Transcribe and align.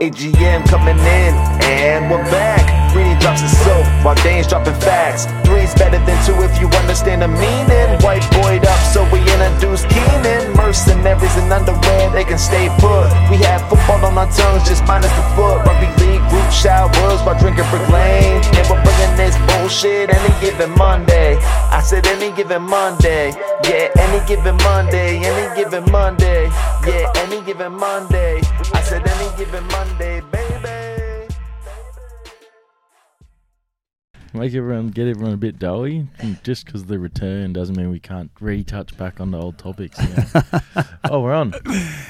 AGM 0.00 0.66
coming 0.66 0.98
in, 0.98 1.34
and 1.62 2.10
we're 2.10 2.24
back. 2.30 2.79
Greeny 2.92 3.18
drops 3.20 3.40
his 3.42 3.56
soap 3.64 3.86
while 4.04 4.14
Dane's 4.22 4.46
dropping 4.46 4.74
facts. 4.74 5.26
Three's 5.46 5.74
better 5.74 5.98
than 6.04 6.18
two 6.26 6.34
if 6.42 6.60
you 6.60 6.68
understand 6.78 7.22
the 7.22 7.28
meaning. 7.28 7.88
White 8.02 8.26
boyed 8.42 8.64
up, 8.66 8.80
so 8.92 9.02
we 9.12 9.20
introduce 9.20 9.84
Keenan. 9.86 10.54
Mercenaries 10.56 11.36
in 11.36 11.50
underwear, 11.52 12.10
they 12.10 12.24
can 12.24 12.38
stay 12.38 12.68
put. 12.78 13.08
We 13.30 13.36
have 13.46 13.62
football 13.68 14.04
on 14.06 14.18
our 14.18 14.30
tongues, 14.30 14.68
just 14.68 14.84
minus 14.86 15.12
the 15.12 15.24
foot. 15.34 15.62
Rugby 15.66 15.88
league 16.02 16.24
group 16.28 16.50
showers 16.50 17.20
while 17.22 17.38
drinking 17.38 17.66
Lane. 17.92 18.42
And 18.58 18.66
we're 18.68 18.82
bringing 18.82 19.14
this 19.16 19.36
bullshit 19.46 20.10
any 20.10 20.32
given 20.40 20.70
Monday. 20.76 21.38
I 21.70 21.82
said 21.82 22.06
any 22.06 22.34
given 22.34 22.62
Monday. 22.62 23.32
Yeah, 23.64 23.88
any 23.98 24.26
given 24.26 24.56
Monday. 24.64 25.18
Any 25.22 25.46
given 25.56 25.84
Monday. 25.90 26.50
Yeah, 26.86 27.12
any 27.16 27.40
given 27.42 27.72
Monday. 27.72 28.40
I 28.74 28.82
said 28.82 29.06
any 29.06 29.36
given 29.36 29.66
Monday, 29.68 30.22
Make 34.32 34.54
everyone 34.54 34.88
get 34.88 35.08
everyone 35.08 35.34
a 35.34 35.36
bit 35.36 35.58
doughy. 35.58 36.06
Just 36.44 36.64
because 36.64 36.84
the 36.84 36.98
return 36.98 37.52
doesn't 37.52 37.76
mean 37.76 37.90
we 37.90 37.98
can't 37.98 38.30
retouch 38.40 38.96
back 38.96 39.20
on 39.20 39.32
the 39.32 39.38
old 39.40 39.58
topics. 39.58 39.98
you 40.00 40.82
oh, 41.10 41.20
we're 41.20 41.34
on. 41.34 41.52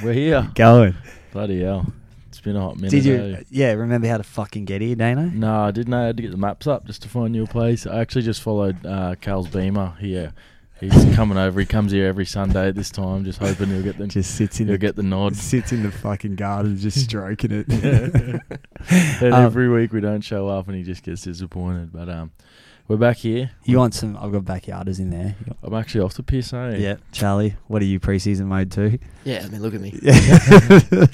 We're 0.03 0.13
here. 0.13 0.51
Going. 0.55 0.95
Bloody 1.33 1.63
hell. 1.63 1.87
It's 2.29 2.41
been 2.41 2.57
a 2.57 2.61
hot 2.61 2.77
minute. 2.77 2.91
Did 2.91 3.05
you? 3.07 3.17
eh? 3.17 3.43
Yeah. 3.51 3.73
Remember 3.73 4.07
how 4.07 4.19
to 4.19 4.23
fucking 4.23 4.67
get 4.67 4.83
here, 4.83 4.95
Dano? 4.97 5.31
No, 5.33 5.63
I 5.63 5.71
didn't 5.71 5.89
know 5.89 6.03
I 6.03 6.07
had 6.07 6.17
to 6.19 6.23
get 6.23 6.31
the 6.31 6.37
maps 6.37 6.67
up 6.67 6.85
just 6.87 7.03
to 7.03 7.09
find 7.09 7.35
your 7.35 7.47
place. 7.47 7.87
I 7.87 8.01
actually 8.01 8.23
just 8.23 8.43
followed 8.43 8.85
uh, 8.85 9.15
Cal's 9.21 9.49
Beamer 9.49 9.95
here. 9.99 10.35
He's 10.81 11.15
coming 11.15 11.37
over. 11.37 11.61
He 11.61 11.67
comes 11.67 11.93
here 11.93 12.07
every 12.07 12.25
Sunday 12.25 12.69
at 12.69 12.75
this 12.75 12.91
time, 12.91 13.25
just 13.25 13.39
hoping 13.39 13.69
he'll 13.69 13.83
get 13.83 13.99
the 13.99 14.07
Just 14.07 14.35
sits 14.35 14.61
in 14.61 14.67
he'll 14.67 14.75
the 14.75 14.79
get 14.79 14.97
the 14.97 15.03
nod. 15.03 15.37
sits 15.37 15.73
in 15.73 15.83
the 15.83 15.91
fucking 15.91 16.37
garden, 16.37 16.79
just 16.79 17.01
stroking 17.05 17.51
it. 17.53 17.69
and 18.89 19.35
Um, 19.35 19.45
every 19.45 19.69
week 19.69 19.93
we 19.93 20.01
don't 20.01 20.23
show 20.23 20.49
up, 20.49 20.69
and 20.69 20.77
he 20.77 20.83
just 20.83 21.03
gets 21.03 21.23
disappointed. 21.23 21.93
But 21.93 22.09
um, 22.09 22.33
we're 22.91 22.97
back 22.97 23.19
here. 23.19 23.53
you 23.63 23.79
want 23.79 23.95
some? 23.95 24.17
I've 24.17 24.33
got 24.33 24.43
backyarders 24.43 24.99
in 24.99 25.11
there. 25.11 25.37
I'm 25.63 25.75
actually 25.75 26.01
off 26.01 26.15
the 26.15 26.25
piss, 26.25 26.53
eh? 26.53 26.75
Yeah, 26.77 26.97
Charlie. 27.13 27.55
What 27.69 27.83
are 27.83 27.85
you 27.85 28.01
preseason 28.01 28.47
mode 28.47 28.73
too? 28.73 28.99
Yeah, 29.23 29.45
I 29.45 29.49
mean, 29.49 29.63
look 29.63 29.75
at 29.75 29.81
me. 29.81 29.97
Yeah. 30.03 31.07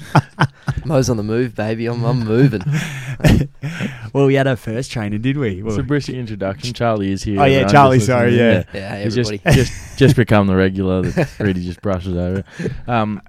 Mo's 0.85 1.07
on 1.07 1.17
the 1.17 1.23
move, 1.23 1.53
baby. 1.53 1.85
I'm, 1.85 2.03
I'm 2.03 2.25
moving. 2.25 2.63
well, 4.13 4.25
we 4.25 4.33
had 4.33 4.47
our 4.47 4.55
first 4.55 4.91
training, 4.91 5.21
did 5.21 5.37
we? 5.37 5.61
It's 5.63 5.77
a 5.77 5.83
brisk 5.83 6.09
introduction. 6.09 6.73
Charlie 6.73 7.11
is 7.11 7.21
here. 7.21 7.39
Oh, 7.39 7.43
yeah, 7.43 7.57
everyone, 7.57 7.71
Charlie, 7.71 7.97
just 7.97 8.07
sorry, 8.07 8.31
listening. 8.31 8.65
yeah. 8.73 8.79
Yeah, 8.79 8.95
hey, 8.95 9.03
He's 9.03 9.13
just, 9.15 9.31
everybody. 9.31 9.55
just 9.55 9.99
just 9.99 10.15
become 10.23 10.47
the 10.47 10.55
regular 10.55 11.03
that 11.03 11.39
really 11.39 11.61
just 11.63 11.83
brushes 11.83 12.15
over. 12.15 12.43
Um, 12.87 13.21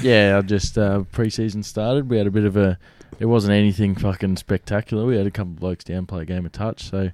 yeah, 0.00 0.38
I 0.38 0.40
just 0.42 0.76
uh, 0.76 1.04
preseason 1.12 1.64
started. 1.64 2.10
We 2.10 2.18
had 2.18 2.26
a 2.26 2.32
bit 2.32 2.46
of 2.46 2.56
a. 2.56 2.80
It 3.20 3.26
wasn't 3.26 3.52
anything 3.52 3.94
fucking 3.94 4.38
spectacular. 4.38 5.06
We 5.06 5.16
had 5.16 5.28
a 5.28 5.30
couple 5.30 5.52
of 5.52 5.60
blokes 5.60 5.84
down 5.84 6.06
play 6.06 6.22
a 6.22 6.24
game 6.24 6.44
of 6.44 6.50
touch. 6.50 6.90
So 6.90 7.10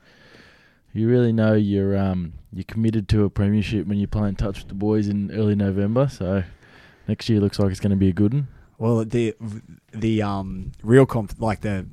you 0.99 1.09
really 1.09 1.33
know 1.33 1.55
you're 1.55 1.97
um 1.97 2.33
you're 2.53 2.65
committed 2.65 3.09
to 3.11 3.25
a 3.25 3.31
premiership 3.31 3.87
when 3.87 3.99
you 3.99 4.07
play 4.07 4.29
in 4.29 4.37
touch 4.37 4.59
with 4.59 4.69
the 4.69 4.75
boys 4.75 5.09
in 5.09 5.31
early 5.33 5.55
November. 5.55 6.09
So 6.09 6.43
next 7.07 7.29
year 7.29 7.41
looks 7.41 7.59
like 7.59 7.71
it's 7.71 7.81
going 7.81 7.91
to 7.91 7.97
be 7.97 8.09
a 8.09 8.13
good 8.13 8.35
one. 8.35 8.49
Well, 8.79 9.05
the 9.05 9.35
the 9.93 10.23
um 10.23 10.73
real 10.83 11.05
comp 11.07 11.35
like 11.41 11.61
the 11.63 11.87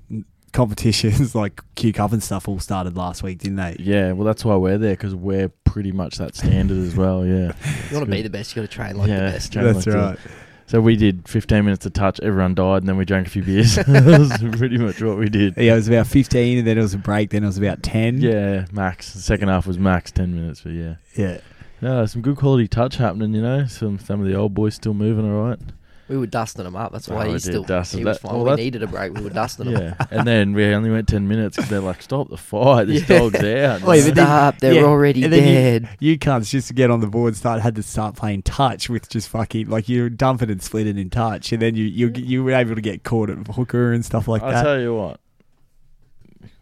competitions 0.53 1.35
like 1.43 1.61
Q 1.75 1.91
Cup 1.93 2.11
and 2.13 2.23
stuff 2.23 2.47
all 2.47 2.59
started 2.59 2.95
last 2.95 3.23
week, 3.23 3.39
didn't 3.39 3.57
they? 3.57 3.75
Yeah, 3.79 4.11
well 4.13 4.25
that's 4.25 4.45
why 4.45 4.55
we're 4.55 4.77
there 4.77 4.93
because 4.93 5.13
we're 5.15 5.49
pretty 5.49 5.91
much 5.91 6.17
that 6.17 6.35
standard 6.35 6.77
as 6.77 6.95
well. 6.95 7.25
Yeah. 7.25 7.51
you 7.89 7.97
want 7.97 8.05
to 8.05 8.11
be 8.11 8.21
the 8.21 8.29
best, 8.29 8.55
you 8.55 8.61
got 8.61 8.69
to 8.69 8.75
train 8.75 8.95
like 8.97 9.09
Yeah, 9.09 9.25
the 9.25 9.31
best. 9.31 9.51
train 9.53 9.65
That's 9.65 9.85
like 9.87 9.93
the- 9.95 9.99
right. 10.01 10.19
So 10.67 10.81
we 10.81 10.95
did 10.95 11.27
15 11.27 11.63
minutes 11.63 11.85
of 11.85 11.93
touch. 11.93 12.19
Everyone 12.21 12.55
died, 12.55 12.77
and 12.77 12.89
then 12.89 12.97
we 12.97 13.05
drank 13.05 13.27
a 13.27 13.29
few 13.29 13.43
beers. 13.43 13.75
that 13.87 14.19
was 14.19 14.57
pretty 14.57 14.77
much 14.77 15.01
what 15.01 15.17
we 15.17 15.29
did. 15.29 15.55
Yeah, 15.57 15.73
it 15.73 15.75
was 15.75 15.87
about 15.87 16.07
fifteen, 16.07 16.57
and 16.59 16.67
then 16.67 16.77
it 16.77 16.81
was 16.81 16.93
a 16.93 16.97
break. 16.97 17.29
Then 17.29 17.43
it 17.43 17.47
was 17.47 17.57
about 17.57 17.83
ten. 17.83 18.19
Yeah, 18.19 18.65
max. 18.71 19.13
The 19.13 19.19
second 19.19 19.49
half 19.49 19.67
was 19.67 19.77
max 19.77 20.11
10 20.11 20.35
minutes, 20.35 20.61
but 20.61 20.71
yeah. 20.71 20.95
yeah. 21.15 21.39
No, 21.81 22.05
some 22.05 22.21
good 22.21 22.37
quality 22.37 22.67
touch 22.67 22.95
happening, 22.95 23.33
you 23.33 23.41
know. 23.41 23.67
Some 23.67 23.99
some 23.99 24.21
of 24.21 24.27
the 24.27 24.33
old 24.33 24.53
boys 24.53 24.75
still 24.75 24.93
moving 24.93 25.29
all 25.29 25.43
right. 25.43 25.59
We 26.07 26.17
were 26.17 26.27
dusting 26.27 26.63
them 26.65 26.75
up. 26.75 26.91
That's 26.91 27.09
Oh, 27.09 27.15
why 27.15 27.25
we 27.25 27.31
he's 27.33 27.45
still. 27.45 27.63
dust 27.63 27.95
he 27.95 28.03
was 28.05 28.17
That- 28.19 28.29
fine. 28.29 28.39
well, 28.39 28.55
we 28.55 28.61
needed 28.63 28.83
a 28.83 28.87
break. 28.87 29.13
We 29.15 29.21
were 29.23 29.29
dusting 29.41 29.71
them. 29.73 29.81
Yeah, 29.81 30.05
and 30.11 30.27
then 30.27 30.53
we 30.53 30.63
only 30.65 30.91
went 30.91 31.07
10 31.07 31.27
minutes 31.27 31.55
because 31.55 31.69
they're 31.71 31.79
like, 31.79 32.01
stop 32.03 32.29
the 32.29 32.37
fight. 32.37 32.85
This 32.85 33.01
Yeah. 33.09 33.17
dog's 33.19 33.43
out. 33.43 33.81
Wait, 33.81 34.05
but 34.05 34.13
then- 34.15 34.25
Stop! 34.25 34.59
They're 34.59 34.73
yeah, 34.73 34.83
already 34.83 35.23
and 35.23 35.33
then 35.33 35.47
you- 35.47 35.53
dead. 35.53 35.89
You 35.99 36.19
cunts 36.19 36.49
just 36.51 36.67
to 36.67 36.75
get 36.75 36.91
on 36.91 36.99
the 36.99 37.07
board 37.07 37.35
start 37.35 37.61
had 37.61 37.73
to 37.75 37.81
start 37.83 38.15
playing 38.15 38.43
touch 38.43 38.87
with 38.87 39.09
just 39.09 39.29
fucking 39.29 39.67
like 39.67 39.89
you 39.89 40.09
dump 40.11 40.43
it 40.43 40.51
and 40.51 40.61
split 40.61 40.85
it 40.85 40.97
in 40.97 41.09
touch, 41.09 41.51
and 41.51 41.59
then 41.61 41.73
you 41.75 41.85
you 41.85 42.11
you 42.15 42.43
were 42.43 42.51
able 42.51 42.75
to 42.75 42.81
get 42.81 43.03
caught 43.03 43.31
at 43.31 43.37
hooker 43.47 43.91
and 43.91 44.05
stuff 44.05 44.27
like 44.27 44.43
I 44.43 44.51
that. 44.51 44.57
I'll 44.57 44.63
tell 44.63 44.79
you 44.79 44.93
what, 44.95 45.19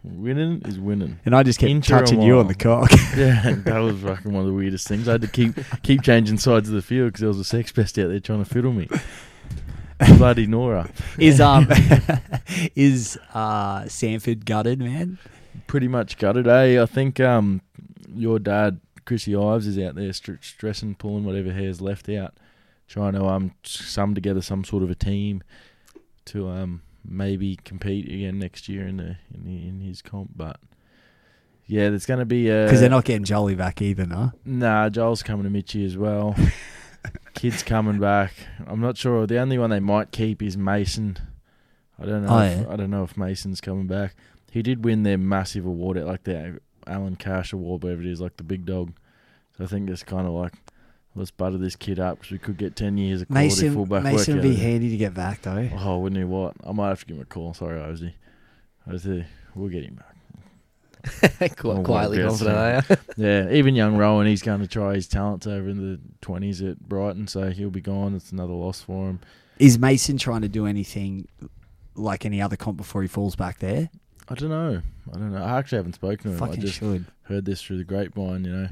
winning 0.03 0.61
is 0.65 0.79
winning. 0.79 1.19
and 1.25 1.35
I 1.35 1.43
just 1.43 1.59
kept 1.59 1.69
Inch 1.69 1.89
or 1.91 1.97
a 1.97 1.99
touching 1.99 2.21
you 2.21 2.39
on 2.39 2.47
the 2.47 2.55
cock. 2.55 2.89
Yeah, 3.17 3.55
that 3.65 3.77
was 3.79 3.99
fucking 3.99 4.31
one 4.31 4.41
of 4.41 4.47
the 4.47 4.53
weirdest 4.53 4.87
things. 4.87 5.07
I 5.07 5.13
had 5.13 5.21
to 5.21 5.27
keep 5.27 5.53
keep 5.83 6.01
changing 6.01 6.37
sides 6.39 6.67
of 6.69 6.75
the 6.75 6.81
field 6.81 7.09
because 7.09 7.19
there 7.19 7.27
was 7.29 7.39
a 7.39 7.43
sex 7.43 7.71
pest 7.71 7.99
out 7.99 8.07
there 8.07 8.19
trying 8.19 8.43
to 8.43 8.49
fiddle 8.49 8.73
me. 8.73 8.87
Bloody 10.17 10.47
Nora. 10.47 10.89
is 11.17 11.39
um 11.39 11.67
is 12.75 13.17
uh 13.33 13.81
Samford 13.83 14.45
gutted, 14.45 14.79
man? 14.79 15.17
pretty 15.67 15.87
much 15.87 16.17
gutted. 16.17 16.47
Eh? 16.47 16.81
I 16.81 16.85
think 16.85 17.19
um, 17.19 17.61
your 18.13 18.39
dad, 18.39 18.79
Chrissy 19.05 19.35
Ives, 19.35 19.67
is 19.67 19.79
out 19.79 19.95
there 19.95 20.13
str- 20.13 20.33
stressing, 20.41 20.95
pulling 20.95 21.25
whatever 21.25 21.51
hair's 21.51 21.81
left 21.81 22.07
out, 22.09 22.35
trying 22.87 23.13
to 23.13 23.25
um 23.25 23.53
sum 23.63 24.13
together 24.13 24.41
some 24.41 24.63
sort 24.63 24.83
of 24.83 24.91
a 24.91 24.95
team 24.95 25.41
to 26.25 26.47
um 26.47 26.81
maybe 27.03 27.57
compete 27.65 28.05
again 28.05 28.39
next 28.39 28.69
year 28.69 28.87
in 28.87 28.97
the 28.97 29.17
in, 29.33 29.43
the, 29.45 29.67
in 29.67 29.79
his 29.81 30.01
comp. 30.01 30.31
But 30.35 30.59
yeah, 31.65 31.89
there's 31.89 32.05
going 32.05 32.19
to 32.19 32.25
be 32.25 32.49
a 32.49 32.65
Because 32.65 32.79
they're 32.79 32.89
not 32.89 33.05
getting 33.05 33.23
Jolly 33.23 33.55
back 33.55 33.81
either, 33.81 34.05
no. 34.05 34.31
Nah, 34.45 34.89
Joel's 34.89 35.23
coming 35.23 35.43
to 35.43 35.49
Mitchy 35.49 35.85
as 35.85 35.97
well. 35.97 36.35
Kid's 37.33 37.63
coming 37.63 37.99
back. 37.99 38.33
I'm 38.65 38.79
not 38.79 38.97
sure. 38.97 39.27
The 39.27 39.37
only 39.37 39.57
one 39.57 39.69
they 39.69 39.79
might 39.79 40.11
keep 40.11 40.41
is 40.41 40.55
Mason. 40.57 41.17
I 41.99 42.05
don't 42.05 42.25
know. 42.25 42.33
Oh, 42.33 42.39
if, 42.39 42.59
yeah. 42.59 42.65
I 42.69 42.75
don't 42.75 42.89
know 42.89 43.03
if 43.03 43.17
Mason's 43.17 43.61
coming 43.61 43.87
back. 43.87 44.15
He 44.51 44.61
did 44.61 44.85
win 44.85 45.03
their 45.03 45.17
massive 45.17 45.65
award 45.65 45.97
at 45.97 46.05
like 46.05 46.23
the 46.23 46.59
Alan 46.87 47.15
Cash 47.15 47.53
Award, 47.53 47.83
whatever 47.83 48.01
it 48.01 48.07
is, 48.07 48.21
like 48.21 48.37
the 48.37 48.43
big 48.43 48.65
dog. 48.65 48.93
So 49.57 49.63
I 49.63 49.67
think 49.67 49.89
it's 49.89 50.03
kind 50.03 50.27
of 50.27 50.33
like 50.33 50.53
let's 51.15 51.31
butter 51.31 51.57
this 51.57 51.75
kid 51.75 51.99
up 51.99 52.19
because 52.19 52.31
we 52.31 52.37
could 52.39 52.57
get 52.57 52.75
ten 52.75 52.97
years 52.97 53.21
of 53.21 53.27
quality 53.27 53.47
Mason 53.47 53.73
fullback 53.73 54.03
Mason 54.03 54.35
work 54.35 54.43
would 54.43 54.49
be 54.49 54.55
handy 54.55 54.89
to 54.89 54.97
get 54.97 55.13
back 55.13 55.41
though. 55.41 55.69
Oh, 55.79 55.99
wouldn't 55.99 56.19
he? 56.19 56.23
What? 56.23 56.55
I 56.65 56.71
might 56.71 56.89
have 56.89 56.99
to 57.01 57.05
give 57.05 57.17
him 57.17 57.23
a 57.23 57.25
call. 57.25 57.53
Sorry, 57.53 57.79
Ozzy. 57.79 58.13
Ozzy, 58.87 59.25
we'll 59.55 59.69
get 59.69 59.83
him 59.83 59.95
back. 59.95 60.12
Quite 61.21 61.59
Oh, 61.65 61.83
quietly 61.83 62.21
confident, 62.23 62.87
guess, 62.87 62.91
are 62.91 62.93
you? 63.17 63.25
Yeah, 63.25 63.51
even 63.51 63.75
young 63.75 63.97
Rowan, 63.97 64.25
he's 64.27 64.41
going 64.41 64.61
to 64.61 64.67
try 64.67 64.95
his 64.95 65.07
talents 65.07 65.45
over 65.47 65.67
in 65.69 65.77
the 65.77 65.99
twenties 66.21 66.61
at 66.61 66.79
Brighton, 66.79 67.27
so 67.27 67.49
he'll 67.51 67.69
be 67.69 67.81
gone. 67.81 68.15
It's 68.15 68.31
another 68.31 68.53
loss 68.53 68.81
for 68.81 69.09
him. 69.09 69.19
Is 69.59 69.77
Mason 69.77 70.17
trying 70.17 70.41
to 70.41 70.49
do 70.49 70.65
anything 70.65 71.27
like 71.95 72.25
any 72.25 72.41
other 72.41 72.55
comp 72.55 72.77
before 72.77 73.01
he 73.01 73.07
falls 73.07 73.35
back 73.35 73.59
there? 73.59 73.89
I 74.29 74.35
don't 74.35 74.49
know. 74.49 74.81
I 75.09 75.17
don't 75.17 75.33
know. 75.33 75.43
I 75.43 75.57
actually 75.59 75.77
haven't 75.77 75.93
spoken 75.93 76.31
to 76.31 76.37
him. 76.37 76.51
I 76.51 76.55
just 76.55 76.75
should. 76.75 77.05
heard 77.23 77.43
this 77.45 77.61
through 77.61 77.77
the 77.77 77.83
grapevine, 77.83 78.45
you 78.45 78.51
know. 78.51 78.69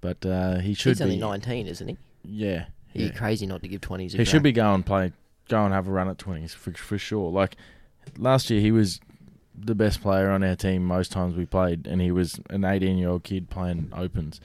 But 0.00 0.24
uh, 0.24 0.58
he 0.58 0.74
should 0.74 0.90
He's 0.90 0.98
be. 0.98 1.04
only 1.04 1.18
19, 1.18 1.66
isn't 1.66 1.88
he? 1.88 1.98
Yeah, 2.24 2.66
You're 2.92 3.08
yeah. 3.08 3.12
crazy 3.14 3.46
not 3.46 3.62
to 3.62 3.68
give 3.68 3.80
20s 3.80 4.14
a 4.14 4.18
He 4.18 4.24
should 4.24 4.42
be 4.42 4.52
going 4.52 4.82
play, 4.84 5.12
go 5.48 5.64
and 5.64 5.74
have 5.74 5.88
a 5.88 5.90
run 5.90 6.08
at 6.08 6.16
twenties 6.18 6.54
for 6.54 6.72
for 6.72 6.96
sure. 6.96 7.30
Like 7.30 7.56
last 8.16 8.48
year, 8.50 8.60
he 8.60 8.70
was 8.72 9.00
the 9.58 9.74
best 9.74 10.00
player 10.00 10.30
on 10.30 10.42
our 10.42 10.56
team 10.56 10.84
most 10.84 11.12
times 11.12 11.36
we 11.36 11.46
played, 11.46 11.86
and 11.86 12.00
he 12.00 12.10
was 12.10 12.40
an 12.50 12.64
eighteen-year-old 12.64 13.24
kid 13.24 13.50
playing 13.50 13.92
opens, 13.96 14.40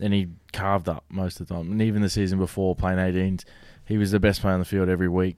and 0.00 0.12
he 0.12 0.28
carved 0.52 0.88
up 0.88 1.04
most 1.08 1.40
of 1.40 1.48
the 1.48 1.54
time. 1.54 1.72
And 1.72 1.82
even 1.82 2.02
the 2.02 2.10
season 2.10 2.38
before 2.38 2.74
playing 2.76 2.98
18s, 2.98 3.44
he 3.86 3.96
was 3.98 4.10
the 4.10 4.20
best 4.20 4.40
player 4.40 4.54
on 4.54 4.60
the 4.60 4.64
field 4.66 4.88
every 4.88 5.08
week. 5.08 5.36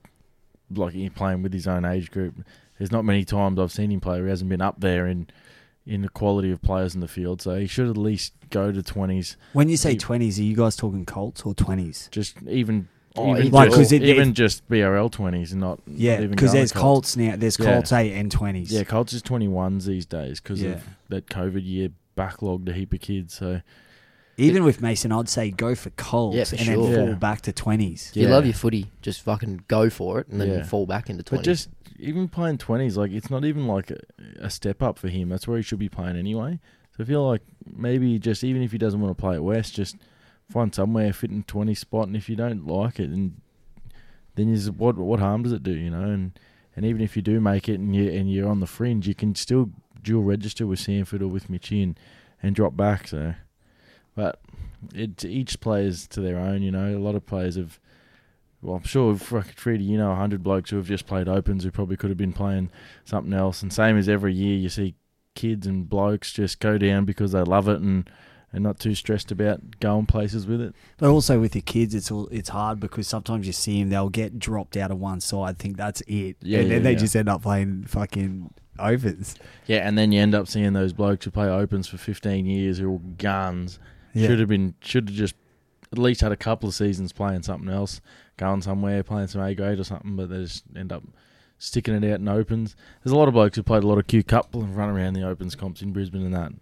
Like 0.75 0.94
he 0.94 1.09
playing 1.11 1.43
with 1.43 1.53
his 1.53 1.67
own 1.67 1.85
age 1.85 2.11
group. 2.11 2.35
There's 2.79 2.91
not 2.93 3.05
many 3.05 3.25
times 3.25 3.59
I've 3.61 3.71
seen 3.73 3.91
him 3.93 4.00
play 4.00 4.17
where 4.17 4.25
he 4.25 4.31
hasn't 4.31 4.50
been 4.50 4.61
up 4.62 4.81
there 4.81 5.06
in 5.06 5.29
in 5.87 6.00
the 6.03 6.09
quality 6.09 6.50
of 6.50 6.62
players 6.62 6.94
in 6.94 7.00
the 7.00 7.09
field. 7.09 7.43
So 7.43 7.56
he 7.56 7.67
should 7.67 7.89
at 7.89 7.97
least 7.97 8.33
go 8.50 8.73
to 8.73 8.83
twenties. 8.83 9.37
When 9.53 9.69
you 9.69 9.77
say 9.77 9.93
He- 9.93 9.99
twenties, 9.99 10.39
are 10.41 10.43
you 10.43 10.56
guys 10.56 10.75
talking 10.77 11.05
Colts 11.05 11.43
or 11.43 11.55
twenties? 11.55 12.09
Just 12.11 12.37
even. 12.49 12.89
Oh, 13.17 13.31
even 13.31 13.39
even- 13.47 13.53
Like, 13.53 13.69
just, 13.69 13.77
'cause 13.79 13.93
it- 13.93 14.03
even 14.03 14.31
it- 14.31 14.35
just 14.35 14.69
BRL 14.69 15.09
twenties 15.09 15.55
not 15.55 15.81
Yeah, 15.87 16.21
because 16.27 16.53
there's 16.53 16.73
to 16.73 16.79
Colts 16.79 17.17
now. 17.17 17.37
There's 17.37 17.59
Yeah. 17.59 17.73
Colts 17.75 17.93
eight 17.93 18.13
and 18.13 18.31
twenties. 18.31 18.73
Yeah, 18.73 18.83
Colts 18.85 19.13
is 19.13 19.23
21s 19.23 19.87
these 19.87 20.05
days 20.07 20.41
because 20.41 20.61
Yeah. 20.63 20.71
of 20.73 20.85
that 21.11 21.27
COVID 21.27 21.65
year 21.65 21.91
backlogged 22.17 22.69
a 22.69 22.73
heap 22.73 22.93
of 22.93 23.01
kids. 23.01 23.35
So 23.35 23.61
Even 24.37 24.65
with 24.65 24.83
Mason, 24.83 25.13
I'd 25.13 25.29
say 25.29 25.53
go 25.53 25.77
for 25.77 25.91
Colts 25.91 26.37
Yeah, 26.37 26.43
for 26.45 26.57
and 26.57 26.65
sure. 26.65 26.87
then 26.89 26.97
fall 26.97 27.09
Yeah. 27.11 27.15
back 27.15 27.43
to 27.43 27.53
twenties. 27.53 28.11
If 28.11 28.17
you 28.23 28.27
love 28.29 28.45
your 28.45 28.55
footy, 28.55 28.87
just 29.01 29.21
fucking 29.23 29.61
go 29.69 29.89
for 29.89 30.19
it 30.19 30.27
and 30.27 30.41
then 30.41 30.49
Yeah. 30.49 30.63
fall 30.65 30.87
back 30.87 31.09
into 31.09 31.23
20s. 31.23 31.39
But 31.39 31.45
just 31.45 31.69
even 32.01 32.27
playing 32.27 32.59
20s, 32.59 32.97
like 32.97 33.13
it's 33.13 33.31
not 33.31 33.45
even 33.45 33.69
like 33.69 33.93
a, 33.93 33.99
a 34.41 34.51
step 34.51 34.83
up 34.83 34.99
for 34.99 35.07
him. 35.09 35.29
That's 35.29 35.47
where 35.47 35.57
he 35.57 35.63
should 35.63 35.79
be 35.79 35.89
playing 35.89 36.17
anyway. 36.17 36.59
So 36.97 37.05
I 37.05 37.07
feel 37.07 37.25
like 37.25 37.43
maybe 37.77 38.19
just 38.19 38.43
even 38.43 38.61
if 38.63 38.73
he 38.73 38.79
doesn't 38.79 39.01
want 39.01 39.17
to 39.17 39.21
play 39.21 39.37
at 39.37 39.45
West, 39.45 39.73
just 39.77 39.95
find 40.50 40.75
somewhere 40.75 41.12
fit 41.12 41.31
in 41.31 41.43
20 41.44 41.75
spot. 41.75 42.06
And 42.06 42.17
if 42.17 42.29
you 42.29 42.37
don't 42.37 42.67
like 42.67 43.00
it, 43.00 43.11
and 43.11 43.41
then 44.35 44.52
is 44.52 44.70
what 44.70 44.96
what 44.96 45.20
harm 45.20 45.43
does 45.43 45.52
it 45.52 45.62
do, 45.62 45.73
you 45.73 45.91
know? 45.91 46.11
And 46.11 46.38
And 46.76 46.85
even 46.85 47.02
if 47.02 47.17
you 47.17 47.23
do 47.23 47.41
make 47.41 47.69
it 47.69 47.79
and 47.79 47.94
you 47.94 48.11
and 48.11 48.31
you're 48.31 48.49
on 48.49 48.61
the 48.61 48.67
fringe, 48.67 49.06
you 49.06 49.14
can 49.14 49.35
still 49.35 49.70
dual 50.02 50.23
register 50.23 50.67
with 50.67 50.81
Samford 50.81 51.23
or 51.23 51.29
with 51.29 51.49
Mitchy 51.49 51.82
and, 51.82 51.99
and 52.43 52.55
drop 52.55 52.76
back. 52.76 53.08
So, 53.08 53.35
but 54.14 54.41
it 54.94 55.25
each 55.25 55.61
player's 55.61 56.06
to 56.08 56.20
their 56.20 56.38
own. 56.38 56.62
You 56.62 56.70
know, 56.73 56.96
a 56.96 56.99
lot 56.99 57.14
of 57.14 57.26
players 57.26 57.56
have. 57.56 57.79
Well, 58.61 58.76
I'm 58.76 58.85
sure 58.85 59.14
fucking 59.14 59.52
Treaty, 59.56 59.85
you 59.85 59.99
know, 59.99 60.14
hundred 60.14 60.43
blokes 60.43 60.70
who 60.70 60.76
have 60.76 60.87
just 60.87 61.06
played 61.06 61.29
opens 61.29 61.64
who 61.64 61.70
probably 61.70 61.99
could 61.99 62.08
have 62.08 62.17
been 62.17 62.32
playing 62.32 62.70
something 63.05 63.35
else. 63.35 63.62
And 63.62 63.70
same 63.70 63.99
as 63.99 64.08
every 64.08 64.32
year, 64.32 64.56
you 64.56 64.70
see 64.70 64.94
kids 65.35 65.67
and 65.67 65.87
blokes 65.87 66.32
just 66.32 66.61
go 66.61 66.79
down 66.79 67.05
because 67.05 67.32
they 67.32 67.43
love 67.43 67.69
it 67.69 67.81
and 67.81 68.08
and 68.55 68.62
not 68.62 68.79
too 68.79 68.95
stressed 68.95 69.33
about 69.33 69.81
going 69.81 70.06
places 70.06 70.47
with 70.47 70.61
it. 70.61 70.75
But 70.97 71.11
also 71.11 71.41
with 71.41 71.56
your 71.56 71.62
kids, 71.62 71.95
it's 71.95 72.11
all, 72.11 72.29
it's 72.29 72.49
hard 72.51 72.79
because 72.79 73.09
sometimes 73.09 73.47
you 73.47 73.53
see 73.53 73.81
them, 73.81 73.91
they'll 73.91 74.09
get 74.09 74.39
dropped 74.39 74.77
out 74.77 74.93
of 74.93 74.99
one 74.99 75.21
side, 75.21 75.59
think 75.59 75.77
that's 75.77 76.01
it, 76.03 76.37
Yeah, 76.41 76.61
and 76.61 76.71
then 76.71 76.79
yeah, 76.79 76.85
they 76.85 76.93
yeah. 76.93 76.99
just 76.99 77.17
end 77.17 77.29
up 77.29 77.43
playing 77.43 77.85
fucking 77.85 78.55
opens. 78.79 79.35
Yeah, 79.67 79.87
and 79.87 79.99
then 79.99 80.12
you 80.12 80.21
end 80.21 80.35
up 80.37 80.47
seeing 80.47 80.73
those 80.73 80.93
blokes 80.93 81.25
who 81.25 81.33
play 81.33 81.49
opens 81.49 81.89
for 81.89 81.99
15 81.99 82.47
years 82.47 82.79
who 82.79 82.95
are 82.95 82.99
guns. 83.19 83.79
Should 84.15 84.39
have 84.39 84.49
been, 84.49 84.75
should 84.81 85.09
have 85.09 85.19
just 85.19 85.35
at 85.91 85.99
least 85.99 86.21
had 86.21 86.31
a 86.31 86.37
couple 86.37 86.69
of 86.69 86.75
seasons 86.77 87.12
playing 87.12 87.43
something 87.43 87.69
else, 87.69 88.01
going 88.37 88.62
somewhere, 88.62 89.03
playing 89.03 89.27
some 89.27 89.41
A 89.43 89.53
grade 89.56 89.81
or 89.81 89.85
something, 89.85 90.15
but 90.15 90.29
they 90.31 90.43
just 90.43 90.62
end 90.77 90.93
up 90.93 91.03
sticking 91.59 91.95
it 91.95 92.09
out 92.09 92.21
in 92.21 92.29
opens. 92.29 92.77
There's 93.03 93.12
a 93.12 93.17
lot 93.17 93.27
of 93.27 93.35
blokes 93.35 93.56
who 93.56 93.65
played 93.65 93.83
a 93.83 93.87
lot 93.89 93.99
of 93.99 94.06
Q 94.06 94.23
Cup 94.23 94.55
and 94.55 94.77
run 94.77 94.89
around 94.91 95.15
the 95.15 95.27
opens 95.27 95.56
comps 95.56 95.83
in 95.83 95.93
Brisbane 95.93 96.25
and 96.25 96.35
that. 96.35 96.53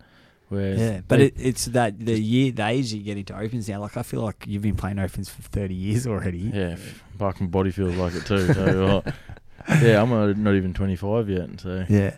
Where 0.52 0.74
Yeah, 0.74 1.00
but 1.08 1.20
it, 1.20 1.34
it's 1.38 1.64
that 1.66 1.98
the 1.98 2.20
year, 2.20 2.52
the 2.52 2.66
age 2.66 2.92
you 2.92 3.02
get 3.02 3.16
into 3.16 3.36
opens 3.36 3.68
now. 3.68 3.80
Like 3.80 3.96
I 3.96 4.02
feel 4.02 4.20
like 4.20 4.44
you've 4.46 4.62
been 4.62 4.76
playing 4.76 4.98
opens 4.98 5.28
for 5.28 5.40
thirty 5.42 5.74
years 5.74 6.06
already. 6.06 6.50
yeah, 6.52 6.76
fuck, 7.18 7.40
my 7.40 7.46
body 7.46 7.70
feels 7.70 7.96
like 7.96 8.14
it 8.14 8.26
too. 8.26 8.52
So, 8.52 9.02
uh, 9.06 9.12
yeah, 9.82 10.02
I'm 10.02 10.12
uh, 10.12 10.32
not 10.32 10.54
even 10.54 10.74
25 10.74 11.28
yet. 11.30 11.60
So 11.60 11.86
Yeah. 11.88 12.16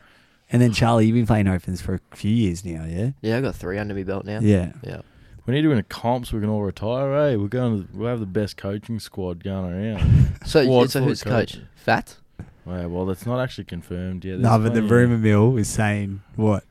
And 0.50 0.60
then 0.60 0.72
Charlie, 0.72 1.06
you've 1.06 1.14
been 1.14 1.26
playing 1.26 1.48
opens 1.48 1.80
for 1.80 2.00
a 2.12 2.16
few 2.16 2.30
years 2.30 2.64
now, 2.64 2.84
yeah. 2.84 3.10
Yeah, 3.22 3.36
I've 3.36 3.42
got 3.42 3.54
three 3.54 3.78
under 3.78 3.94
my 3.94 4.02
belt 4.02 4.24
now. 4.24 4.40
Yeah. 4.40 4.72
Yeah. 4.82 5.02
we 5.46 5.54
need 5.54 5.62
to 5.62 5.68
win 5.68 5.78
a 5.78 5.82
comp 5.82 6.26
so 6.26 6.36
we 6.36 6.40
can 6.40 6.50
all 6.50 6.62
retire. 6.62 7.12
Hey, 7.14 7.36
we're 7.36 7.48
going. 7.48 7.82
To, 7.82 7.88
we'll 7.96 8.08
have 8.08 8.20
the 8.20 8.26
best 8.26 8.56
coaching 8.56 8.98
squad 8.98 9.44
going 9.44 9.72
around. 9.72 10.30
So, 10.44 10.62
Squad 10.62 10.90
so 10.90 11.02
who's 11.02 11.22
of 11.22 11.28
coach? 11.28 11.58
Fat? 11.74 12.18
Well, 12.66 12.88
well, 12.90 13.06
that's 13.06 13.24
not 13.24 13.40
actually 13.40 13.64
confirmed 13.64 14.26
yet. 14.26 14.40
No, 14.40 14.58
but 14.58 14.74
the 14.74 14.82
rumor 14.82 15.16
mill 15.16 15.56
is 15.56 15.68
saying 15.68 16.20
what? 16.36 16.64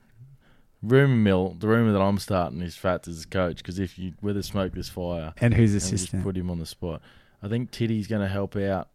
Rumor 0.83 1.15
mill, 1.15 1.55
the 1.57 1.67
rumor 1.67 1.91
that 1.93 2.01
I'm 2.01 2.19
starting 2.19 2.61
is 2.61 2.75
Fats 2.75 3.07
as 3.07 3.25
coach 3.25 3.57
because 3.57 3.79
if 3.79 3.97
you 3.97 4.13
where 4.19 4.33
there's 4.33 4.47
smoke, 4.47 4.73
there's 4.73 4.89
fire. 4.89 5.33
And 5.37 5.53
who's 5.53 5.71
And 5.73 5.81
just 5.81 5.93
assistant? 5.93 6.23
put 6.23 6.37
him 6.37 6.51
on 6.51 6.59
the 6.59 6.65
spot. 6.65 7.01
I 7.41 7.47
think 7.47 7.71
Titty's 7.71 8.07
going 8.07 8.21
to 8.21 8.27
help 8.27 8.55
out 8.55 8.89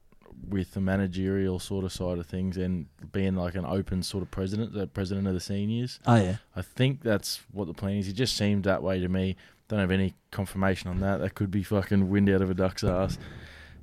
with 0.48 0.72
the 0.74 0.80
managerial 0.80 1.58
sort 1.58 1.84
of 1.84 1.92
side 1.92 2.18
of 2.18 2.26
things 2.26 2.56
and 2.56 2.86
being 3.10 3.34
like 3.34 3.56
an 3.56 3.64
open 3.66 4.02
sort 4.04 4.22
of 4.22 4.30
president, 4.30 4.72
the 4.72 4.86
president 4.86 5.26
of 5.26 5.34
the 5.34 5.40
seniors. 5.40 5.98
Oh 6.06 6.14
yeah. 6.16 6.36
I 6.54 6.62
think 6.62 7.02
that's 7.02 7.40
what 7.52 7.66
the 7.66 7.74
plan 7.74 7.96
is. 7.96 8.06
It 8.08 8.12
just 8.12 8.36
seemed 8.36 8.62
that 8.64 8.82
way 8.82 9.00
to 9.00 9.08
me. 9.08 9.36
Don't 9.66 9.80
have 9.80 9.90
any 9.90 10.14
confirmation 10.30 10.88
on 10.90 11.00
that. 11.00 11.18
That 11.18 11.34
could 11.34 11.50
be 11.50 11.62
fucking 11.62 12.08
wind 12.08 12.30
out 12.30 12.40
of 12.40 12.50
a 12.50 12.54
duck's 12.54 12.84
ass. 12.84 13.18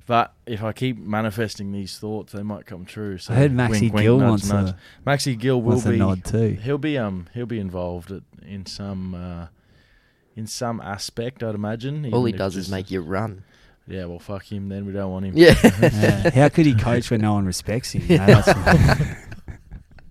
But 0.06 0.32
if 0.46 0.62
I 0.62 0.72
keep 0.72 0.98
manifesting 0.98 1.72
these 1.72 1.98
thoughts, 1.98 2.32
they 2.32 2.42
might 2.44 2.64
come 2.64 2.84
true. 2.84 3.18
So 3.18 3.34
I 3.34 3.38
heard 3.38 3.52
Maxi 3.52 3.70
wink, 3.80 3.94
wink, 3.94 4.04
Gill 4.04 4.18
nudge, 4.18 4.28
wants 4.30 4.48
nudge. 4.48 4.68
a, 4.70 4.76
Maxi 5.08 5.36
Gill 5.38 5.60
will 5.60 5.70
wants 5.70 5.86
a 5.86 5.90
be 5.90 5.96
nod 5.98 6.24
too. 6.24 6.50
He'll 6.62 6.78
be 6.78 6.96
um 6.96 7.26
he'll 7.34 7.44
be 7.46 7.58
involved 7.58 8.12
at, 8.12 8.22
in 8.46 8.66
some 8.66 9.14
uh, 9.14 9.46
in 10.36 10.46
some 10.46 10.80
aspect, 10.80 11.42
I'd 11.42 11.54
imagine. 11.56 12.04
All 12.14 12.24
he 12.24 12.30
even 12.30 12.34
if 12.34 12.38
does 12.38 12.56
is 12.56 12.70
make 12.70 12.90
you 12.90 13.00
run. 13.00 13.42
Yeah, 13.88 14.06
well, 14.06 14.18
fuck 14.18 14.44
him. 14.50 14.68
Then 14.68 14.84
we 14.86 14.92
don't 14.92 15.10
want 15.10 15.26
him. 15.26 15.36
Yeah. 15.36 15.54
Yeah. 15.80 16.30
How 16.30 16.48
could 16.48 16.66
he 16.66 16.74
coach 16.74 17.10
when 17.10 17.20
no 17.20 17.34
one 17.34 17.46
respects 17.46 17.92
him? 17.92 18.02
you 18.08 18.18
know? 18.18 18.26
That's- 18.26 19.16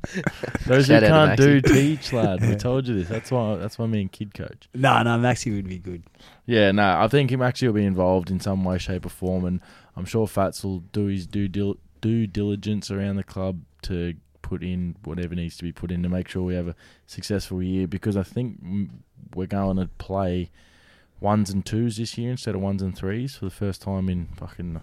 Those 0.65 0.87
who 0.87 0.93
Shout 0.93 1.03
out 1.03 1.37
can't 1.37 1.39
do 1.39 1.61
teach, 1.61 2.13
lad. 2.13 2.41
We 2.41 2.55
told 2.55 2.87
you 2.87 2.95
this. 2.95 3.07
That's 3.09 3.31
why. 3.31 3.55
That's 3.55 3.77
why 3.77 3.85
me 3.87 4.01
and 4.01 4.11
kid 4.11 4.33
coach. 4.33 4.67
no, 4.73 5.01
no, 5.03 5.17
Maxi 5.17 5.53
would 5.55 5.67
be 5.67 5.77
good. 5.77 6.03
Yeah, 6.45 6.71
no, 6.71 6.99
I 6.99 7.07
think 7.07 7.31
actually 7.33 7.67
will 7.69 7.75
be 7.75 7.85
involved 7.85 8.29
in 8.29 8.39
some 8.39 8.63
way, 8.63 8.77
shape, 8.77 9.05
or 9.05 9.09
form, 9.09 9.45
and 9.45 9.61
I'm 9.95 10.05
sure 10.05 10.27
Fats 10.27 10.63
will 10.63 10.79
do 10.79 11.05
his 11.05 11.25
due 11.27 11.47
dil- 11.47 11.77
due 12.01 12.27
diligence 12.27 12.91
around 12.91 13.15
the 13.15 13.23
club 13.23 13.61
to 13.83 14.13
put 14.41 14.61
in 14.63 14.95
whatever 15.03 15.33
needs 15.35 15.57
to 15.57 15.63
be 15.63 15.71
put 15.71 15.91
in 15.91 16.03
to 16.03 16.09
make 16.09 16.27
sure 16.27 16.43
we 16.43 16.55
have 16.55 16.67
a 16.67 16.75
successful 17.07 17.63
year. 17.63 17.87
Because 17.87 18.15
I 18.15 18.23
think 18.23 18.59
we're 19.33 19.47
going 19.47 19.77
to 19.77 19.87
play 19.97 20.51
ones 21.19 21.49
and 21.49 21.65
twos 21.65 21.97
this 21.97 22.17
year 22.17 22.31
instead 22.31 22.53
of 22.55 22.61
ones 22.61 22.81
and 22.81 22.95
threes 22.95 23.35
for 23.37 23.45
the 23.45 23.51
first 23.51 23.81
time 23.81 24.09
in 24.09 24.27
fucking 24.35 24.81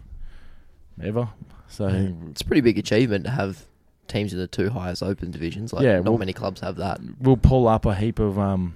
ever. 1.02 1.28
So 1.68 1.86
It's 2.30 2.40
a 2.40 2.44
pretty 2.44 2.60
big 2.60 2.78
achievement 2.78 3.24
to 3.24 3.30
have 3.30 3.66
teams 4.08 4.32
in 4.32 4.38
the 4.38 4.46
two 4.46 4.70
highest 4.70 5.02
open 5.02 5.30
divisions. 5.30 5.72
Like, 5.72 5.84
Yeah, 5.84 5.96
not 5.96 6.04
well- 6.04 6.18
many 6.18 6.32
clubs 6.32 6.60
have 6.60 6.76
that. 6.76 7.00
we'll 7.20 7.36
pull 7.36 7.68
up 7.68 7.86
a 7.86 7.94
heap 7.94 8.18
of 8.18 8.38
um 8.38 8.74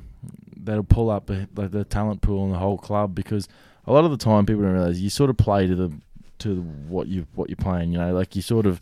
that'll 0.56 0.82
pull 0.84 1.10
up 1.10 1.30
a, 1.30 1.46
like 1.56 1.70
the 1.70 1.84
talent 1.84 2.20
pool 2.22 2.44
in 2.44 2.52
the 2.52 2.58
whole 2.58 2.78
club 2.78 3.14
because 3.14 3.48
a 3.86 3.92
lot 3.92 4.04
of 4.04 4.10
the 4.10 4.16
time 4.16 4.44
people 4.46 4.62
don't 4.62 4.72
realize 4.72 5.00
you 5.00 5.10
sort 5.10 5.30
of 5.30 5.36
play 5.36 5.66
to 5.66 5.74
the 5.76 5.92
to 6.38 6.60
what 6.88 7.06
you 7.08 7.26
what 7.34 7.48
you're 7.48 7.56
playing 7.56 7.92
you 7.92 7.98
know 7.98 8.12
like 8.12 8.36
you 8.36 8.42
sort 8.42 8.66
of 8.66 8.78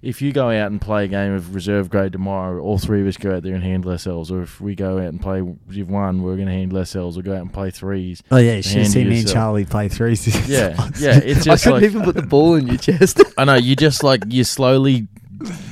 if 0.00 0.22
you 0.22 0.32
go 0.32 0.48
out 0.50 0.70
and 0.70 0.80
play 0.80 1.04
a 1.04 1.08
game 1.08 1.34
of 1.34 1.54
reserve 1.54 1.90
grade 1.90 2.12
tomorrow 2.12 2.62
all 2.62 2.78
three 2.78 3.02
of 3.02 3.06
us 3.06 3.16
go 3.18 3.34
out 3.36 3.42
there 3.42 3.54
and 3.54 3.62
handle 3.62 3.90
ourselves 3.90 4.30
or 4.30 4.40
if 4.42 4.58
we 4.60 4.74
go 4.74 4.96
out 4.98 5.08
and 5.08 5.20
play 5.20 5.42
Div 5.68 5.90
1 5.90 6.22
we're 6.22 6.36
going 6.36 6.46
to 6.46 6.52
handle 6.54 6.78
ourselves 6.78 7.18
or 7.18 7.22
go 7.22 7.34
out 7.34 7.42
and 7.42 7.52
play 7.52 7.70
threes 7.70 8.22
Oh 8.30 8.38
yeah, 8.38 8.54
you 8.56 8.62
should 8.62 8.72
Handy 8.72 8.88
see 8.90 8.98
me 9.04 9.10
and 9.10 9.12
yourself. 9.22 9.34
Charlie 9.34 9.64
play 9.66 9.88
threes. 9.88 10.48
yeah 10.48 10.68
yeah 10.98 11.18
it's 11.22 11.40
I 11.40 11.52
just 11.52 11.64
couldn't 11.64 11.80
like 11.82 11.90
even 11.90 12.02
put 12.04 12.14
the 12.14 12.22
ball 12.22 12.54
in 12.54 12.68
your 12.68 12.78
chest. 12.78 13.20
I 13.36 13.44
know 13.44 13.54
you 13.56 13.76
just 13.76 14.02
like 14.02 14.22
you 14.28 14.44
slowly 14.44 15.08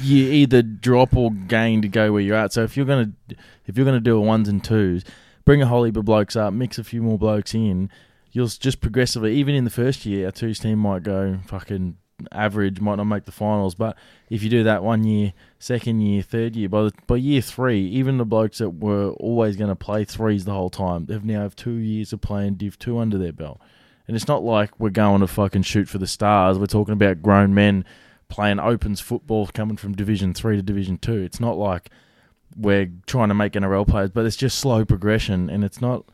you 0.00 0.24
either 0.30 0.62
drop 0.62 1.16
or 1.16 1.30
gain 1.30 1.82
to 1.82 1.88
go 1.88 2.12
where 2.12 2.20
you're 2.20 2.36
at. 2.36 2.52
So 2.52 2.62
if 2.62 2.76
you're 2.76 2.86
gonna 2.86 3.12
if 3.66 3.76
you're 3.76 3.86
gonna 3.86 4.00
do 4.00 4.16
a 4.16 4.20
ones 4.20 4.48
and 4.48 4.62
twos, 4.62 5.04
bring 5.44 5.62
a 5.62 5.66
whole 5.66 5.84
heap 5.84 5.96
of 5.96 6.04
blokes 6.04 6.36
up, 6.36 6.52
mix 6.52 6.78
a 6.78 6.84
few 6.84 7.02
more 7.02 7.18
blokes 7.18 7.54
in. 7.54 7.90
You'll 8.30 8.48
just 8.48 8.80
progressively, 8.80 9.34
even 9.34 9.54
in 9.54 9.64
the 9.64 9.70
first 9.70 10.06
year, 10.06 10.26
our 10.26 10.32
twos 10.32 10.58
team 10.58 10.78
might 10.78 11.02
go 11.02 11.38
fucking 11.46 11.98
average, 12.30 12.80
might 12.80 12.96
not 12.96 13.04
make 13.04 13.24
the 13.24 13.32
finals. 13.32 13.74
But 13.74 13.96
if 14.30 14.42
you 14.42 14.50
do 14.50 14.62
that 14.64 14.82
one 14.82 15.04
year, 15.04 15.32
second 15.58 16.00
year, 16.00 16.22
third 16.22 16.56
year, 16.56 16.68
by 16.68 16.84
the, 16.84 16.92
by 17.06 17.16
year 17.16 17.42
three, 17.42 17.86
even 17.88 18.18
the 18.18 18.24
blokes 18.24 18.58
that 18.58 18.70
were 18.70 19.10
always 19.10 19.56
going 19.56 19.70
to 19.70 19.76
play 19.76 20.04
threes 20.04 20.44
the 20.44 20.52
whole 20.52 20.70
time, 20.70 21.06
they've 21.06 21.24
now 21.24 21.42
have 21.42 21.56
two 21.56 21.72
years 21.72 22.12
of 22.12 22.20
playing 22.20 22.54
Div 22.54 22.78
two 22.78 22.98
under 22.98 23.18
their 23.18 23.32
belt. 23.32 23.60
And 24.06 24.16
it's 24.16 24.28
not 24.28 24.42
like 24.42 24.78
we're 24.80 24.90
going 24.90 25.20
to 25.20 25.26
fucking 25.26 25.62
shoot 25.62 25.88
for 25.88 25.98
the 25.98 26.06
stars. 26.06 26.58
We're 26.58 26.66
talking 26.66 26.94
about 26.94 27.22
grown 27.22 27.54
men 27.54 27.84
playing 28.32 28.58
opens 28.58 28.98
football 28.98 29.46
coming 29.48 29.76
from 29.76 29.92
Division 29.92 30.32
Three 30.32 30.56
to 30.56 30.62
Division 30.62 30.96
Two. 30.96 31.18
It's 31.18 31.38
not 31.38 31.58
like 31.58 31.90
we're 32.56 32.90
trying 33.06 33.28
to 33.28 33.34
make 33.34 33.52
NRL 33.52 33.86
players, 33.86 34.08
but 34.08 34.24
it's 34.24 34.36
just 34.36 34.58
slow 34.58 34.86
progression, 34.86 35.50
and 35.50 35.62
it's 35.62 35.82
not. 35.82 36.06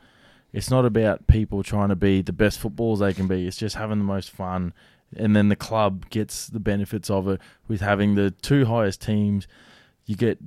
It's 0.52 0.68
not 0.68 0.84
about 0.84 1.28
people 1.28 1.62
trying 1.62 1.90
to 1.90 1.96
be 1.96 2.22
the 2.22 2.32
best 2.32 2.58
footballers 2.58 2.98
they 2.98 3.12
can 3.12 3.28
be. 3.28 3.46
It's 3.46 3.56
just 3.56 3.76
having 3.76 3.98
the 3.98 4.04
most 4.04 4.30
fun, 4.30 4.72
and 5.16 5.36
then 5.36 5.48
the 5.48 5.56
club 5.56 6.10
gets 6.10 6.48
the 6.48 6.58
benefits 6.58 7.08
of 7.08 7.28
it 7.28 7.40
with 7.68 7.82
having 7.82 8.16
the 8.16 8.32
two 8.32 8.64
highest 8.64 9.00
teams. 9.00 9.46
You 10.06 10.16
get 10.16 10.38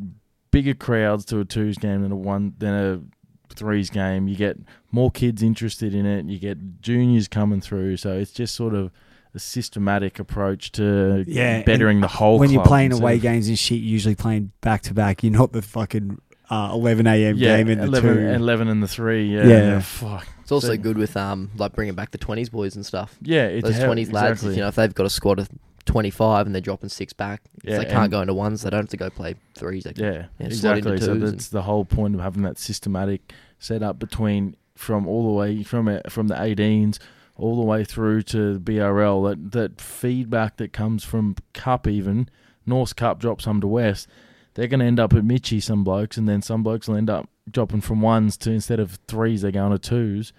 bigger 0.51 0.73
crowds 0.73 1.23
to 1.25 1.39
a 1.39 1.45
twos 1.45 1.77
game 1.77 2.01
than 2.01 2.11
a 2.11 2.17
one 2.17 2.53
than 2.57 2.73
a 2.73 3.53
threes 3.55 3.89
game. 3.89 4.27
You 4.27 4.35
get 4.35 4.57
more 4.91 5.09
kids 5.09 5.41
interested 5.41 5.95
in 5.95 6.05
it. 6.05 6.25
You 6.25 6.37
get 6.37 6.81
juniors 6.81 7.29
coming 7.29 7.61
through. 7.61 7.95
So 7.95 8.11
it's 8.17 8.31
just 8.33 8.55
sort 8.55 8.73
of 8.73 8.91
a 9.33 9.39
systematic 9.39 10.19
approach 10.19 10.71
to 10.73 11.23
Yeah, 11.27 11.63
bettering 11.63 12.01
the 12.01 12.07
whole. 12.07 12.35
Thing. 12.35 12.39
When 12.41 12.51
you're 12.51 12.65
playing 12.65 12.91
away 12.93 13.15
of- 13.15 13.21
games 13.21 13.47
and 13.47 13.57
shit, 13.57 13.77
you're 13.79 13.87
usually 13.91 14.15
playing 14.15 14.51
back 14.61 14.81
to 14.83 14.93
back. 14.93 15.23
You're 15.23 15.31
not 15.33 15.53
the 15.53 15.61
fucking 15.61 16.19
uh, 16.49 16.69
11 16.73 17.07
a.m. 17.07 17.37
yeah, 17.37 17.55
game 17.57 17.69
in 17.69 17.77
the 17.79 17.85
11, 17.85 18.15
two. 18.15 18.27
11 18.29 18.67
and 18.67 18.83
the 18.83 18.87
three. 18.87 19.33
Yeah, 19.33 19.45
Yeah. 19.47 19.79
fuck. 19.79 20.27
It's 20.41 20.51
also 20.51 20.67
So- 20.67 20.77
good 20.77 20.97
with 20.97 21.15
um 21.15 21.49
like 21.57 21.71
bringing 21.73 21.95
back 21.95 22.11
the 22.11 22.17
twenties 22.17 22.49
boys 22.49 22.75
and 22.75 22.85
stuff. 22.85 23.17
Yeah, 23.21 23.45
it's 23.45 23.63
Those 23.65 23.77
how- 23.77 23.85
twenties 23.85 24.11
lads, 24.11 24.31
exactly. 24.41 24.55
you 24.55 24.61
know, 24.61 24.67
if 24.67 24.75
they've 24.75 24.93
got 24.93 25.05
a 25.05 25.09
squad 25.09 25.39
of 25.39 25.47
twenty 25.85 26.09
five 26.09 26.45
and 26.45 26.53
they're 26.53 26.61
dropping 26.61 26.89
six 26.89 27.13
back, 27.13 27.41
Yeah, 27.63 27.77
they 27.77 27.85
can't 27.85 28.11
go 28.11 28.19
into 28.19 28.33
ones, 28.33 28.63
they 28.63 28.69
don't 28.69 28.81
have 28.81 28.89
to 28.89 28.97
go 28.97 29.09
play 29.09 29.35
threes. 29.57 29.85
They 29.85 29.93
can, 29.93 30.03
Yeah, 30.03 30.11
Yeah, 30.39 30.49
slot 30.49 30.77
exactly. 30.79 30.97
So 30.99 31.13
that's 31.15 31.47
the 31.47 31.61
whole 31.61 31.85
point 31.85 32.15
of 32.15 32.21
having 32.21 32.43
that 32.43 32.59
systematic 32.59 33.31
setup 33.57 33.97
between 33.97 34.57
from 34.75 35.07
all 35.07 35.23
the 35.27 35.31
way 35.33 35.63
from 35.63 35.87
it 35.87 36.11
from 36.11 36.27
the 36.27 36.35
18s 36.35 36.99
all 37.41 37.55
the 37.55 37.65
way 37.65 37.83
through 37.83 38.21
to 38.23 38.59
BRL. 38.59 39.29
That 39.29 39.51
that 39.51 39.81
feedback 39.81 40.57
that 40.57 40.73
comes 40.73 41.03
from 41.03 41.35
Cup 41.53 41.87
even 41.87 42.29
North 42.65 42.95
Cup 42.95 43.19
drops 43.19 43.43
some 43.43 43.61
to 43.61 43.67
West. 43.67 44.07
They're 44.53 44.67
going 44.67 44.81
to 44.81 44.85
end 44.85 44.99
up 44.99 45.13
at 45.13 45.23
Mitchy, 45.23 45.59
some 45.59 45.83
blokes, 45.83 46.17
and 46.17 46.27
then 46.27 46.41
some 46.41 46.61
blokes 46.61 46.87
will 46.87 46.97
end 46.97 47.09
up 47.09 47.29
dropping 47.49 47.81
from 47.81 48.01
ones 48.01 48.37
to 48.37 48.51
instead 48.51 48.79
of 48.79 48.99
threes, 49.07 49.41
they're 49.41 49.51
going 49.51 49.71
to 49.71 49.79
twos. 49.79 50.33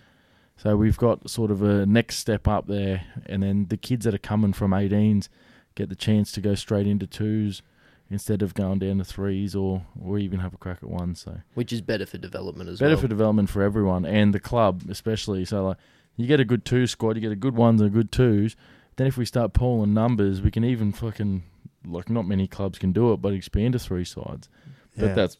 So 0.56 0.76
we've 0.76 0.99
got 0.99 1.28
sort 1.30 1.50
of 1.50 1.62
a 1.62 1.87
next 1.87 2.16
step 2.16 2.47
up 2.47 2.66
there, 2.66 3.04
and 3.26 3.42
then 3.42 3.66
the 3.68 3.76
kids 3.76 4.04
that 4.04 4.14
are 4.14 4.18
coming 4.18 4.52
from 4.52 4.73
18s 4.73 5.28
get 5.75 5.88
the 5.88 5.97
chance 5.97 6.30
to 6.32 6.40
go 6.40 6.54
straight 6.54 6.87
into 6.87 7.06
twos 7.06 7.62
instead 8.11 8.42
of 8.42 8.52
going 8.52 8.78
down 8.78 8.99
to 8.99 9.04
threes 9.04 9.54
or 9.56 9.87
or 9.99 10.18
even 10.18 10.40
have 10.40 10.52
a 10.52 10.59
crack 10.59 10.78
at 10.82 10.88
one. 10.88 11.14
So 11.14 11.40
which 11.54 11.73
is 11.73 11.80
better 11.80 12.04
for 12.04 12.18
development 12.18 12.68
as 12.68 12.78
better 12.78 12.90
well. 12.90 12.97
Better 12.97 13.02
for 13.02 13.09
development 13.09 13.49
for 13.49 13.62
everyone 13.62 14.04
and 14.04 14.35
the 14.35 14.40
club 14.40 14.82
especially. 14.90 15.47
So 15.47 15.68
like 15.68 15.78
you 16.16 16.26
get 16.26 16.40
a 16.40 16.45
good 16.45 16.64
two 16.64 16.87
squad, 16.87 17.16
you 17.16 17.21
get 17.23 17.33
a 17.33 17.37
good 17.37 17.54
ones 17.54 17.81
and 17.81 17.90
a 17.90 17.92
good 17.92 18.12
twos. 18.12 18.57
Then 18.97 19.07
if 19.07 19.16
we 19.16 19.25
start 19.25 19.52
pulling 19.52 19.95
numbers, 19.95 20.42
we 20.42 20.50
can 20.50 20.64
even 20.64 20.92
fucking 20.92 21.42
like 21.85 22.09
not 22.11 22.26
many 22.26 22.47
clubs 22.47 22.78
can 22.78 22.92
do 22.92 23.12
it, 23.12 23.16
but 23.23 23.33
expand 23.33 23.73
to 23.73 23.78
three 23.78 24.04
sides. 24.04 24.49
Yeah. 24.97 25.07
But 25.07 25.14
that's 25.16 25.37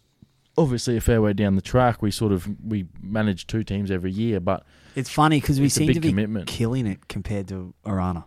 obviously 0.57 0.97
a 0.97 1.01
fair 1.01 1.21
way 1.23 1.33
down 1.35 1.55
the 1.57 1.63
track. 1.63 2.03
We 2.03 2.11
sort 2.11 2.33
of 2.33 2.49
we 2.65 2.87
manage 3.01 3.47
two 3.47 3.63
teams 3.65 3.91
every 3.91 4.11
year, 4.11 4.41
but 4.41 4.65
It's 4.97 5.11
funny 5.11 5.41
because 5.41 5.61
we 5.61 5.69
seem 5.69 5.93
to 5.93 6.01
be 6.01 6.09
commitment. 6.09 6.47
killing 6.49 6.87
it 6.87 7.09
compared 7.09 7.49
to 7.49 7.75
Arana. 7.87 8.25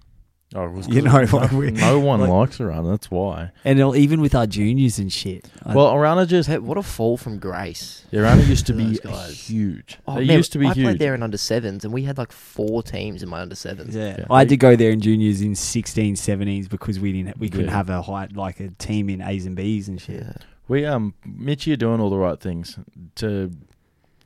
Oh, 0.56 0.66
it 0.66 0.72
was 0.72 0.88
You 0.88 1.02
'cause 1.04 1.32
know, 1.32 1.38
no, 1.38 1.38
like 1.38 1.52
we- 1.52 1.72
no 1.72 2.00
one 2.00 2.22
like- 2.22 2.30
likes 2.30 2.60
Arana. 2.62 2.90
That's 2.90 3.12
why. 3.12 3.52
And 3.64 3.80
even 3.96 4.22
with 4.22 4.34
our 4.34 4.48
juniors 4.48 4.98
and 4.98 5.12
shit. 5.12 5.46
I- 5.64 5.76
Well, 5.76 5.94
Arana 5.94 6.26
just 6.26 6.50
Hey, 6.50 6.58
what 6.60 6.78
a 6.78 6.84
fall 6.84 7.18
from 7.18 7.38
grace. 7.40 8.06
Yeah, 8.12 8.22
Arana 8.22 8.44
used 8.44 8.66
to 8.68 8.74
to 8.74 8.78
be 8.78 8.98
huge. 9.34 9.98
Oh, 10.08 10.16
they 10.16 10.26
man, 10.26 10.38
used 10.38 10.52
to 10.54 10.58
be 10.60 10.68
I 10.68 10.74
huge. 10.74 10.86
played 10.86 11.00
there 11.00 11.14
in 11.14 11.22
under 11.22 11.38
sevens, 11.38 11.84
and 11.84 11.94
we 11.94 12.04
had 12.04 12.18
like 12.18 12.32
four 12.32 12.82
teams 12.82 13.22
in 13.22 13.30
my 13.30 13.42
under 13.42 13.56
sevens. 13.56 13.94
yeah. 13.96 14.16
Yeah. 14.20 14.26
I 14.30 14.40
had 14.40 14.50
to 14.50 14.58
go 14.58 14.76
there 14.76 14.92
in 14.92 15.02
juniors 15.02 15.42
in 15.42 15.56
16, 15.56 16.16
17s 16.16 16.68
because 16.70 17.00
we 17.00 17.12
didn't 17.12 17.38
we 17.38 17.50
couldn't 17.50 17.68
Yeah. 17.68 17.72
have 17.74 17.90
a 17.90 18.02
high, 18.02 18.28
like 18.34 18.60
a 18.60 18.70
team 18.70 19.10
in 19.10 19.22
A's 19.22 19.46
and 19.46 19.56
B's 19.56 19.88
and 19.88 20.00
shit. 20.02 20.22
Yeah. 20.24 20.34
We 20.68 20.86
um 20.86 21.14
Mitchie 21.28 21.74
are 21.74 21.78
doing 21.78 22.00
all 22.00 22.10
the 22.10 22.18
right 22.18 22.40
things 22.40 22.80
to 23.16 23.52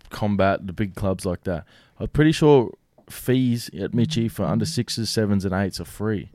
combat 0.09 0.65
the 0.67 0.73
big 0.73 0.95
clubs 0.95 1.25
like 1.25 1.43
that. 1.43 1.65
I'm 1.99 2.07
pretty 2.07 2.31
sure 2.31 2.71
fees 3.11 3.69
at 3.79 3.91
Mitchie 3.91 4.31
for 4.31 4.43
under 4.43 4.65
sixes, 4.65 5.09
sevens, 5.09 5.45
and 5.45 5.53
eights 5.53 5.79
are 5.79 5.85
free. 5.85 6.31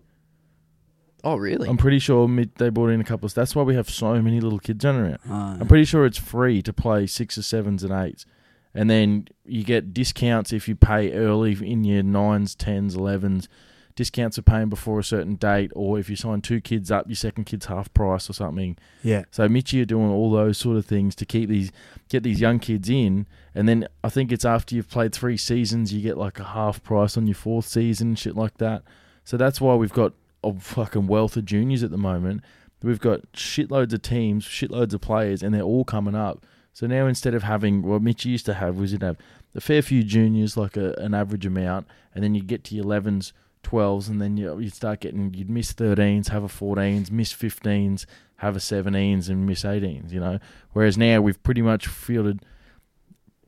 Oh, 1.23 1.37
really? 1.37 1.69
I'm 1.69 1.78
pretty 1.78 1.99
sure 1.99 2.28
they 2.59 2.69
brought 2.69 2.90
in 2.90 3.00
a 3.00 3.04
couple 3.04 3.26
of. 3.26 3.35
That's 3.35 3.57
why 3.57 3.62
we 3.62 3.75
have 3.75 3.88
so 3.88 4.21
many 4.21 4.40
little 4.40 4.59
kids 4.59 4.85
running 4.85 5.02
around. 5.02 5.19
Uh, 5.28 5.57
I'm 5.61 5.66
pretty 5.66 5.87
sure 5.87 6.04
it's 6.04 6.19
free 6.19 6.61
to 6.62 6.73
play 6.73 7.07
sixes, 7.07 7.47
sevens, 7.47 7.83
and 7.83 7.93
eights, 7.93 8.26
and 8.75 8.90
then 8.90 9.28
you 9.47 9.64
get 9.64 9.95
discounts 9.95 10.52
if 10.52 10.69
you 10.69 10.76
pay 10.76 11.12
early 11.12 11.52
in 11.52 11.83
your 11.85 12.02
nines, 12.02 12.54
tens, 12.54 12.95
elevens. 12.95 13.49
Discounts 13.97 14.39
are 14.39 14.43
paying 14.43 14.69
before 14.69 14.99
a 14.99 15.05
certain 15.05 15.37
date, 15.37 15.71
or 15.75 15.99
if 15.99 16.11
you 16.11 16.17
sign 16.17 16.41
two 16.41 16.61
kids 16.61 16.91
up, 16.91 17.07
your 17.07 17.15
second 17.15 17.45
kid's 17.45 17.67
half 17.67 17.93
price 17.95 18.29
or 18.29 18.33
something. 18.33 18.77
yeah. 19.03 19.23
So 19.31 19.49
Mitchie 19.49 19.83
are 19.83 19.85
doing 19.85 20.11
all 20.11 20.33
those 20.33 20.59
sort 20.59 20.77
of 20.77 20.85
things 20.85 21.15
to 21.17 21.25
keep 21.25 21.49
these 21.49 21.71
get 22.09 22.23
these 22.25 22.41
young 22.41 22.59
kids 22.59 22.91
in, 22.91 23.27
and 23.55 23.69
then 23.69 23.87
I 24.03 24.09
think 24.09 24.33
it's 24.33 24.45
after 24.45 24.75
you've 24.75 24.91
played 24.91 25.15
three 25.15 25.37
seasons, 25.37 25.93
you 25.93 26.03
get 26.03 26.19
like 26.19 26.41
a 26.41 26.45
half 26.45 26.83
price 26.83 27.17
on 27.17 27.27
your 27.27 27.37
fourth 27.37 27.67
season, 27.67 28.17
shit 28.17 28.35
like 28.35 28.59
that. 28.59 28.83
So 29.25 29.37
that's 29.37 29.61
why 29.61 29.75
we've 29.75 29.93
got 29.93 30.13
a 30.43 30.53
fucking 30.53 31.07
wealth 31.07 31.37
of 31.37 31.45
juniors 31.45 31.83
at 31.83 31.91
the 31.91 31.97
moment. 31.97 32.43
We've 32.83 33.01
got 33.01 33.33
shitloads 33.33 33.95
of 33.95 34.03
teams, 34.03 34.45
shitloads 34.45 34.93
of 34.93 35.01
players, 35.01 35.43
and 35.43 35.55
they're 35.55 35.63
all 35.63 35.85
coming 35.85 36.15
up. 36.15 36.45
So 36.75 36.87
now 36.87 37.07
instead 37.07 37.35
of 37.35 37.45
having 37.45 37.83
what 37.83 38.03
Mitchie 38.03 38.27
used 38.27 38.47
to 38.47 38.55
have 38.55 38.77
was 38.77 38.93
you'd 38.93 39.03
have 39.03 39.17
a 39.55 39.61
fair 39.61 39.81
few 39.81 40.03
juniors, 40.03 40.57
like 40.57 40.77
a, 40.77 40.93
an 40.99 41.15
average 41.15 41.47
amount, 41.47 41.87
and 42.15 42.23
then 42.23 42.35
you 42.35 42.43
get 42.43 42.65
to 42.65 42.75
your 42.75 42.85
11s, 42.85 43.33
12s, 43.64 44.09
and 44.09 44.21
then 44.21 44.37
you 44.37 44.59
you'd 44.59 44.75
start 44.75 45.00
getting 45.00 45.35
you'd 45.35 45.50
miss 45.50 45.73
13s, 45.73 46.28
have 46.28 46.44
a 46.44 46.49
14s, 46.49 47.11
miss 47.11 47.33
15s, 47.33 48.06
have 48.37 48.56
a 48.56 48.61
17s, 48.61 49.28
and 49.28 49.47
miss 49.47 49.62
18s. 49.62 50.12
You 50.12 50.21
know, 50.21 50.38
whereas 50.73 50.97
now 50.97 51.21
we've 51.21 51.42
pretty 51.42 51.62
much 51.62 51.87
fielded 51.87 52.44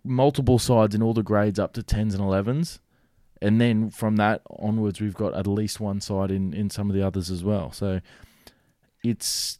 multiple 0.04 0.58
sides 0.58 0.94
in 0.94 1.02
all 1.02 1.14
the 1.14 1.22
grades 1.22 1.58
up 1.58 1.72
to 1.74 1.82
10s 1.82 2.14
and 2.14 2.20
11s. 2.20 2.78
And 3.42 3.60
then 3.60 3.90
from 3.90 4.16
that 4.16 4.42
onwards, 4.48 5.00
we've 5.00 5.14
got 5.14 5.34
at 5.34 5.46
least 5.46 5.78
one 5.78 6.00
side 6.00 6.30
in, 6.30 6.54
in 6.54 6.70
some 6.70 6.88
of 6.88 6.96
the 6.96 7.02
others 7.02 7.30
as 7.30 7.44
well. 7.44 7.70
So 7.70 8.00
it's 9.04 9.58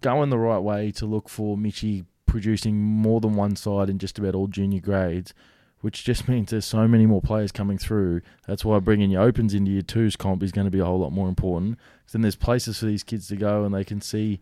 going 0.00 0.30
the 0.30 0.38
right 0.38 0.58
way 0.58 0.90
to 0.92 1.06
look 1.06 1.28
for 1.28 1.56
Michi 1.56 2.04
producing 2.26 2.80
more 2.80 3.20
than 3.20 3.34
one 3.34 3.56
side 3.56 3.88
in 3.88 3.98
just 3.98 4.18
about 4.18 4.34
all 4.34 4.46
junior 4.46 4.80
grades, 4.80 5.32
which 5.80 6.04
just 6.04 6.28
means 6.32 6.50
there's 6.50 6.64
so 6.64 6.86
many 6.88 7.06
more 7.06 7.20
players 7.22 7.52
coming 7.52 7.78
through. 7.78 8.20
That's 8.46 8.64
why 8.64 8.78
bringing 8.80 9.10
your 9.10 9.22
opens 9.22 9.54
into 9.54 9.70
your 9.70 9.82
twos 9.82 10.16
comp 10.16 10.42
is 10.42 10.52
going 10.52 10.66
to 10.66 10.70
be 10.70 10.78
a 10.80 10.84
whole 10.84 10.98
lot 10.98 11.12
more 11.12 11.28
important. 11.28 11.78
'Cause 11.78 12.12
then 12.12 12.22
there's 12.22 12.36
places 12.36 12.78
for 12.78 12.86
these 12.86 13.02
kids 13.02 13.28
to 13.28 13.36
go 13.36 13.64
and 13.64 13.74
they 13.74 13.84
can 13.84 14.00
see 14.00 14.40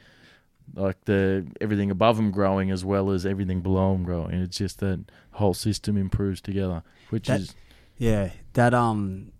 like 0.74 1.02
the 1.06 1.46
everything 1.60 1.90
above 1.90 2.16
them 2.16 2.30
growing 2.30 2.70
as 2.70 2.84
well 2.84 3.10
as 3.10 3.24
everything 3.24 3.60
below 3.62 3.92
them 3.92 4.04
growing. 4.04 4.34
It's 4.34 4.58
just 4.58 4.80
that 4.80 5.00
whole 5.32 5.54
system 5.54 5.96
improves 5.96 6.40
together, 6.40 6.82
which 7.10 7.26
That- 7.28 7.40
is 7.40 7.54
Yeah, 7.96 8.30
that 8.52 8.74
um, 8.74 9.32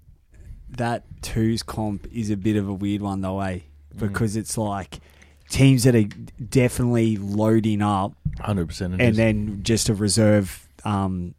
that 0.71 1.05
twos 1.23 1.63
comp 1.63 2.07
is 2.13 2.31
a 2.31 2.37
bit 2.37 2.57
of 2.57 2.69
a 2.69 2.73
weird 2.75 3.03
one 3.03 3.21
though, 3.21 3.41
eh? 3.41 3.61
Mm. 3.97 3.99
Because 4.01 4.37
it's 4.37 4.57
like 4.59 5.01
teams 5.49 5.85
that 5.85 5.95
are 5.95 6.05
definitely 6.43 7.17
loading 7.17 7.83
up, 7.83 8.13
hundred 8.41 8.69
percent. 8.69 9.01
and 9.01 9.17
then 9.17 9.63
just 9.63 9.89
a 9.89 9.95
reserve 9.95 10.69
um 10.85 11.35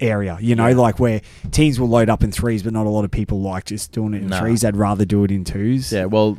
area. 0.00 0.36
You 0.40 0.54
know, 0.54 0.66
Yeah. 0.68 0.76
like 0.76 0.98
where 0.98 1.20
teams 1.50 1.78
will 1.80 1.88
load 1.88 2.08
up 2.08 2.22
in 2.24 2.30
threes, 2.32 2.62
but 2.62 2.72
not 2.72 2.86
a 2.86 2.90
lot 2.90 3.04
of 3.04 3.10
people 3.10 3.40
like 3.40 3.64
just 3.66 3.92
doing 3.92 4.14
it 4.14 4.22
in 4.22 4.28
Nah. 4.28 4.40
threes. 4.40 4.60
They'd 4.62 4.76
rather 4.76 5.04
do 5.04 5.24
it 5.24 5.30
in 5.30 5.44
twos. 5.44 5.92
Yeah, 5.92 6.06
well, 6.06 6.38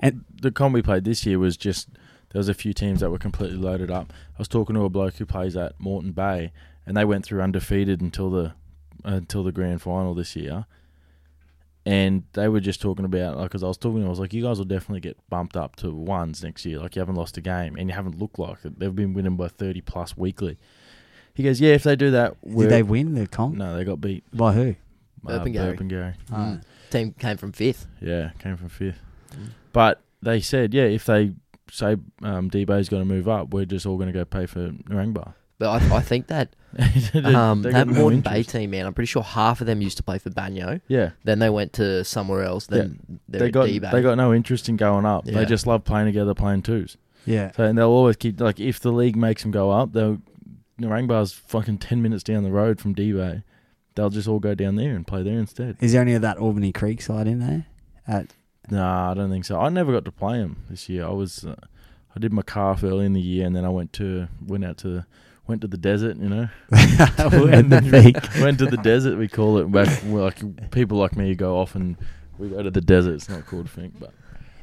And- 0.00 0.24
the 0.40 0.50
comp 0.50 0.74
we 0.74 0.80
played 0.82 1.04
this 1.04 1.26
year 1.26 1.38
was 1.38 1.56
just 1.58 1.88
there 2.32 2.38
was 2.38 2.48
a 2.48 2.54
few 2.54 2.72
teams 2.72 3.00
that 3.00 3.10
were 3.10 3.18
completely 3.18 3.58
loaded 3.58 3.90
up. 3.90 4.12
I 4.34 4.38
was 4.38 4.48
talking 4.48 4.74
to 4.76 4.82
a 4.84 4.88
bloke 4.88 5.14
who 5.16 5.26
plays 5.26 5.56
at 5.56 5.78
Moreton 5.78 6.12
Bay, 6.12 6.52
and 6.86 6.96
they 6.96 7.04
went 7.04 7.24
through 7.26 7.42
undefeated 7.42 8.00
until 8.00 8.30
the 8.30 8.52
until 9.04 9.42
the 9.42 9.52
grand 9.52 9.80
final 9.82 10.14
this 10.14 10.36
year. 10.36 10.64
And 11.86 12.24
they 12.34 12.46
were 12.48 12.60
just 12.60 12.80
talking 12.82 13.04
about 13.06 13.36
like, 13.38 13.46
because 13.48 13.62
I 13.62 13.68
was 13.68 13.78
talking, 13.78 14.04
I 14.04 14.08
was 14.08 14.20
like, 14.20 14.34
you 14.34 14.42
guys 14.42 14.58
will 14.58 14.66
definitely 14.66 15.00
get 15.00 15.16
bumped 15.30 15.56
up 15.56 15.76
to 15.76 15.90
ones 15.94 16.42
next 16.44 16.66
year. 16.66 16.78
Like 16.78 16.94
you 16.94 17.00
haven't 17.00 17.14
lost 17.14 17.38
a 17.38 17.40
game, 17.40 17.76
and 17.76 17.88
you 17.88 17.94
haven't 17.94 18.18
looked 18.18 18.38
like 18.38 18.58
it. 18.64 18.78
They've 18.78 18.94
been 18.94 19.14
winning 19.14 19.36
by 19.36 19.48
thirty 19.48 19.80
plus 19.80 20.16
weekly. 20.16 20.58
He 21.40 21.44
goes, 21.44 21.58
yeah, 21.58 21.72
if 21.72 21.84
they 21.84 21.96
do 21.96 22.10
that, 22.10 22.36
we're, 22.42 22.64
Did 22.64 22.70
they 22.72 22.82
win 22.82 23.14
the 23.14 23.26
comp? 23.26 23.56
no, 23.56 23.74
they 23.74 23.84
got 23.84 23.98
beat. 23.98 24.24
By 24.30 24.52
who? 24.52 24.74
Burpengary. 25.24 25.74
Burpengary. 25.78 26.14
Ah. 26.30 26.58
Team 26.90 27.14
came 27.18 27.38
from 27.38 27.52
fifth. 27.52 27.86
Yeah, 28.00 28.32
came 28.38 28.58
from 28.58 28.68
fifth. 28.68 29.00
Mm. 29.32 29.50
But 29.72 30.02
they 30.20 30.40
said, 30.40 30.74
yeah, 30.74 30.82
if 30.84 31.06
they 31.06 31.32
say 31.70 31.96
um, 32.22 32.50
Debo's 32.50 32.90
going 32.90 33.00
to 33.02 33.06
move 33.08 33.26
up, 33.26 33.54
we're 33.54 33.64
just 33.64 33.86
all 33.86 33.96
going 33.96 34.08
to 34.08 34.12
go 34.12 34.26
pay 34.26 34.44
for 34.44 34.68
Narangba. 34.70 35.32
But 35.58 35.82
I, 35.82 35.96
I 35.96 36.00
think 36.02 36.26
that 36.26 36.54
They- 37.12 37.22
um, 37.22 37.62
that 37.62 37.72
got 37.72 37.86
no 37.86 37.92
Moreton 37.94 38.20
Bay 38.20 38.30
interest. 38.30 38.50
team, 38.50 38.70
man, 38.70 38.84
I'm 38.84 38.92
pretty 38.92 39.06
sure 39.06 39.22
half 39.22 39.62
of 39.62 39.66
them 39.66 39.80
used 39.80 39.96
to 39.96 40.02
play 40.02 40.18
for 40.18 40.28
Banyo. 40.28 40.82
Yeah, 40.88 41.12
Then 41.24 41.38
they 41.38 41.48
went 41.50 41.72
to 41.74 42.04
somewhere 42.04 42.42
else. 42.44 42.66
Then 42.66 43.20
they're 43.28 43.40
they 43.40 43.50
got 43.50 43.66
D-Bay. 43.66 43.90
they 43.92 44.02
got 44.02 44.16
no 44.16 44.34
interest 44.34 44.68
in 44.68 44.76
going 44.76 45.06
up. 45.06 45.26
Yeah. 45.26 45.34
They 45.34 45.46
just 45.46 45.66
love 45.66 45.84
playing 45.84 46.06
together, 46.06 46.34
playing 46.34 46.62
twos. 46.62 46.96
Yeah. 47.26 47.52
So 47.52 47.64
and 47.64 47.76
they'll 47.78 47.88
always 47.88 48.16
keep 48.16 48.40
like 48.40 48.58
if 48.60 48.80
the 48.80 48.90
league 48.92 49.16
makes 49.16 49.42
them 49.42 49.50
go 49.50 49.70
up, 49.70 49.92
they'll 49.92 50.18
Narangba's 50.80 51.32
fucking 51.32 51.78
ten 51.78 52.02
minutes 52.02 52.22
down 52.22 52.42
the 52.42 52.50
road 52.50 52.80
from 52.80 52.94
Debo. 52.94 53.42
They'll 53.94 54.10
just 54.10 54.28
all 54.28 54.38
go 54.38 54.54
down 54.54 54.76
there 54.76 54.94
and 54.94 55.06
play 55.06 55.22
there 55.22 55.38
instead. 55.38 55.76
Is 55.80 55.92
there 55.92 56.00
any 56.00 56.14
of 56.14 56.22
that 56.22 56.38
Albany 56.38 56.72
Creek 56.72 57.02
side 57.02 57.26
in 57.26 57.40
there? 57.40 57.66
At 58.06 58.28
Nah, 58.70 59.10
I 59.10 59.14
don't 59.14 59.30
think 59.30 59.44
so. 59.44 59.58
I 59.58 59.68
never 59.68 59.92
got 59.92 60.04
to 60.04 60.12
play 60.12 60.38
him 60.38 60.64
this 60.70 60.88
year. 60.88 61.04
I 61.04 61.10
was, 61.10 61.44
uh, 61.44 61.56
I 62.14 62.18
did 62.20 62.32
my 62.32 62.42
calf 62.42 62.84
early 62.84 63.04
in 63.04 63.14
the 63.14 63.20
year, 63.20 63.46
and 63.46 63.54
then 63.54 63.64
I 63.64 63.68
went 63.68 63.92
to 63.94 64.28
went 64.46 64.64
out 64.64 64.78
to 64.78 65.06
went 65.46 65.60
to 65.62 65.66
the 65.66 65.76
desert. 65.76 66.16
You 66.16 66.28
know, 66.28 66.48
and 66.70 67.72
the 67.72 67.88
peak. 67.90 68.16
went 68.42 68.58
to 68.58 68.66
the 68.66 68.76
desert. 68.76 69.18
We 69.18 69.28
call 69.28 69.58
it. 69.58 69.70
Back, 69.70 70.02
like 70.04 70.70
people 70.70 70.98
like 70.98 71.16
me 71.16 71.34
go 71.34 71.58
off 71.58 71.74
and 71.74 71.96
we 72.38 72.48
go 72.48 72.62
to 72.62 72.70
the 72.70 72.80
desert. 72.80 73.14
It's 73.14 73.28
not 73.28 73.46
called 73.46 73.68
Fink, 73.68 73.94
but 73.98 74.12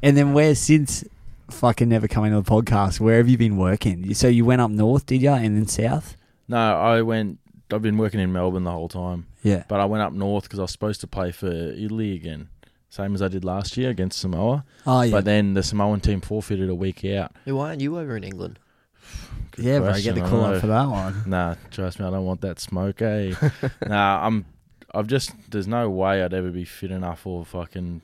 And 0.02 0.16
then 0.16 0.34
where 0.34 0.56
since 0.56 1.04
fucking 1.50 1.90
never 1.90 2.08
coming 2.08 2.32
to 2.32 2.42
the 2.42 2.50
podcast, 2.50 3.00
where 3.00 3.18
have 3.18 3.30
you 3.30 3.38
been 3.38 3.58
working? 3.58 4.14
So 4.14 4.28
you 4.28 4.46
went 4.46 4.62
up 4.62 4.72
north, 4.72 5.06
did 5.06 5.22
you? 5.22 5.32
And 5.32 5.58
then 5.58 5.68
south? 5.68 6.16
no, 6.48 6.58
I 6.80 7.02
went. 7.02 7.40
I've 7.72 7.82
been 7.82 7.98
working 7.98 8.20
in 8.22 8.32
Melbourne 8.32 8.64
the 8.64 8.72
whole 8.72 8.88
time, 8.88 9.28
Yeah. 9.44 9.64
but 9.68 9.82
I 9.82 9.86
went 9.86 10.02
up 10.02 10.14
north 10.14 10.44
because 10.46 10.58
I 10.60 10.62
was 10.62 10.72
supposed 10.72 11.02
to 11.02 11.08
play 11.08 11.32
for 11.34 11.48
Italy 11.52 12.14
again, 12.16 12.48
same 12.90 13.14
as 13.14 13.22
I 13.22 13.28
did 13.28 13.44
last 13.44 13.76
year 13.76 13.90
against 13.90 14.20
Samoa. 14.20 14.64
Oh 14.86 15.02
yeah. 15.02 15.12
But 15.12 15.26
then 15.26 15.54
the 15.54 15.62
Samoan 15.64 16.00
team 16.00 16.22
forfeited 16.22 16.70
a 16.70 16.76
week 16.76 17.04
out. 17.04 17.34
Hey, 17.44 17.52
Why 17.52 17.68
aren't 17.70 17.82
you 17.82 18.00
over 18.00 18.16
in 18.16 18.24
England? 18.24 18.60
Good 19.52 19.66
yeah, 19.66 19.80
bro, 19.80 19.90
question, 19.90 20.16
get 20.16 20.24
the 20.24 20.30
call 20.30 20.42
know. 20.44 20.54
up 20.54 20.62
for 20.62 20.68
that 20.68 20.86
one. 20.88 21.24
Nah, 21.28 21.56
trust 21.72 22.00
me, 22.00 22.06
I 22.06 22.10
don't 22.10 22.26
want 22.26 22.40
that 22.42 22.60
smoke, 22.62 23.02
eh? 23.02 23.34
nah, 23.88 24.26
I'm. 24.26 24.46
I've 24.94 25.08
just. 25.08 25.32
There's 25.52 25.68
no 25.68 25.90
way 25.90 26.24
I'd 26.24 26.34
ever 26.34 26.50
be 26.52 26.64
fit 26.64 26.92
enough 26.92 27.28
or 27.28 27.44
fucking 27.44 28.02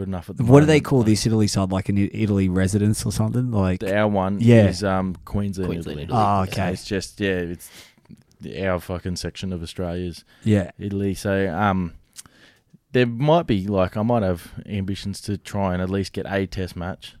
good 0.00 0.08
enough 0.08 0.30
at 0.30 0.36
the. 0.36 0.44
What 0.44 0.60
do 0.60 0.66
they 0.66 0.80
call 0.80 0.98
Like, 1.00 1.06
this 1.08 1.26
Italy 1.26 1.46
side? 1.46 1.70
Like 1.70 1.88
an 1.88 1.98
I- 1.98 2.10
Italy 2.12 2.48
residence 2.48 3.04
or 3.06 3.12
something? 3.12 3.50
Like 3.50 3.82
Our 3.84 4.08
one 4.08 4.38
Yeah. 4.40 4.66
is 4.68 4.82
um 4.82 5.14
Queensland, 5.24 5.68
Queensland, 5.70 6.00
Italy. 6.00 6.04
Italy. 6.04 6.18
Oh, 6.18 6.44
So 6.46 6.50
okay. 6.52 6.72
it's 6.72 6.84
just 6.84 7.20
yeah, 7.20 7.54
it's 7.54 7.70
our 8.66 8.80
fucking 8.80 9.16
section 9.16 9.52
of 9.52 9.62
Australia's 9.62 10.24
yeah. 10.44 10.70
Italy. 10.78 11.14
So 11.14 11.52
um, 11.54 11.92
there 12.92 13.06
might 13.06 13.46
be 13.46 13.66
like 13.66 13.96
I 13.96 14.02
might 14.02 14.22
have 14.22 14.50
ambitions 14.66 15.20
to 15.22 15.36
try 15.36 15.74
and 15.74 15.82
at 15.82 15.90
least 15.90 16.12
get 16.12 16.26
a 16.28 16.46
test 16.46 16.74
match 16.76 17.16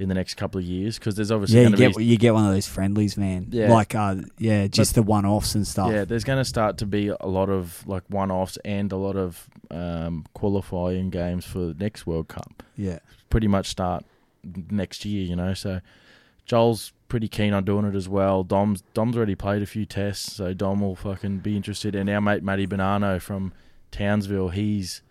in 0.00 0.08
the 0.08 0.14
next 0.14 0.34
couple 0.34 0.58
of 0.58 0.64
years 0.64 0.98
because 0.98 1.14
there's 1.14 1.30
obviously 1.30 1.58
Yeah, 1.58 1.64
you 1.64 1.68
going 1.68 1.78
to 1.78 1.88
get 1.88 1.96
be 1.96 2.04
you 2.06 2.16
get 2.16 2.32
one 2.34 2.46
of 2.46 2.52
those 2.52 2.66
friendlies, 2.66 3.16
man. 3.16 3.48
Yeah. 3.50 3.72
Like 3.72 3.94
uh 3.94 4.16
yeah, 4.38 4.66
just 4.66 4.94
the 4.94 5.02
one 5.02 5.26
offs 5.26 5.54
and 5.54 5.66
stuff. 5.66 5.92
Yeah, 5.92 6.04
there's 6.04 6.24
going 6.24 6.38
to 6.38 6.44
start 6.44 6.78
to 6.78 6.86
be 6.86 7.08
a 7.08 7.26
lot 7.26 7.50
of 7.50 7.86
like 7.86 8.04
one-offs 8.08 8.58
and 8.64 8.90
a 8.92 8.96
lot 8.96 9.16
of 9.16 9.48
um, 9.70 10.24
qualifying 10.34 11.10
games 11.10 11.44
for 11.44 11.58
the 11.58 11.74
next 11.74 12.06
World 12.06 12.28
Cup. 12.28 12.62
Yeah. 12.76 13.00
Pretty 13.28 13.46
much 13.46 13.68
start 13.68 14.04
next 14.70 15.04
year, 15.04 15.22
you 15.24 15.36
know. 15.36 15.54
So 15.54 15.80
Joel's 16.46 16.92
pretty 17.08 17.28
keen 17.28 17.52
on 17.52 17.64
doing 17.64 17.84
it 17.84 17.94
as 17.94 18.08
well. 18.08 18.42
Dom's 18.42 18.82
Dom's 18.94 19.16
already 19.16 19.34
played 19.34 19.62
a 19.62 19.66
few 19.66 19.84
tests, 19.84 20.32
so 20.32 20.54
Dom 20.54 20.80
will 20.80 20.96
fucking 20.96 21.38
be 21.38 21.56
interested. 21.56 21.94
And 21.94 22.08
our 22.08 22.20
mate 22.22 22.42
Matty 22.42 22.66
Bonanno 22.66 23.20
from 23.20 23.52
Townsville, 23.90 24.48
he's 24.48 25.02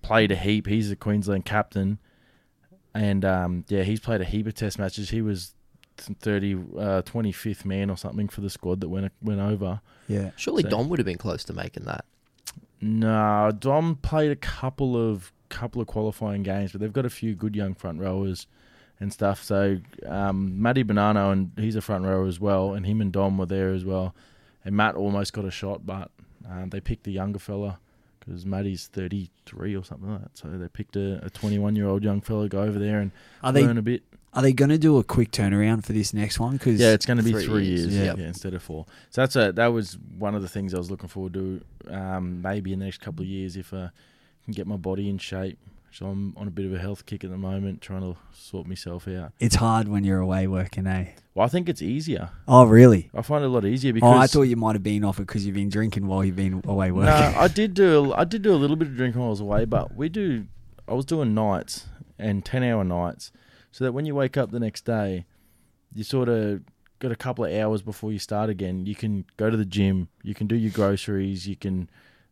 played 0.00 0.32
a 0.32 0.36
heap. 0.36 0.66
He's 0.66 0.88
the 0.88 0.96
Queensland 0.96 1.44
captain. 1.44 1.98
And 2.98 3.24
um, 3.24 3.64
yeah, 3.68 3.82
he's 3.84 4.00
played 4.00 4.20
a 4.20 4.24
heap 4.24 4.46
of 4.48 4.54
Test 4.54 4.78
matches. 4.78 5.10
He 5.10 5.22
was 5.22 5.54
30, 5.98 6.54
uh, 6.54 7.02
25th 7.02 7.64
man 7.64 7.90
or 7.90 7.96
something 7.96 8.28
for 8.28 8.40
the 8.40 8.50
squad 8.50 8.80
that 8.80 8.88
went 8.88 9.12
went 9.22 9.40
over. 9.40 9.80
Yeah. 10.08 10.30
Surely 10.36 10.64
So- 10.64 10.70
Dom 10.70 10.88
would 10.88 10.98
have 10.98 11.06
been 11.06 11.18
close 11.18 11.44
to 11.44 11.52
making 11.52 11.84
that. 11.84 12.04
No, 12.80 13.50
Dom 13.56 13.96
played 13.96 14.30
a 14.30 14.36
couple 14.36 14.96
of 14.96 15.32
couple 15.48 15.80
of 15.80 15.86
qualifying 15.88 16.42
games, 16.42 16.72
but 16.72 16.80
they've 16.80 16.92
got 16.92 17.06
a 17.06 17.10
few 17.10 17.34
good 17.34 17.56
young 17.56 17.74
front 17.74 18.00
rowers 18.00 18.46
and 19.00 19.12
stuff. 19.12 19.42
So 19.42 19.78
um, 20.06 20.60
Matty 20.60 20.84
Bonanno 20.84 21.32
and 21.32 21.52
he's 21.56 21.76
a 21.76 21.80
front 21.80 22.04
rower 22.04 22.26
as 22.26 22.38
well, 22.40 22.74
and 22.74 22.84
him 22.84 23.00
and 23.00 23.12
Dom 23.12 23.38
were 23.38 23.46
there 23.46 23.70
as 23.72 23.84
well. 23.84 24.14
And 24.64 24.76
Matt 24.76 24.96
almost 24.96 25.32
got 25.32 25.44
a 25.44 25.50
shot, 25.50 25.86
but 25.86 26.10
um, 26.48 26.70
they 26.70 26.80
picked 26.80 27.04
the 27.04 27.12
younger 27.12 27.38
fella 27.38 27.78
because 28.28 28.44
Matty's 28.46 28.86
thirty 28.86 29.30
three 29.46 29.74
or 29.74 29.82
something 29.84 30.10
like 30.10 30.22
that. 30.22 30.36
So 30.36 30.48
they 30.48 30.68
picked 30.68 30.96
a 30.96 31.28
twenty 31.32 31.58
one 31.58 31.74
year 31.76 31.86
old 31.88 32.02
young 32.04 32.20
fella 32.20 32.44
to 32.44 32.48
go 32.48 32.62
over 32.62 32.78
there 32.78 33.00
and 33.00 33.10
Are 33.42 33.52
they 33.52 33.64
learn 33.64 33.78
a 33.78 33.82
bit. 33.82 34.02
are 34.34 34.42
they 34.42 34.52
going 34.52 34.68
to 34.68 34.78
do 34.78 34.98
a 34.98 35.04
quick 35.04 35.30
turnaround 35.30 35.84
for 35.84 35.92
this 35.92 36.12
next 36.12 36.38
one? 36.38 36.52
Because 36.52 36.78
Yeah, 36.80 36.92
it's 36.92 37.06
going 37.06 37.16
to 37.16 37.22
be 37.24 37.32
three 37.32 37.44
three, 37.44 37.64
years, 37.66 37.86
years, 37.86 37.94
yeah. 37.94 38.14
yeah. 38.16 38.26
instead 38.28 38.54
of 38.54 38.62
four. 38.62 38.86
So 39.10 39.22
that's 39.22 39.36
a 39.36 39.52
that 39.52 39.68
was 39.68 39.96
one 40.18 40.34
of 40.34 40.42
the 40.42 40.48
things 40.48 40.74
I 40.74 40.78
was 40.78 40.90
looking 40.90 41.08
forward 41.08 41.34
to. 41.34 41.60
Um, 41.88 42.42
maybe 42.42 42.72
in 42.72 42.78
the 42.80 42.84
next 42.84 43.00
couple 43.00 43.22
of 43.22 43.28
years, 43.28 43.56
if 43.56 43.72
I 43.72 43.90
can 44.44 44.52
get 44.52 44.66
my 44.66 44.76
body 44.76 45.08
in 45.08 45.18
shape. 45.18 45.58
So 45.90 46.06
I'm 46.06 46.34
on 46.36 46.46
a 46.46 46.50
bit 46.50 46.66
of 46.66 46.74
a 46.74 46.78
health 46.78 47.06
kick 47.06 47.24
at 47.24 47.30
the 47.30 47.38
moment, 47.38 47.80
trying 47.80 48.02
to 48.02 48.16
sort 48.32 48.66
myself 48.66 49.08
out. 49.08 49.32
it's 49.40 49.56
hard 49.56 49.88
when 49.88 50.04
you're 50.04 50.20
away 50.20 50.46
working, 50.46 50.86
eh? 50.86 51.06
Well, 51.34 51.46
I 51.46 51.48
think 51.48 51.68
it's 51.68 51.80
easier. 51.82 52.30
Oh, 52.46 52.64
really? 52.66 53.10
I 53.14 53.22
find 53.22 53.42
it 53.42 53.46
a 53.46 53.50
lot 53.50 53.64
easier 53.64 53.92
because 53.92 54.14
Oh, 54.14 54.18
I 54.18 54.26
thought 54.26 54.42
you 54.42 54.56
might 54.56 54.74
have 54.74 54.82
been 54.82 55.04
off 55.04 55.18
it 55.18 55.26
because 55.26 55.46
you've 55.46 55.54
been 55.54 55.70
drinking 55.70 56.06
while 56.06 56.24
you've 56.24 56.36
been 56.36 56.62
away 56.66 56.88
no, 56.88 56.94
working. 56.96 57.12
I 57.38 57.48
did 57.48 57.74
do 57.74 58.12
I 58.14 58.24
did 58.24 58.42
do 58.42 58.52
a 58.52 58.56
little 58.56 58.76
bit 58.76 58.88
of 58.88 58.96
drinking 58.96 59.20
while 59.20 59.28
I 59.28 59.30
was 59.30 59.40
away, 59.40 59.64
but 59.64 59.94
we 59.94 60.08
do. 60.08 60.46
I 60.86 60.94
was 60.94 61.04
doing 61.04 61.34
nights 61.34 61.86
and 62.18 62.44
ten 62.44 62.62
hour 62.62 62.84
nights, 62.84 63.32
so 63.70 63.84
that 63.84 63.92
when 63.92 64.04
you 64.04 64.14
wake 64.14 64.36
up 64.36 64.50
the 64.50 64.60
next 64.60 64.84
day, 64.84 65.24
you 65.94 66.04
sort 66.04 66.28
of 66.28 66.62
got 66.98 67.12
a 67.12 67.16
couple 67.16 67.44
of 67.44 67.52
hours 67.52 67.80
before 67.82 68.12
you 68.12 68.18
start 68.18 68.50
again. 68.50 68.84
You 68.84 68.94
can 68.94 69.24
go 69.36 69.48
to 69.50 69.56
the 69.56 69.64
gym, 69.64 70.08
you 70.22 70.34
can 70.34 70.46
do 70.48 70.56
your 70.56 70.72
groceries, 70.72 71.46
you 71.48 71.56
can. 71.56 71.88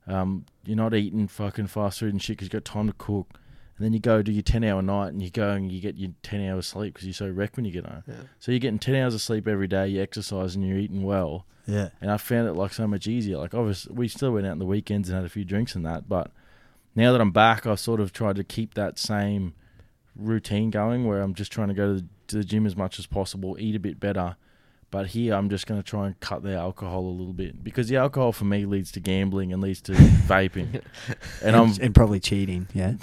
Um, 0.09 0.45
you're 0.65 0.77
not 0.77 0.95
eating 0.95 1.27
fucking 1.27 1.67
fast 1.67 1.99
food 1.99 2.13
and 2.13 2.23
shit 2.23 2.37
because 2.37 2.47
you've 2.47 2.65
got 2.65 2.65
time 2.65 2.87
to 2.87 2.93
cook. 2.97 3.29
And 3.77 3.85
then 3.85 3.93
you 3.93 4.01
go 4.01 4.23
do 4.23 4.33
your 4.33 4.43
10 4.43 4.65
hour 4.65 4.81
night 4.81 5.09
and 5.09 5.23
you 5.23 5.31
go 5.31 5.51
and 5.51 5.71
you 5.71 5.81
get 5.81 5.97
your 5.97 6.11
10 6.23 6.49
hours 6.49 6.67
sleep 6.67 6.95
because 6.95 7.07
you're 7.07 7.13
so 7.15 7.29
wrecked 7.29 7.57
when 7.57 7.67
you 7.67 7.73
get 7.73 7.85
home. 7.85 8.03
Yeah. 8.07 8.15
So 8.39 8.51
you're 8.53 8.59
getting 8.59 8.79
10 8.79 8.95
hours 8.95 9.15
of 9.15 9.21
sleep 9.21 9.47
every 9.47 9.69
day, 9.69 9.89
you 9.89 10.03
exercise 10.03 10.55
and 10.55 10.67
you're 10.67 10.79
eating 10.79 11.03
well. 11.03 11.45
yeah. 11.67 11.91
And 12.01 12.11
I 12.11 12.17
found 12.17 12.49
it 12.49 12.55
like 12.55 12.73
so 12.73 12.87
much 12.87 13.07
easier. 13.07 13.37
Like 13.37 13.53
obviously 13.53 13.95
we 13.95 14.09
still 14.09 14.33
went 14.33 14.47
out 14.47 14.53
on 14.53 14.59
the 14.59 14.65
weekends 14.65 15.09
and 15.11 15.17
had 15.17 15.27
a 15.27 15.29
few 15.29 15.45
drinks 15.45 15.75
and 15.75 15.85
that, 15.85 16.09
but 16.09 16.31
now 16.95 17.13
that 17.13 17.21
I'm 17.21 17.33
back, 17.33 17.67
I've 17.67 17.79
sort 17.79 18.01
of 18.01 18.13
tried 18.13 18.37
to 18.37 18.45
keep 18.45 18.73
that 18.75 18.99
same 18.99 19.53
routine 20.15 20.71
going 20.71 21.07
where 21.07 21.21
I'm 21.21 21.35
just 21.35 21.53
trying 21.53 21.69
to 21.69 21.75
go 21.75 21.89
to 21.89 22.01
the, 22.01 22.09
to 22.29 22.37
the 22.39 22.45
gym 22.45 22.65
as 22.65 22.75
much 22.75 22.99
as 22.99 23.07
possible, 23.07 23.57
eat 23.61 23.77
a 23.77 23.79
bit 23.81 24.01
better. 24.01 24.37
But 24.91 25.09
here 25.09 25.35
I'm 25.35 25.51
just 25.51 25.67
going 25.67 25.83
to 25.83 25.89
try 25.89 26.07
and 26.07 26.19
cut 26.21 26.43
the 26.43 26.55
alcohol 26.57 27.01
a 27.01 27.11
little 27.11 27.33
bit 27.33 27.63
because 27.65 27.89
the 27.89 27.97
alcohol 27.97 28.33
for 28.33 28.45
me 28.45 28.65
leads 28.67 28.93
to 28.93 29.01
gambling 29.01 29.53
and 29.53 29.61
leads 29.61 29.81
to 29.83 29.93
vaping. 30.29 30.81
And 31.43 31.57
I'm 31.57 31.73
and 31.83 31.95
probably 31.95 32.21
cheating. 32.21 32.69
Yeah. 32.73 32.95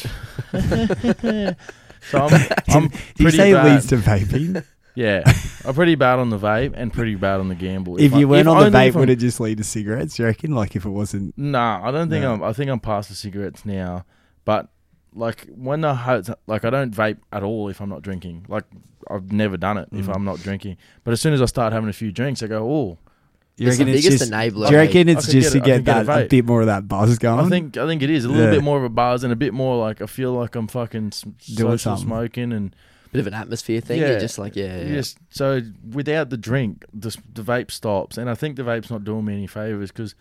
so 0.53 2.17
I'm, 2.19 2.33
I'm 2.69 2.87
Did 2.87 2.93
you 3.17 3.25
pretty 3.25 3.37
say 3.37 3.51
it 3.51 3.55
bad. 3.55 3.73
leads 3.73 3.87
to 3.87 3.97
vaping? 3.97 4.63
Yeah, 4.95 5.23
I'm 5.65 5.73
pretty 5.73 5.95
bad 5.95 6.19
on 6.19 6.29
the 6.29 6.37
vape 6.37 6.73
and 6.75 6.93
pretty 6.93 7.15
bad 7.15 7.39
on 7.39 7.49
the 7.49 7.55
gamble. 7.55 7.99
if 7.99 8.13
I- 8.13 8.19
you 8.19 8.27
weren't 8.27 8.47
on 8.47 8.71
the 8.71 8.77
vape, 8.77 8.93
would 8.93 9.09
it 9.09 9.15
just 9.17 9.39
lead 9.39 9.57
to 9.57 9.63
cigarettes? 9.63 10.15
Do 10.15 10.23
you 10.23 10.27
reckon? 10.27 10.53
Like 10.53 10.75
if 10.75 10.85
it 10.85 10.89
wasn't. 10.89 11.36
Nah, 11.38 11.81
I 11.84 11.89
don't 11.91 12.10
think 12.10 12.21
No. 12.23 12.34
I'm. 12.34 12.43
I 12.43 12.53
think 12.53 12.69
I'm 12.69 12.79
past 12.79 13.10
the 13.10 13.15
cigarettes 13.15 13.65
now. 13.65 14.05
But 14.45 14.69
like 15.15 15.47
when 15.56 15.84
I 15.86 15.93
ho- 15.93 16.21
like 16.47 16.65
I 16.65 16.69
don't 16.69 16.93
vape 16.95 17.17
at 17.32 17.43
all 17.43 17.69
if 17.69 17.80
I'm 17.82 17.89
not 17.89 18.02
drinking. 18.02 18.45
Like 18.47 18.65
I've 19.10 19.32
never 19.32 19.58
done 19.58 19.78
it 19.78 19.89
if 19.91 20.06
Mm. 20.08 20.15
I'm 20.15 20.26
not 20.26 20.39
drinking. 20.39 20.78
But 21.04 21.12
as 21.12 21.21
soon 21.21 21.34
as 21.34 21.41
I 21.41 21.45
start 21.45 21.73
having 21.73 21.89
a 21.89 21.93
few 21.93 22.12
drinks, 22.12 22.41
I 22.43 22.47
go, 22.47 22.69
oh. 22.69 22.97
You 23.56 23.67
It's 23.67 23.78
the 23.78 23.84
reckon 23.86 23.95
it's 23.95 24.06
biggest 24.06 24.19
just? 24.23 24.32
enabler. 24.32 24.67
Do 24.69 24.73
you 24.73 24.80
reckon 24.80 25.10
it's 25.10 25.26
could 25.28 25.32
just 25.34 25.54
get 25.54 25.54
to 25.54 25.60
a- 25.60 25.62
I 25.62 25.65
get 25.65 25.76
could 25.78 25.86
get 25.86 26.02
a 26.02 26.06
that 26.06 26.26
a 26.26 26.28
bit 26.28 26.45
more 26.45 26.62
of 26.62 26.65
that 26.67 26.88
buzz 26.88 27.19
going? 27.19 27.45
I 27.45 27.49
think 27.49 27.78
I 27.78 27.86
think 27.86 28.02
it 28.02 28.10
is 28.10 28.26
a 28.26 28.30
little 28.30 28.45
Yeah. 28.45 28.52
bit 28.52 28.63
more 28.63 28.78
of 28.80 28.84
a 28.84 28.89
buzz 28.89 29.23
and 29.23 29.32
a 29.32 29.36
bit 29.36 29.54
more 29.54 29.78
like 29.78 30.02
I 30.02 30.08
feel 30.08 30.34
like 30.34 30.56
I'm 30.56 30.67
fucking 30.67 31.12
Doing 31.12 31.34
social 31.78 31.78
something. 31.78 32.08
smoking 32.08 32.52
and 32.52 32.76
Bit 33.12 33.19
of 33.19 33.28
an 33.28 33.36
atmosphere 33.36 33.80
thing. 33.80 34.02
Yeah. 34.02 34.08
You're 34.10 34.19
just 34.19 34.39
like, 34.39 34.56
yeah, 34.56 34.78
yeah. 34.78 34.84
you 34.88 34.95
just 34.95 35.19
so 35.30 35.62
without 35.91 36.32
the 36.32 36.38
drink, 36.38 36.84
the, 36.91 37.15
the 37.32 37.43
vape 37.43 37.69
stops, 37.69 38.17
and 38.17 38.28
I 38.28 38.34
think 38.34 38.56
the 38.56 38.63
vape's 38.63 38.89
not 38.89 39.04
doing 39.04 39.23
me 39.26 39.34
any 39.34 39.45
favors 39.45 39.91
because 39.91 40.15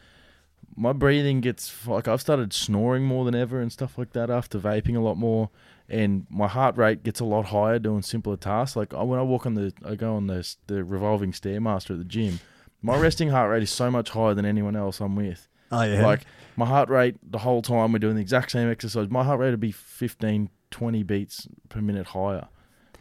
my 0.77 0.93
breathing 0.93 1.41
gets 1.41 1.87
like 1.87 2.09
I've 2.09 2.21
started 2.21 2.53
snoring 2.53 3.05
more 3.05 3.25
than 3.25 3.35
ever 3.35 3.61
and 3.61 3.73
stuff 3.73 3.99
like 3.99 4.13
that 4.13 4.31
after 4.31 4.59
vaping 4.59 4.97
a 4.97 5.01
lot 5.01 5.17
more, 5.17 5.51
and 5.89 6.27
my 6.31 6.49
heart 6.49 6.77
rate 6.77 7.03
gets 7.03 7.21
a 7.21 7.25
lot 7.25 7.47
higher 7.47 7.79
doing 7.79 8.03
simpler 8.03 8.37
tasks. 8.37 8.77
Like 8.77 8.95
I, 8.95 9.03
when 9.03 9.19
I 9.19 9.23
walk 9.23 9.47
on 9.47 9.55
the, 9.55 9.73
I 9.85 9.95
go 9.95 10.15
on 10.15 10.27
the 10.27 10.55
the 10.67 10.85
revolving 10.85 11.33
stairmaster 11.33 11.91
at 11.91 11.99
the 11.99 12.05
gym. 12.05 12.41
My 12.81 12.99
resting 12.99 13.29
heart 13.29 13.51
rate 13.51 13.63
is 13.63 13.71
so 13.71 13.91
much 13.91 14.11
higher 14.11 14.35
than 14.35 14.45
anyone 14.45 14.75
else 14.75 15.01
I'm 15.01 15.15
with. 15.15 15.49
oh 15.71 15.83
yeah. 15.83 16.05
Like 16.05 16.23
my 16.57 16.67
heart 16.67 16.89
rate 16.89 17.17
the 17.23 17.39
whole 17.39 17.63
time 17.63 17.93
we're 17.93 17.99
doing 17.99 18.17
the 18.17 18.21
exact 18.23 18.51
same 18.51 18.71
exercise, 18.71 19.09
my 19.11 19.25
heart 19.25 19.41
rate 19.41 19.51
would 19.51 19.61
be 19.61 19.73
15, 19.73 20.51
20 20.71 21.03
beats 21.03 21.49
per 21.69 21.81
minute 21.81 22.09
higher. 22.09 22.49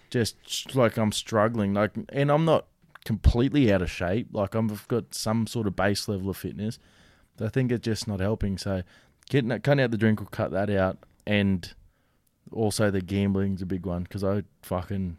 Just 0.10 0.76
like 0.76 0.98
I'm 0.98 1.12
struggling, 1.14 1.74
like, 1.74 1.92
and 2.10 2.30
I'm 2.30 2.44
not 2.44 2.66
completely 3.06 3.72
out 3.72 3.82
of 3.82 3.90
shape. 3.90 4.28
Like 4.32 4.56
I've 4.56 4.88
got 4.88 5.16
some 5.16 5.48
sort 5.48 5.68
of 5.68 5.76
base 5.76 6.08
level 6.08 6.30
of 6.30 6.38
fitness. 6.38 6.80
But 7.42 7.48
I 7.48 7.50
think 7.50 7.72
it's 7.72 7.84
just 7.84 8.08
not 8.08 8.20
helping. 8.20 8.60
So 8.60 8.84
getting 9.30 9.50
that, 9.50 9.64
cutting 9.64 9.84
out 9.84 9.90
the 9.90 9.98
drink 9.98 10.20
will 10.20 10.28
cut 10.28 10.52
that 10.52 10.70
out, 10.70 11.00
and 11.26 11.74
also 12.52 12.92
the 12.92 13.02
gambling's 13.02 13.64
a 13.64 13.66
big 13.66 13.88
one 13.88 14.04
because 14.04 14.24
I 14.24 14.44
fucking 14.62 15.18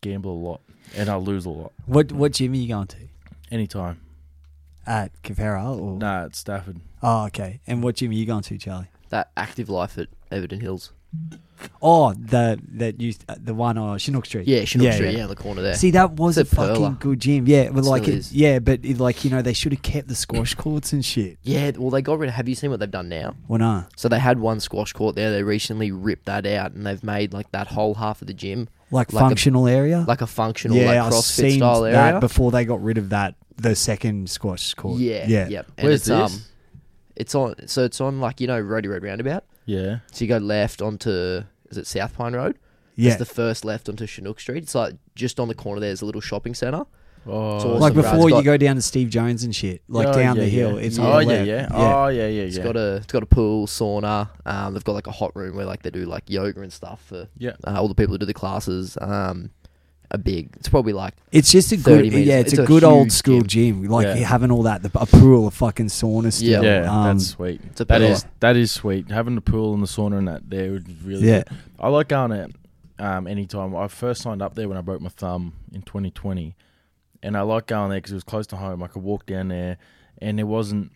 gamble 0.00 0.32
a 0.32 0.42
lot 0.42 0.60
and 0.96 1.08
I 1.08 1.16
lose 1.16 1.44
a 1.44 1.50
lot 1.50 1.72
what 1.84 2.10
what 2.10 2.32
gym 2.32 2.52
are 2.52 2.56
you 2.56 2.68
going 2.68 2.86
to? 2.86 2.96
anytime. 3.50 4.00
At 4.86 5.22
Keperra 5.22 5.78
or? 5.78 5.98
Nah, 5.98 6.24
it's 6.24 6.38
Stafford. 6.38 6.80
Oh, 7.02 7.26
okay. 7.26 7.60
And 7.66 7.82
what 7.82 7.96
gym 7.96 8.10
are 8.10 8.14
you 8.14 8.24
going 8.24 8.42
to, 8.44 8.58
Charlie? 8.58 8.88
that 9.10 9.30
active 9.36 9.68
life 9.68 9.98
at 9.98 10.08
Everton 10.30 10.60
Hills. 10.60 10.92
Oh, 11.82 12.14
the 12.14 12.58
that 12.74 13.00
used 13.02 13.24
the 13.44 13.52
one 13.52 13.76
on 13.76 13.98
Chinook 13.98 14.24
Street. 14.24 14.48
Yeah, 14.48 14.64
Chinook 14.64 14.86
Yeah, 14.86 14.94
Street, 14.94 15.10
yeah. 15.12 15.16
yeah. 15.18 15.22
on 15.24 15.28
the 15.28 15.36
corner 15.36 15.60
there. 15.60 15.74
See, 15.74 15.90
that 15.90 16.12
was 16.12 16.38
a 16.38 16.42
It's 16.42 16.52
a 16.52 16.56
fucking 16.56 16.82
perler. 16.82 16.98
good 17.00 17.20
gym. 17.20 17.46
Yeah, 17.46 17.70
but 17.70 17.84
like, 17.84 18.04
still 18.04 18.14
it, 18.14 18.18
is. 18.18 18.32
yeah, 18.32 18.58
but 18.60 18.82
it, 18.82 18.98
like 18.98 19.24
you 19.24 19.30
know, 19.30 19.42
they 19.42 19.52
should 19.52 19.72
have 19.72 19.82
kept 19.82 20.08
the 20.08 20.14
squash 20.14 20.54
courts 20.54 20.94
and 20.94 21.04
shit. 21.04 21.38
yeah, 21.42 21.72
well, 21.76 21.90
they 21.90 22.00
got 22.00 22.18
rid 22.18 22.28
of. 22.28 22.34
Have 22.34 22.48
you 22.48 22.54
seen 22.54 22.70
what 22.70 22.80
they've 22.80 22.90
done 22.90 23.10
now? 23.10 23.34
Well, 23.46 23.58
nah. 23.58 23.84
So 23.96 24.08
they 24.08 24.18
had 24.18 24.38
one 24.38 24.60
squash 24.60 24.94
court 24.94 25.16
there. 25.16 25.30
They 25.32 25.42
recently 25.42 25.92
ripped 25.92 26.24
that 26.26 26.46
out, 26.46 26.72
and 26.72 26.86
they've 26.86 27.02
made 27.04 27.34
like 27.34 27.50
that 27.52 27.66
whole 27.68 27.94
half 27.94 28.22
of 28.22 28.26
the 28.26 28.34
gym 28.34 28.68
Like, 28.90 29.12
Like 29.12 29.22
a- 29.22 29.28
functional 29.28 29.66
area. 29.68 30.04
like 30.08 30.22
a 30.22 30.26
functional, 30.26 30.78
yeah, 30.78 30.86
like 30.86 30.98
I've 30.98 31.12
CrossFit 31.12 31.22
seen 31.50 31.58
style 31.58 31.82
that 31.82 31.94
area. 31.94 32.20
before 32.20 32.50
they 32.52 32.64
got 32.64 32.82
rid 32.82 32.96
of 32.96 33.10
that. 33.10 33.34
The 33.56 33.76
second 33.76 34.30
squash 34.30 34.72
court. 34.72 34.98
Yeah, 34.98 35.26
yeah, 35.28 35.46
yep. 35.48 35.66
And 35.76 35.88
Where's 35.88 36.08
it's 36.08 36.08
this? 36.08 36.34
um, 36.34 36.40
it's 37.16 37.34
on. 37.34 37.68
So 37.68 37.84
it's 37.84 38.00
on 38.00 38.18
like 38.20 38.40
you 38.40 38.46
know 38.46 38.62
Roadie 38.62 38.88
Road 38.88 39.02
roundabout. 39.02 39.44
Yeah. 39.70 39.98
So 40.12 40.24
you 40.24 40.28
go 40.28 40.38
left 40.38 40.82
onto 40.82 41.42
is 41.70 41.76
it 41.78 41.86
South 41.86 42.14
Pine 42.14 42.34
Road? 42.34 42.58
yeah. 42.96 43.10
It's 43.10 43.18
the 43.18 43.24
first 43.24 43.64
left 43.64 43.88
onto 43.88 44.06
Chinook 44.06 44.40
Street. 44.40 44.62
It's 44.64 44.74
like 44.74 44.94
just 45.14 45.38
on 45.40 45.48
the 45.48 45.54
corner. 45.54 45.80
There's 45.80 46.02
a 46.02 46.06
little 46.06 46.20
shopping 46.20 46.54
centre. 46.54 46.84
Oh, 47.26 47.56
It's 47.56 47.64
awesome, 47.66 47.80
like 47.80 47.92
before 47.94 48.14
It's 48.14 48.24
you 48.24 48.30
got- 48.30 48.44
go 48.44 48.56
down 48.56 48.76
to 48.76 48.82
Steve 48.82 49.10
Jones 49.10 49.44
and 49.44 49.54
shit, 49.54 49.82
like 49.88 50.06
Oh, 50.08 50.12
down 50.14 50.36
yeah, 50.36 50.42
the 50.42 50.48
hill. 50.48 50.72
yeah. 50.80 50.86
It's 50.86 50.98
oh 50.98 51.02
on 51.04 51.26
the 51.26 51.34
yeah, 51.34 51.42
yeah, 51.42 51.68
Oh 51.70 52.06
yeah, 52.08 52.26
yeah, 52.28 52.42
It's 52.44 52.56
yeah. 52.56 52.64
got 52.64 52.76
a 52.76 52.96
it's 52.96 53.12
got 53.12 53.22
a 53.22 53.26
pool, 53.26 53.66
sauna. 53.66 54.28
Um, 54.46 54.72
they've 54.74 54.82
got 54.84 54.92
like 54.94 55.06
a 55.06 55.12
hot 55.12 55.36
room 55.36 55.54
where 55.56 55.66
like 55.66 55.82
they 55.82 55.90
do 55.90 56.06
like 56.06 56.24
yoga 56.28 56.62
and 56.62 56.72
stuff 56.72 57.02
for 57.04 57.28
yeah. 57.36 57.52
uh, 57.66 57.78
all 57.80 57.88
the 57.88 57.94
people 57.94 58.14
who 58.14 58.18
do 58.18 58.26
the 58.26 58.34
classes. 58.34 58.96
Um, 59.00 59.50
a 60.12 60.18
big. 60.18 60.50
It's 60.56 60.68
probably 60.68 60.92
like 60.92 61.14
It's 61.30 61.52
just 61.52 61.70
a 61.72 61.76
30 61.76 62.02
good, 62.10 62.12
metres. 62.12 62.26
yeah. 62.26 62.38
It's, 62.40 62.52
It's 62.52 62.58
a 62.58 62.64
a 62.64 62.66
good 62.66 62.82
old 62.84 63.06
huge 63.06 63.12
school 63.12 63.42
gym. 63.42 63.84
Like 63.84 64.06
Yeah. 64.06 64.14
having 64.16 64.50
all 64.50 64.64
that, 64.64 64.82
the, 64.82 64.90
a 64.98 65.06
pool, 65.06 65.46
a 65.46 65.50
fucking 65.50 65.86
sauna 65.86 66.32
still. 66.32 66.64
Yeah. 66.64 66.82
Yeah, 66.82 66.90
Um, 66.92 67.16
that's 67.18 67.28
sweet. 67.28 67.60
it's 67.66 67.80
a 67.80 67.84
That 67.84 68.00
pillar. 68.00 68.12
is 68.12 68.24
that 68.40 68.56
is 68.56 68.72
sweet. 68.72 69.10
Having 69.10 69.36
the 69.36 69.40
pool 69.40 69.72
and 69.74 69.82
the 69.82 69.86
sauna 69.86 70.18
and 70.18 70.28
that 70.28 70.50
there 70.50 70.72
would 70.72 71.02
really. 71.04 71.28
Yeah. 71.28 71.42
good. 71.48 71.56
I 71.78 71.88
like 71.88 72.08
going 72.08 72.32
at 72.32 72.50
um, 72.98 73.26
anytime. 73.26 73.74
I 73.76 73.88
first 73.88 74.22
signed 74.22 74.42
up 74.42 74.54
there 74.56 74.68
when 74.68 74.76
I 74.76 74.80
broke 74.80 75.00
my 75.00 75.08
thumb 75.10 75.54
in 75.72 75.82
2020, 75.82 76.54
and 77.22 77.36
I 77.36 77.42
like 77.42 77.66
going 77.66 77.90
there 77.90 77.98
because 77.98 78.12
it 78.12 78.16
was 78.16 78.24
close 78.24 78.46
to 78.48 78.56
home. 78.56 78.82
I 78.82 78.88
could 78.88 79.02
walk 79.02 79.24
down 79.26 79.48
there, 79.48 79.78
and 80.18 80.38
it 80.40 80.44
wasn't. 80.44 80.90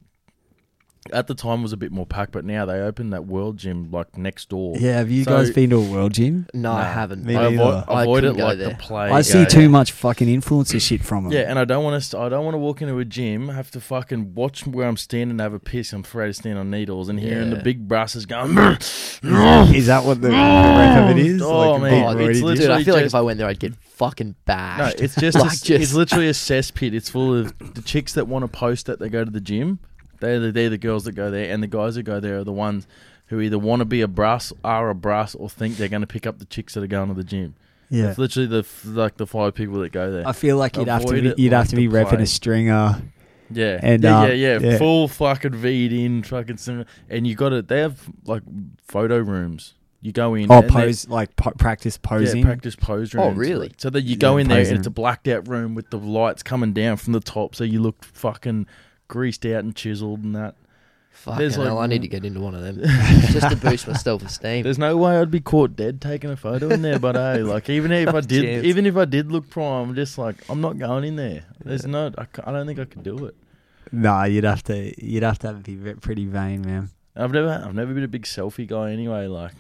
At 1.13 1.27
the 1.27 1.35
time, 1.35 1.59
it 1.59 1.63
was 1.65 1.75
a 1.75 1.77
bit 1.77 1.93
more 1.93 2.07
packed, 2.07 2.33
but 2.33 2.47
now 2.47 2.65
they 2.65 2.81
opened 2.81 3.13
that 3.13 3.27
World 3.27 3.59
Gym 3.59 3.91
like 3.91 4.17
next 4.17 4.49
door. 4.49 4.75
yeah. 4.79 4.97
Have 4.97 5.11
you 5.11 5.25
So- 5.25 5.33
guys 5.33 5.51
been 5.51 5.69
to 5.71 5.77
a 5.77 5.81
world 5.83 6.15
gym? 6.15 6.47
no, 6.55 6.73
I 6.73 6.79
Nah. 6.83 6.93
haven't. 6.95 7.25
Me 7.27 7.37
I 7.37 7.51
neither. 7.51 7.63
avoid, 7.63 7.85
I 7.89 8.03
avoid 8.03 8.19
it 8.19 8.21
couldn't 8.29 8.37
go 8.39 8.45
like 8.47 8.59
there. 8.59 8.69
the 8.71 8.75
plague. 8.77 9.13
I 9.13 9.21
see 9.21 9.41
Yeah, 9.41 9.45
too 9.45 9.61
yeah. 9.63 9.69
much 9.69 9.93
fucking 9.93 10.29
influencer 10.29 10.81
shit 10.81 11.03
from 11.05 11.25
them. 11.25 11.33
Yeah, 11.35 11.41
and 11.41 11.59
I 11.59 11.67
don't 11.67 11.85
want 11.85 12.03
to. 12.03 12.19
I 12.19 12.31
don't 12.31 12.43
want 12.45 12.55
to 12.55 12.59
walk 12.59 12.81
into 12.81 12.99
a 12.99 13.05
gym, 13.05 13.49
have 13.49 13.71
to 13.73 13.81
fucking 13.81 14.35
watch 14.35 14.67
where 14.67 14.89
I'm 14.89 14.97
standing, 14.97 15.33
and 15.33 15.41
have 15.43 15.53
a 15.53 15.59
piss. 15.59 15.93
I'm 15.93 16.01
afraid 16.01 16.29
to 16.29 16.33
stand 16.35 16.59
on 16.59 16.71
needles, 16.71 17.11
and 17.11 17.21
hearing 17.21 17.51
the 17.51 17.57
Yeah. 17.57 17.63
big 17.63 17.87
brasses 17.87 18.25
going. 18.25 18.57
Is 18.57 19.87
that 19.87 20.05
what 20.05 20.23
the, 20.23 20.29
the 20.29 20.35
rep 20.35 21.11
of 21.11 21.19
it 21.19 21.27
is? 21.27 21.43
Oh, 21.43 21.59
Like 21.73 21.79
a 21.81 21.83
man. 21.83 21.91
big 21.91 22.03
Oh, 22.27 22.29
it's 22.31 22.39
gym? 22.39 22.47
literally- 22.47 22.57
Dude, 22.57 22.71
I 22.71 22.85
feel 22.85 22.95
like 22.95 23.05
just- 23.05 23.15
if 23.15 23.19
I 23.19 23.21
went 23.21 23.39
there, 23.39 23.47
I'd 23.49 23.59
get 23.61 23.75
fucking 23.97 24.35
bashed. 24.47 24.99
No, 24.99 25.05
it's 25.05 25.15
just, 25.17 25.39
Like, 25.39 25.49
a, 25.53 25.57
just- 25.57 25.71
it's 25.71 25.93
literally 25.95 26.29
a 26.29 26.33
cesspit. 26.33 26.95
It's 26.95 27.11
full 27.11 27.37
of 27.37 27.53
the 27.75 27.83
chicks 27.83 28.15
that 28.15 28.27
want 28.27 28.43
to 28.45 28.49
post 28.49 28.87
that 28.87 28.99
they 29.01 29.09
go 29.11 29.23
to 29.25 29.31
the 29.31 29.41
gym. 29.41 29.81
They're 30.25 30.41
the, 30.41 30.53
they're 30.53 30.71
the 30.71 30.79
girls 30.79 31.05
that 31.05 31.13
go 31.13 31.31
there, 31.31 31.53
and 31.53 31.63
the 31.63 31.67
guys 31.69 31.95
that 31.95 32.03
go 32.03 32.19
there 32.21 32.39
are 32.39 32.45
the 32.45 32.53
ones 32.53 32.87
who 33.27 33.41
either 33.41 33.59
want 33.59 33.81
to 33.81 33.85
be 33.87 34.01
a 34.01 34.09
brass, 34.09 34.53
are 34.65 34.91
a 34.91 34.95
brass, 34.95 35.35
or 35.35 35.49
think 35.49 35.77
they're 35.77 35.89
going 35.89 36.03
to 36.03 36.07
pick 36.07 36.27
up 36.27 36.39
the 36.39 36.45
chicks 36.45 36.75
that 36.75 36.83
are 36.83 36.87
going 36.89 37.09
to 37.09 37.15
the 37.15 37.25
gym. 37.25 37.55
Yeah. 37.91 38.09
It's 38.11 38.19
literally 38.19 38.49
the 38.49 38.59
f- 38.61 38.83
like 38.85 39.17
the 39.19 39.27
five 39.27 39.55
people 39.55 39.79
that 39.81 39.93
go 39.93 40.11
there. 40.11 40.27
I 40.27 40.33
feel 40.33 40.57
like 40.57 40.77
you'd 40.77 40.89
have 40.89 41.03
to 41.03 41.09
Avoid 41.09 41.23
be, 41.23 41.29
it 41.31 41.39
you'd 41.39 41.53
like 41.53 41.59
have 41.61 41.69
to 41.69 41.77
be 41.77 41.87
the 41.87 41.95
repping 41.97 42.13
a 42.13 42.17
plague. 42.17 42.29
stringer. 42.29 43.03
Yeah, 43.51 43.79
And, 43.83 44.03
yeah, 44.03 44.21
uh, 44.21 44.27
yeah, 44.29 44.33
yeah, 44.33 44.59
yeah. 44.59 44.79
full 44.79 45.07
fucking 45.07 45.53
V'd 45.53 45.93
in, 45.93 46.23
fucking 46.23 46.57
similar. 46.57 46.87
And 47.11 47.27
you 47.27 47.35
got 47.35 47.53
it. 47.53 47.69
They 47.69 47.81
have 47.81 48.01
like 48.25 48.43
photo 48.89 49.19
rooms. 49.19 49.75
You 50.01 50.13
go 50.13 50.35
in. 50.35 50.51
Oh, 50.51 50.59
and 50.61 50.69
pose 50.71 51.09
like 51.09 51.37
po- 51.37 51.53
practice 51.53 51.97
posing. 51.99 52.41
Yeah, 52.41 52.47
practice 52.47 52.75
pose 52.75 53.15
Oh, 53.15 53.27
rooms. 53.29 53.39
really? 53.39 53.73
So 53.77 53.91
that 53.91 54.03
you 54.03 54.17
go 54.17 54.37
Yeah, 54.37 54.43
in 54.43 54.49
there 54.49 54.59
posing. 54.59 54.73
and 54.73 54.79
it's 54.81 54.87
a 54.87 54.91
blacked 54.91 55.29
out 55.29 55.47
room 55.49 55.75
with 55.75 55.91
the 55.91 55.99
lights 55.99 56.43
coming 56.43 56.73
down 56.73 56.97
from 56.97 57.13
the 57.13 57.21
top, 57.21 57.55
so 57.55 57.65
you 57.65 57.81
look 57.81 58.03
fucking 58.05 58.67
greased 59.15 59.47
out 59.47 59.63
and 59.63 59.77
chiseled 59.77 60.25
and 60.25 60.35
that. 60.35 60.57
Fucking 61.13 61.39
There's 61.39 61.55
hell, 61.55 61.79
I 61.79 61.87
need 61.87 62.03
to 62.03 62.09
get 62.09 62.25
into 62.25 62.41
one 62.41 62.57
of 62.57 62.63
them 62.63 62.81
just 63.31 63.49
to 63.49 63.55
boost 63.57 63.87
my 63.87 63.95
self 63.95 64.25
esteem. 64.25 64.65
There's 64.65 64.81
no 64.81 64.97
way 64.97 65.17
I'd 65.17 65.31
be 65.31 65.41
caught 65.41 65.77
dead 65.77 66.01
taking 66.01 66.31
a 66.31 66.37
photo 66.37 66.69
in 66.71 66.83
there, 66.83 66.99
but 66.99 67.15
hey, 67.15 67.43
like 67.55 67.71
even 67.71 67.93
if 67.93 68.13
I 68.13 68.21
did, 68.21 68.43
Chance. 68.43 68.65
even 68.67 68.85
if 68.87 68.97
I 68.97 69.05
did 69.05 69.31
look 69.31 69.49
prime, 69.49 69.91
I'm 69.91 69.95
just 69.95 70.19
like 70.19 70.35
I'm 70.51 70.61
not 70.61 70.77
going 70.77 71.05
in 71.05 71.15
there. 71.15 71.45
There's 71.65 71.87
no, 71.87 72.11
I, 72.19 72.25
ca- 72.25 72.43
I 72.45 72.51
don't 72.51 72.67
think 72.67 72.81
I 72.81 72.85
could 72.85 73.05
do 73.05 73.27
it. 73.27 73.37
Nah, 73.93 74.25
you'd 74.25 74.43
have 74.43 74.65
to 74.65 74.93
you'd 75.03 75.23
have 75.23 75.39
to 75.39 75.53
be 75.55 75.77
ve- 75.77 75.95
pretty 75.95 76.27
vain, 76.27 76.63
man. 76.63 76.91
I've 77.15 77.31
never, 77.31 77.63
I've 77.65 77.75
never 77.77 77.95
been 77.95 78.03
a 78.03 78.09
big 78.09 78.25
selfie 78.25 78.67
guy 78.67 78.91
anyway. 78.91 79.29
Like, 79.29 79.53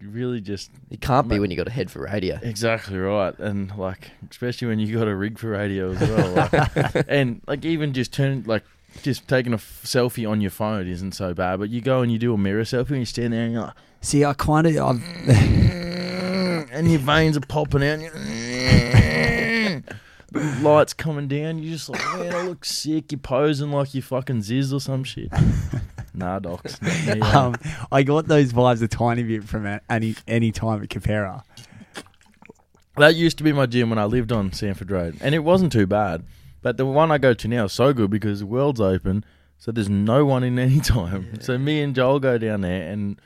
you 0.00 0.08
really 0.08 0.40
just 0.40 0.70
It 0.88 1.00
can't 1.00 1.26
be 1.26 1.40
when 1.40 1.50
you 1.50 1.56
got 1.56 1.66
a 1.66 1.72
head 1.72 1.90
for 1.90 2.02
radio. 2.02 2.38
Exactly 2.42 2.96
right, 2.96 3.36
and 3.40 3.76
like 3.76 4.12
especially 4.30 4.68
when 4.68 4.78
you 4.78 4.96
got 4.96 5.08
a 5.08 5.16
rig 5.16 5.36
for 5.36 5.50
radio 5.50 5.90
as 5.90 6.00
well, 6.00 6.30
like, 6.32 7.04
and 7.08 7.40
like 7.48 7.64
even 7.64 7.92
just 7.92 8.12
turn 8.12 8.44
like 8.46 8.62
just 9.02 9.26
taking 9.28 9.52
a 9.52 9.56
f- 9.56 9.82
selfie 9.84 10.28
on 10.28 10.40
your 10.40 10.50
phone 10.50 10.86
isn't 10.86 11.12
so 11.12 11.32
bad, 11.34 11.58
but 11.58 11.70
you 11.70 11.80
go 11.80 12.02
and 12.02 12.12
you 12.12 12.18
do 12.18 12.34
a 12.34 12.38
mirror 12.38 12.64
selfie 12.64 12.90
and 12.90 12.98
you 12.98 13.04
stand 13.06 13.32
there 13.32 13.44
and 13.44 13.52
you're 13.52 13.62
like, 13.62 13.74
See, 14.04 14.24
I 14.24 14.34
kind 14.34 14.66
of 14.66 14.74
and 15.28 16.90
your 16.90 16.98
veins 16.98 17.36
are 17.36 17.40
popping 17.40 17.84
out, 17.84 18.00
and 18.00 19.84
lights 20.60 20.92
coming 20.92 21.28
down, 21.28 21.62
you're 21.62 21.74
just 21.74 21.88
like, 21.88 22.00
man, 22.18 22.34
I 22.34 22.42
look 22.42 22.64
sick. 22.64 23.12
You're 23.12 23.20
posing 23.20 23.70
like 23.70 23.94
you 23.94 24.02
fucking 24.02 24.38
Zyzz 24.38 24.72
or 24.72 24.80
some 24.80 25.04
shit. 25.04 25.30
nah, 26.14 26.40
docs. 26.40 26.82
me, 26.82 26.90
eh? 26.90 27.20
um, 27.20 27.54
I 27.92 28.02
got 28.02 28.26
those 28.26 28.52
vibes 28.52 28.82
a 28.82 28.88
tiny 28.88 29.22
bit 29.22 29.44
from 29.44 29.78
any 29.88 30.16
any 30.26 30.50
time 30.50 30.82
at 30.82 30.88
Keperra. 30.88 31.44
That 32.96 33.14
used 33.14 33.38
to 33.38 33.44
be 33.44 33.52
my 33.52 33.66
gym 33.66 33.90
when 33.90 34.00
I 34.00 34.06
lived 34.06 34.32
on 34.32 34.50
Samford 34.50 34.90
Road, 34.90 35.16
and 35.20 35.32
it 35.32 35.44
wasn't 35.44 35.70
too 35.70 35.86
bad. 35.86 36.24
But 36.62 36.76
the 36.76 36.86
one 36.86 37.10
I 37.10 37.18
go 37.18 37.34
to 37.34 37.48
now 37.48 37.64
is 37.66 37.72
so 37.72 37.92
good 37.92 38.10
because 38.10 38.40
the 38.40 38.46
world's 38.46 38.80
open, 38.80 39.24
so 39.58 39.72
there's 39.72 39.88
no 39.88 40.24
one 40.24 40.44
in 40.44 40.58
any 40.58 40.80
time. 40.80 41.40
So 41.40 41.58
me 41.58 41.82
and 41.82 41.94
Joel 41.94 42.20
go 42.20 42.38
down 42.38 42.62
there, 42.62 42.90
and 42.90 43.20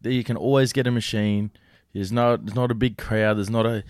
there 0.00 0.12
you 0.12 0.24
can 0.24 0.36
always 0.36 0.72
get 0.72 0.86
a 0.86 0.90
machine. 0.90 1.50
There's 1.92 2.12
no, 2.12 2.36
there's 2.36 2.54
not 2.54 2.70
a 2.70 2.74
big 2.74 2.98
crowd. 2.98 3.36
There's 3.36 3.50
not 3.50 3.66
a, 3.66 3.84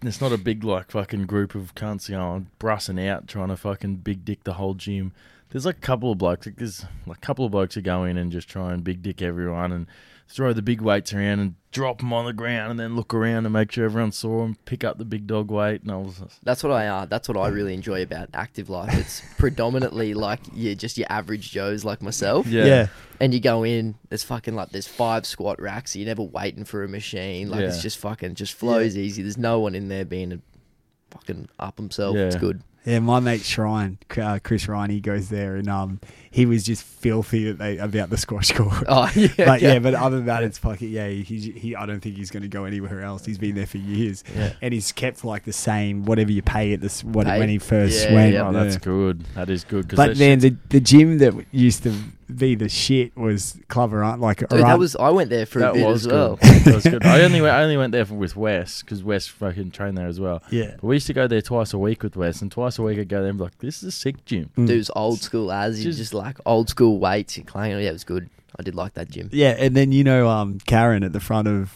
there's 0.00 0.20
not 0.20 0.32
a 0.32 0.38
big 0.38 0.64
like 0.64 0.90
fucking 0.90 1.26
group 1.26 1.54
of 1.54 1.74
cunts 1.74 2.10
going 2.10 2.48
brussing 2.58 3.04
out 3.06 3.28
trying 3.28 3.48
to 3.48 3.56
fucking 3.56 3.96
big 3.96 4.24
dick 4.24 4.44
the 4.44 4.54
whole 4.54 4.74
gym. 4.74 5.12
There's 5.50 5.66
like 5.66 5.78
a 5.78 5.80
couple 5.80 6.12
of 6.12 6.18
blokes. 6.18 6.46
Like 6.46 6.56
there's 6.56 6.84
like 7.06 7.18
a 7.18 7.20
couple 7.20 7.44
of 7.44 7.52
blokes 7.52 7.74
who 7.74 7.82
go 7.82 8.04
in 8.04 8.16
and 8.16 8.32
just 8.32 8.48
try 8.48 8.72
and 8.72 8.82
big 8.82 9.02
dick 9.02 9.22
everyone 9.22 9.72
and 9.72 9.86
throw 10.28 10.52
the 10.52 10.62
big 10.62 10.80
weights 10.80 11.12
around 11.12 11.40
and 11.40 11.54
drop 11.72 11.98
them 11.98 12.12
on 12.12 12.24
the 12.26 12.32
ground 12.32 12.70
and 12.70 12.80
then 12.80 12.96
look 12.96 13.14
around 13.14 13.44
and 13.46 13.52
make 13.52 13.72
sure 13.72 13.84
everyone 13.84 14.12
saw 14.12 14.42
them, 14.42 14.56
pick 14.64 14.84
up 14.84 14.98
the 14.98 15.04
big 15.04 15.26
dog 15.26 15.50
weight. 15.50 15.82
And 15.82 15.90
I 15.90 15.96
was 15.96 16.18
just, 16.18 16.44
That's 16.44 16.62
what 16.62 16.72
I 16.72 16.86
uh, 16.86 17.06
that's 17.06 17.28
what 17.28 17.36
I 17.36 17.48
really 17.48 17.74
enjoy 17.74 18.02
about 18.02 18.28
active 18.34 18.68
life. 18.70 18.94
It's 18.94 19.22
predominantly 19.38 20.14
like 20.14 20.40
yeah, 20.54 20.74
just 20.74 20.98
your 20.98 21.06
average 21.10 21.50
Joes 21.50 21.84
like 21.84 22.02
myself. 22.02 22.46
yeah. 22.46 22.88
And 23.20 23.32
you 23.32 23.38
go 23.40 23.62
in, 23.62 23.94
there's 24.08 24.24
fucking 24.24 24.54
like 24.54 24.70
there's 24.70 24.88
five 24.88 25.26
squat 25.26 25.60
racks, 25.60 25.92
so 25.92 25.98
you're 26.00 26.06
never 26.06 26.22
waiting 26.22 26.64
for 26.64 26.82
a 26.82 26.88
machine. 26.88 27.50
Like 27.50 27.60
it's 27.60 27.80
just 27.82 27.98
fucking 27.98 28.34
just 28.34 28.54
flows 28.54 28.96
easy. 28.96 29.22
There's 29.22 29.38
no 29.38 29.60
one 29.60 29.74
in 29.74 29.88
there 29.88 30.04
being 30.04 30.32
a 30.32 30.40
fucking 31.10 31.48
up 31.58 31.76
himself. 31.76 32.16
It's 32.16 32.36
good. 32.36 32.62
Yeah, 32.84 32.98
my 32.98 33.20
mate 33.20 33.42
Shrine, 33.42 33.98
uh, 34.20 34.40
Chris 34.42 34.66
Ryan, 34.66 34.90
he 34.90 35.00
goes 35.00 35.28
there 35.28 35.54
and 35.54 35.68
um, 35.68 36.00
he 36.32 36.44
was 36.46 36.64
just 36.64 36.82
filthy 36.82 37.44
that 37.44 37.58
they, 37.58 37.78
about 37.78 38.10
the 38.10 38.16
squash 38.16 38.50
court. 38.52 38.72
Oh 38.88 39.08
yeah, 39.14 39.28
But 39.36 39.62
yeah, 39.62 39.78
but 39.78 39.94
other 39.94 40.16
than 40.16 40.26
that, 40.26 40.42
it's 40.42 40.58
fucking 40.58 40.88
yeah. 40.90 41.06
He, 41.08 41.22
he 41.52 41.76
I 41.76 41.86
don't 41.86 42.00
think 42.00 42.16
he's 42.16 42.30
going 42.30 42.42
to 42.42 42.48
go 42.48 42.64
anywhere 42.64 43.02
else. 43.02 43.24
He's 43.24 43.38
been 43.38 43.54
there 43.54 43.66
for 43.66 43.78
years, 43.78 44.24
Yeah. 44.34 44.52
and 44.60 44.74
he's 44.74 44.90
kept 44.92 45.24
like 45.24 45.44
the 45.44 45.52
same 45.52 46.04
whatever 46.04 46.32
you 46.32 46.42
pay 46.42 46.72
at 46.72 46.80
this 46.80 47.04
what 47.04 47.26
Pay? 47.26 47.38
when 47.38 47.48
he 47.48 47.58
first 47.58 48.04
Yeah, 48.08 48.14
went. 48.14 48.32
yeah. 48.34 48.48
Oh, 48.48 48.52
that's 48.52 48.74
yeah. 48.74 48.80
good. 48.80 49.20
That 49.34 49.50
is 49.50 49.62
good. 49.64 49.88
'cause 49.88 49.96
But 49.96 50.16
then 50.16 50.40
the 50.40 50.56
the 50.70 50.80
gym 50.80 51.18
that 51.18 51.34
used 51.52 51.82
to 51.84 51.94
be 52.34 52.54
the 52.54 52.68
shit 52.68 53.14
was 53.14 53.58
Clover 53.68 54.02
Aunt 54.02 54.18
like 54.22 54.38
Dude, 54.38 54.60
that 54.62 54.78
was 54.78 54.96
I 54.96 55.10
went 55.10 55.28
there 55.28 55.44
for 55.44 55.58
a 55.58 55.62
that 55.62 55.74
bit 55.74 55.86
was 55.86 56.06
as 56.06 56.12
well. 56.12 56.36
that 56.36 56.74
was 56.74 56.84
good. 56.92 57.04
I 57.04 57.20
only 57.24 57.42
went, 57.42 57.54
I 57.54 57.62
only 57.62 57.76
went 57.76 57.92
there 57.92 58.06
for, 58.06 58.14
with 58.14 58.36
Wes 58.36 58.80
because 58.80 59.02
Wes 59.04 59.26
fucking 59.26 59.72
trained 59.72 59.98
there 59.98 60.06
as 60.06 60.18
well. 60.18 60.42
yeah. 60.50 60.76
But 60.80 60.84
we 60.84 60.96
used 60.96 61.06
to 61.08 61.12
go 61.12 61.26
there 61.26 61.42
twice 61.42 61.74
a 61.74 61.78
week 61.78 62.02
with 62.02 62.16
Wes, 62.16 62.40
and 62.40 62.50
twice 62.50 62.78
a 62.78 62.82
week 62.82 62.98
I'd 62.98 63.08
go 63.10 63.20
there 63.20 63.28
and 63.28 63.36
be 63.36 63.44
like, 63.44 63.58
"This 63.58 63.78
is 63.82 63.88
a 63.88 63.92
sick 63.92 64.24
gym." 64.24 64.48
Mm. 64.56 64.66
Dude, 64.66 64.70
it 64.70 64.78
was 64.78 64.90
old 64.96 65.20
school 65.20 65.52
as 65.52 65.78
you 65.78 65.84
Just- 65.90 65.98
just 65.98 66.14
like 66.14 66.21
old 66.46 66.68
school 66.68 66.98
weights 66.98 67.36
and 67.36 67.46
clean. 67.46 67.70
Yeah, 67.72 67.88
it 67.90 67.92
was 67.92 68.04
good. 68.04 68.28
I 68.58 68.62
did 68.62 68.74
like 68.74 68.94
that 68.94 69.10
gym. 69.10 69.28
Yeah, 69.32 69.54
and 69.58 69.74
then 69.74 69.92
you 69.92 70.04
know 70.04 70.28
um, 70.28 70.58
Karen 70.66 71.02
at 71.04 71.12
the 71.12 71.20
front 71.20 71.48
of 71.48 71.74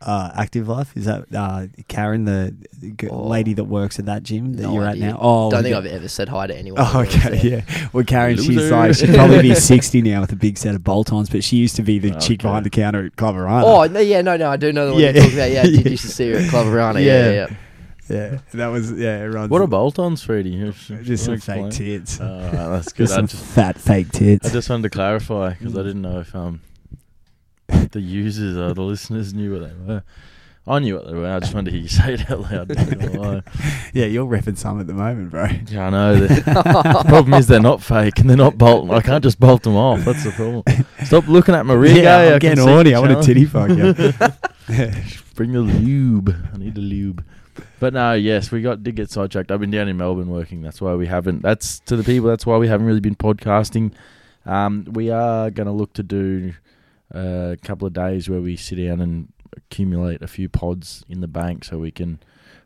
uh, 0.00 0.30
Active 0.36 0.68
Life 0.68 0.96
is 0.96 1.06
that 1.06 1.26
uh, 1.34 1.66
Karen 1.88 2.24
the 2.24 2.54
g- 2.96 3.08
Oh. 3.08 3.26
lady 3.26 3.52
that 3.54 3.64
works 3.64 3.98
at 3.98 4.06
that 4.06 4.22
gym 4.22 4.54
that 4.54 4.62
No 4.62 4.74
you're 4.74 4.84
idea. 4.86 5.06
at 5.06 5.10
now? 5.14 5.18
Oh, 5.20 5.50
Don't 5.50 5.62
think 5.62 5.72
yeah. 5.72 5.78
I've 5.78 5.86
ever 5.86 6.06
said 6.08 6.28
hi 6.28 6.46
to 6.48 6.56
anyone. 6.56 6.80
Oh, 6.80 6.84
when 6.84 6.96
I 6.96 7.00
was 7.06 7.16
okay, 7.16 7.48
there. 7.48 7.64
yeah. 7.68 7.88
Well, 7.92 8.04
Karen, 8.04 8.36
she's 8.36 8.70
like 8.70 8.94
she'd 8.94 9.14
probably 9.14 9.42
be 9.42 9.54
sixty 9.54 10.02
now 10.02 10.20
with 10.20 10.32
a 10.32 10.36
big 10.36 10.56
set 10.58 10.74
of 10.76 10.82
bolt-ons, 10.84 11.30
but 11.30 11.42
she 11.44 11.56
used 11.56 11.76
to 11.76 11.82
be 11.82 11.98
the 11.98 12.10
chick 12.12 12.40
Okay. 12.40 12.48
behind 12.48 12.66
the 12.66 12.70
counter 12.70 13.06
at 13.06 13.16
Cloverana. 13.16 13.62
Oh 13.64 13.84
no, 13.86 13.98
yeah, 14.00 14.20
no, 14.20 14.36
no, 14.36 14.50
I 14.50 14.56
do 14.56 14.72
know 14.72 14.86
the 14.86 14.92
one 14.92 15.02
Yeah. 15.02 15.10
you're 15.10 15.22
talking 15.22 15.38
about. 15.38 15.50
Yeah, 15.50 15.60
I 15.62 15.64
did 15.64 15.84
Yeah. 15.84 15.90
used 15.90 16.02
to 16.04 16.10
see 16.12 16.30
her 16.32 16.38
at 16.38 16.50
Cloverana. 16.50 16.94
Yeah, 17.04 17.30
Yeah. 17.30 17.30
yeah. 17.32 17.46
Yeah. 18.08 18.32
yeah, 18.32 18.38
that 18.54 18.66
was 18.68 18.92
yeah. 18.92 19.22
It 19.24 19.28
runs 19.28 19.50
What 19.50 19.60
are 19.62 19.66
bolt-ons, 19.66 20.22
Freddie? 20.22 20.72
just 21.02 21.24
some 21.24 21.38
fake 21.38 21.70
tits. 21.70 22.18
Oh, 22.20 22.50
that's 22.50 22.92
good. 22.92 23.04
Just 23.04 23.12
I 23.12 23.16
some 23.16 23.26
just, 23.26 23.44
fat 23.44 23.78
fake 23.78 24.10
tits. 24.12 24.48
I 24.48 24.52
just 24.52 24.68
wanted 24.70 24.84
to 24.84 24.90
clarify 24.90 25.54
because 25.54 25.74
I 25.76 25.82
didn't 25.82 26.02
know 26.02 26.20
if 26.20 26.34
um 26.34 26.60
the 27.92 28.00
users 28.00 28.56
or 28.56 28.74
the 28.74 28.82
listeners 28.82 29.34
knew 29.34 29.52
what 29.58 29.68
they 29.68 29.74
were. 29.86 30.02
I 30.66 30.80
knew 30.80 30.96
what 30.96 31.06
they 31.06 31.14
were. 31.14 31.26
I 31.26 31.38
just 31.40 31.54
wanted 31.54 31.70
to 31.70 31.76
hear 31.78 31.80
you 31.80 31.88
say 31.88 32.12
it 32.14 32.30
out 32.30 32.40
loud. 32.40 32.68
not 32.68 32.90
gonna 32.90 33.20
lie. 33.20 33.42
yeah, 33.94 34.04
you're 34.04 34.26
repping 34.26 34.58
some 34.58 34.78
at 34.80 34.86
the 34.86 34.92
moment, 34.92 35.30
bro. 35.30 35.46
Yeah, 35.66 35.86
I 35.86 35.90
know. 35.90 36.16
The 36.26 37.04
problem 37.08 37.32
is 37.34 37.46
they're 37.46 37.58
not 37.60 37.82
fake 37.82 38.18
and 38.18 38.28
they're 38.28 38.36
not 38.36 38.58
bolting. 38.58 38.90
I 38.92 39.00
can't 39.00 39.24
just 39.24 39.40
bolt 39.40 39.62
them 39.62 39.76
off. 39.76 40.04
That's 40.04 40.24
the 40.24 40.30
problem. 40.32 40.62
Stop 41.04 41.26
looking 41.26 41.54
at 41.54 41.64
my 41.64 41.72
rig. 41.72 41.96
yeah, 41.96 42.18
eh? 42.18 42.18
I 42.18 42.24
I'm 42.34 42.40
can 42.40 42.56
getting 42.56 42.64
see 42.64 42.70
horny. 42.70 42.90
the 42.90 42.96
I 42.96 43.00
want 43.00 43.12
a 43.12 43.14
challenge. 43.14 43.26
titty 43.26 43.44
fuck 43.46 43.70
you. 43.70 45.02
Bring 45.34 45.52
the 45.52 45.60
lube. 45.60 46.36
I 46.52 46.58
need 46.58 46.76
a 46.76 46.80
lube. 46.80 47.24
But 47.80 47.94
no, 47.94 48.12
yes, 48.14 48.50
we 48.50 48.62
got 48.62 48.82
did 48.82 48.96
get 48.96 49.10
sidetracked. 49.10 49.50
I've 49.50 49.60
been 49.60 49.70
down 49.70 49.88
in 49.88 49.96
Melbourne 49.96 50.28
working. 50.30 50.62
That's 50.62 50.80
why 50.80 50.94
we 50.94 51.06
haven't. 51.06 51.42
That's 51.42 51.78
to 51.80 51.96
the 51.96 52.04
people. 52.04 52.28
That's 52.28 52.44
why 52.46 52.56
we 52.56 52.68
haven't 52.68 52.86
really 52.86 53.00
been 53.00 53.14
podcasting. 53.14 53.92
Um, 54.46 54.86
we 54.92 55.10
are 55.10 55.50
going 55.50 55.66
to 55.66 55.72
look 55.72 55.92
to 55.94 56.02
do 56.02 56.54
a 57.10 57.56
couple 57.62 57.86
of 57.86 57.92
days 57.92 58.28
where 58.28 58.40
we 58.40 58.56
sit 58.56 58.76
down 58.76 59.00
and 59.00 59.32
accumulate 59.56 60.22
a 60.22 60.26
few 60.26 60.48
pods 60.48 61.04
in 61.08 61.20
the 61.20 61.28
bank 61.28 61.64
so 61.64 61.78
we 61.78 61.90
can 61.90 62.18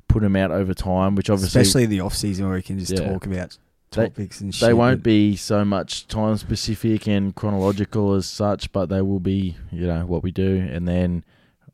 put 0.08 0.22
them 0.22 0.36
out 0.36 0.50
over 0.50 0.74
time. 0.74 1.14
Which 1.14 1.30
obviously 1.30 1.60
Especially 1.60 1.86
the 1.86 2.00
off 2.00 2.14
season 2.14 2.46
where 2.46 2.54
we 2.56 2.62
can 2.62 2.78
just 2.78 2.92
Yeah. 2.92 3.12
talk 3.12 3.26
about 3.26 3.56
They- 3.92 4.06
topics 4.08 4.40
and 4.40 4.54
shit. 4.54 4.66
they 4.66 4.72
won't 4.74 5.02
be 5.02 5.36
so 5.36 5.64
much 5.64 6.06
time 6.08 6.36
specific 6.36 7.06
and 7.06 7.34
chronological 7.34 8.14
as 8.14 8.26
such, 8.26 8.72
but 8.72 8.86
they 8.88 9.02
will 9.02 9.20
be, 9.20 9.56
you 9.70 9.86
know, 9.86 10.06
what 10.06 10.22
we 10.22 10.30
do. 10.30 10.56
And 10.70 10.88
then 10.88 11.24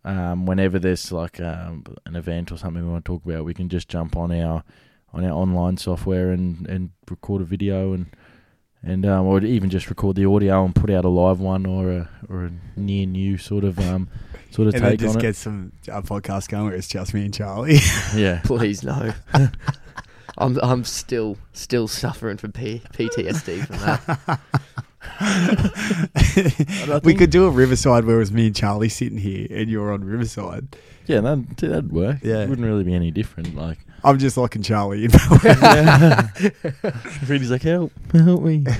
um, 0.08 0.46
whenever 0.46 0.78
there's 0.78 1.12
like 1.12 1.38
um, 1.38 1.84
an 2.06 2.16
event 2.16 2.50
or 2.50 2.56
something 2.56 2.82
we 2.82 2.90
want 2.90 3.04
to 3.04 3.12
talk 3.12 3.24
about, 3.24 3.44
we 3.44 3.52
can 3.52 3.68
just 3.68 3.88
jump 3.88 4.16
on 4.16 4.32
our 4.32 4.64
on 5.12 5.24
our 5.24 5.32
online 5.32 5.76
software 5.76 6.30
and, 6.30 6.66
and 6.66 6.90
record 7.10 7.42
a 7.42 7.44
video 7.44 7.92
and 7.92 8.06
and 8.82 9.04
um, 9.04 9.26
or 9.26 9.42
even 9.42 9.68
just 9.68 9.90
record 9.90 10.16
the 10.16 10.24
audio 10.24 10.64
and 10.64 10.74
put 10.74 10.88
out 10.88 11.04
a 11.04 11.08
live 11.08 11.40
one 11.40 11.66
or 11.66 11.90
a 11.90 12.08
or 12.28 12.46
a 12.46 12.52
near 12.76 13.06
new 13.06 13.36
sort 13.36 13.64
of 13.64 13.78
um, 13.80 14.08
sort 14.50 14.68
of 14.68 14.74
and 14.74 14.84
then 14.84 14.90
take 14.92 15.00
just 15.00 15.16
on 15.16 15.20
it. 15.20 15.22
get 15.22 15.36
some 15.36 15.72
a 15.88 16.02
podcast 16.02 16.48
going 16.48 16.64
where 16.64 16.74
it's 16.74 16.88
just 16.88 17.12
me 17.12 17.24
and 17.24 17.34
Charlie. 17.34 17.78
Yeah. 18.16 18.40
Please 18.44 18.82
no. 18.82 19.12
I'm 20.38 20.58
I'm 20.62 20.84
still 20.84 21.36
still 21.52 21.86
suffering 21.86 22.38
from 22.38 22.52
P- 22.52 22.82
PTSD 22.94 23.66
from 23.66 23.76
that. 23.76 24.40
we 27.04 27.14
could 27.14 27.30
do 27.30 27.46
a 27.46 27.50
Riverside 27.50 28.04
where 28.04 28.16
it 28.16 28.20
was 28.20 28.32
me 28.32 28.46
and 28.46 28.56
Charlie 28.56 28.88
sitting 28.88 29.18
here 29.18 29.46
and 29.50 29.70
you're 29.70 29.92
on 29.92 30.04
Riverside. 30.04 30.76
Yeah, 31.06 31.20
that, 31.20 31.56
that'd 31.56 31.92
work. 31.92 32.18
Yeah. 32.22 32.42
It 32.42 32.48
wouldn't 32.48 32.66
really 32.66 32.84
be 32.84 32.94
any 32.94 33.10
different. 33.10 33.56
Like, 33.56 33.78
I'm 34.04 34.18
just 34.18 34.36
locking 34.36 34.62
Charlie 34.62 35.04
in. 35.04 35.10
Freddie's 35.10 35.40
like, 37.50 37.62
help, 37.62 37.92
help 38.12 38.42
me. 38.42 38.58
Nah, 38.58 38.72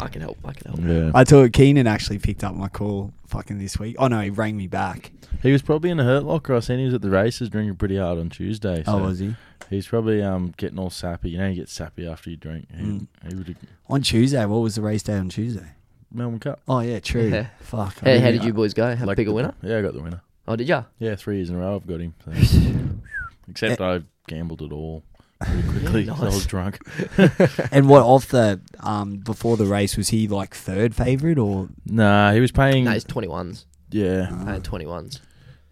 I 0.00 0.08
can 0.10 0.20
help. 0.20 0.38
I 0.44 0.52
can 0.52 0.72
help. 0.72 0.80
Yeah. 0.82 1.10
I 1.14 1.24
thought 1.24 1.52
Keenan 1.52 1.86
actually 1.86 2.18
picked 2.18 2.44
up 2.44 2.54
my 2.54 2.68
call 2.68 3.12
fucking 3.36 3.58
this 3.58 3.78
week. 3.78 3.96
Oh 3.98 4.08
no, 4.08 4.20
he 4.20 4.30
rang 4.30 4.56
me 4.56 4.66
back. 4.66 5.12
He 5.42 5.52
was 5.52 5.60
probably 5.62 5.90
in 5.90 6.00
a 6.00 6.04
hurt 6.04 6.24
locker. 6.24 6.54
I 6.54 6.60
seen 6.60 6.78
he 6.78 6.86
was 6.86 6.94
at 6.94 7.02
the 7.02 7.10
races 7.10 7.50
drinking 7.50 7.76
pretty 7.76 7.98
hard 7.98 8.18
on 8.18 8.30
Tuesday. 8.30 8.82
So 8.84 8.92
Oh, 8.94 9.02
was 9.02 9.18
he? 9.18 9.36
He's 9.68 9.86
probably 9.86 10.22
um 10.22 10.54
getting 10.56 10.78
all 10.78 10.90
sappy. 10.90 11.30
You 11.30 11.38
know, 11.38 11.48
you 11.48 11.54
get 11.56 11.68
sappy 11.68 12.06
after 12.06 12.30
you 12.30 12.36
drink. 12.36 12.68
He, 12.74 12.82
Mm. 12.82 13.06
he 13.28 13.34
would 13.34 13.56
On 13.88 14.00
Tuesday, 14.00 14.44
what 14.46 14.58
was 14.58 14.76
the 14.76 14.82
race 14.82 15.02
day 15.02 15.16
on 15.18 15.28
Tuesday? 15.28 15.66
Melbourne 16.12 16.38
Cup. 16.40 16.60
Oh 16.66 16.80
yeah, 16.80 16.98
true. 17.00 17.28
Yeah. 17.28 17.48
Fuck. 17.60 17.96
I 18.02 18.06
Hey, 18.06 18.18
how 18.20 18.30
didn't- 18.30 18.44
you 18.46 18.52
boys 18.54 18.72
go? 18.74 18.94
Have 18.94 19.06
Like 19.06 19.16
a 19.16 19.20
pick 19.20 19.26
a 19.26 19.30
the- 19.30 19.34
winner? 19.34 19.54
Yeah, 19.62 19.78
I 19.78 19.82
got 19.82 19.92
the 19.94 20.02
winner. 20.02 20.22
Oh, 20.48 20.56
did 20.56 20.68
ya? 20.68 20.84
Yeah, 20.98 21.16
three 21.16 21.36
years 21.36 21.50
in 21.50 21.56
a 21.56 21.58
row 21.58 21.76
I've 21.76 21.86
got 21.86 22.00
him. 22.00 22.14
So. 22.24 22.32
Except 23.48 23.80
I 23.80 24.02
gambled 24.28 24.62
it 24.62 24.72
all 24.72 25.02
pretty 25.40 25.68
quickly. 25.68 26.02
Yeah, 26.04 26.12
'cause 26.14 26.22
I 26.22 26.26
was 26.26 26.46
drunk. 26.46 26.78
And 27.72 27.88
what 27.88 28.02
off 28.02 28.28
the 28.28 28.60
um 28.80 29.16
before 29.18 29.56
the 29.56 29.66
race 29.66 29.96
was 29.96 30.08
he 30.08 30.28
like 30.28 30.54
third 30.54 30.94
favorite 30.94 31.38
or 31.38 31.68
Nah, 31.84 32.32
he 32.32 32.40
was 32.40 32.52
paying. 32.52 32.84
No, 32.84 32.92
it's 32.92 33.04
21s. 33.04 33.64
Yeah, 33.90 34.26
Paying 34.44 34.62
21s. 34.62 35.20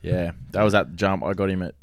yeah. 0.03 0.33
That 0.53 0.63
was 0.63 0.75
at 0.75 0.91
the 0.91 0.97
jump. 0.97 1.25
I 1.25 1.33
got 1.35 1.51
him 1.51 1.63
at 1.63 1.75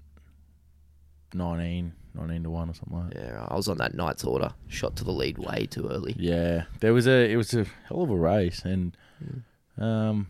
19, 1.34 1.94
19 2.16 2.44
to 2.44 2.50
one 2.50 2.70
or 2.70 2.74
something 2.74 2.98
like 2.98 3.14
that. 3.14 3.24
Yeah, 3.24 3.46
I 3.48 3.56
was 3.56 3.68
on 3.68 3.78
that 3.78 3.94
night's 3.94 4.24
order. 4.24 4.52
Shot 4.68 4.96
to 4.98 5.04
the 5.04 5.12
lead 5.12 5.38
way 5.38 5.66
too 5.70 5.88
early. 5.90 6.16
Yeah, 6.18 6.64
there 6.80 6.94
was 6.94 7.08
a. 7.08 7.30
It 7.32 7.36
was 7.38 7.54
a 7.54 7.66
hell 7.88 8.02
of 8.04 8.10
a 8.10 8.16
race, 8.16 8.64
and 8.66 8.96
Mm. 9.24 9.82
um, 9.84 10.28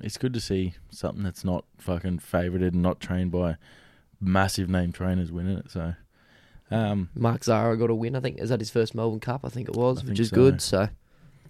it's 0.00 0.16
good 0.16 0.32
to 0.34 0.40
see 0.40 0.74
something 0.90 1.22
that's 1.22 1.44
not 1.44 1.64
fucking 1.78 2.20
favoured 2.20 2.62
and 2.62 2.80
not 2.82 3.00
trained 3.00 3.30
by 3.30 3.56
massive 4.20 4.68
name 4.70 4.92
trainers 4.92 5.30
winning 5.30 5.58
it. 5.58 5.70
So, 5.70 5.94
um, 6.72 7.08
Mark 7.14 7.44
Zahra 7.44 7.76
got 7.76 7.90
a 7.90 7.94
win. 7.94 8.16
I 8.16 8.20
think 8.20 8.38
is 8.38 8.48
that 8.50 8.60
his 8.60 8.70
first 8.70 8.94
Melbourne 8.94 9.20
Cup. 9.20 9.42
I 9.44 9.48
think 9.48 9.68
it 9.68 9.76
was, 9.76 10.02
I 10.02 10.06
which 10.08 10.20
is 10.20 10.28
so. 10.30 10.36
good. 10.36 10.60
So 10.60 10.88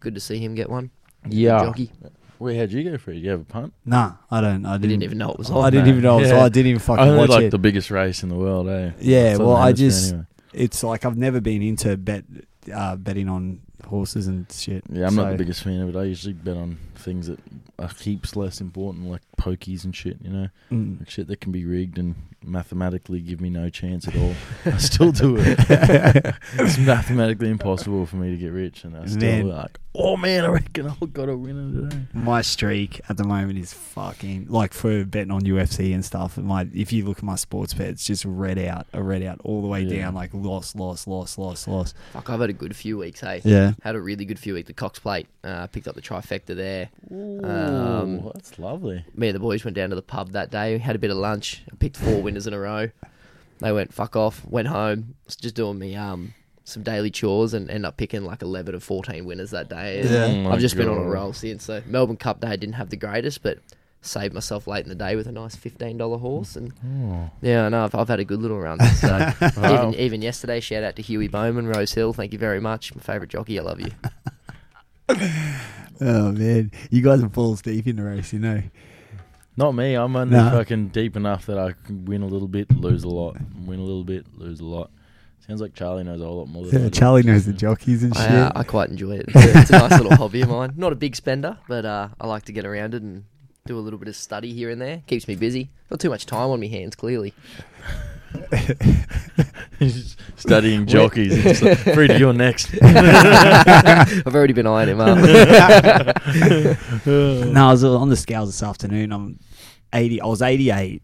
good 0.00 0.14
to 0.14 0.20
see 0.20 0.38
him 0.38 0.54
get 0.54 0.68
one. 0.70 0.90
yeah. 1.28 1.60
jockey. 1.64 1.90
Where 2.38 2.56
how'd 2.58 2.72
you 2.72 2.82
go 2.82 2.98
for 2.98 3.12
it? 3.12 3.14
Did 3.14 3.22
you 3.24 3.30
have 3.30 3.40
a 3.42 3.44
punt? 3.44 3.72
Nah, 3.86 4.14
I 4.28 4.40
don't 4.40 4.66
I 4.66 4.70
I 4.70 4.76
didn't, 4.76 4.90
didn't 4.90 5.02
even 5.04 5.18
know 5.18 5.30
it 5.30 5.38
was 5.38 5.48
on. 5.48 5.64
I 5.64 5.70
didn't 5.70 5.86
even 5.88 6.02
know 6.02 6.18
it 6.18 6.22
was 6.22 6.30
Yeah. 6.30 6.42
I 6.44 6.48
didn't 6.48 6.66
even 6.70 6.80
fucking 6.80 7.04
Only 7.04 7.18
watch 7.20 7.28
like 7.30 7.44
it. 7.44 7.50
the 7.52 7.58
biggest 7.58 7.88
race 7.90 8.24
in 8.24 8.28
the 8.30 8.34
world, 8.34 8.68
eh? 8.68 8.90
Yeah, 9.00 9.32
Southern 9.34 9.46
well, 9.46 9.56
I 9.56 9.72
just- 9.72 10.12
anyway. 10.12 10.26
it's 10.52 10.82
like 10.82 11.04
I've 11.04 11.16
never 11.16 11.40
been 11.40 11.62
into 11.62 11.96
bet 11.96 12.24
uh, 12.74 12.96
betting 12.96 13.28
on 13.28 13.60
horses 13.86 14.26
and 14.26 14.50
shit. 14.50 14.82
Yeah, 14.90 15.06
I'm 15.06 15.14
not 15.14 15.30
the 15.30 15.36
biggest 15.36 15.62
fan 15.62 15.80
of 15.82 15.94
it. 15.94 15.96
I 15.98 16.02
usually 16.04 16.32
bet 16.32 16.56
on 16.56 16.78
things 17.02 17.26
that 17.26 17.38
are 17.78 17.88
heaps 17.88 18.36
less 18.36 18.60
important, 18.60 19.08
like 19.08 19.22
pokies 19.38 19.84
and 19.84 19.94
shit. 19.94 20.16
You 20.22 20.30
know, 20.30 20.48
Mm. 20.70 21.00
like 21.00 21.10
shit 21.10 21.26
that 21.28 21.40
can 21.40 21.52
be 21.52 21.64
rigged 21.64 21.98
and 21.98 22.14
mathematically 22.44 23.20
give 23.20 23.40
me 23.40 23.50
no 23.50 23.68
chance 23.70 24.06
at 24.08 24.16
all. 24.16 24.34
I 24.66 24.78
still 24.78 25.12
do 25.12 25.36
it. 25.38 25.58
it's 26.54 26.78
mathematically 26.78 27.48
impossible 27.50 28.06
for 28.06 28.16
me 28.16 28.30
to 28.30 28.36
get 28.36 28.48
rich, 28.52 28.84
and 28.84 28.96
I 28.96 29.06
still 29.06 29.20
Man. 29.20 29.48
like, 29.48 29.78
oh 29.94 30.16
man, 30.16 30.44
I 30.44 30.48
reckon 30.48 30.88
I've 30.88 31.12
got 31.12 31.28
a 31.28 31.36
winner 31.36 31.88
today. 31.88 32.02
My 32.14 32.42
streak 32.42 33.00
at 33.08 33.16
the 33.16 33.24
moment 33.24 33.58
is 33.58 33.72
fucking 33.72 34.46
like 34.48 34.74
for 34.74 35.04
betting 35.04 35.30
on 35.30 35.42
UFC 35.42 35.94
and 35.94 36.04
stuff. 36.04 36.36
My 36.38 36.68
if 36.74 36.92
you 36.92 37.04
look 37.04 37.18
at 37.18 37.24
my 37.24 37.36
sports 37.36 37.74
bet, 37.74 37.88
it's 37.88 38.06
just 38.06 38.24
red 38.24 38.58
out, 38.58 38.86
a 38.92 39.02
red 39.02 39.22
out 39.22 39.40
all 39.44 39.60
the 39.62 39.68
way 39.68 39.82
Yeah. 39.82 40.02
down, 40.04 40.14
like 40.14 40.30
loss, 40.34 40.74
loss, 40.74 41.06
loss, 41.06 41.38
loss, 41.38 41.66
loss. 41.68 41.94
Fuck, 42.12 42.30
I've 42.30 42.40
had 42.40 42.50
a 42.50 42.54
good 42.54 42.74
few 42.76 42.98
weeks. 42.98 43.20
Hey, 43.20 43.40
Yeah, 43.44 43.72
had 43.82 43.94
a 43.96 44.00
really 44.00 44.24
good 44.24 44.38
few 44.38 44.54
weeks. 44.54 44.66
The 44.68 44.72
Cox 44.74 44.98
Plate 44.98 45.26
uh, 45.44 45.66
picked 45.68 45.86
up 45.88 45.94
the 45.94 46.02
trifecta 46.02 46.56
there. 46.56 46.88
Ooh, 47.12 47.44
Um, 47.44 48.30
that's 48.34 48.58
lovely. 48.58 49.04
Me 49.14 49.28
and 49.28 49.34
the 49.34 49.40
boys 49.40 49.64
went 49.64 49.76
down 49.76 49.90
to 49.90 49.96
the 49.96 50.02
pub 50.02 50.32
that 50.32 50.50
day. 50.50 50.74
We 50.74 50.78
Had 50.80 50.96
a 50.96 50.98
bit 50.98 51.10
of 51.10 51.16
lunch. 51.16 51.62
I 51.72 51.76
picked 51.76 51.96
four 51.96 52.22
winners 52.22 52.46
in 52.46 52.54
a 52.54 52.58
row. 52.60 52.90
They 53.58 53.72
went 53.72 53.92
fuck 53.92 54.16
off. 54.16 54.44
Went 54.46 54.68
home. 54.68 55.14
Was 55.26 55.36
just 55.36 55.54
doing 55.54 55.78
me 55.78 55.94
um 55.94 56.34
some 56.64 56.82
daily 56.82 57.10
chores 57.10 57.54
and 57.54 57.70
end 57.70 57.84
up 57.84 57.96
picking 57.96 58.24
like 58.24 58.42
eleven 58.42 58.74
or 58.74 58.80
fourteen 58.80 59.24
winners 59.24 59.50
that 59.50 59.68
day. 59.68 60.02
Yeah. 60.04 60.48
Oh 60.48 60.52
I've 60.52 60.60
just 60.60 60.76
been 60.76 60.88
on 60.88 60.96
a 60.98 61.08
roll 61.08 61.32
since. 61.32 61.64
So 61.64 61.82
Melbourne 61.86 62.16
Cup 62.16 62.40
day 62.40 62.56
didn't 62.56 62.74
have 62.74 62.90
the 62.90 62.96
greatest, 62.96 63.42
but 63.42 63.58
saved 64.00 64.34
myself 64.34 64.66
late 64.66 64.82
in 64.84 64.88
the 64.88 64.96
day 64.96 65.14
with 65.14 65.28
a 65.28 65.32
nice 65.32 65.54
fifteen 65.54 65.96
dollar 65.98 66.18
horse. 66.18 66.56
And 66.56 66.72
Oh. 66.84 67.30
yeah, 67.40 67.66
I 67.66 67.68
know 67.68 67.84
I've, 67.84 67.94
I've 67.94 68.08
had 68.08 68.18
a 68.20 68.24
good 68.24 68.40
little 68.42 68.58
run. 68.58 68.80
So 68.80 69.08
Wow. 69.58 69.90
even 69.90 69.94
even 70.00 70.22
yesterday, 70.22 70.58
shout 70.60 70.82
out 70.82 70.96
to 70.96 71.02
Huey 71.02 71.28
Bowman, 71.28 71.68
Rose 71.68 71.92
Hill. 71.92 72.12
Thank 72.12 72.32
you 72.32 72.38
very 72.40 72.60
much. 72.60 72.94
My 72.96 73.00
favourite 73.02 73.28
jockey. 73.30 73.58
I 73.60 73.62
love 73.62 73.80
you. 73.80 73.90
Oh 76.00 76.32
man, 76.32 76.70
you 76.90 77.02
guys 77.02 77.22
are 77.22 77.28
balls 77.28 77.62
deep 77.62 77.86
in 77.86 77.96
the 77.96 78.02
race, 78.04 78.32
you 78.32 78.38
know. 78.38 78.62
Not 79.56 79.72
me. 79.72 79.94
I'm 79.94 80.16
only 80.16 80.34
Nah. 80.36 80.50
fucking 80.50 80.88
deep 80.88 81.14
enough 81.16 81.46
that 81.46 81.58
I 81.58 81.72
can 81.84 82.04
win 82.06 82.22
a 82.22 82.26
little 82.26 82.48
bit, 82.48 82.70
lose 82.74 83.04
a 83.04 83.08
lot. 83.08 83.36
Win 83.66 83.78
a 83.78 83.82
little 83.82 84.04
bit, 84.04 84.26
lose 84.38 84.60
a 84.60 84.64
lot. 84.64 84.90
Sounds 85.46 85.60
like 85.60 85.74
Charlie 85.74 86.04
knows 86.04 86.20
a 86.20 86.24
whole 86.24 86.38
lot 86.38 86.48
more. 86.48 86.64
Than 86.66 86.76
I 86.76 86.84
Yeah, 86.84 86.88
do. 86.88 86.98
Charlie 86.98 87.22
knows 87.22 87.44
the 87.46 87.52
jockeys 87.52 88.02
and 88.02 88.16
shit. 88.16 88.30
I, 88.30 88.40
uh, 88.42 88.52
I 88.56 88.62
quite 88.62 88.88
enjoy 88.90 89.16
it. 89.18 89.26
It's 89.28 89.36
a, 89.44 89.60
it's 89.60 89.70
a 89.70 89.78
nice 89.78 90.00
little 90.00 90.16
hobby 90.16 90.40
of 90.40 90.48
mine. 90.48 90.72
Not 90.76 90.92
a 90.92 90.96
big 90.96 91.14
spender, 91.16 91.58
but 91.68 91.84
uh, 91.84 92.08
I 92.20 92.26
like 92.26 92.44
to 92.46 92.52
get 92.52 92.64
around 92.64 92.94
it 92.94 93.02
and 93.02 93.24
do 93.66 93.76
a 93.78 93.80
little 93.80 93.98
bit 93.98 94.08
of 94.08 94.16
study 94.16 94.52
here 94.54 94.70
and 94.70 94.80
there. 94.80 95.02
Keeps 95.06 95.28
me 95.28 95.34
busy. 95.34 95.70
Got 95.90 96.00
too 96.00 96.10
much 96.10 96.24
time 96.26 96.48
on 96.48 96.60
my 96.60 96.66
hands, 96.68 96.94
clearly. 96.96 97.34
He's 99.78 100.16
studying 100.36 100.86
jockeys. 100.86 101.44
It's 101.44 101.62
like, 101.62 101.78
Freddie, 101.78 102.14
you're 102.14 102.32
next. 102.32 102.70
I've 102.82 104.34
already 104.34 104.52
been 104.52 104.66
eyeing 104.66 104.90
him 104.90 105.00
up. 105.00 105.18
no, 107.06 107.68
I 107.68 107.70
was 107.70 107.84
on 107.84 108.08
the 108.08 108.16
scales 108.16 108.50
this 108.50 108.62
afternoon. 108.62 109.12
I'm 109.12 109.38
eighty. 109.92 110.20
I 110.20 110.26
was 110.26 110.42
eighty 110.42 110.70
eight. 110.70 111.02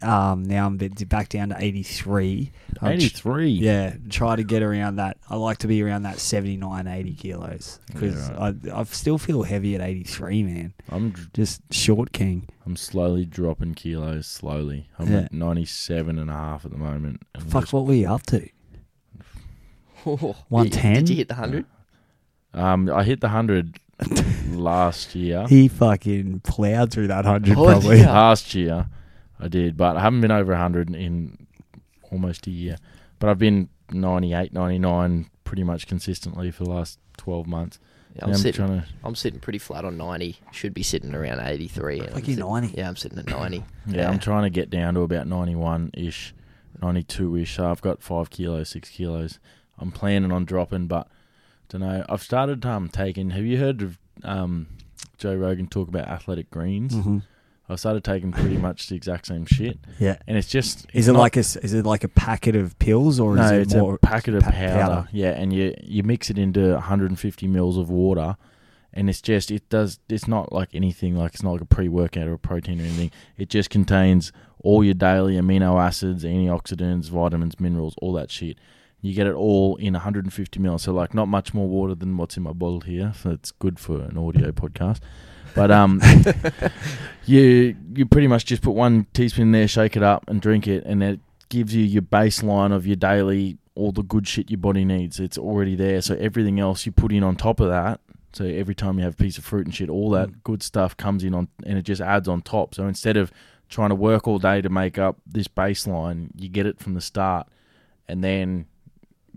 Um, 0.00 0.44
now 0.44 0.66
I'm 0.66 0.76
bit- 0.76 1.08
back 1.08 1.28
down 1.28 1.48
to 1.48 1.56
eighty 1.58 1.82
three. 1.82 2.52
83. 2.82 3.48
Yeah, 3.48 3.94
try 4.10 4.36
to 4.36 4.44
get 4.44 4.62
around 4.62 4.96
that. 4.96 5.16
I 5.30 5.36
like 5.36 5.58
to 5.58 5.66
be 5.66 5.82
around 5.82 6.02
that 6.02 6.18
79, 6.20 6.86
80 6.86 7.14
kilos 7.14 7.80
because 7.86 8.28
Yeah, 8.28 8.52
I, 8.74 8.80
I 8.80 8.84
still 8.84 9.16
feel 9.16 9.44
heavy 9.44 9.74
at 9.74 9.80
83, 9.80 10.42
man. 10.42 10.74
I'm 10.90 11.14
Just 11.32 11.62
short 11.72 12.12
king. 12.12 12.46
I'm 12.66 12.76
slowly 12.76 13.24
dropping 13.24 13.74
kilos 13.74 14.26
slowly. 14.26 14.88
I'm 14.98 15.10
Yeah. 15.10 15.20
at 15.20 15.32
97 15.32 16.18
and 16.18 16.28
a 16.30 16.34
half 16.34 16.66
at 16.66 16.70
the 16.70 16.76
moment. 16.76 17.22
and 17.34 17.50
Fuck, 17.50 17.62
just- 17.62 17.72
what 17.72 17.86
were 17.86 17.94
you 17.94 18.08
up 18.12 18.22
to? 18.26 18.46
Oh, 20.08 20.36
110? 20.50 20.94
Did 20.94 21.08
you 21.08 21.16
hit 21.16 21.28
the 21.28 21.34
100? 21.34 21.64
Um, 22.54 22.90
I 22.90 23.02
hit 23.04 23.20
the 23.20 23.26
100 23.28 23.80
last 24.52 25.14
year. 25.14 25.46
He 25.48 25.66
fucking 25.68 26.40
plowed 26.40 26.92
through 26.92 27.08
that 27.08 27.24
100 27.24 27.56
Oh, 27.56 27.64
probably. 27.64 27.98
yeah. 28.00 28.12
Last 28.12 28.54
year, 28.54 28.86
I 29.40 29.48
did, 29.48 29.76
but 29.76 29.96
I 29.96 30.00
haven't 30.00 30.20
been 30.22 30.30
over 30.30 30.52
100 30.52 30.94
in 30.94 31.46
almost 32.10 32.46
a 32.46 32.50
year. 32.50 32.76
But 33.18 33.28
I've 33.30 33.38
been 33.38 33.68
98, 33.92 34.52
99 34.52 35.30
pretty 35.44 35.62
much 35.62 35.86
consistently 35.86 36.50
for 36.50 36.64
the 36.64 36.70
last 36.70 36.98
12 37.18 37.46
months. 37.46 37.78
Yeah, 38.14 38.24
I'm, 38.24 38.30
I'm 38.30 38.36
sitting, 38.36 38.66
to, 38.66 38.84
I'm 39.04 39.14
sitting 39.14 39.40
pretty 39.40 39.58
flat 39.58 39.84
on 39.84 39.96
90. 39.98 40.36
Should 40.52 40.72
be 40.72 40.82
sitting 40.82 41.14
around 41.14 41.40
83. 41.40 41.98
and 41.98 42.02
I'm 42.08 42.12
Fucking 42.14 42.24
sitting- 42.36 42.38
90. 42.48 42.74
Yeah, 42.76 42.88
I'm 42.88 42.96
sitting 42.96 43.18
at 43.18 43.26
90. 43.26 43.56
yeah, 43.58 43.64
Yeah. 43.94 44.08
I'm 44.10 44.18
trying 44.18 44.44
to 44.44 44.50
get 44.50 44.70
down 44.70 44.94
to 44.94 45.00
about 45.00 45.26
91 45.26 45.90
ish, 45.94 46.34
92 46.80 47.36
ish. 47.36 47.56
So 47.56 47.70
I've 47.70 47.82
got 47.82 48.02
five 48.02 48.30
kilos, 48.30 48.70
six 48.70 48.88
kilos. 48.88 49.38
I'm 49.78 49.92
planning 49.92 50.32
on 50.32 50.46
dropping, 50.46 50.86
but 50.86 51.08
don't 51.68 51.82
know. 51.82 52.04
I've 52.08 52.22
started 52.22 52.64
um 52.64 52.88
taking. 52.88 53.30
Have 53.30 53.44
you 53.44 53.58
heard 53.58 53.82
of 53.82 53.98
um 54.24 54.68
Joe 55.18 55.34
Rogan 55.34 55.66
talk 55.66 55.88
about 55.88 56.08
athletic 56.08 56.50
greens? 56.50 56.94
Mhm. 56.94 57.22
I've 57.68 57.80
started 57.80 58.04
taking 58.04 58.30
pretty 58.32 58.58
much 58.58 58.88
the 58.88 58.94
exact 58.94 59.26
same 59.26 59.44
shit, 59.44 59.78
Yeah. 59.98 60.16
and 60.28 60.36
it's 60.38 60.48
just 60.48 60.80
Is 60.80 60.86
it's 60.94 61.08
it 61.08 61.12
not- 61.14 61.18
like 61.18 61.36
a 61.36 61.40
is 61.40 61.74
it 61.74 61.84
like 61.84 62.04
a 62.04 62.08
packet 62.08 62.54
of 62.56 62.78
pills 62.78 63.18
or 63.18 63.34
no, 63.34 63.42
is 63.44 63.50
it 63.50 63.60
it's 63.62 63.74
more 63.74 63.94
a 63.94 63.98
packet 63.98 64.34
of 64.34 64.44
pa- 64.44 64.50
powder. 64.52 64.72
powder? 64.80 65.08
Yeah, 65.12 65.30
and 65.30 65.52
you 65.52 65.74
you 65.82 66.02
mix 66.04 66.30
it 66.30 66.38
into 66.38 66.74
150 66.74 67.48
mils 67.48 67.76
of 67.76 67.90
water, 67.90 68.36
and 68.92 69.10
it's 69.10 69.20
just 69.20 69.50
it 69.50 69.68
does. 69.68 69.98
It's 70.08 70.28
not 70.28 70.52
like 70.52 70.68
anything. 70.74 71.16
Like 71.16 71.34
it's 71.34 71.42
not 71.42 71.52
like 71.52 71.60
a 71.62 71.66
pre 71.66 71.88
workout 71.88 72.28
or 72.28 72.34
a 72.34 72.38
protein 72.38 72.80
or 72.80 72.84
anything. 72.84 73.10
It 73.36 73.48
just 73.50 73.68
contains 73.70 74.30
all 74.62 74.84
your 74.84 74.94
daily 74.94 75.34
amino 75.34 75.80
acids, 75.80 76.24
antioxidants, 76.24 77.08
vitamins, 77.08 77.58
minerals, 77.60 77.94
all 78.00 78.12
that 78.14 78.30
shit. 78.30 78.56
You 79.06 79.14
get 79.14 79.26
it 79.26 79.34
all 79.34 79.76
in 79.76 79.92
150 79.94 80.58
mils. 80.60 80.82
So 80.82 80.92
like 80.92 81.14
not 81.14 81.28
much 81.28 81.54
more 81.54 81.68
water 81.68 81.94
than 81.94 82.16
what's 82.16 82.36
in 82.36 82.42
my 82.42 82.52
bottle 82.52 82.80
here. 82.80 83.12
So 83.22 83.30
it's 83.30 83.52
good 83.52 83.78
for 83.78 84.00
an 84.02 84.18
audio 84.18 84.50
podcast. 84.52 85.00
But 85.54 85.70
um, 85.70 86.00
you 87.26 87.76
you 87.94 88.06
pretty 88.06 88.26
much 88.28 88.44
just 88.44 88.62
put 88.62 88.72
one 88.74 89.06
teaspoon 89.14 89.44
in 89.48 89.52
there, 89.52 89.68
shake 89.68 89.96
it 89.96 90.02
up, 90.02 90.24
and 90.28 90.40
drink 90.40 90.66
it, 90.66 90.84
and 90.84 91.02
it 91.02 91.20
gives 91.48 91.74
you 91.74 91.84
your 91.84 92.02
baseline 92.02 92.72
of 92.74 92.86
your 92.86 92.96
daily 92.96 93.58
all 93.74 93.92
the 93.92 94.02
good 94.02 94.26
shit 94.26 94.50
your 94.50 94.58
body 94.58 94.84
needs. 94.84 95.20
It's 95.20 95.36
already 95.38 95.74
there. 95.76 96.00
So 96.00 96.14
everything 96.16 96.58
else 96.60 96.86
you 96.86 96.92
put 96.92 97.12
in 97.12 97.22
on 97.22 97.36
top 97.36 97.60
of 97.60 97.68
that. 97.68 98.00
So 98.32 98.44
every 98.44 98.74
time 98.74 98.98
you 98.98 99.04
have 99.04 99.14
a 99.14 99.16
piece 99.16 99.38
of 99.38 99.44
fruit 99.44 99.66
and 99.66 99.74
shit, 99.74 99.88
all 99.90 100.10
that 100.10 100.28
Mm. 100.28 100.42
good 100.44 100.62
stuff 100.62 100.96
comes 100.96 101.24
in 101.24 101.34
on, 101.34 101.48
and 101.64 101.78
it 101.78 101.82
just 101.82 102.00
adds 102.00 102.26
on 102.28 102.42
top. 102.42 102.74
So 102.74 102.86
instead 102.86 103.16
of 103.16 103.30
trying 103.68 103.90
to 103.90 103.94
work 103.94 104.26
all 104.28 104.38
day 104.38 104.60
to 104.62 104.68
make 104.68 104.98
up 104.98 105.18
this 105.26 105.48
baseline, 105.48 106.28
you 106.36 106.48
get 106.48 106.66
it 106.66 106.78
from 106.78 106.94
the 106.94 107.00
start, 107.00 107.48
and 108.08 108.22
then 108.24 108.66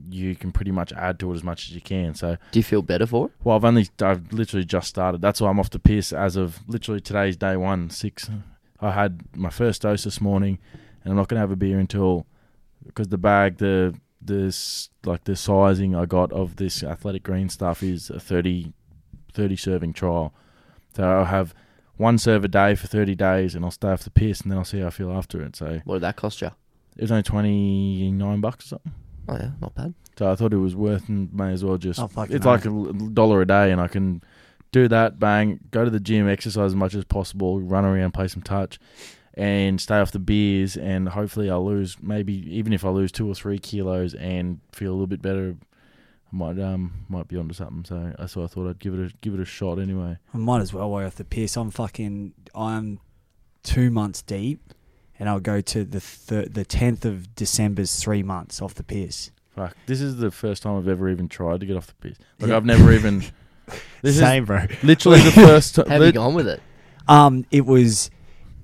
you 0.10 0.36
can 0.36 0.52
pretty 0.52 0.72
much 0.72 0.94
add 0.94 1.20
to 1.20 1.32
it 1.32 1.36
as 1.36 1.44
much 1.44 1.70
as 1.70 1.76
you 1.76 1.82
can. 1.82 2.14
So 2.16 2.38
Do 2.52 2.60
you 2.60 2.64
feel 2.64 2.82
better 2.82 3.06
for 3.06 3.28
it? 3.28 3.32
well, 3.44 3.56
I've 3.56 3.66
only 3.66 3.88
I've 4.02 4.32
literally 4.34 4.66
just 4.66 4.88
started. 4.88 5.22
That's 5.22 5.42
why 5.42 5.50
I'm 5.50 5.60
off 5.60 5.70
the 5.70 5.80
piss 5.80 6.14
as 6.14 6.36
of 6.36 6.60
literally 6.68 7.02
today's 7.02 7.38
day 7.38 7.58
one 7.58 7.90
six. 7.90 8.30
I 8.82 8.92
had 8.92 9.22
my 9.36 9.50
first 9.50 9.82
dose 9.82 10.04
this 10.06 10.22
morning, 10.22 10.58
and 11.04 11.12
I'm 11.12 11.18
not 11.18 11.28
gonna 11.28 11.42
have 11.42 11.52
a 11.52 11.56
beer 11.56 11.80
until 11.80 12.26
because 12.86 13.10
the 13.10 13.18
bag 13.18 13.58
the 13.58 13.94
this 14.22 14.90
like 15.06 15.24
the 15.26 15.36
sizing 15.36 15.96
I 15.96 16.06
got 16.06 16.32
of 16.32 16.58
this 16.58 16.84
athletic 16.84 17.24
green 17.24 17.50
stuff 17.50 17.82
is 17.84 18.10
a 18.10 18.20
30, 18.20 18.74
30 19.34 19.56
serving 19.56 19.94
trial. 19.94 20.34
So 20.96 21.04
I'll 21.04 21.26
have 21.26 21.54
one 21.98 22.18
serve 22.18 22.44
a 22.46 22.48
day 22.48 22.76
for 22.76 22.88
30 22.88 23.16
days, 23.16 23.56
and 23.56 23.64
I'll 23.66 23.72
stay 23.72 23.90
off 23.90 24.04
the 24.04 24.10
piss, 24.10 24.42
and 24.42 24.52
then 24.52 24.58
I'll 24.58 24.66
see 24.66 24.80
how 24.80 24.88
I 24.88 24.90
feel 24.92 25.12
after 25.12 25.42
it. 25.44 25.56
So 25.56 25.82
What 25.86 25.96
did 25.96 26.04
that 26.04 26.16
cost 26.16 26.42
you? 26.42 26.48
it 26.98 27.02
was 27.04 27.12
only 27.12 27.24
twenty 27.24 28.12
nine 28.12 28.42
bucks 28.42 28.66
or 28.66 28.68
something. 28.70 28.94
Oh, 29.30 29.38
yeah, 29.38 29.52
not 29.62 29.76
bad. 29.76 29.94
So 30.18 30.30
I 30.32 30.36
thought 30.36 30.54
it 30.54 30.58
was 30.58 30.76
worth 30.76 31.08
and 31.08 31.34
may 31.34 31.54
as 31.54 31.64
well 31.64 31.78
just. 31.78 32.00
Oh, 32.00 32.08
fucking 32.08 32.36
it's 32.36 32.46
hell. 32.46 32.54
like 32.54 32.66
a 32.66 32.94
dollar 33.14 33.42
a 33.42 33.48
day, 33.48 33.72
and 33.72 33.80
I 33.80 33.88
can 33.88 34.22
do 34.72 34.88
that, 34.88 35.20
bang, 35.20 35.60
go 35.72 35.84
to 35.84 35.90
the 35.90 36.00
gym, 36.00 36.28
exercise 36.28 36.68
as 36.68 36.76
much 36.76 36.94
as 36.94 37.06
possible, 37.06 37.60
run 37.62 37.86
around, 37.86 38.14
play 38.14 38.28
some 38.28 38.44
touch, 38.44 38.80
and 39.34 39.80
stay 39.80 39.98
off 39.98 40.12
the 40.12 40.20
beers. 40.20 40.78
And 40.78 41.10
hopefully, 41.10 41.50
I'll 41.50 41.66
lose 41.66 41.98
maybe 42.02 42.34
even 42.56 42.74
if 42.74 42.84
I 42.86 42.90
lose 42.90 43.12
two 43.12 43.30
or 43.30 43.36
three 43.36 43.60
kilos 43.60 44.14
and 44.14 44.60
feel 44.72 44.92
a 44.92 44.94
little 44.94 45.08
bit 45.08 45.22
better. 45.22 45.56
I 46.32 46.36
might 46.36 46.60
um 46.60 47.06
might 47.08 47.28
be 47.28 47.38
onto 47.38 47.56
something. 47.56 47.86
So 47.86 48.14
that's 48.20 48.36
why 48.36 48.44
I 48.44 48.48
thought 48.48 48.70
I'd 48.70 48.80
give 48.80 48.94
it 48.94 49.12
a 49.12 49.14
give 49.22 49.34
it 49.34 49.40
a 49.40 49.46
shot 49.46 49.80
anyway. 49.80 50.18
I 50.34 50.38
might 50.38 50.62
as 50.62 50.72
well 50.74 50.92
weigh 50.92 51.06
off 51.06 51.16
the 51.16 51.24
piss. 51.24 51.58
I'm 51.58 51.72
fucking. 51.72 52.34
I'm 52.54 53.00
two 53.64 53.90
months 53.90 54.22
deep, 54.22 54.74
and 55.20 55.28
I'll 55.30 55.40
go 55.40 55.62
to 55.62 55.84
the 55.84 56.00
thir- 56.00 56.46
the 56.46 56.66
tenth 56.66 57.06
of 57.06 57.36
December's 57.36 57.96
three 58.02 58.24
months 58.24 58.62
off 58.62 58.74
the 58.76 58.84
piss. 58.84 59.32
Fuck, 59.56 59.76
this 59.88 60.00
is 60.02 60.18
the 60.18 60.32
first 60.32 60.64
time 60.64 60.78
I've 60.78 60.88
ever 60.88 61.10
even 61.10 61.28
tried 61.28 61.60
to 61.60 61.66
get 61.66 61.76
off 61.76 61.88
the 61.88 61.94
piss. 61.96 62.18
Like 62.40 62.50
Yeah. 62.50 62.58
I've 62.58 62.66
never 62.66 62.92
even. 62.94 63.24
This 64.02 64.18
Same, 64.18 64.46
bro. 64.46 64.66
literally 64.82 65.20
the 65.22 65.32
first 65.32 65.76
time. 65.76 65.86
How 65.88 65.96
have 65.96 66.04
you 66.06 66.12
gone 66.14 66.34
with 66.34 66.48
it? 66.48 66.60
Um, 67.08 67.46
it 67.52 67.68
was 67.68 68.10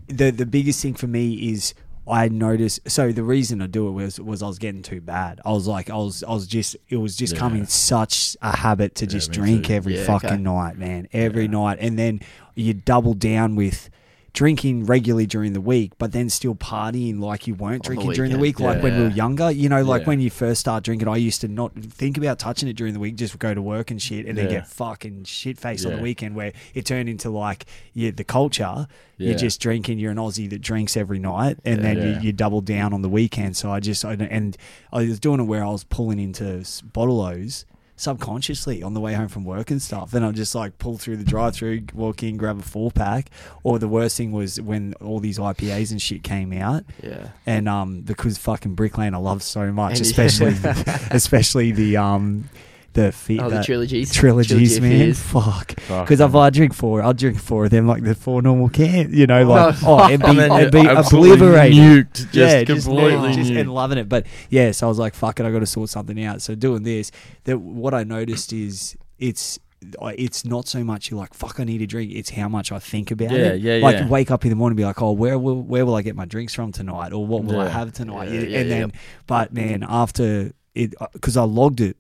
the 0.08 0.32
the 0.32 0.48
biggest 0.48 0.82
thing 0.82 0.96
for 0.96 1.06
me 1.06 1.52
is 1.52 1.76
I 2.08 2.28
noticed. 2.30 2.80
So 2.90 3.12
the 3.12 3.22
reason 3.24 3.62
I 3.62 3.68
do 3.68 3.88
it 3.88 3.92
was 3.92 4.20
was 4.20 4.42
I 4.42 4.48
was 4.48 4.58
getting 4.58 4.82
too 4.82 5.02
bad. 5.02 5.42
I 5.46 5.52
was 5.52 5.68
like 5.68 5.92
I 5.92 5.96
was 5.98 6.24
I 6.24 6.32
was 6.32 6.48
just 6.48 6.76
it 6.90 6.98
was 6.98 7.16
just 7.16 7.34
Yeah. 7.34 7.40
coming 7.40 7.66
such 7.68 8.36
a 8.42 8.56
habit 8.58 8.96
to 8.96 9.06
Yeah, 9.06 9.10
just 9.12 9.32
drink 9.32 9.68
too. 9.68 9.74
every 9.76 9.96
Yeah, 9.98 10.06
fucking 10.06 10.30
okay. 10.32 10.42
night, 10.42 10.78
man. 10.80 11.08
Every 11.14 11.44
Yeah. 11.44 11.52
night, 11.52 11.78
and 11.82 12.00
then 12.00 12.22
you 12.56 12.74
double 12.74 13.14
down 13.14 13.56
with. 13.56 13.90
Drinking 14.36 14.86
regularly 14.86 15.26
during 15.26 15.54
the 15.54 15.62
week, 15.62 15.94
but 15.98 16.12
then 16.12 16.30
still 16.30 16.56
partying 16.56 17.22
like 17.22 17.48
you 17.48 17.56
weren't 17.56 17.88
On 17.88 17.96
the 17.96 17.96
drinking 17.96 18.12
during 18.16 18.32
the 18.34 18.38
week, 18.38 18.60
like 18.60 18.84
when 18.84 18.94
we 18.98 19.04
were 19.04 19.10
younger. 19.10 19.50
You 19.50 19.70
know, 19.70 19.82
like 19.82 20.02
Yeah. 20.02 20.08
when 20.10 20.20
you 20.20 20.30
first 20.30 20.60
start 20.60 20.84
drinking, 20.84 21.08
I 21.08 21.16
used 21.16 21.40
to 21.40 21.48
not 21.48 21.74
think 21.74 22.18
about 22.18 22.38
touching 22.38 22.68
it 22.68 22.74
during 22.76 22.94
the 22.94 23.00
week, 23.00 23.16
just 23.16 23.40
go 23.40 23.54
to 23.54 23.62
work 23.62 23.92
and 23.92 24.02
shit, 24.02 24.26
and 24.26 24.38
then 24.38 24.46
Yeah. 24.48 24.52
get 24.60 24.68
fucking 24.68 25.24
shit 25.24 25.58
faced 25.58 25.86
on 25.86 25.92
the 25.94 25.98
Yeah. 26.00 26.04
weekend, 26.04 26.36
where 26.36 26.52
it 26.74 26.86
turned 26.86 27.08
into 27.08 27.30
like 27.30 27.66
yeah, 27.94 28.12
the 28.12 28.26
culture 28.26 28.88
Yeah. 29.18 29.30
you're 29.30 29.38
just 29.40 29.62
drinking. 29.62 30.00
You're 30.00 30.12
an 30.12 30.18
Aussie 30.18 30.50
that 30.50 30.62
drinks 30.62 30.98
every 30.98 31.18
night, 31.20 31.58
and 31.64 31.82
then 31.82 31.96
Yeah. 31.98 32.20
You, 32.20 32.28
you 32.28 32.34
double 32.34 32.60
down 32.60 32.92
on 32.94 33.02
the 33.04 33.10
weekend. 33.10 33.56
So 33.56 33.72
I 33.72 33.80
just 33.80 34.04
I, 34.04 34.16
and 34.16 34.58
I 34.92 35.06
was 35.06 35.18
doing 35.22 35.40
it 35.40 35.44
where 35.44 35.64
I 35.64 35.70
was 35.70 35.86
pulling 35.86 36.20
into 36.20 36.60
s- 36.60 36.82
bottle-os 36.82 37.64
subconsciously 37.98 38.84
on 38.84 38.94
the 38.94 39.00
way 39.00 39.14
home 39.14 39.28
from 39.28 39.44
work 39.46 39.72
and 39.72 39.82
stuff. 39.82 40.12
Then 40.12 40.24
I 40.24 40.32
just 40.32 40.54
like 40.56 40.78
pull 40.78 40.98
through 40.98 41.18
the 41.18 41.24
drive-through, 41.24 41.84
walk 41.94 42.24
in, 42.24 42.38
grab 42.38 42.60
a 42.60 42.62
four 42.62 42.92
pack. 42.92 43.30
Or 43.64 43.80
the 43.80 43.88
worst 43.88 44.18
thing 44.18 44.32
was 44.32 44.60
when 44.60 44.94
all 44.96 45.20
these 45.20 45.40
IPAs 45.40 45.92
and 45.92 46.02
shit 46.02 46.24
came 46.24 46.54
out, 46.54 46.84
Yeah. 47.02 47.30
and 47.46 47.68
um 47.70 48.02
because 48.02 48.38
fucking 48.38 48.76
Brickland 48.76 49.14
I 49.14 49.18
love 49.18 49.42
so 49.44 49.72
much, 49.72 49.94
And- 49.98 50.02
especially 50.02 50.56
especially 51.12 51.72
the 51.72 51.98
um 51.98 52.50
the 52.96 53.12
fi- 53.12 53.40
Oh, 53.40 53.50
the 53.50 53.58
the 53.58 53.64
trilogies. 53.64 54.12
trilogies, 54.22 54.50
Trilogy 54.78 54.80
man. 54.80 55.00
Fears. 55.14 55.20
Fuck. 55.22 55.80
Fuck, 55.82 56.06
Because 56.06 56.20
if 56.20 56.32
man. 56.34 56.42
I 56.42 56.50
drink 56.50 56.74
four, 56.74 57.04
I'll 57.04 57.14
drink 57.14 57.38
four 57.40 57.66
of 57.66 57.72
them 57.72 57.86
like 57.88 58.04
the 58.04 58.16
four 58.16 58.42
normal 58.42 58.70
cans. 58.70 59.14
You 59.14 59.28
know, 59.28 59.46
like 59.46 59.76
Oh, 59.84 60.00
oh, 60.00 60.12
and 60.12 60.22
be, 60.22 60.28
And 60.30 60.40
then 60.40 60.52
and 60.52 60.74
you're 60.74 60.84
be 60.84 60.90
absolutely 60.90 61.32
obliterated. 61.34 61.78
nuked, 61.78 62.14
just 62.32 62.34
yeah, 62.34 62.64
completely 62.64 63.34
just 63.34 63.52
nuked. 63.52 63.60
and 63.60 63.74
loving 63.74 64.00
it. 64.00 64.10
But 64.10 64.26
yeah, 64.50 64.72
so 64.72 64.88
I 64.88 64.90
was 64.90 64.98
like, 64.98 65.14
fuck 65.14 65.40
it, 65.40 65.46
I 65.46 65.52
got 65.52 65.60
to 65.60 65.66
sort 65.68 65.90
something 65.90 66.24
out. 66.24 66.42
So 66.42 66.56
doing 66.56 66.82
this, 66.84 67.12
that 67.44 67.60
what 67.60 67.94
I 67.94 68.04
noticed 68.04 68.52
is 68.52 68.98
it's. 69.20 69.60
It's 70.02 70.44
not 70.46 70.68
so 70.68 70.84
much 70.84 71.12
you're 71.12 71.20
like 71.20 71.36
fuck. 71.36 71.60
I 71.60 71.64
need 71.64 71.80
a 71.84 71.86
drink. 71.86 72.12
It's 72.12 72.32
how 72.32 72.50
much 72.50 72.72
I 72.72 72.80
think 72.80 73.12
about 73.12 73.30
Yeah, 73.30 73.38
it. 73.54 73.62
yeah, 73.62 73.76
Like 73.84 73.98
yeah. 73.98 74.08
wake 74.08 74.32
up 74.32 74.44
in 74.44 74.50
the 74.50 74.56
morning, 74.56 74.72
and 74.72 74.78
be 74.78 74.86
like, 74.86 75.00
oh, 75.00 75.12
where 75.12 75.38
will 75.38 75.62
where 75.62 75.86
will 75.86 75.94
I 75.94 76.02
get 76.02 76.16
my 76.16 76.26
drinks 76.26 76.56
from 76.56 76.72
tonight, 76.72 77.14
or 77.14 77.24
what 77.28 77.44
will 77.44 77.60
I 77.60 77.66
Yeah. 77.66 77.70
have 77.70 77.94
tonight? 77.94 78.32
Yeah, 78.32 78.40
and 78.40 78.50
yeah, 78.50 78.64
then, 78.64 78.80
yep. 78.80 78.92
but 79.28 79.54
man, 79.54 79.86
after 79.88 80.54
it, 80.74 80.96
because 81.14 81.38
I 81.38 81.44
logged 81.44 81.82
it 81.82 81.98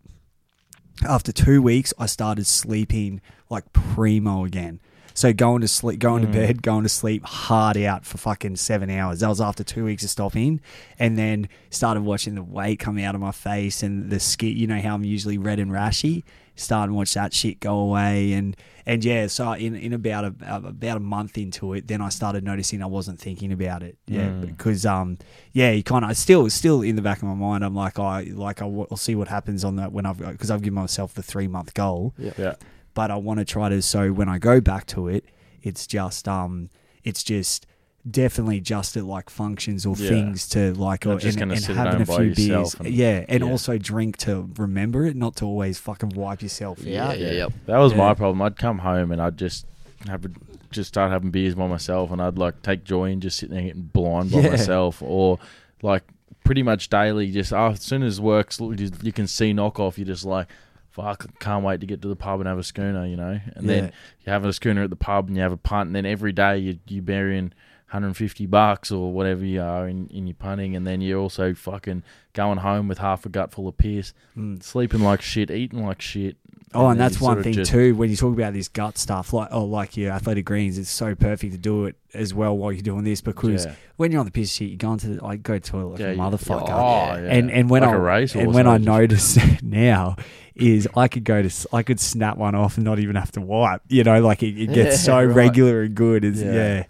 after 1.03 1.31
two 1.31 1.61
weeks, 1.61 1.93
I 1.99 2.05
started 2.05 2.45
sleeping 2.47 3.21
like 3.49 3.71
primo 3.73 4.45
again. 4.45 4.79
So 5.13 5.31
going 5.31 5.61
to 5.61 5.67
sleep, 5.69 5.99
going 5.99 6.23
to 6.23 6.27
Mm. 6.27 6.33
bed, 6.33 6.61
going 6.61 6.83
to 6.83 6.89
sleep 6.89 7.23
hard 7.23 7.77
out 7.77 8.05
for 8.05 8.17
fucking 8.17 8.57
seven 8.57 8.89
hours. 8.89 9.21
That 9.21 9.29
was 9.29 9.39
after 9.39 9.63
two 9.63 9.85
weeks 9.85 10.03
of 10.03 10.09
stopping, 10.09 10.59
and 10.99 11.17
then 11.17 11.47
started 11.69 12.03
watching 12.03 12.35
the 12.35 12.43
weight 12.43 12.79
come 12.79 12.97
out 12.97 13.15
of 13.15 13.21
my 13.21 13.31
face 13.31 13.81
and 13.81 14.09
the 14.09 14.19
skin. 14.19 14.57
You 14.57 14.67
know 14.67 14.81
how 14.81 14.93
I'm 14.95 15.05
usually 15.05 15.37
red 15.37 15.57
and 15.59 15.71
rashy. 15.71 16.23
Started 16.55 16.89
and 16.91 16.95
watch 16.95 17.13
that 17.15 17.33
shit 17.33 17.59
go 17.59 17.77
away, 17.79 18.33
and 18.33 18.55
and 18.85 19.03
yeah. 19.03 19.27
So 19.27 19.51
in 19.53 19.75
in 19.75 19.91
about 19.93 20.25
a 20.25 20.33
about 20.55 20.97
a 20.97 21.01
month 21.01 21.37
into 21.37 21.73
it, 21.73 21.87
then 21.87 22.01
I 22.01 22.09
started 22.09 22.43
noticing 22.43 22.81
I 22.81 22.85
wasn't 22.85 23.19
thinking 23.19 23.51
about 23.51 23.83
it. 23.83 23.97
Yeah, 24.07 24.29
Mm. 24.29 24.41
because 24.41 24.85
um 24.85 25.17
yeah, 25.51 25.71
you 25.71 25.83
kind 25.83 26.05
of 26.05 26.15
still 26.15 26.49
still 26.49 26.81
in 26.81 26.95
the 26.95 27.01
back 27.01 27.17
of 27.17 27.23
my 27.27 27.33
mind. 27.33 27.63
I'm 27.65 27.75
like 27.75 27.99
I 27.99 28.23
like 28.33 28.61
I'll, 28.61 28.87
I'll 28.89 28.97
see 28.97 29.15
what 29.15 29.27
happens 29.27 29.63
on 29.65 29.75
that 29.75 29.91
when 29.91 30.05
I've 30.05 30.17
because 30.17 30.49
I've 30.49 30.61
given 30.61 30.75
myself 30.75 31.13
the 31.13 31.23
three 31.23 31.47
month 31.47 31.73
goal 31.73 32.13
yeah. 32.17 32.31
yeah. 32.37 32.55
but 32.93 33.11
I 33.11 33.15
want 33.17 33.39
to 33.39 33.45
try 33.45 33.69
to 33.69 33.81
so 33.81 34.11
when 34.13 34.29
I 34.29 34.37
go 34.39 34.61
back 34.61 34.85
to 34.87 35.07
it, 35.09 35.25
it's 35.61 35.85
just 35.85 36.27
um 36.27 36.69
it's 37.03 37.21
just 37.23 37.67
definitely 38.09 38.59
just 38.59 38.95
at 38.97 39.03
like 39.03 39.29
functions 39.29 39.85
or 39.85 39.95
Yeah. 39.97 40.09
things 40.09 40.47
to 40.49 40.73
like 40.73 41.05
or, 41.05 41.17
just 41.17 41.39
and, 41.39 41.51
and 41.51 41.63
having 41.65 42.01
a 42.01 42.05
few 42.05 42.35
beers, 42.35 42.75
and- 42.75 42.87
yeah, 42.93 43.25
and 43.27 43.43
yeah. 43.43 43.49
also 43.49 43.77
drink 43.77 44.17
to 44.17 44.49
remember 44.57 45.05
it, 45.05 45.15
not 45.15 45.35
to 45.37 45.45
always 45.45 45.79
fucking 45.79 46.09
wipe 46.09 46.41
yourself 46.41 46.79
Yeah, 46.83 47.07
out. 47.09 47.19
yeah, 47.19 47.31
yep. 47.31 47.53
That 47.65 47.77
was 47.79 47.91
Yeah. 47.93 47.97
my 47.99 48.13
problem. 48.13 48.41
I'd 48.41 48.57
come 48.57 48.79
home 48.79 49.11
and 49.11 49.21
I'd 49.21 49.37
just 49.37 49.65
have 50.07 50.23
a, 50.25 50.29
just 50.71 50.87
start 50.89 51.11
having 51.11 51.31
beers 51.31 51.55
by 51.55 51.67
myself, 51.67 52.11
and 52.11 52.21
I'd 52.21 52.37
like 52.37 52.61
take 52.61 52.83
joy 52.83 53.09
in 53.09 53.21
just 53.21 53.37
sitting 53.37 53.55
there 53.55 53.63
getting 53.65 53.83
blind 53.83 54.31
by 54.31 54.41
Yeah. 54.41 54.49
myself, 54.51 55.01
or 55.01 55.39
like 55.81 56.03
pretty 56.43 56.61
much 56.63 56.89
daily. 56.89 57.31
Just 57.31 57.51
oh, 57.53 57.71
as 57.71 57.81
soon 57.81 58.03
as 58.03 58.21
work's 58.21 58.59
you 58.59 59.11
can 59.11 59.25
see 59.27 59.51
knock 59.53 59.79
off, 59.79 59.97
you're 59.97 60.05
just 60.07 60.25
like. 60.25 60.47
Fuck! 60.91 61.39
Can't 61.41 61.65
wait 61.65 61.81
to 61.81 61.85
get 61.85 62.01
to 62.03 62.07
the 62.07 62.15
pub 62.15 62.39
and 62.39 62.47
have 62.47 62.57
a 62.57 62.63
schooner, 62.63 63.05
you 63.05 63.17
know. 63.17 63.37
And 63.55 63.67
then 63.67 63.83
Yeah. 63.83 63.91
you 64.25 64.31
have 64.31 64.45
a 64.45 64.53
schooner 64.53 64.83
at 64.83 64.89
the 64.89 64.95
pub 64.95 65.27
and 65.27 65.35
you 65.35 65.43
have 65.43 65.51
a 65.51 65.57
punt, 65.57 65.87
and 65.87 65.95
then 65.97 66.05
every 66.05 66.31
day 66.31 66.57
you 66.57 66.79
you 66.87 67.01
burying 67.01 67.51
150 67.95 68.45
bucks 68.45 68.91
or 68.91 69.11
whatever 69.11 69.43
you 69.45 69.61
are 69.61 69.87
in, 69.87 70.07
in 70.07 70.27
your 70.27 70.35
punting, 70.35 70.75
and 70.75 70.85
then 70.85 71.01
you're 71.01 71.19
also 71.19 71.53
fucking 71.53 72.03
going 72.33 72.57
home 72.59 72.87
with 72.87 72.97
half 72.99 73.25
a 73.25 73.29
gut 73.29 73.51
full 73.51 73.67
of 73.67 73.77
piss, 73.77 74.13
Mm. 74.37 74.61
sleeping 74.61 74.99
like 75.01 75.21
shit, 75.21 75.49
eating 75.49 75.85
like 75.85 76.01
shit. 76.01 76.35
Oh, 76.73 76.87
and 76.89 76.99
then 76.99 77.05
that's 77.07 77.21
one 77.21 77.41
thing 77.41 77.53
just- 77.53 77.71
too. 77.71 77.95
When 77.95 78.09
you 78.09 78.17
talk 78.17 78.33
about 78.33 78.51
this 78.51 78.67
gut 78.67 78.97
stuff, 78.97 79.31
like 79.31 79.47
oh, 79.51 79.63
like 79.63 79.95
your 79.95 80.11
athletic 80.11 80.43
greens, 80.43 80.77
it's 80.77 80.89
so 80.89 81.15
perfect 81.15 81.53
to 81.53 81.57
do 81.57 81.85
it 81.85 81.95
as 82.13 82.33
well 82.33 82.57
while 82.57 82.73
you're 82.73 82.81
doing 82.81 83.05
this 83.05 83.21
because 83.21 83.65
Yeah. 83.65 83.75
when 83.95 84.11
you're 84.11 84.19
on 84.19 84.25
the 84.25 84.31
piss 84.31 84.51
sheet, 84.51 84.71
you 84.71 84.77
go 84.77 84.91
into 84.91 85.07
the, 85.07 85.23
like 85.23 85.41
go 85.41 85.57
to 85.57 85.59
the 85.61 85.67
toilet 85.69 85.87
like 85.91 85.99
Yeah, 86.01 86.07
a 86.07 86.15
motherfucker. 86.17 86.69
Oh, 86.69 87.15
yeah. 87.21 87.29
and 87.31 87.49
and 87.49 87.69
when 87.69 87.81
Like 87.83 87.91
I 87.91 87.95
a 87.95 87.99
racehorse, 87.99 88.43
and 88.43 88.53
when 88.53 88.67
I 88.67 88.77
notice 88.77 89.37
now 89.63 90.17
is 90.55 90.85
I 90.97 91.07
could 91.07 91.23
go 91.23 91.41
to 91.41 91.47
s- 91.47 91.67
I 91.71 91.81
could 91.83 91.99
snap 92.01 92.35
one 92.37 92.55
off 92.55 92.75
and 92.75 92.83
not 92.83 92.99
even 92.99 93.15
have 93.15 93.31
to 93.33 93.41
wipe. 93.41 93.81
You 93.87 94.03
know, 94.03 94.19
like 94.21 94.43
it, 94.43 94.57
it 94.61 94.73
gets 94.73 94.99
so 95.05 95.15
Right. 95.23 95.33
regular 95.33 95.83
and 95.83 95.95
good. 95.95 96.25
It's, 96.25 96.41
Yeah. 96.41 96.83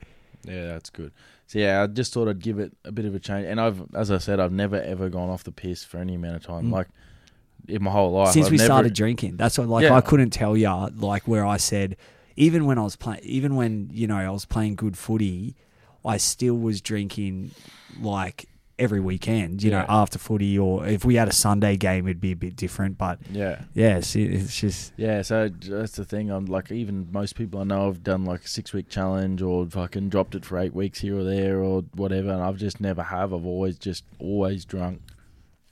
Yeah. 0.48 0.68
That's 0.68 0.90
good. 0.90 1.12
So 1.48 1.60
yeah, 1.60 1.84
I 1.84 1.88
just 1.88 2.14
thought 2.14 2.28
I'd 2.28 2.40
give 2.42 2.60
it 2.60 2.74
a 2.84 2.92
bit 2.92 3.06
of 3.06 3.14
a 3.14 3.20
change. 3.20 3.46
And 3.48 3.62
I've, 3.62 3.84
as 3.94 4.12
I 4.12 4.18
said, 4.18 4.40
I've 4.40 4.52
never 4.52 4.82
ever 4.82 5.10
gone 5.10 5.30
off 5.30 5.44
the 5.44 5.52
piss 5.52 5.84
for 5.84 5.98
any 5.98 6.16
amount 6.16 6.38
of 6.38 6.44
time. 6.44 6.68
Mm. 6.68 6.72
Like 6.72 6.88
in 7.68 7.84
my 7.84 7.92
whole 7.92 8.12
life, 8.12 8.34
Since 8.34 8.48
I've 8.48 8.52
we 8.52 8.58
never, 8.58 8.66
started 8.68 8.94
drinking, 8.94 9.38
that's 9.38 9.58
what 9.58 9.68
like 9.68 9.84
Yeah. 9.84 9.96
I 9.96 10.02
couldn't 10.02 10.32
tell 10.32 10.58
you, 10.58 10.90
like 10.96 11.28
where 11.28 11.46
I 11.46 11.58
said 11.58 11.98
even 12.36 12.66
when 12.66 12.78
I 12.78 12.84
was 12.84 12.96
playing, 12.96 13.22
even 13.24 13.56
when 13.56 13.90
you 13.92 14.08
know 14.08 14.18
I 14.18 14.30
was 14.30 14.46
playing 14.46 14.76
good 14.76 14.98
footy, 14.98 15.56
I 16.04 16.18
still 16.18 16.56
was 16.56 16.82
drinking 16.82 17.52
like 18.00 18.46
every 18.78 19.00
weekend. 19.00 19.64
You 19.64 19.72
know, 19.72 19.86
after 19.88 20.20
footy 20.20 20.58
or 20.58 20.88
if 20.88 21.06
we 21.06 21.16
had 21.16 21.28
a 21.28 21.34
Sunday 21.34 21.78
game, 21.78 22.08
it'd 22.08 22.22
be 22.22 22.32
a 22.32 22.36
bit 22.36 22.56
different. 22.56 22.98
But 22.98 23.20
Yeah, 23.32 23.62
yeah, 23.74 23.98
it's, 23.98 24.16
it's 24.16 24.60
just 24.60 24.94
yeah. 24.98 25.22
So 25.22 25.50
that's 25.50 25.94
the 25.94 26.06
thing. 26.06 26.30
I'm 26.30 26.46
like, 26.46 26.72
even 26.72 27.12
most 27.12 27.36
people 27.36 27.62
I 27.62 27.64
know 27.64 27.88
have 27.88 28.04
done 28.04 28.26
like 28.26 28.46
a 28.46 28.48
six 28.48 28.74
week 28.74 28.90
challenge 28.90 29.42
or 29.42 29.66
fucking 29.66 30.10
dropped 30.10 30.36
it 30.36 30.46
for 30.46 30.58
eight 30.58 30.74
weeks 30.74 31.00
here 31.00 31.18
or 31.18 31.24
there 31.24 31.62
or 31.62 31.82
whatever, 31.94 32.30
and 32.30 32.42
I've 32.42 32.58
just 32.58 32.80
never 32.80 33.04
have. 33.04 33.34
I've 33.34 33.46
always 33.46 33.78
just 33.78 34.04
always 34.20 34.66
drunk, 34.66 35.02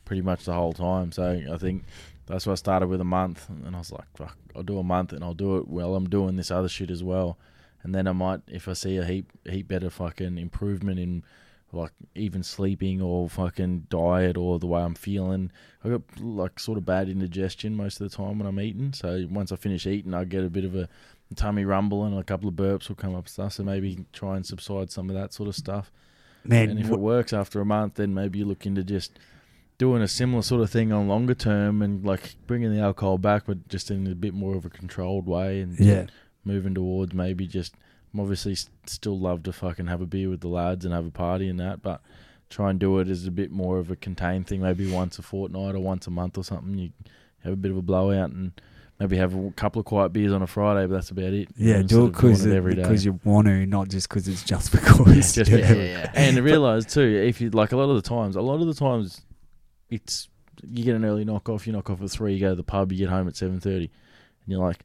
pretty 0.05 0.21
much 0.21 0.45
the 0.45 0.53
whole 0.53 0.73
time. 0.73 1.11
So 1.11 1.41
I 1.51 1.57
think. 1.57 1.83
That's 2.25 2.45
why 2.47 2.53
I 2.53 2.55
started 2.55 2.87
with 2.87 3.01
a 3.01 3.03
month, 3.03 3.49
and 3.49 3.75
I 3.75 3.79
was 3.79 3.91
like, 3.91 4.05
"Fuck, 4.15 4.37
I'll 4.55 4.63
do 4.63 4.79
a 4.79 4.83
month, 4.83 5.11
and 5.11 5.21
I'll 5.25 5.33
do 5.33 5.57
it 5.57 5.67
while 5.67 5.93
I'm 5.93 6.07
doing 6.07 6.37
this 6.37 6.51
other 6.51 6.69
shit 6.69 6.89
as 6.89 7.03
well." 7.03 7.37
and 7.83 7.93
then 7.93 8.07
I 8.07 8.13
might, 8.13 8.41
if 8.47 8.67
I 8.67 8.73
see 8.73 8.97
a 8.97 9.05
heap 9.05 9.29
heap 9.45 9.67
better 9.67 9.89
fucking 9.89 10.37
improvement 10.37 10.99
in 10.99 11.23
like 11.73 11.91
even 12.15 12.43
sleeping 12.43 13.01
or 13.01 13.27
fucking 13.27 13.87
diet 13.89 14.37
or 14.37 14.59
the 14.59 14.67
way 14.67 14.81
I'm 14.81 14.95
feeling. 14.95 15.51
I 15.83 15.89
got 15.89 16.01
like 16.19 16.59
sort 16.59 16.77
of 16.77 16.85
bad 16.85 17.09
indigestion 17.09 17.75
most 17.75 17.99
of 17.99 18.09
the 18.09 18.15
time 18.15 18.37
when 18.39 18.47
I'm 18.47 18.59
eating. 18.59 18.93
So 18.93 19.27
once 19.29 19.51
I 19.51 19.55
finish 19.55 19.87
eating, 19.87 20.13
I 20.13 20.23
get 20.23 20.43
a 20.43 20.49
bit 20.49 20.65
of 20.65 20.75
a 20.75 20.87
tummy 21.35 21.65
rumble 21.65 22.05
and 22.05 22.17
a 22.17 22.23
couple 22.23 22.47
of 22.47 22.55
burps 22.55 22.89
will 22.89 22.95
come 22.95 23.15
up 23.15 23.25
and 23.25 23.29
stuff. 23.29 23.53
So 23.53 23.63
maybe 23.63 24.05
try 24.13 24.35
and 24.35 24.45
subside 24.45 24.91
some 24.91 25.09
of 25.09 25.15
that 25.15 25.33
sort 25.33 25.49
of 25.49 25.55
stuff. 25.55 25.91
man. 26.43 26.69
and 26.69 26.79
if 26.79 26.87
wh- 26.87 26.93
it 26.93 26.99
works 26.99 27.33
after 27.33 27.59
a 27.59 27.65
month, 27.65 27.95
then 27.95 28.13
maybe 28.13 28.39
you 28.39 28.45
look 28.45 28.65
into 28.65 28.83
just 28.83 29.17
doing 29.77 30.01
a 30.01 30.07
similar 30.07 30.43
sort 30.43 30.61
of 30.61 30.69
thing 30.69 30.91
on 30.91 31.07
longer 31.07 31.33
term 31.33 31.81
and 31.81 32.05
like 32.05 32.35
bringing 32.45 32.73
the 32.73 32.79
alcohol 32.81 33.17
back, 33.17 33.43
but 33.47 33.67
just 33.67 33.89
in 33.89 34.05
a 34.07 34.15
bit 34.15 34.33
more 34.33 34.55
of 34.55 34.65
a 34.65 34.69
controlled 34.69 35.25
way 35.25 35.61
and 35.61 35.79
yeah. 35.79 36.05
moving 36.45 36.75
towards 36.75 37.13
maybe 37.13 37.47
just 37.47 37.73
I'm 38.13 38.19
obviously 38.19 38.55
still 38.85 39.17
love 39.17 39.43
to 39.43 39.53
fucking 39.53 39.87
have 39.87 40.01
a 40.01 40.05
beer 40.05 40.29
with 40.29 40.41
the 40.41 40.47
lads 40.47 40.85
and 40.85 40.93
have 40.93 41.07
a 41.07 41.11
party 41.11 41.49
and 41.49 41.59
that, 41.59 41.81
but 41.81 42.01
try 42.49 42.69
and 42.69 42.79
do 42.79 42.99
it 42.99 43.07
as 43.07 43.25
a 43.25 43.31
bit 43.31 43.51
more 43.51 43.79
of 43.79 43.89
a 43.89 43.95
contained 43.95 44.47
thing, 44.47 44.61
maybe 44.61 44.91
once 44.91 45.17
a 45.17 45.23
fortnight 45.23 45.75
or 45.75 45.79
once 45.79 46.05
a 46.05 46.11
month 46.11 46.37
or 46.37 46.43
something. 46.43 46.77
You 46.77 46.91
have 47.43 47.53
a 47.53 47.57
bit 47.57 47.71
of 47.71 47.77
a 47.77 47.81
blowout 47.81 48.29
and 48.29 48.51
maybe 48.99 49.17
have 49.17 49.35
a 49.35 49.51
couple 49.51 49.79
of 49.79 49.85
quiet 49.85 50.13
beers 50.13 50.31
on 50.31 50.41
a 50.41 50.47
Friday, 50.47 50.85
but 50.85 50.93
that's 50.93 51.09
about 51.09 51.33
it. 51.33 51.49
Yeah, 51.57 51.77
Instead 51.77 51.97
do 51.97 52.05
it 52.05 52.11
because 52.11 52.45
because 52.45 53.05
you 53.05 53.19
want 53.23 53.47
to, 53.47 53.65
not 53.65 53.89
just 53.89 54.07
because 54.07 54.27
it's 54.27 54.43
just 54.43 54.71
because. 54.71 55.33
Just 55.33 55.49
yeah, 55.49 55.73
yeah. 55.73 56.11
And 56.15 56.37
realize 56.39 56.85
too, 56.85 57.01
if 57.01 57.41
you 57.41 57.49
like 57.49 57.71
a 57.71 57.77
lot 57.77 57.89
of 57.89 57.95
the 57.95 58.07
times, 58.07 58.35
a 58.35 58.41
lot 58.41 58.61
of 58.61 58.67
the 58.67 58.73
times, 58.75 59.21
it's 59.89 60.29
you 60.63 60.83
get 60.83 60.95
an 60.95 61.03
early 61.03 61.25
knock 61.25 61.49
off. 61.49 61.65
You 61.65 61.73
knock 61.73 61.89
off 61.89 62.01
at 62.01 62.11
three. 62.11 62.35
You 62.35 62.39
go 62.39 62.49
to 62.49 62.55
the 62.55 62.63
pub. 62.63 62.91
You 62.91 62.99
get 62.99 63.09
home 63.09 63.27
at 63.27 63.35
seven 63.35 63.59
thirty, 63.59 63.85
and 63.85 64.47
you're 64.47 64.61
like, 64.61 64.79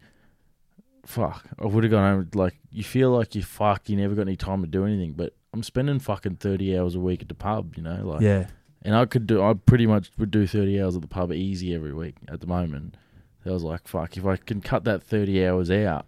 "Fuck! 1.09 1.46
I 1.59 1.64
would 1.64 1.84
have 1.84 1.90
gone 1.90 2.12
home." 2.12 2.28
Like 2.34 2.59
you 2.70 2.84
feel 2.84 3.11
like 3.11 3.34
you 3.34 3.42
fuck. 3.42 3.88
You 3.88 3.96
never 3.96 4.14
got 4.14 4.22
any 4.22 4.36
time 4.36 4.61
to 4.61 4.68
do 4.68 4.84
anything. 4.84 5.14
But 5.14 5.34
I'm 5.54 5.62
spending 5.62 5.98
fucking 6.00 6.36
thirty 6.36 6.78
hours 6.78 6.94
a 6.94 7.00
week 7.00 7.22
at 7.22 7.28
the 7.28 7.34
pub. 7.34 7.74
You 7.76 7.82
know, 7.82 8.04
like, 8.04 8.20
yeah. 8.20 8.48
and 8.82 8.94
I 8.94 9.06
could 9.06 9.26
do. 9.26 9.42
I 9.42 9.54
pretty 9.54 9.86
much 9.86 10.11
would 10.18 10.30
do 10.30 10.46
thirty 10.46 10.80
hours 10.80 10.96
at 10.96 11.02
the 11.02 11.09
pub 11.09 11.32
easy 11.32 11.74
every 11.74 11.94
week 11.94 12.16
at 12.28 12.40
the 12.40 12.46
moment. 12.46 12.96
I 13.46 13.50
was 13.50 13.62
like, 13.62 13.88
"Fuck! 13.88 14.18
If 14.18 14.26
I 14.26 14.36
can 14.36 14.61
cut 14.61 14.84
that 14.84 15.02
thirty 15.02 15.46
hours 15.46 15.70
out." 15.70 16.06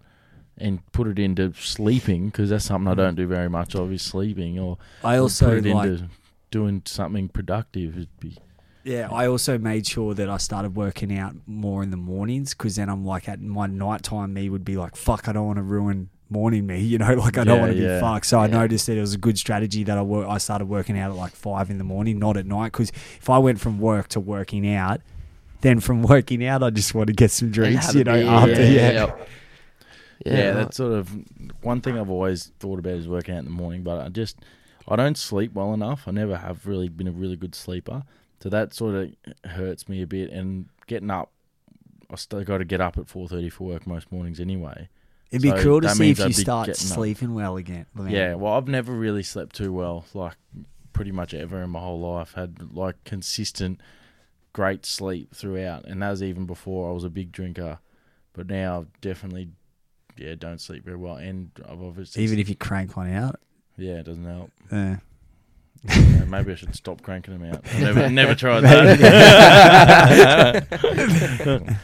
And 0.59 0.85
put 0.93 1.07
it 1.07 1.19
into 1.19 1.55
sleeping 1.55 2.27
because 2.27 2.51
that's 2.51 2.67
something 2.67 2.87
I 2.87 2.91
mm-hmm. 2.91 3.01
don't 3.01 3.15
do 3.15 3.27
very 3.27 3.49
much 3.49 3.75
of 3.75 3.91
is 3.91 4.03
sleeping 4.03 4.59
or 4.59 4.77
I 5.03 5.17
also 5.17 5.49
put 5.49 5.65
it 5.65 5.75
like 5.75 5.89
into 5.89 6.09
doing 6.51 6.83
something 6.85 7.31
productive. 7.31 7.97
It'd 7.97 8.21
be 8.21 8.37
Yeah, 8.83 9.09
I 9.11 9.27
also 9.27 9.59
made 9.59 9.87
sure 9.87 10.15
that 10.15 10.31
I 10.31 10.39
started 10.39 10.75
working 10.75 11.17
out 11.17 11.35
more 11.47 11.83
in 11.83 11.91
the 11.91 11.97
mornings 11.99 12.55
because 12.55 12.77
then 12.77 12.89
I'm 12.89 13.05
like 13.05 13.29
at 13.29 13.41
my 13.41 13.67
nighttime 13.67 14.33
me 14.33 14.49
would 14.49 14.65
be 14.65 14.77
like, 14.77 14.97
fuck, 14.97 15.29
I 15.29 15.33
don't 15.33 15.47
want 15.47 15.59
to 15.59 15.63
ruin 15.63 16.09
morning 16.31 16.67
me, 16.67 16.81
you 16.93 16.97
know, 16.99 17.13
like 17.15 17.37
I 17.37 17.45
don't 17.45 17.57
Yeah, 17.57 17.61
want 17.61 17.73
to 17.73 17.79
yeah. 17.79 17.97
be 17.97 18.01
fucked. 18.01 18.27
So 18.27 18.39
I 18.39 18.47
noticed 18.47 18.87
that 18.87 18.97
it 18.97 19.01
was 19.01 19.15
a 19.15 19.19
good 19.19 19.39
strategy 19.39 19.85
that 19.85 19.99
I 19.99 20.03
work. 20.03 20.27
I 20.29 20.39
started 20.39 20.67
working 20.69 20.99
out 20.99 21.11
at 21.11 21.17
like 21.17 21.33
five 21.33 21.69
in 21.71 21.79
the 21.79 21.85
morning, 21.85 22.19
not 22.19 22.37
at 22.39 22.47
night, 22.47 22.73
because 22.73 22.91
if 22.91 23.29
I 23.29 23.39
went 23.39 23.61
from 23.61 23.79
work 23.81 24.09
to 24.09 24.21
working 24.21 24.67
out, 24.73 25.01
then 25.61 25.81
from 25.81 26.03
working 26.15 26.45
out 26.47 26.63
I 26.63 26.71
just 26.71 26.95
want 26.95 27.09
to 27.09 27.13
get 27.13 27.31
some 27.31 27.51
drinks, 27.51 27.95
you 27.95 28.05
know, 28.05 28.15
beer, 28.15 28.27
after 28.27 28.63
yeah. 28.63 29.11
yeah, 30.25 30.27
Yeah, 30.27 30.53
that's 30.53 30.77
sort 30.77 30.93
of 30.93 31.11
one 31.63 31.81
thing 31.81 31.99
I've 31.99 32.11
always 32.11 32.53
thought 32.61 32.79
about 32.79 32.93
is 32.95 33.09
working 33.09 33.35
out 33.35 33.39
in 33.41 33.45
the 33.47 33.51
morning. 33.51 33.83
But 33.83 34.01
I 34.01 34.09
just 34.09 34.39
I 34.89 34.97
don't 34.97 35.17
sleep 35.19 35.53
well 35.55 35.73
enough. 35.75 36.05
I 36.07 36.11
never 36.11 36.37
have 36.37 36.67
really 36.67 36.89
been 36.89 37.09
a 37.09 37.13
really 37.13 37.37
good 37.37 37.55
sleeper, 37.55 38.03
so 38.41 38.49
that 38.49 38.75
sort 38.75 38.95
of 38.95 39.51
hurts 39.51 39.89
me 39.89 40.03
a 40.03 40.07
bit. 40.07 40.31
And 40.31 40.69
getting 40.87 41.11
up, 41.11 41.31
I 42.11 42.17
still 42.17 42.43
got 42.45 42.59
to 42.59 42.65
get 42.65 42.81
up 42.81 42.99
at 42.99 43.09
four 43.09 43.29
thirty 43.29 43.51
for 43.51 43.65
work 43.69 43.87
most 43.87 44.11
mornings 44.11 44.41
anyway. 44.41 44.89
It'd 45.31 45.43
be 45.43 45.51
So 45.51 45.63
cool 45.63 45.81
to 45.83 45.89
see 45.91 46.11
if 46.11 46.19
you 46.19 46.33
start 46.33 46.67
getting 46.67 46.89
up. 46.91 46.95
sleeping 46.95 47.35
well 47.35 47.57
again. 47.57 47.87
man. 47.95 48.11
Yeah, 48.11 48.35
well, 48.35 48.55
I've 48.55 48.67
never 48.67 48.93
really 48.93 49.23
slept 49.23 49.55
too 49.55 49.73
well, 49.73 50.05
like 50.13 50.35
pretty 50.93 51.13
much 51.13 51.33
ever 51.35 51.63
in 51.63 51.71
my 51.71 51.79
whole 51.81 52.01
life. 52.01 52.33
Had 52.35 52.75
like 52.75 53.03
consistent, 53.05 53.81
great 54.53 54.85
sleep 54.85 55.33
throughout, 55.35 55.85
and 55.85 56.03
that 56.03 56.11
was 56.11 56.23
even 56.23 56.47
before 56.47 56.91
I 56.91 56.93
was 56.93 57.05
a 57.05 57.11
big 57.11 57.31
drinker. 57.31 57.79
But 58.33 58.49
now, 58.49 58.79
I've 58.81 59.01
definitely, 59.01 59.51
yeah, 60.17 60.35
don't 60.37 60.61
sleep 60.61 60.85
very 60.85 60.97
well, 60.97 61.15
and 61.17 61.51
I've 61.69 61.81
obviously 61.83 62.23
Even 62.25 62.39
if 62.41 62.49
you 62.49 62.57
crank 62.57 62.97
one 62.97 63.13
out. 63.13 63.39
yeah, 63.77 63.95
it 64.01 64.05
doesn't 64.07 64.25
help. 64.25 64.51
Yeah. 64.73 64.97
Yeah, 65.89 66.25
maybe 66.27 66.53
I 66.53 66.57
should 66.57 66.75
stop 66.75 67.01
cranking 67.01 67.39
them 67.39 67.51
out. 67.51 67.65
I've 67.67 67.81
never, 67.81 68.11
never 68.21 68.35
tried 68.35 68.61
that. 68.65 70.67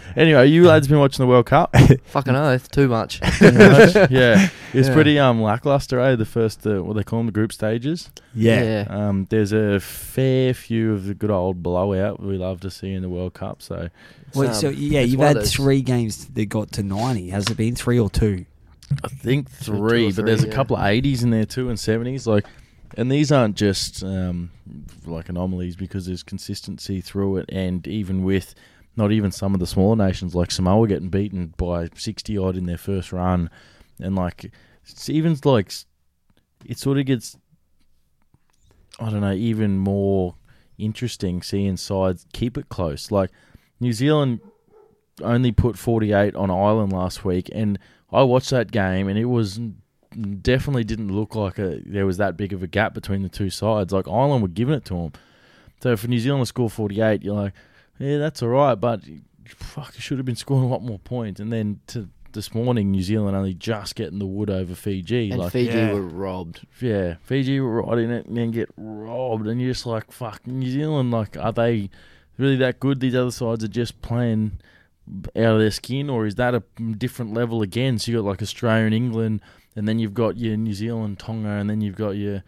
anyway, 0.16 0.48
you 0.48 0.66
lads 0.66 0.88
been 0.88 0.98
watching 0.98 1.22
the 1.22 1.26
World 1.28 1.46
Cup? 1.46 1.74
Fucking 2.06 2.34
oath, 2.36 2.70
too 2.70 2.88
much. 2.88 3.20
yeah, 3.22 4.48
it's 4.74 4.88
Yeah. 4.88 4.92
pretty 4.94 5.18
um 5.18 5.40
lackluster. 5.42 5.98
Eh, 6.00 6.16
the 6.16 6.26
first 6.26 6.66
uh, 6.66 6.82
what 6.82 6.96
they 6.96 7.02
call 7.04 7.20
them, 7.20 7.26
the 7.26 7.32
group 7.32 7.52
stages. 7.52 8.10
Yeah. 8.34 8.86
Um, 8.90 9.26
there's 9.30 9.52
a 9.52 9.80
fair 9.80 10.52
few 10.52 10.92
of 10.92 11.06
the 11.06 11.14
good 11.14 11.30
old 11.30 11.62
blowout 11.62 12.20
we 12.22 12.36
love 12.36 12.60
to 12.60 12.70
see 12.70 12.92
in 12.92 13.00
the 13.02 13.08
World 13.08 13.32
Cup. 13.34 13.62
So 13.62 13.88
Well, 14.34 14.48
Um, 14.48 14.54
so 14.54 14.68
yeah, 14.68 15.00
you've 15.00 15.20
had 15.20 15.42
three 15.44 15.80
games 15.82 16.26
that 16.26 16.46
got 16.46 16.72
to 16.72 16.82
ninety. 16.82 17.30
Has 17.30 17.48
it 17.48 17.56
been 17.56 17.74
three 17.74 17.98
or 17.98 18.10
two? 18.10 18.44
I 19.02 19.08
think 19.08 19.48
Two 19.64 19.72
or 19.82 19.88
three, 19.88 20.12
but 20.12 20.26
there's 20.26 20.42
three, 20.42 20.50
a 20.50 20.52
couple 20.52 20.76
of 20.76 20.82
80s 20.82 21.22
in 21.24 21.30
there 21.30 21.44
too 21.44 21.68
and 21.70 21.76
70s. 21.78 22.24
Like, 22.26 22.44
and 22.94 23.10
these 23.10 23.32
aren't 23.32 23.56
just 23.56 24.02
um, 24.02 24.50
like 25.04 25.28
anomalies 25.28 25.76
because 25.76 26.06
there's 26.06 26.22
consistency 26.22 27.00
through 27.00 27.38
it, 27.38 27.46
and 27.50 27.86
even 27.86 28.24
with 28.24 28.54
not 28.96 29.12
even 29.12 29.30
some 29.30 29.54
of 29.54 29.60
the 29.60 29.66
smaller 29.66 29.96
nations 29.96 30.34
like 30.34 30.50
Samoa 30.50 30.88
getting 30.88 31.10
beaten 31.10 31.52
by 31.56 31.88
60 31.94 32.38
odd 32.38 32.56
in 32.56 32.66
their 32.66 32.78
first 32.78 33.12
run, 33.12 33.50
and 34.00 34.16
like 34.16 34.50
even 35.08 35.36
like 35.44 35.72
it 36.64 36.78
sort 36.78 36.98
of 36.98 37.06
gets 37.06 37.36
I 38.98 39.10
don't 39.10 39.20
know 39.20 39.32
even 39.32 39.78
more 39.78 40.36
interesting 40.78 41.42
seeing 41.42 41.76
sides 41.76 42.26
keep 42.32 42.56
it 42.56 42.68
close. 42.68 43.10
Like 43.10 43.30
New 43.80 43.92
Zealand 43.92 44.40
only 45.22 45.52
put 45.52 45.78
48 45.78 46.34
on 46.34 46.50
Ireland 46.50 46.92
last 46.92 47.24
week, 47.24 47.50
and 47.52 47.78
I 48.12 48.22
watched 48.22 48.50
that 48.50 48.70
game, 48.70 49.08
and 49.08 49.18
it 49.18 49.26
was 49.26 49.60
definitely 50.42 50.84
didn't 50.84 51.08
look 51.14 51.34
like 51.34 51.58
a, 51.58 51.80
there 51.84 52.06
was 52.06 52.16
that 52.18 52.36
big 52.36 52.52
of 52.52 52.62
a 52.62 52.66
gap 52.66 52.94
between 52.94 53.22
the 53.22 53.28
two 53.28 53.50
sides. 53.50 53.92
Like 53.92 54.08
Ireland 54.08 54.42
were 54.42 54.48
giving 54.48 54.74
it 54.74 54.84
to 54.86 54.94
them. 54.94 55.12
So 55.82 55.96
for 55.96 56.08
New 56.08 56.18
Zealand 56.18 56.42
to 56.42 56.46
score 56.46 56.70
48, 56.70 57.22
you're 57.22 57.34
like, 57.34 57.52
yeah, 57.98 58.18
that's 58.18 58.42
all 58.42 58.48
right, 58.50 58.74
but 58.74 59.00
fuck, 59.46 59.94
you 59.94 60.00
should 60.00 60.18
have 60.18 60.26
been 60.26 60.36
scoring 60.36 60.64
a 60.64 60.68
lot 60.68 60.82
more 60.82 60.98
points. 60.98 61.40
And 61.40 61.52
then 61.52 61.80
to 61.88 62.08
this 62.32 62.54
morning, 62.54 62.90
New 62.90 63.02
Zealand 63.02 63.36
only 63.36 63.54
just 63.54 63.94
getting 63.94 64.18
the 64.18 64.26
wood 64.26 64.50
over 64.50 64.74
Fiji. 64.74 65.30
And 65.30 65.40
like, 65.40 65.52
Fiji 65.52 65.72
Yeah. 65.76 65.92
were 65.92 66.02
robbed. 66.02 66.66
yeah, 66.80 67.14
Fiji 67.22 67.60
were 67.60 67.82
right 67.82 67.98
in 67.98 68.10
it 68.10 68.26
and 68.26 68.36
then 68.36 68.50
get 68.50 68.68
robbed, 68.76 69.46
and 69.46 69.60
you're 69.60 69.72
just 69.72 69.86
like, 69.86 70.10
fuck, 70.12 70.46
New 70.46 70.70
Zealand, 70.70 71.10
like, 71.10 71.36
are 71.36 71.52
they 71.52 71.88
really 72.38 72.56
that 72.56 72.80
good? 72.80 73.00
These 73.00 73.14
other 73.14 73.30
sides 73.30 73.64
are 73.64 73.68
just 73.68 74.02
playing 74.02 74.58
out 75.36 75.54
of 75.54 75.58
their 75.60 75.70
skin, 75.70 76.10
or 76.10 76.26
is 76.26 76.34
that 76.34 76.54
a 76.54 76.62
different 76.98 77.32
level 77.32 77.62
again? 77.62 77.98
So 77.98 78.10
you 78.12 78.18
got 78.18 78.24
like 78.26 78.42
Australia 78.42 78.84
and 78.86 78.94
England, 78.94 79.40
and 79.76 79.86
then 79.86 79.98
you've 79.98 80.14
got 80.14 80.36
your 80.36 80.56
New 80.56 80.74
Zealand, 80.74 81.18
Tonga, 81.18 81.48
and 81.48 81.70
then 81.70 81.80
you've 81.80 81.96
got 81.96 82.10
your 82.10 82.42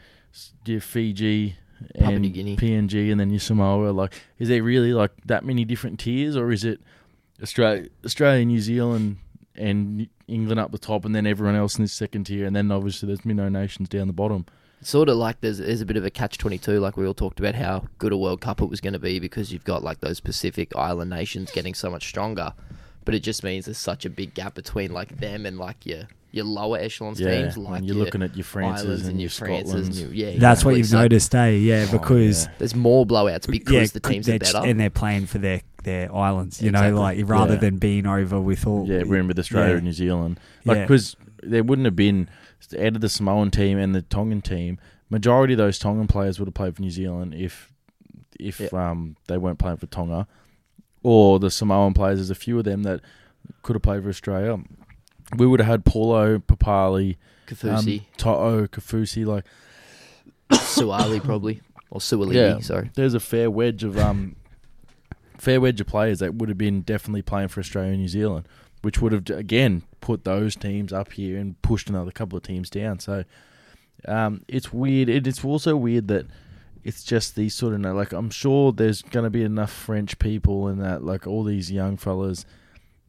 your 0.65 0.81
Fiji 0.81 1.57
and 1.95 2.23
New 2.23 2.31
Guinea. 2.31 2.57
PNG, 2.57 3.11
and 3.11 3.21
then 3.21 3.31
your 3.31 3.41
Samoa. 3.41 3.91
Like, 3.91 4.15
is 4.39 4.49
there 4.49 4.63
really 4.63 4.93
like 4.93 5.13
that 5.27 5.45
many 5.45 5.65
different 5.65 6.01
tiers, 6.01 6.37
or 6.37 6.51
is 6.51 6.65
it 6.65 6.81
Australia, 7.43 7.89
Australia, 8.05 8.45
New 8.45 8.61
Zealand, 8.61 9.19
and 9.55 10.09
England 10.27 10.59
up 10.59 10.73
the 10.73 10.79
top, 10.79 11.05
and 11.05 11.15
then 11.15 11.27
everyone 11.27 11.55
else 11.55 11.77
in 11.77 11.85
this 11.85 11.93
second 11.93 12.25
tier, 12.25 12.47
and 12.47 12.57
then 12.57 12.71
obviously 12.71 13.07
there's 13.07 13.25
minnow 13.25 13.49
nations 13.49 13.89
down 13.89 14.07
the 14.07 14.13
bottom. 14.13 14.47
Sort 14.81 15.09
of 15.09 15.17
like 15.17 15.41
there's 15.41 15.59
there's 15.59 15.81
a 15.81 15.87
bit 15.87 15.97
of 15.97 16.05
a 16.05 16.11
catch 16.11 16.39
twenty 16.39 16.59
two, 16.59 16.81
like 16.81 16.97
we 16.97 17.07
all 17.07 17.15
talked 17.15 17.41
about 17.41 17.57
how 17.57 17.85
good 17.99 18.13
a 18.13 18.17
World 18.17 18.41
Cup 18.41 18.61
it 18.61 18.67
was 18.71 18.81
going 18.81 18.93
to 18.93 18.99
be 18.99 19.19
because 19.19 19.53
you've 19.53 19.65
got 19.65 19.83
like 19.83 20.01
those 20.01 20.21
Pacific 20.21 20.75
Island 20.77 21.11
nations 21.11 21.51
getting 21.51 21.75
so 21.75 21.91
much 21.91 22.09
stronger, 22.09 22.55
but 23.05 23.15
it 23.15 23.21
just 23.21 23.43
means 23.43 23.65
there's 23.65 23.79
such 23.79 24.05
a 24.05 24.11
big 24.11 24.35
gap 24.35 24.55
between 24.55 24.93
like 24.93 25.19
them 25.19 25.47
and 25.47 25.59
like 25.59 25.85
your 25.85 26.05
your 26.31 26.45
lower 26.45 26.79
echelons 26.79 27.19
teams, 27.19 27.57
like 27.57 27.79
and 27.79 27.87
you're 27.87 27.97
your 27.97 28.05
looking 28.05 28.23
at 28.23 28.37
your 28.37 28.45
Frances 28.45 28.85
Islands 28.85 29.03
and, 29.03 29.11
and 29.13 29.21
your 29.21 29.25
your 29.25 29.31
Frances, 29.31 29.75
Scotlands. 29.75 29.87
and 30.03 30.15
your, 30.15 30.29
yeah, 30.31 30.39
That's 30.39 30.65
what 30.65 30.77
you've 30.77 30.87
So 30.87 31.01
noticed, 31.01 31.35
eh? 31.35 31.49
Yeah, 31.51 31.87
Oh, 31.89 31.93
because 31.93 32.45
yeah. 32.45 32.53
There's 32.59 32.75
more 32.75 33.07
blowouts 33.07 33.47
because 33.51 33.73
yeah, 33.75 33.87
the 33.93 34.01
teams 34.01 34.29
are 34.29 34.33
they're- 34.33 34.39
better. 34.41 34.61
and 34.65 34.79
they're 34.79 34.91
playing 34.91 35.27
for 35.27 35.39
their 35.39 35.63
their 35.85 36.15
islands. 36.15 36.61
You 36.61 36.69
Exactly. 36.71 36.91
know, 36.93 37.01
like 37.01 37.19
rather 37.25 37.55
Yeah. 37.55 37.61
than 37.61 37.77
being 37.79 38.07
over 38.07 38.41
with 38.41 38.67
all. 38.67 38.87
Yeah, 38.87 39.05
we're 39.05 39.21
in 39.21 39.29
with 39.29 39.39
Australia 39.39 39.71
Yeah. 39.71 39.77
and 39.77 39.85
New 39.85 39.93
Zealand. 39.93 40.41
Like, 40.65 40.77
Yeah. 40.79 40.83
because 40.85 41.17
there 41.43 41.63
wouldn't 41.65 41.87
have 41.87 41.97
been 41.97 42.29
out 42.79 42.95
of 42.97 43.01
the 43.01 43.09
Samoan 43.09 43.51
team 43.51 43.79
and 43.79 43.95
the 43.95 44.03
Tongan 44.03 44.43
team. 44.43 44.79
Majority 45.09 45.55
of 45.55 45.59
those 45.59 45.79
Tongan 45.79 46.09
players 46.09 46.39
would 46.39 46.47
have 46.49 46.55
played 46.55 46.75
for 46.77 46.83
New 46.83 46.91
Zealand 46.91 47.35
if 47.35 47.73
if 48.39 48.61
Yeah. 48.61 48.91
um 48.91 49.17
they 49.29 49.39
weren't 49.39 49.59
playing 49.59 49.79
for 49.79 49.87
Tonga, 49.87 50.27
or 51.03 51.39
the 51.39 51.51
Samoan 51.51 51.95
players. 51.95 52.19
There's 52.19 52.31
a 52.31 52.35
few 52.35 52.59
of 52.59 52.65
them 52.65 52.83
that 52.83 53.01
could 53.63 53.75
have 53.75 53.83
played 53.83 54.03
for 54.03 54.09
Australia. 54.11 54.59
We 55.37 55.47
would 55.47 55.61
have 55.61 55.69
had 55.69 55.85
Paulo 55.85 56.39
Papali'i, 56.39 57.17
Kaufusi, 57.47 58.01
um, 58.01 58.07
To'o 58.17 58.67
Kaufusi. 58.67 59.27
Like, 59.27 59.45
Suali 60.51 61.23
probably 61.23 61.61
or 61.91 62.01
Suaalii. 62.01 62.35
Yeah. 62.35 62.61
Sorry, 62.61 62.91
there's 62.95 63.15
a 63.15 63.21
fair 63.21 63.51
wedge 63.51 63.85
of 63.85 63.99
um 63.99 64.37
fair 65.39 65.61
wedge 65.61 65.81
of 65.81 65.87
players 65.87 66.19
that 66.19 66.35
would 66.35 66.49
have 66.49 66.59
been 66.59 66.83
definitely 66.83 67.23
playing 67.23 67.49
for 67.49 67.61
Australia 67.61 67.91
and 67.91 68.01
New 68.01 68.09
Zealand, 68.09 68.47
which 68.83 69.01
would 69.01 69.13
have 69.13 69.29
again 69.31 69.83
put 70.01 70.25
those 70.25 70.57
teams 70.57 70.93
up 70.93 71.13
here 71.13 71.39
and 71.39 71.61
pushed 71.63 71.89
another 71.89 72.11
couple 72.11 72.37
of 72.37 72.43
teams 72.43 72.71
down. 72.71 72.99
So 72.99 73.25
um, 74.07 74.43
it's 74.49 74.73
weird. 74.73 75.09
It, 75.09 75.27
it's 75.27 75.45
also 75.45 75.77
weird 75.77 76.09
that 76.09 76.27
it's 76.85 77.03
just 77.03 77.35
these 77.35 77.55
sort 77.55 77.75
of 77.75 77.81
like 77.95 78.13
I'm 78.13 78.31
sure 78.31 78.73
there's 78.73 79.03
going 79.03 79.25
to 79.25 79.31
be 79.31 79.43
enough 79.43 79.73
French 79.73 80.19
people 80.19 80.69
and 80.69 80.81
that 80.81 81.05
like 81.05 81.27
all 81.27 81.45
these 81.45 81.71
young 81.71 81.97
fellas 81.97 82.47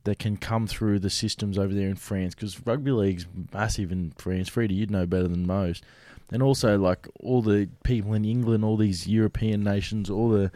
that 0.04 0.20
can 0.20 0.38
come 0.38 0.68
through 0.68 1.00
the 1.00 1.10
systems 1.10 1.58
over 1.58 1.74
there 1.74 1.88
in 1.88 1.96
France 1.96 2.36
because 2.36 2.66
rugby 2.66 2.92
league's 2.92 3.26
massive 3.54 3.92
in 3.92 4.12
France. 4.18 4.50
Freddie, 4.50 4.76
you'd 4.76 4.92
know 4.92 5.06
better 5.06 5.28
than 5.28 5.46
most. 5.46 5.84
And 6.32 6.44
also, 6.44 6.78
like 6.78 7.08
all 7.20 7.42
the 7.42 7.70
people 7.84 8.14
in 8.14 8.24
England, 8.24 8.64
all 8.64 8.78
these 8.78 9.08
European 9.08 9.64
nations, 9.64 10.10
all 10.10 10.30
the 10.30 10.52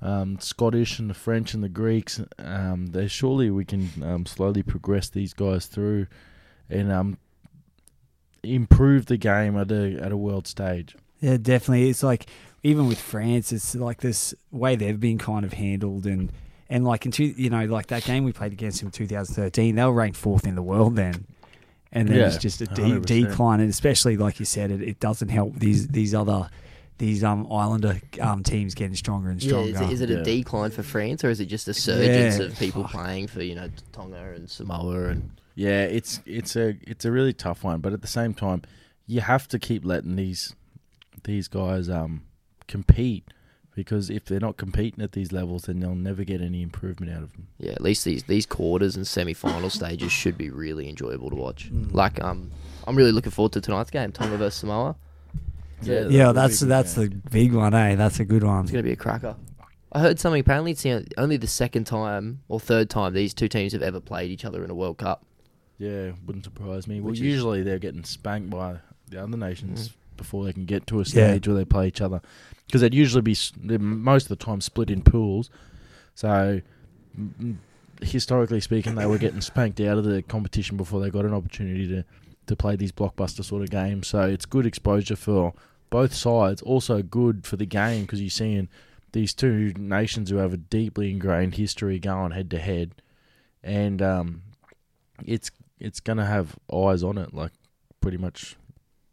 um, 0.00 0.38
Scottish 0.40 0.98
and 0.98 1.10
the 1.10 1.14
French 1.14 1.54
and 1.54 1.62
the 1.62 1.68
Greeks, 1.68 2.20
um, 2.38 2.86
they 2.86 3.08
surely 3.08 3.50
we 3.50 3.64
can 3.64 3.90
um, 4.02 4.26
slowly 4.26 4.62
progress 4.62 5.08
these 5.08 5.34
guys 5.34 5.66
through 5.66 6.06
and 6.70 6.90
um, 6.90 7.18
improve 8.42 9.06
the 9.06 9.16
game 9.16 9.56
at 9.56 9.70
a 9.70 9.98
at 10.00 10.12
a 10.12 10.16
world 10.16 10.46
stage. 10.46 10.96
Yeah, 11.20 11.36
definitely. 11.36 11.90
It's 11.90 12.02
like 12.02 12.26
even 12.62 12.86
with 12.86 13.00
France, 13.00 13.52
it's 13.52 13.74
like 13.74 14.00
this 14.00 14.34
way 14.50 14.76
they've 14.76 14.98
been 14.98 15.18
kind 15.18 15.44
of 15.44 15.54
handled, 15.54 16.06
and 16.06 16.32
And 16.70 16.84
like 16.84 17.06
in 17.06 17.12
two, 17.12 17.24
you 17.24 17.48
know, 17.50 17.64
like 17.64 17.86
that 17.88 18.04
game 18.04 18.24
we 18.24 18.32
played 18.32 18.52
against 18.52 18.82
him 18.82 18.88
in 18.88 18.92
2013, 18.92 19.74
they 19.74 19.84
were 19.84 19.92
ranked 19.92 20.18
fourth 20.18 20.46
in 20.46 20.54
the 20.54 20.62
world 20.62 20.96
then. 20.96 21.26
And 21.92 22.08
then 22.08 22.18
Yeah, 22.18 22.26
it's 22.26 22.36
just 22.36 22.60
a 22.60 22.66
de- 22.66 23.00
decline, 23.00 23.60
and 23.60 23.70
especially 23.70 24.18
like 24.18 24.38
you 24.38 24.44
said, 24.44 24.70
it, 24.70 24.82
it 24.82 25.00
doesn't 25.00 25.30
help 25.30 25.54
these 25.54 25.88
these 25.88 26.14
other 26.14 26.50
these 26.98 27.24
um 27.24 27.46
Islander 27.50 28.00
um 28.20 28.42
teams 28.42 28.74
getting 28.74 28.94
stronger 28.96 29.30
and 29.30 29.40
stronger. 29.42 29.68
Yeah, 29.68 29.74
stronger. 29.76 29.92
is 29.94 30.00
it, 30.02 30.10
is 30.10 30.16
it 30.16 30.26
Yeah. 30.26 30.34
a 30.34 30.42
decline 30.42 30.70
for 30.70 30.82
France 30.82 31.24
or 31.24 31.30
is 31.30 31.40
it 31.40 31.46
just 31.46 31.66
a 31.68 31.72
surgence 31.74 32.38
Yeah, 32.38 32.44
of 32.44 32.58
people 32.58 32.82
fuck. 32.82 32.92
playing 32.92 33.28
for 33.28 33.42
you 33.42 33.54
know 33.54 33.70
Tonga 33.92 34.32
and 34.34 34.50
Samoa 34.50 35.08
and 35.08 35.30
Yeah, 35.54 35.84
it's 35.84 36.20
it's 36.26 36.54
a 36.56 36.76
it's 36.82 37.06
a 37.06 37.10
really 37.10 37.32
tough 37.32 37.64
one, 37.64 37.80
but 37.80 37.94
at 37.94 38.02
the 38.02 38.06
same 38.08 38.34
time, 38.34 38.60
you 39.06 39.22
have 39.22 39.48
to 39.48 39.58
keep 39.58 39.86
letting 39.86 40.16
these 40.16 40.54
these 41.24 41.48
guys 41.48 41.88
um 41.88 42.24
compete 42.66 43.24
because 43.78 44.10
if 44.10 44.24
they're 44.24 44.40
not 44.40 44.56
competing 44.56 45.04
at 45.04 45.12
these 45.12 45.30
levels, 45.30 45.62
then 45.62 45.78
they'll 45.78 45.94
never 45.94 46.24
get 46.24 46.40
any 46.40 46.62
improvement 46.62 47.12
out 47.12 47.22
of 47.22 47.32
them. 47.34 47.46
yeah, 47.58 47.70
at 47.70 47.80
least 47.80 48.04
these 48.04 48.24
these 48.24 48.44
quarters 48.44 48.96
and 48.96 49.06
semi-final 49.06 49.70
stages 49.70 50.10
should 50.10 50.36
be 50.36 50.50
really 50.50 50.88
enjoyable 50.88 51.30
to 51.30 51.36
watch. 51.36 51.70
Mm. 51.72 51.94
Like 51.94 52.20
um, 52.22 52.50
I'm 52.88 52.96
really 52.96 53.12
looking 53.12 53.30
forward 53.30 53.52
to 53.52 53.60
tonight's 53.60 53.90
game, 53.90 54.10
Tonga 54.10 54.36
versus 54.36 54.58
Samoa. 54.60 54.96
Yeah, 55.82 56.08
yeah, 56.08 56.32
that'll 56.32 56.32
that's 56.34 56.60
be 56.60 56.66
a 56.66 56.68
that's 56.68 56.94
game. 56.96 57.22
the 57.24 57.30
big 57.30 57.54
one, 57.54 57.72
eh? 57.72 57.94
That's 57.94 58.18
a 58.18 58.24
good 58.24 58.42
one. 58.42 58.62
It's 58.64 58.72
gonna 58.72 58.82
be 58.82 58.92
a 58.92 58.96
cracker. 58.96 59.36
I 59.92 60.00
heard 60.00 60.18
something. 60.18 60.40
Apparently, 60.40 60.72
it's 60.72 60.84
only 61.16 61.36
the 61.36 61.46
second 61.46 61.84
time 61.84 62.42
or 62.48 62.58
third 62.58 62.90
time 62.90 63.14
these 63.14 63.32
two 63.32 63.46
teams 63.48 63.72
have 63.74 63.82
ever 63.82 64.00
played 64.00 64.30
each 64.32 64.44
other 64.44 64.64
in 64.64 64.70
a 64.70 64.74
World 64.74 64.98
Cup. 64.98 65.24
Yeah, 65.78 66.10
wouldn't 66.26 66.44
surprise 66.44 66.88
me. 66.88 67.00
Well, 67.00 67.10
Which 67.10 67.20
is- 67.20 67.26
usually 67.26 67.62
they're 67.62 67.78
getting 67.78 68.02
spanked 68.02 68.50
by 68.50 68.78
the 69.08 69.22
other 69.22 69.36
nations 69.36 69.90
Mm. 69.90 69.92
before 70.16 70.44
they 70.44 70.52
can 70.52 70.64
get 70.66 70.86
to 70.88 70.96
a 70.96 70.98
Yeah. 70.98 71.04
stage 71.04 71.46
where 71.46 71.56
they 71.56 71.64
play 71.64 71.86
each 71.88 72.00
other, 72.00 72.20
because 72.68 72.82
they'd 72.82 72.94
usually 72.94 73.22
be 73.22 73.36
most 73.78 74.24
of 74.24 74.28
the 74.28 74.44
time 74.44 74.60
split 74.60 74.90
in 74.90 75.02
pools. 75.02 75.48
So, 76.14 76.60
historically 78.02 78.60
speaking, 78.60 78.94
they 78.94 79.06
were 79.06 79.18
getting 79.18 79.40
spanked 79.40 79.80
out 79.80 79.96
of 79.98 80.04
the 80.04 80.22
competition 80.22 80.76
before 80.76 81.00
they 81.00 81.10
got 81.10 81.24
an 81.24 81.34
opportunity 81.34 81.88
to 81.88 82.04
to 82.46 82.56
play 82.56 82.76
these 82.76 82.92
blockbuster 82.92 83.44
sort 83.44 83.62
of 83.62 83.70
games. 83.70 84.08
So 84.08 84.22
it's 84.22 84.46
good 84.46 84.66
exposure 84.66 85.16
for 85.16 85.54
both 85.90 86.14
sides. 86.14 86.62
Also 86.62 87.02
good 87.02 87.46
for 87.46 87.56
the 87.56 87.66
game 87.66 88.02
because 88.02 88.20
you're 88.20 88.30
seeing 88.30 88.68
these 89.12 89.32
two 89.32 89.72
nations 89.76 90.30
who 90.30 90.36
have 90.36 90.52
a 90.52 90.58
deeply 90.58 91.10
ingrained 91.10 91.54
history 91.54 91.98
going 91.98 92.32
head 92.32 92.50
to 92.50 92.58
head, 92.58 93.02
and 93.62 94.02
um, 94.02 94.42
it's 95.24 95.50
it's 95.78 96.00
gonna 96.00 96.26
have 96.26 96.58
eyes 96.72 97.02
on 97.02 97.16
it, 97.16 97.32
like 97.32 97.52
pretty 98.00 98.18
much 98.18 98.56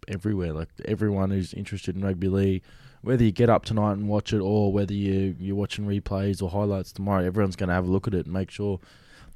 everywhere. 0.08 0.54
Like 0.54 0.70
everyone 0.86 1.32
who's 1.32 1.54
interested 1.54 1.96
in 1.96 2.04
rugby 2.04 2.28
league, 2.28 2.64
whether 3.02 3.24
you 3.24 3.32
get 3.32 3.50
up 3.50 3.66
tonight 3.66 3.94
and 3.94 4.08
watch 4.08 4.34
it, 4.34 4.40
or 4.40 4.72
whether 4.72 4.94
you 4.94 5.36
you're 5.40 5.56
watching 5.56 5.86
replays 5.86 6.42
or 6.42 6.50
highlights 6.50 6.92
tomorrow, 6.92 7.24
everyone's 7.24 7.56
gonna 7.56 7.74
have 7.74 7.88
a 7.88 7.92
look 7.92 8.08
at 8.08 8.14
it 8.14 8.26
and 8.26 8.34
make 8.34 8.52
sure 8.52 8.80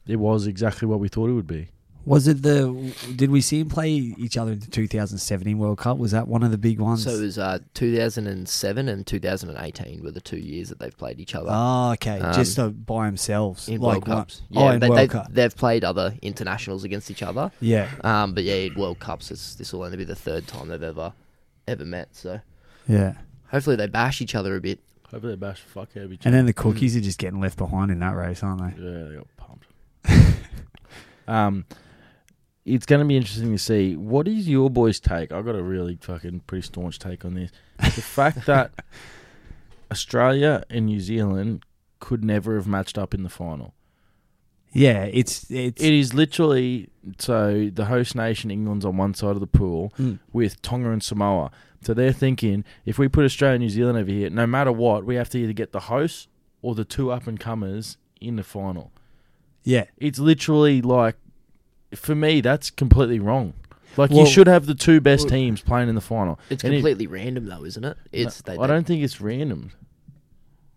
it 0.08 0.18
was 0.18 0.48
exactly 0.48 0.88
what 0.88 1.00
we 1.00 1.08
thought 1.08 1.30
it 1.30 1.34
would 1.34 1.48
be. 1.48 1.70
Was 2.06 2.28
it 2.28 2.42
the? 2.42 2.94
Did 3.16 3.30
we 3.30 3.42
see 3.42 3.60
him 3.60 3.70
play 3.70 3.90
each 3.92 4.38
other 4.38 4.54
in 4.54 4.60
the 4.60 4.68
2017 4.68 5.58
World 5.60 5.78
Cup? 5.78 5.98
Was 5.98 6.12
that 6.12 6.28
one 6.28 6.44
of 6.44 6.50
the 6.52 6.58
big 6.58 6.80
ones? 6.80 7.04
So 7.04 7.12
it 7.12 7.22
was 7.22 7.38
uh, 7.38 7.60
2007 7.74 8.88
and 8.88 9.06
2018 9.06 10.04
were 10.04 10.10
the 10.12 10.22
two 10.22 10.38
years 10.38 10.70
that 10.70 10.80
they've 10.80 10.98
played 10.98 11.20
each 11.20 11.36
other 11.36 11.50
Oh, 11.52 11.92
okay. 11.94 12.20
Um, 12.20 12.34
Just 12.34 12.58
uh, 12.58 12.70
by 12.70 13.06
themselves. 13.06 13.68
in 13.68 13.80
like 13.82 14.08
World 14.08 14.08
one- 14.08 14.18
Cups. 14.18 14.42
Oh, 14.56 14.64
Yeah, 14.66 14.74
in 14.74 14.80
they, 14.80 14.88
World 14.90 15.00
they've, 15.00 15.10
Cup. 15.10 15.28
they've 15.30 15.56
played 15.56 15.84
other 15.84 16.16
internationals 16.22 16.84
against 16.84 17.12
each 17.12 17.22
other. 17.22 17.52
Yeah, 17.60 17.90
Um, 18.04 18.34
but 18.34 18.44
yeah, 18.44 18.56
in 18.56 18.76
World 18.76 19.00
Cups, 19.00 19.30
it's, 19.30 19.56
this 19.56 19.74
will 19.74 19.84
only 19.84 19.98
be 19.98 20.06
the 20.06 20.16
third 20.16 20.48
time 20.48 20.70
they've 20.70 20.82
ever 20.82 21.14
ever 21.68 21.86
met. 21.86 22.16
So 22.16 22.40
yeah. 22.88 23.14
hopefully 23.52 23.76
they 23.76 23.88
bash 23.88 24.22
each 24.22 24.34
other 24.36 24.56
a 24.56 24.62
bit. 24.62 24.80
Hopefully 25.12 25.34
they 25.34 25.38
bash 25.40 25.62
the 25.64 25.70
fuck 25.70 25.90
out 25.98 26.04
of 26.04 26.14
each 26.14 26.26
And 26.26 26.34
then 26.34 26.46
the 26.46 26.54
cookies 26.54 26.96
are 26.96 27.02
just 27.02 27.20
getting 27.20 27.40
left 27.42 27.58
behind 27.58 27.92
in 27.92 28.00
that 28.00 28.16
race, 28.16 28.42
aren't 28.42 28.62
they? 28.62 28.82
Yeah, 28.84 29.04
they 29.10 29.16
got 29.16 29.28
pumped. 29.38 29.68
um, 31.28 31.66
it's 32.74 32.86
going 32.86 33.00
to 33.00 33.06
be 33.06 33.18
interesting 33.18 33.52
to 33.52 33.58
see 33.58 33.96
what 33.96 34.28
is 34.28 34.48
your 34.48 34.70
boys' 34.70 35.00
take. 35.00 35.32
I've 35.32 35.46
got 35.46 35.56
a 35.56 35.64
really 35.64 35.98
fucking 36.02 36.42
pretty 36.48 36.66
staunch 36.66 37.00
take 37.00 37.26
on 37.26 37.34
this. 37.34 37.52
The 37.80 38.02
fact 38.02 38.46
that 38.46 38.72
Australia 39.92 40.64
and 40.70 40.86
New 40.86 41.00
Zealand 41.00 41.64
could 42.00 42.24
never 42.24 42.56
have 42.56 42.68
matched 42.68 42.98
up 42.98 43.14
in 43.14 43.24
the 43.24 43.30
final. 43.30 43.74
Yeah, 44.72 45.04
it's 45.06 45.50
it's 45.50 45.82
It 45.82 45.94
is 45.94 46.14
literally 46.14 46.90
so 47.18 47.70
the 47.74 47.86
host 47.86 48.16
nation 48.16 48.52
England's 48.52 48.86
on 48.86 48.98
one 48.98 49.14
side 49.16 49.32
of 49.32 49.40
the 49.40 49.48
pool 49.48 49.92
Mm. 49.98 50.20
with 50.32 50.62
Tonga 50.62 50.92
and 50.92 51.02
Samoa. 51.02 51.50
So 51.82 51.94
they're 51.94 52.12
thinking 52.14 52.64
if 52.86 53.00
we 53.00 53.08
put 53.08 53.26
Australia 53.26 53.56
and 53.56 53.64
New 53.64 53.70
Zealand 53.70 53.98
over 53.98 54.12
here, 54.12 54.30
no 54.30 54.46
matter 54.46 54.72
what, 54.72 55.06
we 55.06 55.16
have 55.16 55.30
to 55.30 55.40
either 55.40 55.54
get 55.54 55.72
the 55.72 55.80
hosts 55.82 56.28
or 56.62 56.76
the 56.76 56.86
two 56.86 57.10
up 57.10 57.26
and 57.26 57.40
comers 57.40 57.98
in 58.22 58.36
the 58.36 58.44
final. 58.44 58.92
yeah. 59.64 59.86
It's 59.98 60.20
literally 60.20 60.82
like, 60.82 61.16
for 61.96 62.16
me, 62.16 62.42
that's 62.42 62.70
completely 62.70 63.20
wrong. 63.20 63.54
Like 63.98 64.12
Well- 64.12 64.20
you 64.22 64.26
should 64.26 64.48
have 64.48 64.66
the 64.66 64.76
two 64.76 65.02
best 65.02 65.24
well- 65.26 65.32
teams 65.32 65.62
playing 65.62 65.90
in 65.90 65.96
the 65.96 66.02
final. 66.02 66.40
It's 66.50 66.64
And 66.64 66.74
it- 66.74 66.78
completely 66.78 67.08
random 67.08 67.46
though, 67.48 67.66
isn't 67.66 67.84
it? 67.84 67.98
It's 68.12 68.42
they, 68.42 68.58
I 68.58 68.68
don't 68.68 68.86
think 68.86 69.04
it's 69.04 69.20
random. 69.20 69.72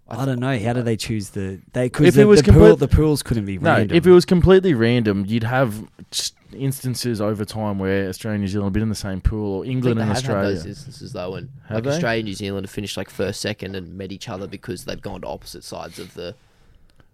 I 0.08 0.26
don't 0.26 0.40
know. 0.40 0.58
How 0.58 0.74
do 0.74 0.82
they 0.82 0.96
choose 0.96 1.30
the 1.30 1.60
they? 1.72 1.86
Because 1.86 2.08
If 2.08 2.14
the, 2.16 2.22
it 2.22 2.24
was 2.26 2.42
the, 2.42 2.52
pool, 2.52 2.68
complete- 2.74 2.78
the 2.90 2.94
pools 2.96 3.22
couldn't 3.22 3.46
be 3.46 3.56
No, 3.58 3.76
random. 3.76 3.96
if 3.96 4.06
it 4.06 4.10
was 4.10 4.24
completely 4.26 4.74
random, 4.74 5.24
you'd 5.26 5.44
have 5.44 5.86
s- 6.10 6.32
instances 6.52 7.18
over 7.22 7.46
time 7.46 7.78
where 7.78 8.08
Australia 8.08 8.34
and 8.34 8.42
New 8.42 8.48
Zealand 8.48 8.66
have 8.66 8.72
been 8.74 8.82
in 8.82 8.88
the 8.90 8.94
same 8.94 9.22
pool, 9.22 9.54
or 9.58 9.62
I 9.62 9.66
think 9.68 9.72
England 9.76 9.98
they 9.98 10.02
and 10.02 10.08
have 10.08 10.16
had 10.22 10.30
Australia. 10.30 10.54
those 10.54 10.66
instances 10.66 11.12
though, 11.12 11.34
and 11.36 11.48
Have 11.68 11.76
like 11.76 11.84
they? 11.84 11.90
Australia 11.90 12.18
and 12.18 12.26
New 12.28 12.34
Zealand 12.34 12.66
have 12.66 12.70
finished 12.70 12.96
like 12.98 13.08
first, 13.08 13.40
second, 13.40 13.74
and 13.74 13.94
met 13.96 14.12
each 14.12 14.28
other 14.28 14.46
because 14.46 14.84
they've 14.84 15.00
gone 15.00 15.22
to 15.22 15.28
opposite 15.28 15.64
sides 15.64 15.98
of 15.98 16.12
the. 16.14 16.34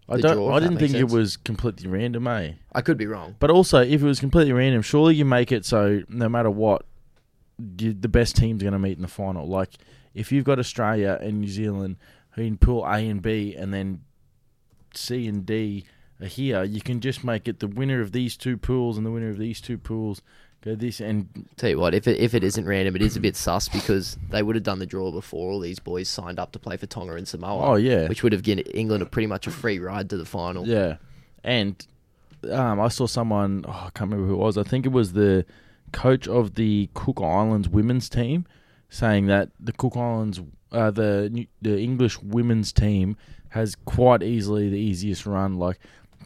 I 0.08 0.16
the 0.16 0.22
don't. 0.22 0.42
if 0.42 0.50
I 0.50 0.54
that 0.54 0.60
didn't 0.60 0.80
makes 0.80 0.92
think 0.92 1.10
it 1.10 1.14
was 1.14 1.36
completely 1.36 1.88
random, 1.88 2.26
eh? 2.26 2.52
I 2.72 2.80
could 2.80 2.96
be 2.96 3.06
wrong. 3.06 3.36
But 3.38 3.50
also, 3.50 3.80
if 3.80 4.02
it 4.02 4.06
was 4.06 4.20
completely 4.20 4.52
random, 4.52 4.82
surely 4.82 5.14
you 5.14 5.24
make 5.24 5.52
it 5.52 5.64
so 5.64 6.02
no 6.08 6.28
matter 6.28 6.50
what, 6.50 6.86
you, 7.78 7.92
the 7.92 8.08
best 8.08 8.36
team's 8.36 8.62
are 8.62 8.64
going 8.64 8.72
to 8.72 8.78
meet 8.78 8.96
in 8.96 9.02
the 9.02 9.08
final. 9.08 9.46
Like 9.46 9.74
if 10.14 10.32
you've 10.32 10.44
got 10.44 10.58
Australia 10.58 11.18
and 11.20 11.40
New 11.40 11.48
Zealand 11.48 11.96
who 12.30 12.42
in 12.42 12.56
pool 12.56 12.84
A 12.84 13.08
and 13.08 13.20
B, 13.20 13.54
and 13.54 13.74
then 13.74 14.02
C 14.94 15.26
and 15.26 15.44
D 15.44 15.84
are 16.20 16.26
here, 16.26 16.64
you 16.64 16.80
can 16.80 17.00
just 17.00 17.22
make 17.24 17.46
it 17.46 17.60
the 17.60 17.66
winner 17.66 18.00
of 18.00 18.12
these 18.12 18.36
two 18.36 18.56
pools 18.56 18.96
and 18.96 19.04
the 19.04 19.10
winner 19.10 19.30
of 19.30 19.38
these 19.38 19.60
two 19.60 19.76
pools 19.76 20.22
go 20.62 20.74
this 20.74 21.00
and 21.00 21.46
Tell 21.56 21.70
you 21.70 21.78
what, 21.78 21.94
if 21.94 22.06
it 22.06 22.18
if 22.20 22.34
it 22.34 22.44
isn't 22.44 22.66
random, 22.66 22.96
it 22.96 23.02
is 23.02 23.16
a 23.16 23.20
bit 23.20 23.36
sus 23.36 23.68
because 23.68 24.16
they 24.30 24.42
would 24.42 24.56
have 24.56 24.62
done 24.64 24.78
the 24.78 24.86
draw 24.86 25.10
before 25.10 25.50
all 25.52 25.60
these 25.60 25.78
boys 25.78 26.08
signed 26.08 26.38
up 26.38 26.52
to 26.52 26.58
play 26.58 26.76
for 26.76 26.86
Tonga 26.86 27.14
and 27.14 27.26
Samoa. 27.26 27.64
oh 27.72 27.74
yeah, 27.76 28.08
which 28.08 28.22
would 28.22 28.32
have 28.32 28.42
given 28.42 28.64
England 28.66 29.02
a 29.02 29.06
pretty 29.06 29.26
much 29.26 29.46
a 29.46 29.50
free 29.50 29.78
ride 29.78 30.10
to 30.10 30.16
the 30.16 30.24
final. 30.24 30.66
Yeah, 30.66 30.96
and 31.44 31.86
um, 32.50 32.80
I 32.80 32.88
saw 32.88 33.06
someone. 33.06 33.64
Oh, 33.66 33.70
I 33.70 33.90
can't 33.94 34.10
remember 34.10 34.26
who 34.26 34.34
it 34.34 34.38
was. 34.44 34.58
I 34.58 34.62
think 34.62 34.86
it 34.86 34.92
was 34.92 35.12
the 35.12 35.44
coach 35.92 36.28
of 36.28 36.54
the 36.54 36.88
Cook 36.94 37.20
Islands 37.20 37.68
women's 37.68 38.08
team, 38.08 38.46
saying 38.90 39.26
that 39.26 39.50
the 39.58 39.72
Cook 39.72 39.96
Islands, 39.96 40.40
uh, 40.72 40.90
the 40.90 41.46
the 41.62 41.80
English 41.80 42.20
women's 42.20 42.72
team 42.72 43.16
has 43.50 43.74
quite 43.74 44.22
easily 44.22 44.68
the 44.68 44.76
easiest 44.78 45.24
run. 45.24 45.58
Like 45.58 45.78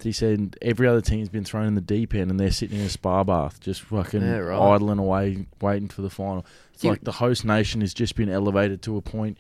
he 0.03 0.13
said, 0.13 0.57
every 0.63 0.87
other 0.89 1.01
team's 1.01 1.29
been 1.29 1.45
thrown 1.45 1.67
in 1.67 1.75
the 1.75 1.81
deep 1.81 2.15
end, 2.15 2.31
and 2.31 2.39
they're 2.41 2.51
sitting 2.51 2.79
in 2.79 2.85
a 2.87 2.89
spa 2.89 3.25
bath, 3.25 3.61
just 3.61 3.83
fucking 3.83 4.23
Yeah, 4.23 4.39
right. 4.39 4.75
idling 4.75 4.99
away, 4.99 5.47
waiting 5.61 5.89
for 5.89 6.03
the 6.03 6.11
final. 6.11 6.45
It's 6.73 6.83
Do 6.83 6.89
you- 6.89 6.93
like 6.93 7.05
the 7.05 7.13
host 7.13 7.45
nation 7.45 7.81
has 7.81 7.93
just 7.95 8.17
been 8.17 8.29
elevated 8.29 8.83
to 8.83 8.97
a 8.97 9.03
point. 9.03 9.39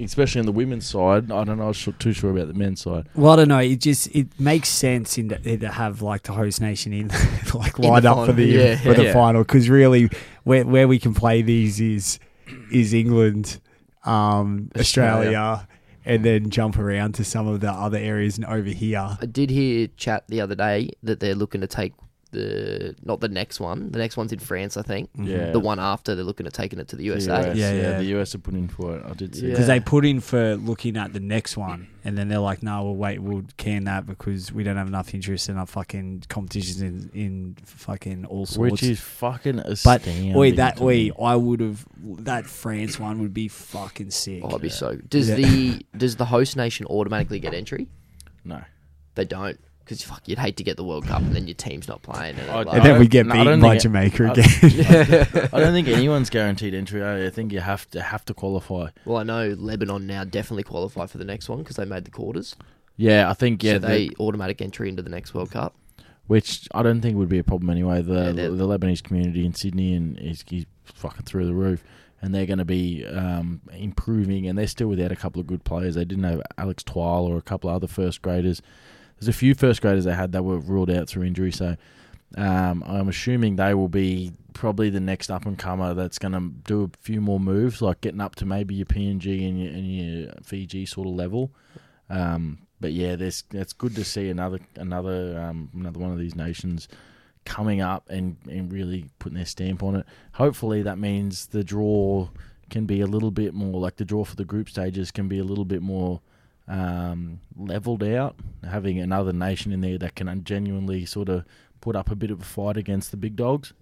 Especially 0.00 0.40
on 0.40 0.46
the 0.46 0.52
women's 0.52 0.86
side, 0.86 1.30
I 1.30 1.44
don't 1.44 1.58
know. 1.58 1.68
I'm 1.68 1.74
not 1.86 2.00
too 2.00 2.12
sure 2.14 2.30
about 2.30 2.48
the 2.48 2.54
men's 2.54 2.80
side. 2.80 3.06
well, 3.14 3.34
I 3.34 3.36
don't 3.36 3.48
know. 3.48 3.58
It 3.58 3.80
just 3.80 4.08
it 4.16 4.26
makes 4.40 4.68
sense 4.70 5.18
in 5.18 5.28
the, 5.28 5.36
to 5.58 5.68
have 5.68 6.00
like 6.02 6.22
the 6.22 6.32
host 6.32 6.60
nation 6.60 6.92
in 6.94 7.08
like 7.54 7.76
In 7.78 7.82
the 7.82 7.88
lined 7.88 8.06
up 8.06 8.26
for 8.26 8.32
the 8.32 8.44
yeah. 8.44 8.76
for 8.76 8.94
the 8.94 9.12
final 9.12 9.42
because 9.44 9.68
really 9.68 10.08
where 10.42 10.64
where 10.64 10.88
we 10.88 10.98
can 10.98 11.12
play 11.14 11.42
these 11.42 11.80
is 11.80 12.18
is 12.72 12.92
England, 12.94 13.60
um, 14.04 14.70
Australia. 14.76 15.28
Australia. 15.38 15.68
And 16.04 16.24
then 16.24 16.50
jump 16.50 16.78
around 16.78 17.14
to 17.14 17.24
some 17.24 17.46
of 17.46 17.60
the 17.60 17.70
other 17.70 17.98
areas 17.98 18.36
and 18.36 18.44
over 18.46 18.68
here. 18.68 19.16
I 19.20 19.26
did 19.26 19.50
hear 19.50 19.88
chat 19.96 20.24
the 20.28 20.40
other 20.40 20.54
day 20.54 20.90
that 21.02 21.20
they're 21.20 21.34
looking 21.34 21.60
to 21.60 21.66
take 21.66 21.92
the 22.34 22.94
not 23.02 23.20
the 23.20 23.28
next 23.28 23.60
one. 23.60 23.90
The 23.90 23.98
next 23.98 24.16
one's 24.16 24.32
in 24.32 24.38
France, 24.38 24.76
I 24.76 24.82
think. 24.82 25.10
Mm-hmm. 25.12 25.24
Yeah. 25.28 25.50
The 25.52 25.60
one 25.60 25.78
after 25.80 26.14
they're 26.14 26.24
looking 26.24 26.46
at 26.46 26.52
taking 26.52 26.78
it 26.78 26.88
to 26.88 26.96
the 26.96 27.00
The 27.04 27.14
USA. 27.14 27.50
US, 27.50 27.56
Yeah, 27.56 27.72
yeah, 27.72 27.80
yeah. 27.80 27.98
the 27.98 28.04
US 28.20 28.34
are 28.34 28.38
putting 28.38 28.68
for 28.68 28.96
it. 28.98 29.04
I 29.06 29.14
did 29.14 29.34
see. 29.34 29.44
Yeah. 29.46 29.50
because 29.52 29.66
they 29.68 29.80
put 29.80 30.04
in 30.04 30.20
for 30.20 30.56
looking 30.56 30.96
at 30.96 31.12
the 31.14 31.20
next 31.20 31.56
one, 31.56 31.88
and 32.04 32.18
then 32.18 32.28
they're 32.28 32.38
like, 32.38 32.62
"No, 32.62 32.82
we'll 32.84 32.96
wait, 32.96 33.20
we'll 33.20 33.44
can 33.56 33.84
that 33.84 34.04
because 34.06 34.52
we 34.52 34.62
don't 34.64 34.76
have 34.76 34.88
enough 34.88 35.14
interest 35.14 35.48
in 35.48 35.56
our 35.56 35.66
fucking 35.66 36.24
competitions 36.28 36.82
in, 36.82 37.10
in 37.14 37.56
fucking 37.64 38.26
all 38.26 38.44
sorts." 38.46 38.72
which 38.72 38.82
is 38.82 39.00
fucking 39.00 39.56
but 39.56 39.66
astounding. 39.68 40.34
wait, 40.34 40.56
that 40.56 40.76
to 40.78 40.84
way. 40.84 41.10
I 41.20 41.36
would 41.36 41.60
have 41.60 41.86
that 42.02 42.46
France 42.46 42.98
one 43.00 43.20
would 43.20 43.32
be 43.34 43.48
fucking 43.48 44.10
sick. 44.10 44.40
Oh, 44.44 44.48
it'd 44.50 44.62
be 44.62 44.68
so. 44.68 44.96
Does 45.08 45.28
Yeah. 45.30 45.36
the 45.36 45.86
does 45.96 46.16
the 46.16 46.26
host 46.26 46.56
nation 46.56 46.84
automatically 46.86 47.40
get 47.40 47.54
entry? 47.54 47.88
no. 48.44 48.62
They 49.16 49.24
don't. 49.24 49.60
Because 49.84 50.02
fuck, 50.02 50.26
you'd 50.26 50.38
hate 50.38 50.56
to 50.56 50.64
get 50.64 50.76
the 50.78 50.84
World 50.84 51.06
Cup 51.06 51.20
and 51.20 51.36
then 51.36 51.46
your 51.46 51.54
team's 51.56 51.88
not 51.88 52.00
playing. 52.02 52.36
And, 52.38 52.50
I- 52.50 52.62
like, 52.62 52.74
and 52.76 52.82
then 52.86 52.98
we 52.98 53.06
get 53.06 53.26
No, 53.26 53.34
beaten 53.34 53.60
by 53.60 53.76
think 53.76 53.80
it- 53.80 53.82
Jamaica 53.82 54.24
I- 54.24 54.32
again. 54.32 55.48
I 55.52 55.60
don't 55.60 55.72
think 55.74 55.88
anyone's 55.88 56.30
guaranteed 56.30 56.72
entry. 56.74 57.04
I 57.04 57.28
think 57.30 57.52
you 57.52 57.60
have 57.60 57.88
to 57.90 58.00
have 58.00 58.24
to 58.26 58.34
qualify. 58.34 58.88
well, 59.04 59.18
I 59.18 59.22
know 59.24 59.48
Lebanon 59.58 60.06
now 60.06 60.24
definitely 60.24 60.62
qualify 60.62 61.04
for 61.06 61.18
the 61.18 61.24
next 61.26 61.48
one 61.50 61.58
because 61.58 61.76
they 61.76 61.84
made 61.84 62.04
the 62.06 62.10
quarters. 62.10 62.56
Yeah, 62.96 63.28
I 63.28 63.34
think 63.34 63.62
yeah, 63.62 63.74
so 63.74 63.78
the- 63.80 63.86
they 63.88 64.10
automatic 64.18 64.62
entry 64.62 64.88
into 64.88 65.02
the 65.02 65.10
next 65.10 65.34
World 65.34 65.50
Cup. 65.50 65.74
which 66.28 66.66
I 66.74 66.82
don't 66.82 67.00
think 67.02 67.16
would 67.18 67.28
be 67.28 67.38
a 67.38 67.44
problem 67.44 67.68
anyway. 67.68 68.00
The 68.00 68.32
Yeah, 68.34 68.48
the 68.48 68.66
Lebanese 68.66 69.02
community 69.02 69.44
in 69.44 69.52
Sydney 69.54 69.94
and 69.94 70.18
is 70.18 70.44
he's 70.48 70.64
fucking 70.84 71.26
through 71.26 71.44
the 71.46 71.52
roof, 71.54 71.84
and 72.22 72.34
they're 72.34 72.46
going 72.46 72.58
to 72.58 72.64
be 72.64 73.04
um, 73.04 73.60
improving. 73.72 74.46
And 74.46 74.56
they're 74.56 74.66
still 74.66 74.88
without 74.88 75.12
a 75.12 75.16
couple 75.16 75.40
of 75.40 75.46
good 75.46 75.64
players. 75.64 75.94
They 75.96 76.04
didn't 76.06 76.24
have 76.24 76.40
Alex 76.56 76.82
Twal 76.82 77.26
or 77.26 77.36
a 77.36 77.42
couple 77.42 77.68
of 77.68 77.76
other 77.76 77.86
first 77.86 78.22
graders. 78.22 78.62
There's 79.18 79.28
a 79.28 79.32
few 79.32 79.54
first 79.54 79.80
graders 79.80 80.04
they 80.04 80.14
had 80.14 80.32
that 80.32 80.42
were 80.42 80.58
ruled 80.58 80.90
out 80.90 81.08
through 81.08 81.24
injury. 81.24 81.52
So 81.52 81.76
um, 82.36 82.82
I'm 82.86 83.08
assuming 83.08 83.56
they 83.56 83.74
will 83.74 83.88
be 83.88 84.32
probably 84.52 84.90
the 84.90 85.00
next 85.00 85.30
up 85.30 85.46
and 85.46 85.58
comer 85.58 85.94
that's 85.94 86.18
going 86.18 86.32
to 86.32 86.50
do 86.64 86.84
a 86.84 86.90
few 87.00 87.20
more 87.20 87.40
moves, 87.40 87.82
like 87.82 88.00
getting 88.00 88.20
up 88.20 88.34
to 88.36 88.46
maybe 88.46 88.74
your 88.74 88.86
PNG 88.86 89.48
and 89.48 89.60
your, 89.60 89.72
and 89.72 89.86
your 89.86 90.32
Fiji 90.42 90.86
sort 90.86 91.08
of 91.08 91.14
level. 91.14 91.52
Um, 92.10 92.58
but 92.80 92.92
yeah, 92.92 93.16
there's 93.16 93.44
it's 93.52 93.72
good 93.72 93.94
to 93.96 94.04
see 94.04 94.28
another 94.28 94.60
another 94.76 95.40
um, 95.40 95.70
another 95.74 95.98
one 95.98 96.12
of 96.12 96.18
these 96.18 96.34
nations 96.34 96.88
coming 97.44 97.80
up 97.80 98.08
and, 98.08 98.36
and 98.48 98.72
really 98.72 99.10
putting 99.18 99.36
their 99.36 99.46
stamp 99.46 99.82
on 99.82 99.96
it. 99.96 100.06
Hopefully, 100.32 100.82
that 100.82 100.98
means 100.98 101.46
the 101.46 101.64
draw 101.64 102.28
can 102.70 102.86
be 102.86 103.00
a 103.00 103.06
little 103.06 103.30
bit 103.30 103.54
more 103.54 103.80
like 103.80 103.96
the 103.96 104.04
draw 104.04 104.24
for 104.24 104.36
the 104.36 104.44
group 104.44 104.68
stages 104.68 105.10
can 105.10 105.28
be 105.28 105.38
a 105.38 105.44
little 105.44 105.64
bit 105.64 105.82
more 105.82 106.20
um, 106.68 107.40
leveled 107.56 108.02
out. 108.02 108.36
Having 108.68 108.98
another 109.00 109.32
nation 109.32 109.72
in 109.72 109.80
there 109.80 109.98
that 109.98 110.14
can 110.14 110.44
genuinely 110.44 111.04
sort 111.04 111.28
of 111.28 111.44
put 111.80 111.94
up 111.96 112.10
a 112.10 112.14
bit 112.16 112.30
of 112.30 112.40
a 112.40 112.44
fight 112.44 112.76
against 112.76 113.10
the 113.10 113.16
big 113.16 113.36
dogs, 113.36 113.72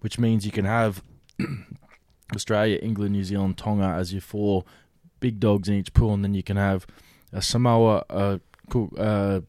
which 0.00 0.18
means 0.18 0.44
you 0.44 0.50
can 0.52 0.64
have 0.64 1.02
Australia, 2.34 2.78
England, 2.82 3.12
New 3.12 3.24
Zealand, 3.24 3.56
Tonga 3.58 3.84
as 3.84 4.12
your 4.12 4.22
four 4.22 4.64
big 5.20 5.38
dogs 5.38 5.68
in 5.68 5.74
each 5.76 5.92
pool, 5.94 6.14
and 6.14 6.24
then 6.24 6.34
you 6.34 6.42
can 6.42 6.56
have 6.56 6.86
a 7.32 7.40
Samoa, 7.42 8.04
a 8.10 8.40
Cook- 8.68 8.94
uh, 8.98 9.40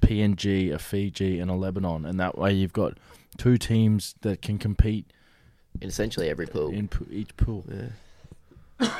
PNG, 0.00 0.72
a 0.72 0.78
Fiji, 0.78 1.40
and 1.40 1.50
a 1.50 1.54
Lebanon, 1.54 2.04
and 2.06 2.18
that 2.20 2.38
way 2.38 2.52
you've 2.52 2.72
got 2.72 2.98
two 3.36 3.56
teams 3.58 4.14
that 4.22 4.40
can 4.42 4.58
compete 4.58 5.06
In 5.80 5.88
essentially 5.88 6.28
every 6.28 6.46
pool. 6.46 6.70
in 6.70 6.88
po- 6.88 7.06
each 7.10 7.36
pool. 7.36 7.64
yeah. 7.68 8.90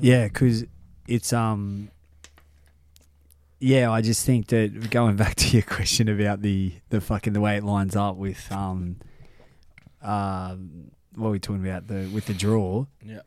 Yeah, 0.00 0.28
because 0.28 0.64
it's 1.06 1.32
um. 1.32 1.90
Yeah, 3.64 3.92
I 3.92 4.00
just 4.00 4.26
think 4.26 4.48
that 4.48 4.90
going 4.90 5.14
back 5.16 5.34
to 5.42 5.48
your 5.48 5.62
question 5.62 6.08
about 6.08 6.42
the 6.42 6.72
the 6.90 7.00
fucking 7.00 7.32
the 7.32 7.40
way 7.40 7.56
it 7.56 7.62
lines 7.64 7.94
up 7.96 8.16
with 8.16 8.50
um, 8.50 8.96
um, 10.02 10.90
what 11.14 11.28
are 11.28 11.30
we 11.30 11.38
talking 11.38 11.66
about 11.66 11.86
the 11.86 12.10
with 12.12 12.26
the 12.26 12.34
draw? 12.34 12.86
Yeah. 13.04 13.20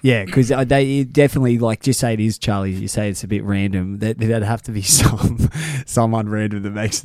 Yeah, 0.00 0.24
because 0.26 0.48
they 0.48 1.02
definitely 1.02 1.58
like 1.58 1.82
just 1.82 1.98
say 1.98 2.12
it 2.14 2.20
is 2.20 2.38
Charlie. 2.38 2.70
You 2.72 2.86
say 2.86 3.08
it's 3.10 3.24
a 3.24 3.28
bit 3.28 3.42
random. 3.42 3.98
That 3.98 4.18
there'd 4.18 4.44
have 4.44 4.62
to 4.62 4.70
be 4.72 4.82
some 5.00 5.50
someone 5.86 6.28
random 6.28 6.62
that 6.62 6.70
makes 6.70 7.04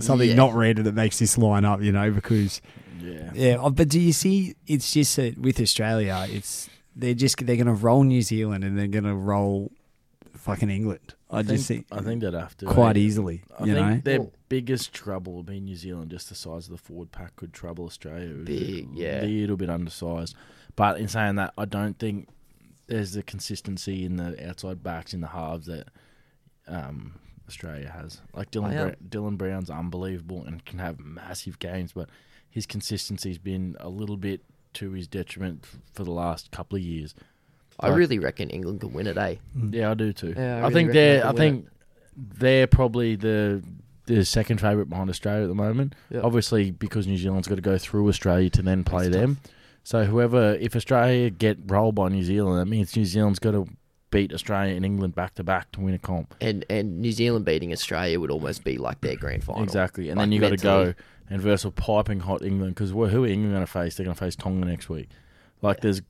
something 0.00 0.28
Yeah. 0.28 0.34
not 0.36 0.54
random 0.54 0.84
that 0.84 0.94
makes 0.94 1.18
this 1.18 1.36
line 1.36 1.64
up. 1.64 1.82
You 1.82 1.90
know, 1.90 2.10
because 2.12 2.60
Yeah. 3.00 3.30
yeah, 3.34 3.56
oh, 3.58 3.70
but 3.70 3.88
do 3.88 3.98
you 4.00 4.12
see? 4.12 4.54
It's 4.68 4.92
just 4.92 5.16
that 5.16 5.36
with 5.38 5.60
Australia, 5.60 6.24
it's 6.28 6.68
they're 6.94 7.14
just 7.14 7.44
they're 7.44 7.56
going 7.56 7.66
to 7.66 7.72
roll 7.72 8.04
New 8.04 8.22
Zealand 8.22 8.62
and 8.62 8.78
they're 8.78 8.86
going 8.86 9.04
to 9.04 9.14
roll 9.14 9.72
fucking 10.36 10.70
England. 10.70 11.14
I, 11.32 11.42
just 11.42 11.66
think 11.68 11.86
I 11.90 12.00
think 12.00 12.20
they'd 12.22 12.34
have 12.34 12.56
to 12.58 12.66
quite 12.66 12.96
eh? 12.96 13.00
easily. 13.00 13.42
I 13.58 13.64
you 13.64 13.74
think 13.74 13.86
know, 13.86 14.00
their 14.04 14.20
Well- 14.20 14.32
biggest 14.48 14.92
trouble 14.92 15.32
would 15.34 15.46
be 15.46 15.60
New 15.60 15.76
Zealand. 15.76 16.10
Just 16.10 16.28
the 16.28 16.34
size 16.34 16.66
of 16.66 16.72
the 16.72 16.78
forward 16.78 17.10
pack 17.10 17.36
could 17.36 17.52
trouble 17.52 17.86
Australia. 17.86 18.28
It 18.30 18.36
would 18.36 18.44
be 18.44 18.82
Big, 18.82 18.88
yeah. 18.94 19.22
a 19.22 19.26
little 19.26 19.56
bit 19.56 19.70
undersized. 19.70 20.36
But 20.76 20.98
in 21.00 21.08
saying 21.08 21.36
that, 21.36 21.54
I 21.56 21.64
don't 21.64 21.98
think 21.98 22.28
there's 22.86 23.12
the 23.12 23.22
consistency 23.22 24.04
in 24.04 24.16
the 24.16 24.46
outside 24.48 24.82
backs 24.82 25.14
in 25.14 25.20
the 25.22 25.28
halves 25.28 25.66
that 25.66 25.88
um, 26.68 27.14
Australia 27.48 27.88
has. 27.90 28.20
Like 28.34 28.50
Dylan, 28.50 28.76
I 28.78 28.84
Bra- 28.84 28.94
Dylan 29.08 29.38
Brown's 29.38 29.70
unbelievable 29.70 30.44
and 30.44 30.64
can 30.64 30.78
have 30.78 30.98
massive 31.00 31.58
games, 31.58 31.92
but 31.92 32.08
his 32.50 32.66
consistency's 32.66 33.38
been 33.38 33.76
a 33.80 33.88
little 33.88 34.16
bit 34.16 34.42
to 34.74 34.92
his 34.92 35.08
detriment 35.08 35.60
f- 35.64 35.78
for 35.92 36.04
the 36.04 36.10
last 36.12 36.50
couple 36.50 36.76
of 36.76 36.82
years. 36.82 37.14
I 37.82 37.88
Like- 37.88 37.98
really 37.98 38.18
reckon 38.18 38.48
England 38.50 38.80
can 38.80 38.92
win 38.92 39.06
it, 39.06 39.16
eh? 39.18 39.36
Yeah, 39.70 39.90
I 39.90 39.94
do 39.94 40.12
too. 40.12 40.34
Yeah, 40.36 40.56
I 40.56 40.58
I, 40.58 40.60
really 40.62 40.72
think 40.74 40.88
they 40.88 40.92
they're. 40.94 41.18
can 41.20 41.26
I 41.26 41.32
win 41.32 41.36
think 41.38 41.66
they're 42.38 42.66
probably 42.66 43.16
the 43.16 43.62
the 44.06 44.24
second 44.24 44.60
favourite 44.60 44.88
behind 44.88 45.08
Australia 45.10 45.44
at 45.44 45.48
the 45.48 45.54
moment. 45.54 45.94
Yeah. 46.10 46.20
Obviously, 46.22 46.70
because 46.72 47.06
New 47.06 47.16
Zealand's 47.16 47.46
got 47.48 47.54
to 47.54 47.60
go 47.62 47.78
through 47.78 48.08
Australia 48.08 48.50
to 48.50 48.62
then 48.62 48.82
play 48.84 49.04
That's 49.08 49.16
them. 49.16 49.38
So 49.84 50.04
whoever, 50.04 50.54
if 50.60 50.74
Australia 50.76 51.30
get 51.30 51.58
rolled 51.66 51.94
by 51.94 52.08
New 52.08 52.22
Zealand, 52.24 52.58
that 52.60 52.66
means 52.66 52.96
New 52.96 53.04
Zealand's 53.04 53.38
got 53.38 53.52
to 53.52 53.66
beat 54.10 54.32
Australia 54.34 54.74
and 54.76 54.84
England 54.84 55.14
back 55.14 55.34
to 55.36 55.44
back 55.44 55.72
to 55.72 55.80
win 55.80 55.94
a 55.94 55.98
comp. 55.98 56.34
And 56.40 56.64
and 56.68 57.00
New 57.00 57.12
Zealand 57.12 57.44
beating 57.44 57.72
Australia 57.72 58.18
would 58.20 58.30
almost 58.30 58.62
be 58.64 58.76
like 58.76 59.00
their 59.00 59.16
grand 59.16 59.42
final. 59.44 59.62
Exactly, 59.62 60.08
and 60.10 60.18
Like 60.18 60.24
then 60.26 60.32
you 60.32 60.40
got 60.40 60.50
to 60.50 60.56
go 60.56 60.94
and 61.30 61.40
versus 61.40 61.64
a 61.66 61.70
piping 61.70 62.20
hot 62.20 62.42
England 62.42 62.74
because 62.74 62.90
who 62.90 63.02
are 63.04 63.26
England 63.26 63.52
going 63.54 63.64
to 63.64 63.70
face? 63.70 63.96
They're 63.96 64.04
going 64.04 64.16
to 64.16 64.20
face 64.22 64.36
Tonga 64.36 64.66
next 64.66 64.88
week. 64.88 65.08
Like 65.62 65.80
there's 65.80 66.02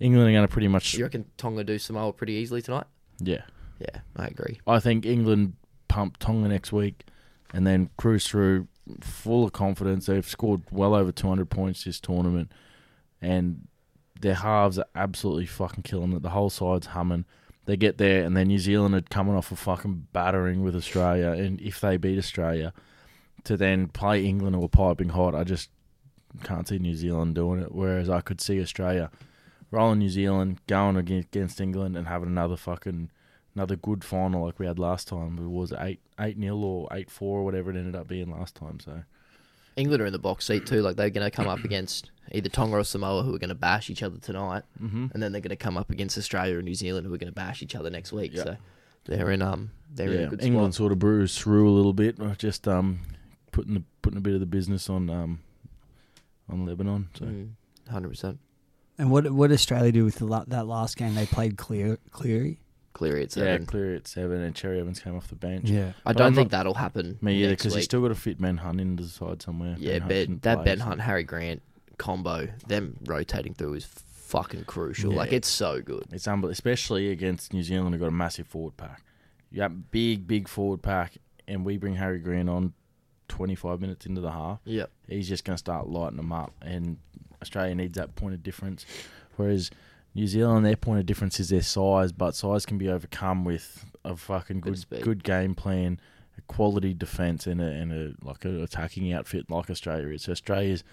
England 0.00 0.28
are 0.28 0.32
going 0.32 0.46
to 0.46 0.52
pretty 0.52 0.68
much 0.68 0.94
You 0.94 1.04
reckon 1.04 1.24
Tonga 1.36 1.64
do 1.64 1.78
Samoa 1.78 2.12
pretty 2.12 2.34
easily 2.34 2.62
tonight? 2.62 2.86
yeah. 3.20 3.42
Yeah, 3.78 4.00
I 4.16 4.26
agree. 4.28 4.58
I 4.66 4.80
think 4.80 5.04
England 5.04 5.52
pump 5.88 6.16
Tonga 6.16 6.48
next 6.48 6.72
week 6.72 7.04
and 7.52 7.66
then 7.66 7.90
cruise 7.98 8.26
through 8.26 8.68
full 9.02 9.44
of 9.44 9.52
confidence. 9.52 10.06
They've 10.06 10.26
scored 10.26 10.62
well 10.70 10.94
over 10.94 11.12
200 11.12 11.50
points 11.50 11.84
this 11.84 12.00
tournament 12.00 12.50
and 13.20 13.68
their 14.18 14.36
halves 14.36 14.78
are 14.78 14.86
absolutely 14.94 15.44
fucking 15.44 15.82
killing 15.82 16.14
it. 16.14 16.22
The 16.22 16.30
whole 16.30 16.48
side's 16.48 16.86
humming. 16.88 17.26
They 17.66 17.76
get 17.76 17.98
there 17.98 18.24
and 18.24 18.34
then 18.34 18.48
New 18.48 18.58
Zealand 18.58 18.94
are 18.94 19.02
coming 19.02 19.34
off 19.34 19.52
a 19.52 19.56
fucking 19.56 20.06
battering 20.14 20.62
with 20.62 20.74
Australia 20.74 21.32
and 21.32 21.60
if 21.60 21.78
they 21.78 21.98
beat 21.98 22.16
Australia 22.18 22.72
to 23.44 23.58
then 23.58 23.88
play 23.88 24.24
England 24.24 24.56
or 24.56 24.70
piping 24.70 25.10
hot, 25.10 25.34
I 25.34 25.44
just 25.44 25.68
can't 26.44 26.66
see 26.66 26.78
New 26.78 26.94
Zealand 26.94 27.34
doing 27.34 27.60
it. 27.60 27.72
Whereas 27.72 28.08
I 28.08 28.22
could 28.22 28.40
see 28.40 28.58
Australia 28.62 29.10
rolling 29.70 29.98
New 29.98 30.08
Zealand, 30.08 30.60
going 30.66 30.96
against, 30.96 31.60
England 31.60 31.96
and 31.96 32.06
having 32.06 32.28
another 32.28 32.56
fucking 32.56 33.10
another 33.54 33.76
good 33.76 34.04
final 34.04 34.44
like 34.44 34.58
we 34.58 34.66
had 34.66 34.78
last 34.78 35.08
time. 35.08 35.38
It 35.38 35.48
was 35.48 35.72
eight 35.78 36.00
eight 36.20 36.36
nil 36.36 36.64
or 36.64 36.88
eight 36.92 37.10
four 37.10 37.40
or 37.40 37.44
whatever 37.44 37.70
it 37.70 37.76
ended 37.76 37.96
up 37.96 38.08
being 38.08 38.30
last 38.30 38.54
time. 38.54 38.80
So 38.80 39.02
England 39.76 40.02
are 40.02 40.06
in 40.06 40.12
the 40.12 40.18
box 40.18 40.46
seat 40.46 40.66
too. 40.66 40.82
Like 40.82 40.96
they're 40.96 41.10
going 41.10 41.28
to 41.28 41.34
come 41.34 41.48
up 41.48 41.58
against 41.64 42.10
either 42.32 42.48
Tonga 42.48 42.76
or 42.76 42.84
Samoa, 42.84 43.22
who 43.22 43.34
are 43.34 43.38
going 43.38 43.48
to 43.48 43.54
bash 43.54 43.90
each 43.90 44.02
other 44.02 44.18
tonight, 44.18 44.64
mm-hmm. 44.82 45.06
and 45.12 45.22
then 45.22 45.32
they're 45.32 45.40
going 45.40 45.50
to 45.50 45.56
come 45.56 45.76
up 45.76 45.90
against 45.90 46.18
Australia 46.18 46.56
and 46.56 46.64
New 46.64 46.74
Zealand, 46.74 47.06
who 47.06 47.14
are 47.14 47.18
going 47.18 47.32
to 47.32 47.34
bash 47.34 47.62
each 47.62 47.74
other 47.74 47.90
next 47.90 48.12
week. 48.12 48.32
Yeah. 48.34 48.42
So 48.42 48.56
they're 49.04 49.30
in 49.30 49.42
um 49.42 49.70
they're 49.94 50.12
in 50.12 50.24
a 50.24 50.26
good 50.28 50.42
England 50.42 50.74
spot. 50.74 50.78
sort 50.78 50.92
of 50.92 50.98
bruised 50.98 51.38
through 51.38 51.68
a 51.68 51.74
little 51.74 51.92
bit, 51.92 52.18
just 52.38 52.66
um 52.66 53.00
putting 53.52 53.74
the, 53.74 53.82
putting 54.02 54.18
a 54.18 54.22
bit 54.22 54.34
of 54.34 54.40
the 54.40 54.46
business 54.46 54.90
on 54.90 55.08
um 55.08 55.40
on 56.50 56.66
Lebanon. 56.66 57.08
So 57.14 57.24
Mm, 57.24 57.50
Hundred 57.88 58.08
percent. 58.08 58.38
And 58.98 59.10
what 59.10 59.30
what 59.30 59.48
did 59.48 59.54
Australia 59.54 59.92
do 59.92 60.04
with 60.04 60.16
the, 60.16 60.44
that 60.48 60.66
last 60.66 60.96
game? 60.96 61.14
They 61.14 61.26
played 61.26 61.56
Clear 61.56 61.98
Cleary. 62.10 62.60
Cleary 62.92 63.24
at 63.24 63.36
yeah, 63.36 63.42
seven. 63.44 63.66
clear 63.66 63.94
at 63.96 64.08
seven, 64.08 64.40
and 64.40 64.54
Cherry 64.54 64.80
Evans 64.80 65.00
came 65.00 65.14
off 65.16 65.28
the 65.28 65.34
bench. 65.34 65.68
Yeah, 65.68 65.92
I 66.06 66.12
But 66.12 66.16
don't 66.16 66.26
I'm 66.28 66.34
think 66.34 66.50
not- 66.52 66.58
that'll 66.58 66.74
happen. 66.74 67.18
Me 67.20 67.42
either, 67.44 67.52
because 67.52 67.74
you 67.74 67.78
week. 67.80 67.84
still 67.84 68.00
got 68.00 68.08
to 68.08 68.14
fit 68.14 68.40
Ben 68.40 68.56
Hunt 68.56 68.80
into 68.80 69.02
the 69.02 69.08
side 69.10 69.42
somewhere. 69.42 69.76
yeah, 69.78 69.98
Hunt 69.98 70.08
Ben, 70.08 70.38
that 70.42 70.54
play, 70.56 70.64
Ben 70.64 70.78
so- 70.78 70.84
Hunt 70.84 71.00
Harry 71.02 71.22
Grant 71.22 71.60
combo, 71.98 72.48
them 72.68 72.96
rotating 73.04 73.52
through 73.52 73.74
is 73.74 73.84
fucking 73.84 74.64
crucial. 74.64 75.12
Yeah. 75.12 75.18
Like 75.18 75.32
it's 75.34 75.46
so 75.48 75.82
good. 75.82 76.04
It's 76.10 76.26
unbelievable, 76.26 76.52
especially 76.52 77.10
against 77.10 77.52
New 77.52 77.62
Zealand, 77.62 77.92
who've 77.94 78.00
got 78.00 78.08
a 78.08 78.10
massive 78.12 78.46
forward 78.46 78.78
pack. 78.78 79.02
You 79.50 79.58
got 79.58 79.90
big, 79.90 80.26
big 80.26 80.48
forward 80.48 80.80
pack, 80.82 81.18
and 81.46 81.66
we 81.66 81.76
bring 81.76 81.96
Harry 81.96 82.18
Green 82.18 82.48
on 82.48 82.72
25 83.28 83.78
minutes 83.80 84.06
into 84.06 84.22
the 84.22 84.30
half. 84.32 84.60
Yep. 84.64 84.90
He's 85.06 85.28
just 85.28 85.44
going 85.44 85.54
to 85.54 85.58
start 85.58 85.86
lighting 85.86 86.16
them 86.16 86.32
up, 86.32 86.54
and 86.62 86.96
Australia 87.42 87.74
needs 87.74 87.96
that 87.96 88.14
point 88.14 88.34
of 88.34 88.42
difference. 88.42 88.86
Whereas 89.36 89.70
New 90.14 90.26
Zealand, 90.26 90.64
their 90.64 90.76
point 90.76 91.00
of 91.00 91.06
difference 91.06 91.38
is 91.38 91.50
their 91.50 91.62
size, 91.62 92.12
but 92.12 92.34
size 92.34 92.64
can 92.64 92.78
be 92.78 92.88
overcome 92.88 93.44
with 93.44 93.84
a 94.04 94.16
fucking 94.16 94.60
good, 94.60 94.84
good 95.02 95.24
game 95.24 95.54
plan, 95.54 96.00
a 96.38 96.40
quality 96.42 96.94
defense, 96.94 97.46
and 97.46 97.60
a, 97.60 97.66
and 97.66 97.92
a 97.92 98.26
like 98.26 98.44
an 98.44 98.62
attacking 98.62 99.12
outfit 99.12 99.50
like 99.50 99.68
Australia 99.68 100.08
is. 100.08 100.22
So 100.22 100.32
Australia's 100.32 100.84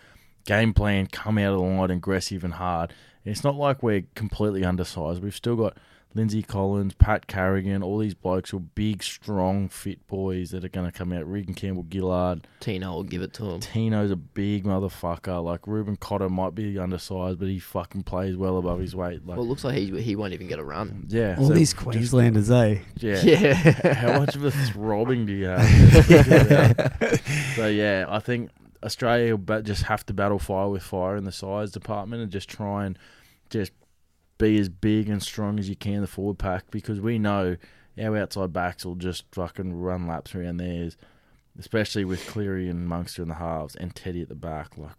game 0.46 0.74
plan 0.74 1.08
come 1.08 1.38
out 1.38 1.54
of 1.54 1.60
the 1.60 1.66
line 1.66 1.91
aggressive 1.91 2.44
and 2.44 2.56
hard. 2.56 2.94
And 3.24 3.32
it's 3.32 3.44
not 3.44 3.56
like 3.56 3.82
we're 3.82 4.04
completely 4.16 4.66
undersized. 4.66 5.24
We've 5.24 5.36
still 5.36 5.56
got 5.56 5.78
Lindsay 6.16 6.43
Collins, 6.43 6.93
Pat 6.93 7.26
Carrigan, 7.28 7.82
all 7.82 7.97
these 7.97 8.14
blokes 8.14 8.51
who 8.51 8.57
are 8.57 8.61
big, 8.61 9.01
strong, 9.01 9.68
fit 9.68 10.05
boys 10.07 10.51
that 10.51 10.64
are 10.64 10.70
going 10.70 10.86
to 10.86 10.95
come 10.97 11.11
out. 11.11 11.28
Reagan 11.30 11.53
Campbell 11.55 11.86
Gillard. 11.91 12.47
Tino 12.59 12.91
will 12.93 13.03
give 13.03 13.22
it 13.24 13.34
to 13.34 13.45
him. 13.45 13.59
Tino's 13.61 14.11
a 14.11 14.16
big 14.16 14.64
motherfucker. 14.64 15.43
Like 15.43 15.66
Reuben 15.66 15.95
Cotter 15.95 16.30
might 16.30 16.53
be 16.53 16.78
undersized, 16.78 17.39
but 17.39 17.47
he 17.47 17.57
fucking 17.59 18.03
plays 18.03 18.38
well 18.38 18.57
above 18.57 18.80
his 18.80 18.95
weight. 18.95 19.26
Like, 19.26 19.38
Well, 19.38 19.45
it 19.45 19.49
looks 19.49 19.64
like 19.64 19.76
he 19.76 20.01
he 20.01 20.16
won't 20.16 20.34
even 20.34 20.47
get 20.47 20.59
a 20.59 20.64
run. 20.64 21.05
yeah, 21.09 21.36
all 21.39 21.47
so 21.47 21.53
these 21.53 21.74
just- 21.74 21.84
Queenslanders, 21.84 22.51
eh? 22.51 22.80
yeah. 22.97 23.22
Yeah. 23.24 23.93
How 23.93 24.20
much 24.20 24.36
of 24.36 24.43
a 24.45 24.51
throbbing 24.51 25.26
do 25.26 25.34
you 25.34 25.45
have? 25.45 25.64
so 27.55 27.68
yeah, 27.68 28.05
I 28.07 28.20
think 28.20 28.51
Australia 28.84 29.36
will 29.36 29.61
just 29.61 29.84
have 29.84 30.05
to 30.07 30.14
battle 30.14 30.39
fire 30.39 30.70
with 30.70 30.84
fire 30.84 31.16
in 31.16 31.24
the 31.24 31.32
size 31.32 31.72
department 31.72 32.22
and 32.22 32.32
just 32.32 32.49
try 32.49 32.86
and 32.86 32.97
just 33.49 33.72
be 34.38 34.57
as 34.59 34.69
big 34.69 35.09
and 35.09 35.21
strong 35.21 35.59
as 35.59 35.69
you 35.69 35.75
can 35.75 36.01
the 36.01 36.07
forward 36.07 36.39
pack 36.39 36.65
because 36.71 36.99
we 36.99 37.19
know 37.19 37.55
our 38.01 38.17
outside 38.17 38.51
backs 38.51 38.86
will 38.86 38.95
just 38.95 39.25
fucking 39.31 39.73
run 39.73 40.07
laps 40.07 40.34
around 40.34 40.57
theirs, 40.57 40.97
especially 41.59 42.03
with 42.05 42.25
Cleary 42.27 42.67
and 42.69 42.88
Munster 42.88 43.21
in 43.21 43.27
the 43.27 43.36
halves 43.36 43.75
and 43.75 43.95
Teddy 43.95 44.21
at 44.21 44.29
the 44.29 44.36
back. 44.36 44.77
Like, 44.77 44.95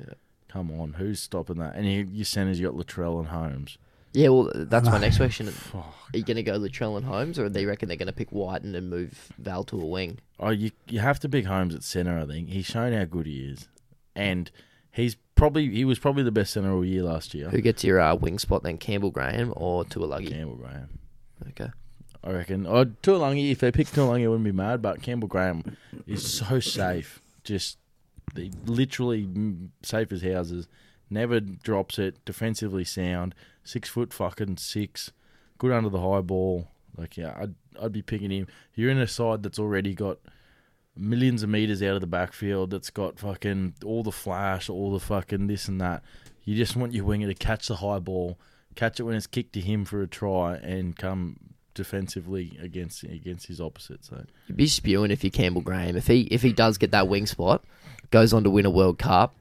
Yeah. 0.00 0.14
come 0.48 0.70
on, 0.80 0.94
who's 0.94 1.20
stopping 1.20 1.56
that? 1.58 1.74
And 1.74 1.86
you, 1.86 2.08
your 2.10 2.24
centers, 2.24 2.58
you 2.58 2.66
got 2.70 2.76
Latrell 2.76 3.18
and 3.18 3.28
Holmes. 3.28 3.76
Yeah, 4.14 4.30
well, 4.30 4.50
that's 4.54 4.88
my 4.88 4.96
next 4.98 5.18
question. 5.18 5.46
Fuck. 5.50 5.94
Are 6.14 6.16
you 6.16 6.24
going 6.24 6.38
to 6.38 6.42
go 6.42 6.58
Latrell 6.58 6.96
and 6.96 7.04
Holmes, 7.04 7.38
or 7.38 7.50
they 7.50 7.66
reckon 7.66 7.88
they're 7.88 7.98
going 7.98 8.06
to 8.06 8.14
pick 8.14 8.32
Wighton 8.32 8.74
and 8.74 8.88
move 8.88 9.28
Val 9.36 9.62
to 9.64 9.78
a 9.78 9.84
wing? 9.84 10.18
Oh, 10.40 10.48
you 10.48 10.70
you 10.88 11.00
have 11.00 11.20
to 11.20 11.28
pick 11.28 11.44
Holmes 11.44 11.74
at 11.74 11.82
centre. 11.82 12.18
I 12.18 12.24
think 12.24 12.48
he's 12.48 12.64
shown 12.64 12.94
how 12.94 13.04
good 13.04 13.26
he 13.26 13.40
is, 13.40 13.68
and 14.14 14.50
he's 14.90 15.16
probably 15.36 15.70
he 15.70 15.84
was 15.84 15.98
probably 16.00 16.24
the 16.24 16.32
best 16.32 16.52
centre 16.52 16.72
all 16.72 16.84
year 16.84 17.02
last 17.02 17.34
year. 17.34 17.48
Who 17.48 17.60
gets 17.60 17.84
your 17.84 18.00
uh, 18.00 18.14
wing 18.16 18.38
spot 18.38 18.64
then, 18.64 18.78
Campbell 18.78 19.10
Graham 19.10 19.52
or 19.54 19.84
Taulagi? 19.84 20.30
Campbell 20.30 20.56
Graham. 20.56 20.98
Okay. 21.50 21.70
I 22.24 22.30
reckon. 22.32 22.66
Oh, 22.66 22.86
Taulagi, 22.86 23.52
if 23.52 23.60
they 23.60 23.70
pick 23.70 23.86
Taulagi, 23.86 24.24
I 24.24 24.28
wouldn't 24.28 24.44
be 24.44 24.52
mad. 24.52 24.82
But 24.82 25.02
Campbell 25.02 25.28
Graham 25.28 25.76
is 26.06 26.28
so 26.28 26.58
safe. 26.58 27.22
Just 27.44 27.78
they 28.34 28.50
literally 28.64 29.26
mm, 29.26 29.68
safe 29.82 30.10
as 30.10 30.22
houses. 30.22 30.66
Never 31.08 31.38
drops 31.38 32.00
it. 32.00 32.24
Defensively 32.24 32.82
sound. 32.82 33.34
Six 33.62 33.88
foot 33.88 34.12
fucking 34.12 34.56
six. 34.56 35.12
Good 35.58 35.70
under 35.70 35.88
the 35.88 36.00
high 36.00 36.20
ball. 36.20 36.68
Like 36.96 37.16
yeah, 37.16 37.36
I'd 37.38 37.54
I'd 37.80 37.92
be 37.92 38.02
picking 38.02 38.30
him. 38.30 38.48
You're 38.74 38.90
in 38.90 38.98
a 38.98 39.06
side 39.06 39.42
that's 39.42 39.58
already 39.58 39.94
got 39.94 40.18
millions 40.96 41.42
of 41.42 41.48
meters 41.48 41.82
out 41.82 41.94
of 41.94 42.00
the 42.00 42.06
backfield. 42.06 42.70
That's 42.70 42.90
got 42.90 43.18
fucking 43.18 43.74
all 43.84 44.02
the 44.02 44.12
flash, 44.12 44.68
all 44.68 44.92
the 44.92 45.00
fucking 45.00 45.46
this 45.46 45.68
and 45.68 45.80
that. 45.80 46.02
You 46.44 46.56
just 46.56 46.76
want 46.76 46.92
your 46.92 47.04
winger 47.04 47.26
to 47.26 47.34
catch 47.34 47.68
the 47.68 47.76
high 47.76 47.98
ball, 47.98 48.38
catch 48.74 49.00
it 49.00 49.02
when 49.02 49.16
it's 49.16 49.26
kicked 49.26 49.52
to 49.54 49.60
him 49.60 49.84
for 49.84 50.02
a 50.02 50.06
try, 50.06 50.56
and 50.56 50.96
come 50.96 51.38
defensively 51.74 52.58
against 52.60 53.02
against 53.04 53.46
his 53.46 53.60
opposite. 53.60 54.04
So 54.04 54.24
You'd 54.46 54.56
be 54.56 54.66
spewing 54.66 55.10
if 55.10 55.22
you 55.22 55.30
Campbell 55.30 55.60
Graham. 55.60 55.96
If 55.96 56.06
he 56.06 56.22
if 56.22 56.42
he 56.42 56.52
does 56.52 56.78
get 56.78 56.90
that 56.92 57.08
wing 57.08 57.26
spot, 57.26 57.64
goes 58.10 58.32
on 58.32 58.44
to 58.44 58.50
win 58.50 58.66
a 58.66 58.70
World 58.70 58.98
Cup, 58.98 59.34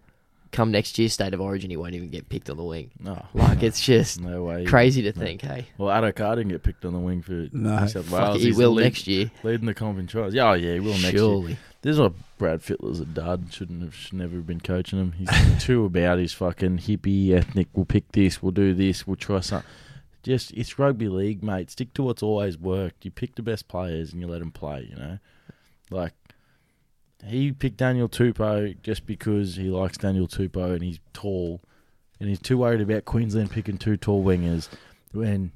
come 0.56 0.72
next 0.72 0.98
year 0.98 1.10
State 1.10 1.34
of 1.34 1.42
Origin, 1.42 1.70
he 1.70 1.78
won't 1.78 1.94
even 1.96 2.10
get 2.10 2.30
picked 2.30 2.50
on 2.50 2.58
the 2.58 2.64
wing. 2.64 2.92
no, 3.00 3.26
Like 3.34 3.62
it's 3.64 3.82
just 3.82 4.20
no 4.22 4.44
way. 4.44 4.66
crazy 4.66 5.02
to 5.04 5.12
think. 5.12 5.42
Hey, 5.42 5.66
Well, 5.78 5.90
Addo-Carr 5.90 6.38
didn't 6.38 6.52
get 6.52 6.64
picked 6.64 6.86
on 6.86 6.94
the 6.94 7.00
wing 7.00 7.22
for 7.22 7.48
No. 7.52 7.80
New 7.80 7.88
South 7.88 8.06
Fuck 8.06 8.20
Wales. 8.20 8.36
it, 8.38 8.40
he 8.42 8.46
He's 8.48 8.58
will 8.58 8.72
lead- 8.72 8.84
next 8.84 9.08
year. 9.08 9.30
leading 9.44 9.66
the 9.66 9.74
comp 9.74 10.00
in 10.00 10.08
tries. 10.08 10.34
Yeah, 10.34 10.50
oh 10.52 10.54
yeah, 10.54 10.74
he 10.76 10.80
will 10.80 10.92
next 10.94 11.04
year. 11.04 11.12
Surely. 11.18 11.58
This 11.82 11.94
is 11.94 12.00
why 12.00 12.10
Brad 12.40 12.64
Fittler's 12.64 13.00
a 13.00 13.06
dud. 13.06 13.54
Shouldn't 13.54 13.84
have 13.84 13.94
should 13.94 14.14
never 14.14 14.38
have 14.38 14.48
been 14.48 14.60
coaching 14.60 14.98
him. 15.00 15.12
He's 15.12 15.30
too 15.64 15.86
about 15.86 16.18
his 16.18 16.34
fucking 16.34 16.80
hippie 16.80 17.30
ethnic. 17.32 17.68
We'll 17.74 17.86
pick 17.86 18.12
this. 18.12 18.42
We'll 18.42 18.52
do 18.54 18.74
this. 18.74 19.06
We'll 19.06 19.18
try 19.18 19.40
something. 19.42 19.70
Just 20.24 20.52
it's 20.54 20.80
rugby 20.80 21.08
league, 21.08 21.44
mate. 21.44 21.70
Stick 21.70 21.94
to 21.94 22.02
what's 22.02 22.24
always 22.24 22.58
worked. 22.58 23.06
You 23.06 23.12
pick 23.12 23.36
the 23.36 23.44
best 23.44 23.68
players 23.68 24.12
and 24.14 24.20
you 24.22 24.28
let 24.28 24.40
them 24.40 24.52
play. 24.52 24.88
You 24.90 24.96
know, 24.96 25.20
like 25.92 26.14
he 27.28 27.52
picked 27.52 27.78
Daniel 27.78 28.10
Tupou 28.10 28.82
just 28.82 29.06
because 29.06 29.56
he 29.56 29.70
likes 29.70 29.98
Daniel 29.98 30.28
Tupou 30.28 30.74
and 30.74 30.84
he's 30.84 31.00
tall, 31.14 31.62
and 32.20 32.30
he's 32.30 32.40
too 32.40 32.58
worried 32.58 32.82
about 32.82 33.06
Queensland 33.06 33.52
picking 33.52 33.78
two 33.78 33.98
tall 33.98 34.24
wingers 34.24 34.70
when. 35.12 35.52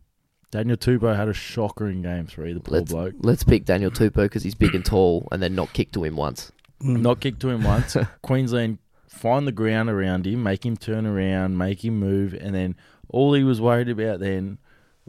Daniel 0.51 0.77
Tupou 0.77 1.15
had 1.15 1.27
a 1.29 1.33
shocker 1.33 1.87
in 1.87 2.01
game 2.01 2.25
three, 2.25 2.53
the 2.53 2.59
poor 2.59 2.79
Let's 2.79 2.91
bloke. 2.91 3.13
let's 3.19 3.43
pick 3.43 3.65
Daniel 3.65 3.91
Tupou 3.91 4.23
because 4.23 4.41
he's 4.41 4.55
big 4.55 4.73
and 4.73 4.83
tall, 4.83 5.27
and 5.31 5.43
then 5.43 5.53
not 5.53 5.73
kick 5.73 5.91
to 5.91 6.03
him 6.03 6.15
once. 6.15 6.51
Mm. 6.81 7.01
not 7.01 7.19
kick 7.19 7.37
to 7.39 7.49
him 7.49 7.63
once. 7.63 7.95
Queensland 8.23 8.79
find 9.07 9.45
the 9.45 9.51
ground 9.51 9.89
around 9.91 10.25
him, 10.25 10.41
make 10.41 10.65
him 10.65 10.75
turn 10.75 11.05
around, 11.05 11.55
make 11.57 11.85
him 11.85 11.99
move, 11.99 12.33
and 12.33 12.55
then 12.55 12.75
all 13.09 13.33
he 13.33 13.43
was 13.43 13.61
worried 13.61 13.89
about 13.89 14.21
then, 14.21 14.57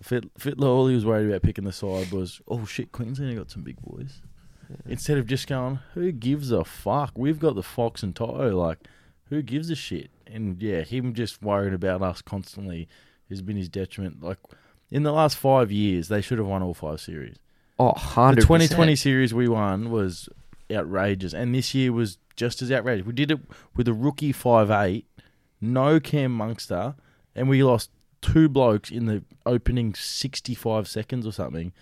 Fittler, 0.03 0.65
all 0.65 0.89
he 0.89 0.95
was 0.95 1.07
worried 1.07 1.29
about 1.29 1.41
picking 1.43 1.65
the 1.65 1.73
side 1.73 2.11
was, 2.13 2.43
oh 2.47 2.67
shit, 2.67 2.93
Queensland 2.93 3.39
got 3.39 3.51
some 3.51 3.63
big 3.63 3.81
boys. 3.81 4.21
Instead 4.87 5.19
of 5.19 5.27
just 5.27 5.47
going, 5.47 5.81
who 5.95 6.13
gives 6.13 6.51
a 6.51 6.65
fuck? 6.65 7.13
We've 7.17 7.39
got 7.39 7.55
the 7.55 7.63
Fox 7.63 8.03
and 8.03 8.15
Toto, 8.15 8.57
like, 8.57 8.79
who 9.29 9.43
gives 9.43 9.71
a 9.71 9.77
shit? 9.77 10.11
And 10.27 10.61
yeah, 10.61 10.83
him 10.83 11.15
just 11.15 11.43
worried 11.43 11.75
about 11.75 12.03
us 12.03 12.23
constantly 12.23 12.89
has 13.29 13.43
been 13.43 13.57
his 13.57 13.69
detriment. 13.69 14.23
Like, 14.23 14.39
in 14.91 15.03
the 15.03 15.13
last 15.13 15.37
five 15.37 15.71
years, 15.71 16.09
they 16.09 16.21
should 16.21 16.39
have 16.39 16.47
won 16.47 16.63
all 16.63 16.75
five 16.75 17.01
series. 17.01 17.37
Oh, 17.79 17.93
The 18.37 18.43
2020 18.43 18.97
series 18.97 19.33
we 19.33 19.49
won 19.49 19.91
was 19.91 20.29
outrageous, 20.71 21.33
and 21.33 21.55
this 21.55 21.75
year 21.75 21.93
was 21.93 22.19
just 22.37 22.61
as 22.63 22.71
outrageous. 22.71 23.07
We 23.07 23.13
did 23.13 23.31
it 23.31 23.41
with 23.75 23.89
a 23.89 23.95
rookie 23.95 24.33
five 24.33 24.71
eight, 24.71 25.07
no 25.61 25.99
Cam 26.01 26.33
Munster, 26.33 26.95
and 27.35 27.49
we 27.49 27.63
lost 27.63 27.91
two 28.21 28.49
blokes 28.49 28.91
in 28.91 29.07
the 29.07 29.23
opening 29.47 29.95
65 29.95 30.87
seconds 30.87 31.27
or 31.27 31.33
something, 31.33 31.73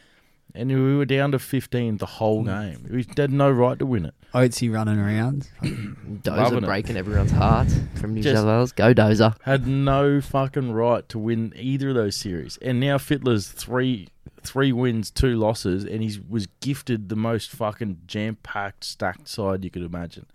and 0.54 0.70
we 0.70 0.96
were 0.96 1.04
down 1.04 1.32
to 1.32 1.38
15 1.38 1.98
the 1.98 2.06
whole 2.06 2.42
game. 2.44 2.86
We 2.90 3.06
had 3.16 3.30
no 3.32 3.50
right 3.50 3.78
to 3.78 3.86
win 3.86 4.06
it. 4.06 4.14
Oatsy 4.34 4.72
running 4.72 4.98
around. 4.98 5.48
Loving 5.62 6.20
Dozer 6.22 6.58
it. 6.58 6.64
breaking 6.64 6.96
everyone's 6.96 7.30
heart 7.30 7.68
from 7.96 8.14
New 8.14 8.22
Just- 8.22 8.36
South 8.36 8.46
Wales. 8.46 8.72
Go 8.72 8.92
Dozer. 8.94 9.36
Had 9.42 9.66
no 9.66 10.20
fucking 10.20 10.72
right 10.72 11.08
to 11.08 11.18
win 11.18 11.52
either 11.56 11.90
of 11.90 11.94
those 11.94 12.16
series, 12.16 12.56
and 12.58 12.80
now 12.80 12.98
Fittler's 12.98 13.48
three 13.48 14.08
three 14.42 14.72
wins, 14.72 15.10
two 15.10 15.36
losses, 15.36 15.84
and 15.84 16.02
he 16.02 16.20
was 16.28 16.46
gifted 16.60 17.08
the 17.08 17.16
most 17.16 17.50
fucking 17.50 17.98
jam 18.06 18.36
packed, 18.42 18.84
stacked 18.84 19.28
side 19.28 19.64
you 19.64 19.70
could 19.70 19.82
imagine. 19.82 20.26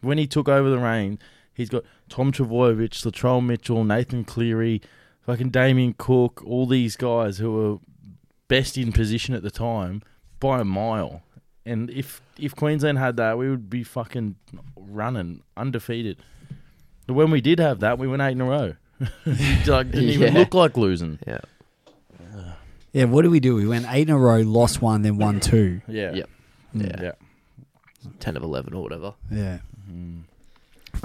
When 0.00 0.18
he 0.18 0.26
took 0.26 0.48
over 0.48 0.68
the 0.70 0.78
reign, 0.78 1.18
he's 1.54 1.70
got 1.70 1.82
Tom 2.08 2.30
Trbojevic, 2.30 2.90
Latrell 2.90 3.44
Mitchell, 3.44 3.84
Nathan 3.84 4.24
Cleary, 4.24 4.82
fucking 5.22 5.48
Damien 5.50 5.94
Cook, 5.96 6.42
all 6.46 6.66
these 6.66 6.94
guys 6.96 7.38
who 7.38 7.52
were 7.52 7.76
best 8.48 8.76
in 8.76 8.92
position 8.92 9.34
at 9.34 9.42
the 9.42 9.50
time 9.50 10.02
by 10.40 10.60
a 10.60 10.64
mile. 10.64 11.22
And 11.64 11.90
if 11.90 12.20
if 12.38 12.56
Queensland 12.56 12.98
had 12.98 13.16
that, 13.18 13.38
we 13.38 13.50
would 13.50 13.68
be 13.68 13.84
fucking 13.84 14.36
running 14.76 15.42
undefeated. 15.56 16.18
But 17.06 17.14
when 17.14 17.30
we 17.30 17.40
did 17.40 17.58
have 17.58 17.80
that, 17.80 17.98
we 17.98 18.06
went 18.08 18.22
eight 18.22 18.32
in 18.32 18.40
a 18.40 18.44
row. 18.46 18.74
like, 19.26 19.90
didn't 19.90 20.10
even 20.10 20.34
look 20.34 20.54
like 20.54 20.76
losing. 20.76 21.18
Yeah. 21.26 21.40
Yeah, 22.92 23.04
what 23.04 23.22
did 23.22 23.30
we 23.30 23.40
do? 23.40 23.54
We 23.54 23.66
went 23.66 23.86
eight 23.88 24.08
in 24.08 24.14
a 24.14 24.18
row, 24.18 24.38
lost 24.40 24.80
one, 24.82 25.02
then 25.02 25.18
won 25.18 25.40
two. 25.40 25.80
Yeah. 25.86 26.14
Yep. 26.14 26.30
Mm. 26.74 26.90
Yeah. 26.90 27.02
Yeah. 27.02 27.12
10 28.18 28.36
of 28.36 28.42
11 28.42 28.74
or 28.74 28.82
whatever. 28.82 29.14
Yeah. 29.30 29.58
Mm. 29.90 30.22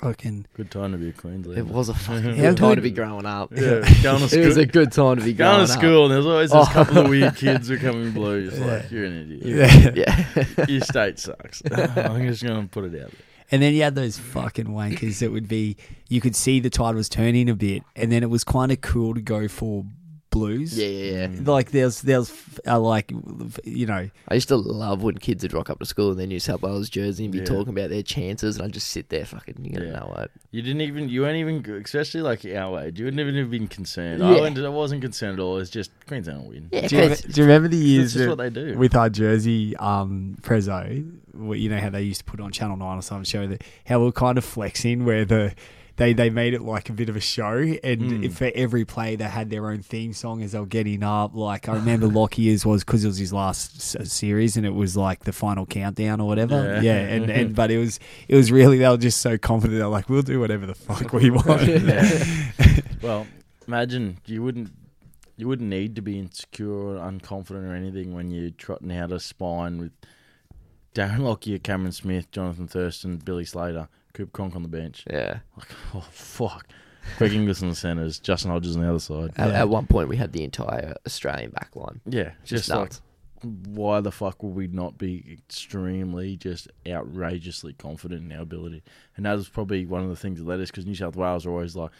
Fucking. 0.01 0.45
Good 0.55 0.71
time 0.71 0.91
to 0.91 0.97
be 0.97 1.09
a 1.09 1.13
Queenslander. 1.13 1.59
It 1.59 1.67
was 1.67 1.89
a 1.89 1.93
fucking 2.05 2.35
good 2.35 2.57
time 2.57 2.75
to 2.75 2.81
be 2.81 2.91
growing 2.91 3.25
up. 3.25 3.51
Yeah, 3.51 3.79
going 4.03 4.27
to 4.27 4.41
It 4.41 4.45
was 4.45 4.57
a 4.57 4.65
good 4.65 4.91
time 4.91 5.17
to 5.17 5.23
be 5.23 5.33
growing 5.33 5.51
up. 5.51 5.57
Going 5.57 5.67
to 5.67 5.73
up. 5.73 5.79
school, 5.79 6.03
and 6.05 6.13
there's 6.13 6.25
always 6.25 6.51
this 6.51 6.67
Oh. 6.69 6.71
couple 6.71 6.97
of 6.99 7.09
weird 7.09 7.35
kids 7.37 7.67
who 7.69 7.77
come 7.77 8.01
in 8.01 8.11
blue. 8.11 8.47
It's 8.47 8.59
like, 8.59 8.91
you're 8.91 9.05
an 9.05 9.31
idiot. 9.31 9.95
Yeah. 9.95 10.25
Yeah. 10.35 10.65
Your 10.67 10.81
state 10.81 11.19
sucks. 11.19 11.61
I'm 11.71 12.27
just 12.27 12.43
going 12.43 12.63
to 12.63 12.67
put 12.69 12.85
it 12.85 13.01
out 13.03 13.11
there. 13.11 13.19
And 13.51 13.61
then 13.61 13.73
you 13.73 13.83
had 13.83 13.93
those 13.93 14.17
fucking 14.17 14.65
wankers 14.67 15.19
that 15.19 15.31
would 15.31 15.47
be, 15.47 15.77
you 16.09 16.21
could 16.21 16.35
see 16.35 16.59
the 16.59 16.71
tide 16.71 16.95
was 16.95 17.07
turning 17.07 17.49
a 17.49 17.55
bit, 17.55 17.83
and 17.95 18.11
then 18.11 18.23
it 18.23 18.29
was 18.29 18.43
kind 18.43 18.71
of 18.71 18.81
cool 18.81 19.13
to 19.13 19.21
go 19.21 19.47
for 19.47 19.85
blues. 20.33 20.77
yeah, 20.77 20.87
yeah, 20.87 21.27
yeah. 21.27 21.39
Like 21.43 21.71
there's, 21.71 22.01
there's 22.01 22.33
uh, 22.67 22.79
like, 22.79 23.11
you 23.63 23.85
know, 23.85 24.09
I 24.27 24.33
used 24.33 24.47
to 24.49 24.57
love 24.57 25.03
when 25.03 25.17
kids 25.17 25.43
would 25.43 25.53
rock 25.53 25.69
up 25.69 25.79
to 25.79 25.85
school 25.85 26.11
in 26.11 26.17
their 26.17 26.27
New 26.27 26.39
South 26.39 26.61
Wales 26.61 26.89
jersey 26.89 27.23
and 27.25 27.31
be 27.31 27.39
Yeah. 27.39 27.45
talking 27.45 27.69
about 27.69 27.89
their 27.89 28.03
chances, 28.03 28.57
and 28.57 28.65
I'd 28.65 28.73
just 28.73 28.87
sit 28.87 29.09
there 29.09 29.25
fucking, 29.25 29.55
you're 29.63 29.79
going 29.79 29.89
to 29.91 29.93
Yeah. 29.93 29.99
know 29.99 30.13
it. 30.23 30.31
You 30.51 30.61
didn't 30.61 30.81
even, 30.81 31.07
you 31.09 31.21
weren't 31.21 31.37
even, 31.37 31.81
especially 31.83 32.21
like 32.21 32.45
our 32.45 32.83
age, 32.83 32.99
you 32.99 33.05
wouldn't 33.05 33.19
even 33.21 33.35
have 33.35 33.49
been 33.51 33.67
concerned. 33.67 34.21
Yeah. 34.21 34.29
I, 34.31 34.41
went, 34.41 34.57
I 34.59 34.69
wasn't 34.69 35.01
concerned 35.01 35.39
at 35.39 35.43
all. 35.43 35.57
It's 35.59 35.69
just 35.69 35.91
Queensland 36.07 36.41
will 36.41 36.49
win. 36.49 36.69
Yeah, 36.71 36.87
do 36.87 36.95
you, 36.97 37.07
'cause- 37.07 37.21
do 37.21 37.41
you 37.41 37.47
remember 37.47 37.67
the 37.69 37.77
That's 37.77 37.87
years 37.87 38.13
just 38.13 38.23
that- 38.25 38.29
what 38.29 38.37
they 38.37 38.49
do. 38.49 38.77
with 38.77 38.95
our 38.95 39.09
jersey 39.09 39.75
um 39.77 40.37
prezzo 40.41 41.09
what- 41.33 41.59
you 41.59 41.69
know 41.69 41.79
how 41.79 41.89
they 41.89 42.01
used 42.01 42.19
to 42.19 42.25
put 42.25 42.39
on 42.39 42.51
channel 42.51 42.77
9 42.77 42.97
or 42.97 43.01
some 43.01 43.23
show 43.23 43.47
that 43.47 43.63
how 43.85 43.99
we 44.01 44.07
are 44.07 44.11
kind 44.11 44.37
of 44.37 44.43
flexing 44.45 45.05
where 45.05 45.25
the 45.25 45.53
they 45.97 46.11
they 46.13 46.29
made 46.29 46.53
it 46.55 46.61
like 46.63 46.89
a 46.89 46.93
bit 46.93 47.07
of 47.09 47.15
a 47.15 47.19
show 47.19 47.57
and 47.83 48.01
Mm. 48.01 48.31
for 48.33 48.51
every 48.55 48.83
play 48.83 49.15
they 49.15 49.25
had 49.25 49.49
their 49.51 49.67
own 49.69 49.83
theme 49.83 50.11
song 50.13 50.41
as 50.41 50.53
they 50.53 50.59
were 50.59 50.65
getting 50.65 51.03
up. 51.03 51.35
Like 51.35 51.69
i 51.69 51.73
remember 51.81 52.07
Lockyer's 52.07 52.65
was 52.65 52.83
because 52.83 53.03
it 53.03 53.07
was 53.07 53.17
his 53.17 53.31
last 53.31 53.79
series 54.07 54.57
and 54.57 54.65
it 54.65 54.73
was 54.73 54.97
like 54.97 55.25
the 55.25 55.31
final 55.33 55.65
countdown 55.67 56.19
or 56.19 56.27
whatever. 56.27 56.79
Yeah. 56.81 56.81
yeah, 56.81 56.99
and, 57.13 57.29
and 57.29 57.55
but 57.55 57.69
it 57.69 57.77
was 57.77 57.99
it 58.27 58.35
was 58.35 58.51
really 58.51 58.79
they 58.79 58.89
were 58.89 58.97
just 58.97 59.21
so 59.21 59.37
confident. 59.37 59.77
They're 59.79 59.87
like 59.87 60.09
we'll 60.09 60.23
do 60.23 60.39
whatever 60.39 60.65
the 60.65 60.75
fuck 60.75 61.13
we 61.13 61.29
want. 61.31 61.61
Well, 63.01 63.27
imagine 63.67 64.17
you 64.25 64.41
wouldn't 64.41 64.71
you 65.35 65.47
wouldn't 65.47 65.69
need 65.69 65.95
to 65.97 66.01
be 66.01 66.17
insecure 66.19 66.71
or 66.71 66.95
unconfident 66.95 67.69
or 67.69 67.75
anything 67.75 68.13
when 68.13 68.31
you're 68.31 68.51
trotting 68.51 68.95
out 68.95 69.11
a 69.11 69.19
spine 69.19 69.77
with 69.77 69.91
Darren 70.95 71.19
Lockyer, 71.19 71.57
Cameron 71.59 71.91
Smith, 71.91 72.31
Jonathan 72.31 72.67
Thurston, 72.67 73.17
Billy 73.17 73.43
Slater, 73.45 73.89
Coop 74.13 74.31
Cronk 74.33 74.55
on 74.55 74.61
the 74.63 74.69
bench. 74.69 75.03
Yeah. 75.09 75.39
Like, 75.57 75.67
oh 75.95 76.05
fuck. 76.11 76.67
Greg 77.17 77.33
Inglis 77.33 77.61
in 77.61 77.69
the 77.69 77.75
centres, 77.75 78.17
Justin 78.19 78.51
Hodges 78.51 78.75
on 78.77 78.81
the 78.83 78.89
other 78.89 78.99
side. 78.99 79.31
At, 79.35 79.49
Yeah. 79.49 79.59
at 79.61 79.69
one 79.69 79.87
point, 79.87 80.07
we 80.07 80.15
had 80.15 80.31
the 80.31 80.43
entire 80.43 80.95
Australian 81.05 81.51
back 81.51 81.75
line. 81.75 81.99
Yeah, 82.05 82.31
Just, 82.45 82.67
just 82.67 82.69
like 82.69 82.91
why 83.67 83.99
the 83.99 84.11
fuck 84.11 84.41
would 84.41 84.55
we 84.55 84.67
not 84.67 84.97
be 84.97 85.25
extremely, 85.33 86.37
just 86.37 86.69
outrageously 86.87 87.73
confident 87.73 88.31
in 88.31 88.37
our 88.37 88.43
ability? 88.43 88.83
And 89.17 89.25
that 89.25 89.33
was 89.33 89.49
probably 89.49 89.85
one 89.85 90.01
of 90.01 90.09
the 90.09 90.15
things 90.15 90.39
that 90.39 90.47
led 90.47 90.61
us 90.61 90.71
because 90.71 90.85
New 90.85 90.95
South 90.95 91.17
Wales 91.17 91.45
are 91.45 91.51
always 91.51 91.75
like, 91.75 91.91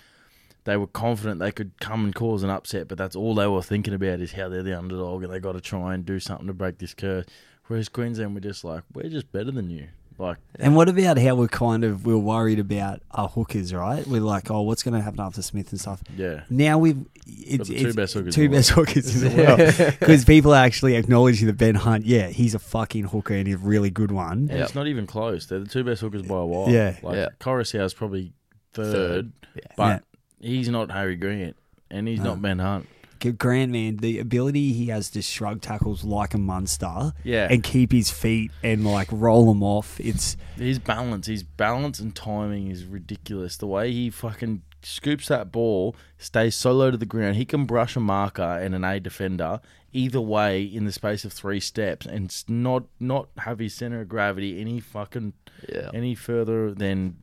they 0.64 0.78
were 0.78 0.88
confident 0.88 1.40
they 1.42 1.52
could 1.52 1.78
come 1.82 2.06
and 2.06 2.16
cause 2.16 2.44
an 2.44 2.50
upset, 2.50 2.88
but 2.88 2.98
that's 2.98 3.18
all 3.18 3.36
they 3.36 3.48
were 3.48 3.62
thinking 3.62 3.94
about 3.94 4.22
is 4.22 4.32
how 4.32 4.48
they're 4.48 4.64
the 4.64 4.78
underdog 4.78 5.24
and 5.24 5.34
they 5.34 5.40
got 5.40 5.52
to 5.52 5.60
try 5.62 5.94
and 5.94 6.06
do 6.06 6.18
something 6.22 6.48
to 6.48 6.54
break 6.54 6.78
this 6.78 6.94
curse. 6.94 7.26
Whereas 7.68 7.90
Queensland 7.90 8.34
were 8.36 8.40
just 8.40 8.64
like, 8.64 8.84
we're 8.94 9.10
just 9.10 9.30
better 9.34 9.52
than 9.52 9.70
you. 9.70 9.88
Like, 10.18 10.38
And 10.60 10.76
what 10.76 10.90
about 10.90 11.18
how 11.18 11.36
we're 11.36 11.48
kind 11.48 11.84
of 11.84 12.06
we're 12.06 12.18
worried 12.18 12.60
about 12.60 13.02
our 13.12 13.28
hookers, 13.28 13.74
right? 13.74 14.06
We're 14.06 14.22
like, 14.22 14.52
oh, 14.52 14.62
what's 14.62 14.84
going 14.84 14.94
to 14.94 15.02
happen 15.02 15.20
after 15.20 15.42
Smith 15.42 15.72
and 15.72 15.80
stuff. 15.82 16.02
yeah. 16.16 16.44
Now 16.50 16.78
we've 16.78 17.06
it's, 17.26 17.68
the 17.70 17.80
two 17.80 17.88
it's 17.88 17.96
best 17.96 18.14
hookers 18.14 18.36
two 18.36 18.44
in 18.44 18.52
the 18.52 18.58
best 18.58 18.70
hookers 18.72 19.24
in 19.24 19.30
the 19.38 19.44
world 19.44 19.98
because 20.00 20.26
people 20.26 20.54
are 20.54 20.64
actually 20.64 20.96
acknowledging 20.96 21.48
that 21.48 21.58
Ben 21.58 21.76
Hunt, 21.76 22.06
yeah, 22.06 22.28
he's 22.28 22.54
a 22.54 22.60
fucking 22.60 23.06
hooker 23.06 23.34
and 23.34 23.48
he's 23.48 23.56
a 23.56 23.60
really 23.60 23.90
good 23.90 24.12
one. 24.12 24.32
And 24.40 24.50
Yep. 24.52 24.60
it's 24.62 24.76
not 24.76 24.88
even 24.88 25.08
close. 25.08 25.46
They're 25.48 25.60
the 25.60 25.68
two 25.68 25.84
best 25.84 26.02
hookers 26.02 26.22
by 26.24 26.38
a 26.40 26.46
while. 26.46 26.70
Yeah. 26.70 26.96
Like, 27.02 27.16
Yeah. 27.16 27.30
Koroisau's 27.40 27.94
probably 27.94 28.34
third, 28.74 28.92
Third. 28.94 29.32
Yeah. 29.56 29.62
but 29.78 30.04
he's 30.40 30.70
not 30.70 30.92
Harry 30.92 31.16
Grant 31.16 31.56
and 31.90 32.08
he's 32.08 32.20
No. 32.20 32.32
not 32.32 32.42
Ben 32.42 32.60
Hunt. 32.60 32.88
Good 33.24 33.38
Grant, 33.38 33.72
man, 33.72 33.98
the 33.98 34.20
ability 34.20 34.74
he 34.74 34.88
has 34.88 35.10
to 35.12 35.22
shrug 35.22 35.62
tackles 35.62 36.04
like 36.04 36.34
a 36.34 36.38
monster 36.38 37.14
Yeah. 37.24 37.48
and 37.50 37.64
keep 37.64 37.94
his 37.94 38.12
feet 38.12 38.52
and 38.62 38.84
like 38.86 39.08
roll 39.12 39.46
them 39.46 39.64
off. 39.64 39.98
It's 40.02 40.36
His 40.58 40.78
balance, 40.78 41.28
his 41.28 41.42
balance 41.42 42.02
and 42.02 42.14
timing 42.14 42.68
is 42.68 42.84
ridiculous. 42.84 43.56
The 43.56 43.66
way 43.68 43.94
he 43.94 44.10
fucking 44.10 44.64
scoops 44.82 45.30
that 45.30 45.54
ball, 45.54 45.96
stays 46.18 46.54
so 46.58 46.74
low 46.74 46.92
to 46.92 46.98
the 46.98 47.06
ground, 47.06 47.38
he 47.38 47.46
can 47.46 47.64
brush 47.66 47.96
a 47.96 48.02
marker 48.02 48.42
and 48.44 48.76
an 48.76 48.84
A 48.84 49.00
defender 49.00 49.62
either 49.94 50.20
way 50.20 50.62
in 50.62 50.84
the 50.84 50.92
space 50.92 51.24
of 51.24 51.32
three 51.32 51.62
steps, 51.62 52.06
and 52.06 52.44
not 52.50 52.84
not 53.00 53.30
have 53.38 53.60
his 53.60 53.74
center 53.74 54.02
of 54.02 54.10
gravity 54.10 54.60
any 54.60 54.82
fucking 54.82 55.32
Yeah. 55.72 55.92
any 55.94 56.14
further 56.14 56.74
than 56.74 57.16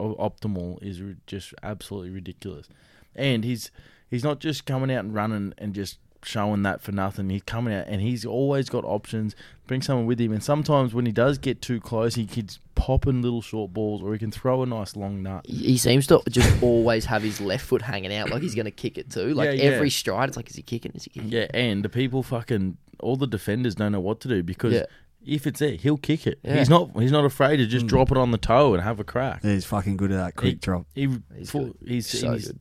optimal 0.00 0.82
is 0.82 1.02
just 1.26 1.52
absolutely 1.62 2.10
ridiculous. 2.10 2.66
And 3.14 3.44
he's 3.44 3.70
he's 4.10 4.24
not 4.24 4.40
just 4.40 4.66
coming 4.66 4.92
out 4.92 5.04
and 5.04 5.14
running 5.14 5.54
and 5.58 5.74
just 5.74 5.98
showing 6.24 6.62
that 6.62 6.80
for 6.80 6.92
nothing. 6.92 7.30
He's 7.30 7.42
coming 7.42 7.74
out 7.74 7.86
and 7.86 8.00
he's 8.00 8.24
always 8.24 8.68
got 8.68 8.84
options. 8.84 9.34
Bring 9.66 9.82
someone 9.82 10.06
with 10.06 10.20
him, 10.20 10.32
and 10.32 10.42
sometimes 10.42 10.92
when 10.94 11.06
he 11.06 11.12
does 11.12 11.38
get 11.38 11.62
too 11.62 11.80
close, 11.80 12.14
he 12.16 12.26
keeps 12.26 12.60
popping 12.74 13.22
little 13.22 13.40
short 13.40 13.72
balls, 13.72 14.02
or 14.02 14.12
he 14.12 14.18
can 14.18 14.30
throw 14.30 14.62
a 14.62 14.66
nice 14.66 14.94
long 14.94 15.22
nut. 15.22 15.46
He 15.46 15.54
he 15.68 15.78
seems 15.78 16.06
to 16.08 16.20
just 16.28 16.50
always 16.62 17.06
have 17.06 17.22
his 17.22 17.40
left 17.40 17.64
foot 17.64 17.80
hanging 17.82 18.12
out 18.14 18.30
like 18.30 18.42
he's 18.42 18.54
going 18.54 18.66
to 18.66 18.70
kick 18.70 18.98
it 18.98 19.10
too. 19.10 19.32
Like 19.32 19.56
Yeah, 19.56 19.64
yeah. 19.64 19.70
every 19.70 19.90
stride, 19.90 20.28
it's 20.28 20.36
like, 20.36 20.50
is 20.50 20.56
he 20.56 20.62
kicking? 20.62 20.92
Is 20.94 21.04
he 21.04 21.10
kicking? 21.10 21.30
Yeah, 21.30 21.46
and 21.54 21.82
the 21.84 21.88
people 21.88 22.22
fucking 22.22 22.76
all 23.00 23.16
the 23.16 23.26
defenders 23.26 23.74
don't 23.74 23.92
know 23.92 24.00
what 24.00 24.20
to 24.20 24.28
do 24.28 24.42
because. 24.42 24.74
Yeah. 24.74 24.84
If 25.26 25.46
it's 25.46 25.60
there, 25.60 25.70
he'll 25.70 25.96
kick 25.96 26.26
it. 26.26 26.38
Yeah. 26.42 26.58
He's 26.58 26.68
not. 26.68 26.90
He's 27.00 27.10
not 27.10 27.24
afraid 27.24 27.56
to 27.56 27.64
just 27.64 27.86
mm. 27.86 27.88
drop 27.88 28.10
it 28.10 28.18
on 28.18 28.30
the 28.30 28.36
toe 28.36 28.74
and 28.74 28.82
have 28.82 29.00
a 29.00 29.04
crack. 29.04 29.40
he's 29.40 29.64
fucking 29.64 29.96
good 29.96 30.12
at 30.12 30.16
that 30.18 30.36
quick 30.36 30.50
He- 30.50 30.54
drop. 30.56 30.86
He, 30.94 31.08
He's 31.34 31.50
full- 31.50 31.68
good. 31.68 31.76
he's, 31.86 32.06
So 32.20 32.34
he's 32.34 32.48
good. 32.48 32.58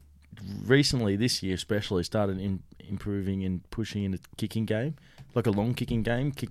Recently 0.66 1.16
this 1.16 1.44
year 1.44 1.56
especially 1.56 2.04
started 2.04 2.40
in, 2.40 2.64
improving 2.80 3.44
and 3.44 3.70
pushing 3.70 4.04
in 4.04 4.12
the 4.12 4.20
kicking 4.38 4.66
game, 4.66 4.96
like 5.36 5.48
a 5.48 5.52
long 5.52 5.74
kicking 5.74 6.04
game, 6.04 6.32
kick, 6.32 6.50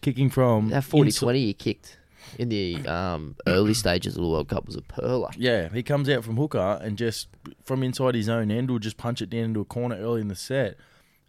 kicking 0.00 0.30
from 0.30 0.68
That 0.70 0.84
40 0.84 1.10
insi- 1.10 1.18
20 1.20 1.46
he 1.46 1.54
kicked 1.54 1.98
in 2.38 2.48
the 2.48 2.86
um, 2.86 3.36
early 3.46 3.74
stages 3.74 4.16
of 4.16 4.22
the 4.22 4.28
World 4.28 4.48
Cup 4.48 4.66
was 4.66 4.76
a 4.76 4.80
perler. 4.80 5.32
Yeah, 5.36 5.68
he 5.70 5.82
comes 5.82 6.08
out 6.08 6.24
from 6.24 6.36
hooker 6.36 6.78
and 6.82 6.96
just 6.96 7.28
from 7.64 7.82
inside 7.82 8.14
his 8.14 8.28
own 8.28 8.50
end 8.50 8.70
will 8.70 8.78
just 8.78 8.96
punch 8.96 9.20
it 9.22 9.30
down 9.30 9.44
into 9.44 9.60
a 9.60 9.64
corner 9.64 9.96
early 9.96 10.20
in 10.20 10.28
the 10.28 10.36
set. 10.36 10.76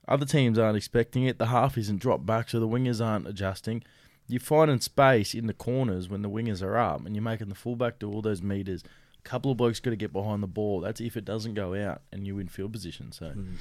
Other 0.08 0.26
teams 0.26 0.60
aren't 0.60 0.78
expecting 0.78 1.24
it. 1.24 1.40
The 1.40 1.48
half 1.48 1.78
isn't 1.78 2.00
dropped 2.00 2.26
back, 2.26 2.50
so 2.50 2.60
the 2.60 2.68
wingers 2.68 3.04
aren't 3.04 3.28
adjusting. 3.28 3.84
You're 4.28 4.40
finding 4.40 4.80
space 4.80 5.34
in 5.34 5.48
the 5.48 5.54
corners 5.54 6.10
when 6.10 6.22
the 6.22 6.30
wingers 6.30 6.62
are 6.62 6.78
up, 6.78 7.06
and 7.06 7.16
you're 7.16 7.24
making 7.24 7.50
the 7.50 7.56
fullback 7.56 8.00
do 8.00 8.12
all 8.12 8.22
those 8.22 8.42
meters. 8.42 8.84
A 9.26 9.30
couple 9.30 9.52
of 9.52 9.58
blokes 9.58 9.80
got 9.80 9.92
to 9.92 9.96
get 9.96 10.12
behind 10.12 10.44
the 10.44 10.48
ball. 10.48 10.82
That's 10.82 11.00
if 11.00 11.16
it 11.16 11.26
doesn't 11.26 11.54
go 11.54 11.74
out 11.76 12.02
and 12.12 12.28
you 12.28 12.36
win 12.36 12.48
field 12.48 12.74
position. 12.74 13.12
So, 13.12 13.30
hmm. 13.30 13.54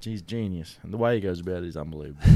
geez, 0.00 0.22
genius. 0.22 0.78
And 0.82 0.92
the 0.92 0.96
way 0.96 1.14
he 1.14 1.20
goes 1.20 1.40
about 1.40 1.58
it 1.58 1.68
is 1.68 1.76
unbelievable. 1.76 2.22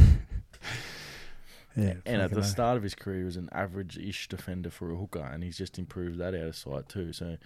Yeah, 1.76 1.94
And 2.04 2.20
at 2.20 2.30
the 2.30 2.40
oath. 2.40 2.46
start 2.46 2.76
of 2.76 2.82
his 2.82 2.94
career, 2.94 3.20
he 3.20 3.24
was 3.24 3.36
an 3.36 3.48
average-ish 3.52 4.28
defender 4.28 4.70
for 4.70 4.90
a 4.90 4.96
hooker, 4.96 5.20
and 5.24 5.42
he's 5.42 5.56
just 5.56 5.78
improved 5.78 6.18
that 6.18 6.34
out 6.34 6.42
of 6.48 6.56
sight 6.56 6.88
too. 6.88 7.12
So 7.12 7.38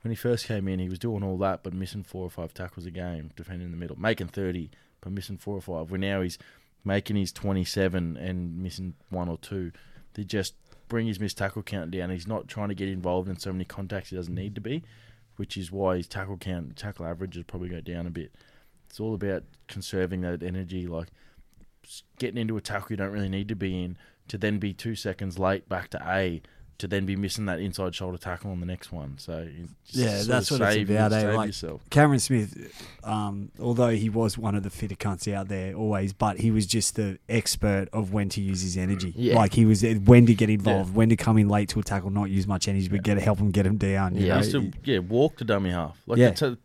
when 0.00 0.10
he 0.10 0.16
first 0.16 0.46
came 0.46 0.68
in, 0.68 0.78
he 0.78 0.88
was 0.88 0.98
doing 0.98 1.22
all 1.22 1.36
that, 1.38 1.62
but 1.62 1.74
missing 1.74 2.02
four 2.02 2.24
or 2.24 2.30
five 2.30 2.54
tackles 2.54 2.86
a 2.86 2.90
game, 2.90 3.30
defending 3.36 3.66
in 3.66 3.72
the 3.72 3.76
middle, 3.76 3.98
making 4.00 4.28
thirty, 4.28 4.70
but 5.02 5.12
missing 5.12 5.36
four 5.36 5.56
or 5.56 5.60
five. 5.60 5.90
Where 5.90 6.00
now 6.00 6.22
he's 6.22 6.38
making 6.82 7.16
his 7.16 7.30
twenty-seven 7.30 8.16
and 8.16 8.62
missing 8.62 8.94
one 9.10 9.28
or 9.28 9.36
two. 9.36 9.72
They 10.14 10.24
just 10.24 10.54
bring 10.88 11.06
his 11.06 11.20
missed 11.20 11.38
tackle 11.38 11.62
count 11.62 11.90
down. 11.90 12.10
He's 12.10 12.26
not 12.26 12.48
trying 12.48 12.68
to 12.68 12.74
get 12.74 12.88
involved 12.88 13.28
in 13.28 13.38
so 13.38 13.52
many 13.52 13.64
contacts 13.64 14.10
he 14.10 14.16
doesn't 14.16 14.34
need 14.34 14.54
to 14.54 14.60
be, 14.60 14.82
which 15.36 15.56
is 15.56 15.72
why 15.72 15.96
his 15.96 16.06
tackle 16.06 16.36
count, 16.36 16.76
tackle 16.76 17.04
average, 17.04 17.36
averages 17.36 17.44
probably 17.46 17.68
go 17.68 17.80
down 17.80 18.06
a 18.06 18.10
bit. 18.10 18.32
It's 18.88 19.00
all 19.00 19.14
about 19.14 19.44
conserving 19.66 20.20
that 20.22 20.42
energy, 20.42 20.86
like 20.86 21.08
getting 22.18 22.40
into 22.40 22.56
a 22.56 22.60
tackle 22.60 22.88
you 22.90 22.96
don't 22.96 23.12
really 23.12 23.28
need 23.28 23.48
to 23.48 23.56
be 23.56 23.82
in 23.82 23.98
to 24.28 24.38
then 24.38 24.58
be 24.58 24.72
two 24.72 24.94
seconds 24.94 25.38
late 25.38 25.68
back 25.68 25.90
to 25.90 26.02
A 26.06 26.40
to 26.84 26.88
then 26.88 27.06
be 27.06 27.16
missing 27.16 27.46
that 27.46 27.60
inside 27.60 27.94
shoulder 27.94 28.18
tackle 28.18 28.50
on 28.50 28.60
the 28.60 28.66
next 28.66 28.92
one. 28.92 29.16
So 29.16 29.48
Yeah, 29.88 30.22
that's 30.26 30.50
what 30.50 30.60
it's 30.60 30.74
save- 30.74 30.90
about, 30.90 31.12
eh? 31.12 31.32
Like- 31.34 31.46
yourself. 31.46 31.80
Cameron 31.88 32.20
Smith, 32.20 32.72
um, 33.02 33.50
although 33.58 33.88
he 33.90 34.10
was 34.10 34.36
one 34.36 34.54
of 34.54 34.62
the 34.62 34.70
fitter 34.70 34.94
cunts 34.94 35.32
out 35.32 35.48
there 35.48 35.74
always, 35.74 36.12
but 36.12 36.38
he 36.40 36.50
was 36.50 36.66
just 36.66 36.96
the 36.96 37.18
expert 37.28 37.88
of 37.92 38.12
when 38.12 38.28
to 38.30 38.40
use 38.42 38.60
his 38.60 38.76
energy. 38.76 39.14
Yeah. 39.16 39.36
Like 39.36 39.54
he 39.54 39.64
was 39.64 39.82
when 40.04 40.26
to 40.26 40.34
get 40.34 40.50
involved, 40.50 40.94
when 40.94 41.08
to 41.08 41.16
come 41.16 41.38
in 41.38 41.48
late 41.48 41.70
to 41.70 41.80
a 41.80 41.82
tackle, 41.82 42.10
not 42.10 42.28
use 42.30 42.46
much 42.46 42.68
energy, 42.68 42.88
but 42.88 43.02
get 43.02 43.16
help 43.18 43.38
him 43.38 43.50
get 43.50 43.64
him 43.64 43.76
down. 43.78 44.14
You 44.14 44.26
Yeah. 44.26 44.34
know? 44.34 44.40
He 44.40 44.46
used 44.58 44.74
to 44.74 44.92
yeah 44.92 44.98
walk 44.98 45.36
to 45.38 45.44
dummy 45.44 45.70
half. 45.70 45.96
Like 46.06 46.18
Yeah. 46.18 46.28
it's 46.28 46.42
a, 46.42 46.58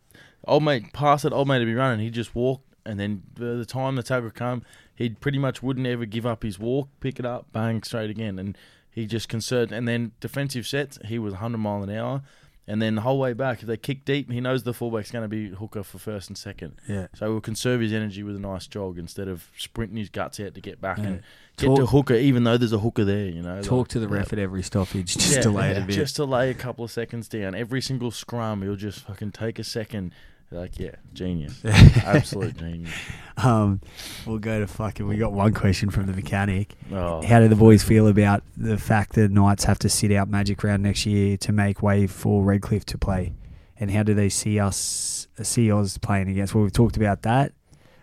old 0.46 0.64
mate 0.64 0.92
pass 0.92 1.24
it, 1.24 1.32
old 1.32 1.48
mate 1.48 1.60
to 1.60 1.64
be 1.64 1.74
running. 1.74 2.00
He 2.04 2.10
just 2.10 2.34
walk, 2.34 2.60
and 2.86 2.98
then 2.98 3.22
by 3.34 3.54
the 3.54 3.64
time 3.66 3.96
the 3.96 4.02
tackle 4.02 4.30
come, 4.30 4.62
he 4.94 5.10
pretty 5.10 5.38
much 5.38 5.62
wouldn't 5.62 5.86
ever 5.86 6.04
give 6.04 6.26
up 6.26 6.42
his 6.42 6.58
walk, 6.58 6.88
pick 7.00 7.18
it 7.18 7.26
up, 7.26 7.46
bang 7.52 7.82
straight 7.82 8.10
again, 8.10 8.38
and 8.38 8.56
he 8.90 9.06
just 9.06 9.28
concerned. 9.28 9.72
And 9.72 9.86
then 9.88 10.12
defensive 10.20 10.66
sets, 10.66 10.98
he 11.04 11.18
was 11.18 11.32
100 11.34 11.58
mile 11.58 11.82
an 11.82 11.90
hour. 11.90 12.22
And 12.66 12.80
then 12.80 12.94
the 12.94 13.00
whole 13.00 13.18
way 13.18 13.32
back, 13.32 13.62
if 13.62 13.66
they 13.66 13.76
kick 13.76 14.04
deep, 14.04 14.30
he 14.30 14.40
knows 14.40 14.62
the 14.62 14.72
fullback's 14.74 15.10
going 15.10 15.22
to 15.24 15.28
be 15.28 15.48
hooker 15.48 15.82
for 15.82 15.98
first 15.98 16.28
and 16.28 16.38
second. 16.38 16.74
yeah. 16.88 17.08
So 17.14 17.26
he'll 17.26 17.40
conserve 17.40 17.80
his 17.80 17.92
energy 17.92 18.22
with 18.22 18.36
a 18.36 18.38
nice 18.38 18.68
jog 18.68 18.96
instead 18.96 19.26
of 19.26 19.48
sprinting 19.56 19.96
his 19.96 20.08
guts 20.08 20.38
out 20.38 20.54
to 20.54 20.60
get 20.60 20.80
back 20.80 20.98
Yeah. 20.98 21.04
and 21.04 21.22
get 21.56 21.66
Talk- 21.66 21.78
to 21.78 21.86
hooker, 21.86 22.14
even 22.14 22.44
though 22.44 22.56
there's 22.56 22.72
a 22.72 22.78
hooker 22.78 23.04
there. 23.04 23.26
You 23.26 23.42
know, 23.42 23.60
Talk 23.60 23.78
Like, 23.78 23.88
to 23.88 23.98
the 24.00 24.06
ref 24.08 24.32
at 24.32 24.38
every 24.38 24.62
stoppage 24.62 25.16
just 25.16 25.34
yeah, 25.36 25.40
to 25.42 25.50
lay 25.50 25.70
it 25.72 25.78
a 25.78 25.86
bit. 25.86 25.94
just 25.96 26.14
to 26.16 26.24
lay 26.24 26.50
a 26.50 26.54
couple 26.54 26.84
of 26.84 26.92
seconds 26.92 27.26
down. 27.28 27.56
Every 27.56 27.80
single 27.80 28.12
scrum, 28.12 28.62
he'll 28.62 28.76
just 28.76 29.00
fucking 29.00 29.32
take 29.32 29.58
a 29.58 29.64
second. 29.64 30.12
Like, 30.52 30.80
yeah, 30.80 30.96
genius, 31.12 31.60
absolute 31.64 32.56
genius. 32.56 32.90
Um, 33.36 33.80
we'll 34.26 34.38
go 34.38 34.58
to 34.58 34.66
fucking. 34.66 35.06
We 35.06 35.16
got 35.16 35.32
one 35.32 35.54
question 35.54 35.90
from 35.90 36.06
the 36.06 36.12
mechanic. 36.12 36.74
Oh, 36.92 37.22
How 37.24 37.38
do 37.38 37.46
the 37.46 37.54
boys 37.56 37.84
feel 37.84 38.08
about 38.08 38.42
the 38.56 38.76
fact 38.76 39.12
that 39.12 39.30
Knights 39.30 39.62
have 39.64 39.78
to 39.80 39.88
sit 39.88 40.10
out 40.10 40.28
Magic 40.28 40.62
Round 40.64 40.82
next 40.82 41.06
year 41.06 41.36
to 41.38 41.52
make 41.52 41.82
way 41.82 42.06
for 42.08 42.42
Redcliffe 42.42 42.84
to 42.86 42.98
play? 42.98 43.32
And 43.78 43.90
how 43.92 44.02
do 44.02 44.12
they 44.12 44.28
see 44.28 44.58
us, 44.58 45.28
see 45.40 45.70
Oz 45.70 45.98
playing 45.98 46.28
against? 46.28 46.54
Well, 46.54 46.64
we've 46.64 46.72
talked 46.72 46.96
about 46.96 47.22
that. 47.22 47.52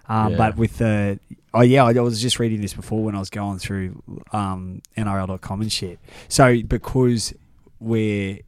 Um, 0.08 0.32
Yeah. 0.32 0.38
But 0.38 0.58
with 0.58 0.78
the, 0.78 1.20
oh 1.54 1.62
yeah, 1.62 1.84
I 1.84 1.92
was 2.00 2.22
just 2.22 2.40
reading 2.40 2.62
this 2.62 2.74
before 2.74 3.04
when 3.04 3.14
I 3.14 3.20
was 3.20 3.30
going 3.30 3.60
through 3.60 4.02
um, 4.32 4.82
NRL.com 4.98 5.62
and 5.62 5.72
shit. 5.72 6.00
So 6.30 6.62
because 6.64 7.34
we're, 7.80 8.40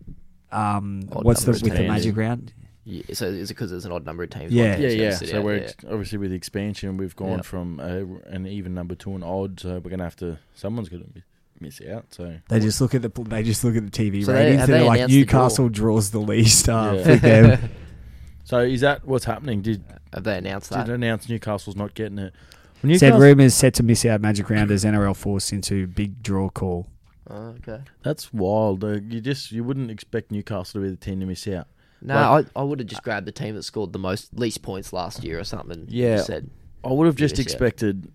um, 0.52 1.10
Odd 1.12 1.26
what's 1.26 1.43
the 1.43 1.52
with 1.52 1.76
the. 1.76 1.84
Magic 1.88 2.16
Round? 2.16 2.54
Yeah, 2.86 3.04
so 3.14 3.28
is 3.28 3.52
it 3.52 3.54
because 3.56 3.70
there's 3.72 3.86
an 3.86 3.92
odd 3.92 4.06
number 4.06 4.24
of 4.24 4.30
teams? 4.30 4.52
Yeah. 4.52 4.72
One 4.74 4.82
yeah, 4.82 4.88
yeah. 4.90 5.12
So 5.16 5.38
out, 5.38 5.44
we're 5.44 5.58
yeah. 5.58 5.72
obviously 5.90 6.18
with 6.18 6.32
the 6.32 6.38
expansion, 6.38 6.98
we've 6.98 7.16
gone 7.16 7.38
Yeah. 7.38 7.42
from 7.42 7.80
a, 7.80 8.06
an 8.34 8.48
even 8.48 8.74
number 8.74 8.96
to 8.96 9.14
an 9.16 9.24
odd. 9.24 9.60
So 9.60 9.80
we're 9.80 9.92
gonna 9.92 10.04
have 10.04 10.16
to. 10.18 10.40
Someone's 10.56 10.90
gonna 10.90 11.04
mi- 11.14 11.24
miss 11.60 11.82
out. 11.82 12.06
So 12.14 12.38
They 12.50 12.60
just 12.60 12.80
look 12.82 12.96
at 12.96 13.02
the 13.02 13.10
they 13.24 13.44
just 13.44 13.64
look 13.64 13.76
at 13.76 13.84
the 13.84 13.92
TV 13.92 14.26
So 14.26 14.34
ratings. 14.34 14.60
have 14.62 14.70
and 14.70 14.74
they 14.74 14.78
they're 14.80 14.88
like 14.88 14.98
announced 15.00 15.14
the? 15.14 15.20
Newcastle 15.20 15.70
draws 15.70 16.12
the 16.12 16.20
least 16.20 16.68
uh, 16.70 16.94
Yeah. 16.96 17.04
for 17.04 17.16
them. 17.18 17.70
So 18.46 18.62
is 18.62 18.82
that 18.82 19.06
what's 19.06 19.26
happening? 19.26 19.62
Did 19.62 19.84
Have 20.12 20.24
they 20.24 20.36
announced 20.40 20.72
that? 20.72 20.86
did 20.86 20.94
that? 20.94 20.96
announce 20.96 21.30
Newcastle's 21.30 21.76
not 21.76 21.94
getting 21.94 22.18
it? 22.18 22.34
Well, 22.84 22.98
Said 22.98 23.20
rumours 23.20 23.54
set 23.54 23.76
to 23.76 23.84
miss 23.84 24.06
out 24.06 24.22
Magic 24.22 24.50
Round 24.50 24.72
as 24.72 24.84
NRL 24.86 25.16
forced 25.16 25.54
into 25.54 25.86
big 25.86 26.24
draw 26.24 26.50
call. 26.50 26.88
Oh, 27.30 27.54
okay. 27.60 27.84
That's 28.02 28.34
wild. 28.34 28.84
Uh, 28.84 29.02
you 29.08 29.22
just 29.22 29.52
you 29.52 29.64
wouldn't 29.64 29.92
expect 29.92 30.32
Newcastle 30.32 30.82
to 30.82 30.88
be 30.88 30.90
the 30.90 30.96
team 30.96 31.20
to 31.20 31.28
miss 31.28 31.48
out. 31.48 31.68
No, 32.02 32.16
Like- 32.16 32.45
I, 32.56 32.60
I 32.62 32.64
would 32.64 32.80
have 32.80 32.88
just 32.88 33.04
grabbed 33.04 33.26
the 33.28 33.32
team 33.32 33.56
that 33.56 33.64
scored 33.64 33.93
the 33.93 34.00
most 34.00 34.34
least 34.38 34.62
points 34.62 34.93
last 34.93 35.24
year 35.24 35.39
or 35.39 35.43
something. 35.43 35.86
Yeah. 35.89 36.22
Said 36.22 36.50
I 36.84 36.89
would 36.93 37.08
have 37.08 37.16
just 37.16 37.34
miss 37.34 37.39
out. 37.41 37.52
expected 37.52 38.12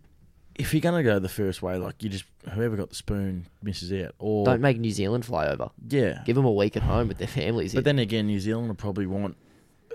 if 0.54 0.72
you're 0.72 0.80
gonna 0.80 1.02
go 1.02 1.18
the 1.18 1.28
first 1.28 1.62
way, 1.62 1.76
like 1.76 2.02
you 2.02 2.08
just 2.08 2.24
whoever 2.52 2.76
got 2.76 2.88
the 2.88 2.94
spoon 2.94 3.46
misses 3.62 3.92
out, 3.92 4.14
or 4.18 4.44
don't 4.46 4.60
make 4.60 4.78
New 4.78 4.90
Zealand 4.92 5.24
fly 5.24 5.48
over. 5.48 5.70
yeah. 5.88 6.22
Give 6.24 6.36
them 6.36 6.44
a 6.44 6.52
week 6.52 6.76
at 6.76 6.82
home 6.82 7.08
with 7.08 7.18
their 7.18 7.26
families. 7.28 7.74
But 7.74 7.84
then 7.84 7.98
again, 7.98 8.26
New 8.26 8.38
Zealand 8.40 8.68
will 8.68 8.74
probably 8.76 9.06
want 9.06 9.36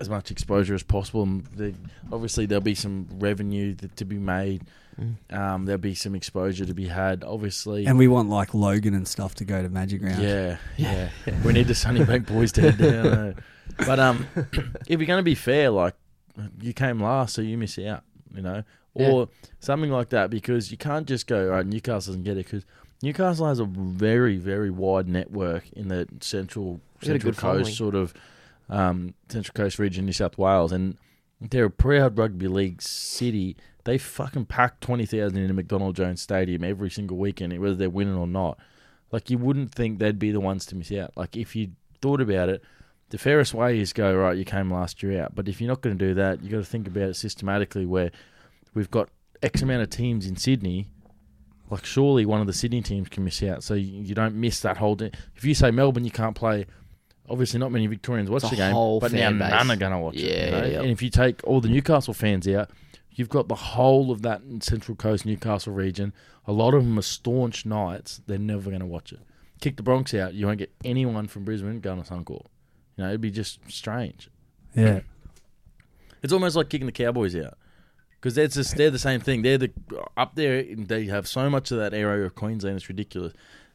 as 0.00 0.08
much 0.08 0.30
exposure 0.30 0.74
as 0.74 0.82
possible. 0.82 1.22
And 1.22 1.44
the, 1.56 1.74
obviously, 2.12 2.46
there'll 2.46 2.62
be 2.62 2.74
some 2.74 3.06
revenue 3.18 3.74
that, 3.76 3.96
to 3.96 4.04
be 4.04 4.18
made. 4.18 4.62
Mm. 5.00 5.34
Um, 5.34 5.64
there'll 5.64 5.80
be 5.80 5.94
some 5.94 6.14
exposure 6.14 6.64
to 6.66 6.74
be 6.74 6.88
had. 6.88 7.24
Obviously, 7.24 7.86
And 7.86 7.96
we 7.98 8.06
want 8.08 8.28
like 8.28 8.52
Logan 8.52 8.92
and 8.94 9.08
stuff 9.08 9.34
to 9.36 9.44
go 9.44 9.62
to 9.62 9.68
Magic 9.70 10.02
Round. 10.02 10.22
yeah, 10.22 10.58
yeah. 10.76 11.08
we 11.44 11.52
need 11.54 11.68
the 11.68 11.74
Sunnybank 11.74 12.26
boys 12.26 12.52
to 12.52 12.70
head 12.70 12.78
down. 12.78 13.34
But 13.78 13.98
um, 13.98 14.26
if 14.88 15.00
you're 15.00 15.06
going 15.06 15.18
to 15.18 15.22
be 15.22 15.34
fair, 15.34 15.70
like 15.70 15.94
you 16.60 16.72
came 16.72 17.00
last, 17.02 17.34
so 17.34 17.42
you 17.42 17.58
miss 17.58 17.78
out. 17.78 18.02
You 18.34 18.42
know, 18.42 18.62
or 18.94 19.28
something 19.58 19.90
like 19.90 20.10
that, 20.10 20.30
because 20.30 20.70
you 20.70 20.76
can't 20.76 21.06
just 21.06 21.26
go 21.26 21.48
right. 21.48 21.66
Newcastle 21.66 22.12
doesn't 22.12 22.22
get 22.22 22.36
it 22.36 22.44
because 22.44 22.64
Newcastle 23.02 23.46
has 23.46 23.58
a 23.58 23.64
very, 23.64 24.36
very 24.36 24.70
wide 24.70 25.08
network 25.08 25.64
in 25.72 25.88
the 25.88 26.06
central 26.20 26.80
They 27.00 27.08
got 27.08 27.16
a 27.16 27.20
central 27.20 27.32
coast, 27.32 27.40
following. 27.40 27.74
sort 27.74 27.94
of 27.96 28.14
um, 28.68 29.14
central 29.28 29.52
coast 29.54 29.78
region, 29.80 30.06
New 30.06 30.12
South 30.12 30.38
Wales, 30.38 30.70
and 30.70 30.96
they're 31.40 31.64
a 31.64 31.70
proud 31.70 32.18
rugby 32.18 32.46
league 32.46 32.80
city. 32.82 33.56
They 33.84 33.98
fucking 33.98 34.46
pack 34.46 34.78
twenty 34.80 35.06
thousand 35.06 35.38
in 35.38 35.50
a 35.50 35.54
McDonald 35.54 35.96
Jones 35.96 36.22
Stadium 36.22 36.62
every 36.62 36.90
single 36.90 37.16
weekend, 37.16 37.58
whether 37.58 37.74
they're 37.74 37.90
winning 37.90 38.16
or 38.16 38.26
not. 38.28 38.58
Like 39.10 39.28
you 39.30 39.38
wouldn't 39.38 39.74
think 39.74 39.98
they'd 39.98 40.18
be 40.18 40.30
the 40.30 40.40
ones 40.40 40.66
to 40.66 40.76
miss 40.76 40.92
out. 40.92 41.16
Like 41.16 41.36
if 41.36 41.56
you 41.56 41.70
thought 42.00 42.20
about 42.20 42.48
it, 42.48 42.62
the 43.10 43.18
fairest 43.18 43.54
way 43.54 43.78
is 43.78 43.92
go 43.92 44.14
right. 44.14 44.36
You 44.36 44.44
came 44.44 44.72
last 44.72 45.02
year 45.02 45.22
out, 45.22 45.34
but 45.34 45.48
if 45.48 45.60
you're 45.60 45.68
not 45.68 45.80
going 45.82 45.98
to 45.98 46.06
do 46.08 46.14
that, 46.14 46.42
you 46.42 46.48
got 46.48 46.58
to 46.58 46.64
think 46.64 46.86
about 46.86 47.10
it 47.10 47.14
systematically. 47.14 47.84
Where 47.84 48.10
we've 48.72 48.90
got 48.90 49.08
X 49.42 49.62
amount 49.62 49.82
of 49.82 49.90
teams 49.90 50.26
in 50.26 50.36
Sydney, 50.36 50.88
like 51.70 51.84
surely 51.84 52.24
one 52.24 52.40
of 52.40 52.46
the 52.46 52.52
Sydney 52.52 52.82
teams 52.82 53.08
can 53.08 53.24
miss 53.24 53.42
out, 53.42 53.62
so 53.62 53.74
you, 53.74 54.02
you 54.02 54.14
don't 54.14 54.36
miss 54.36 54.60
that 54.60 54.76
whole. 54.76 54.94
Day. 54.94 55.10
If 55.36 55.44
you 55.44 55.54
say 55.54 55.70
Melbourne, 55.70 56.04
you 56.04 56.10
can't 56.10 56.34
play. 56.36 56.66
Obviously, 57.28 57.60
not 57.60 57.70
many 57.70 57.86
Victorians 57.86 58.28
watch 58.30 58.42
the 58.42 58.56
game, 58.56 58.74
but 59.00 59.12
now 59.12 59.30
base. 59.30 59.50
none 59.50 59.70
are 59.70 59.76
going 59.76 59.92
to 59.92 59.98
watch 59.98 60.16
it. 60.16 60.20
Yeah, 60.20 60.44
you 60.44 60.50
know? 60.50 60.58
yeah, 60.58 60.66
yeah. 60.66 60.80
And 60.80 60.90
if 60.90 61.02
you 61.02 61.10
take 61.10 61.40
all 61.44 61.60
the 61.60 61.68
Newcastle 61.68 62.14
fans 62.14 62.48
out, 62.48 62.70
you've 63.12 63.28
got 63.28 63.46
the 63.48 63.54
whole 63.54 64.10
of 64.10 64.22
that 64.22 64.42
Central 64.60 64.96
Coast 64.96 65.26
Newcastle 65.26 65.72
region. 65.72 66.12
A 66.46 66.52
lot 66.52 66.74
of 66.74 66.84
them 66.84 66.98
are 66.98 67.02
staunch 67.02 67.64
Knights. 67.66 68.20
They're 68.26 68.38
never 68.38 68.70
going 68.70 68.80
to 68.80 68.86
watch 68.86 69.12
it. 69.12 69.20
Kick 69.60 69.76
the 69.76 69.82
Bronx 69.82 70.14
out, 70.14 70.34
you 70.34 70.46
won't 70.46 70.58
get 70.58 70.72
anyone 70.84 71.28
from 71.28 71.44
Brisbane 71.44 71.80
going 71.80 72.02
to 72.02 72.10
Suncorp. 72.10 72.46
You 73.00 73.06
know, 73.06 73.12
it'd 73.12 73.22
be 73.22 73.30
just 73.30 73.60
strange. 73.70 74.28
Yeah. 74.76 75.00
It's 76.22 76.34
almost 76.34 76.54
like 76.54 76.68
kicking 76.68 76.84
the 76.84 76.92
Cowboys 76.92 77.34
out 77.34 77.56
because 78.20 78.34
they're 78.34 78.46
just 78.46 78.76
they're 78.76 78.90
the 78.90 78.98
same 78.98 79.20
thing. 79.20 79.40
They're 79.40 79.56
the 79.56 79.70
up 80.18 80.34
there. 80.34 80.62
They 80.62 81.06
have 81.06 81.26
so 81.26 81.48
much 81.48 81.70
of 81.70 81.78
that 81.78 81.94
area 81.94 82.26
of 82.26 82.34
Queensland. 82.34 82.76
It's 82.76 82.90
ridiculous. 82.90 83.32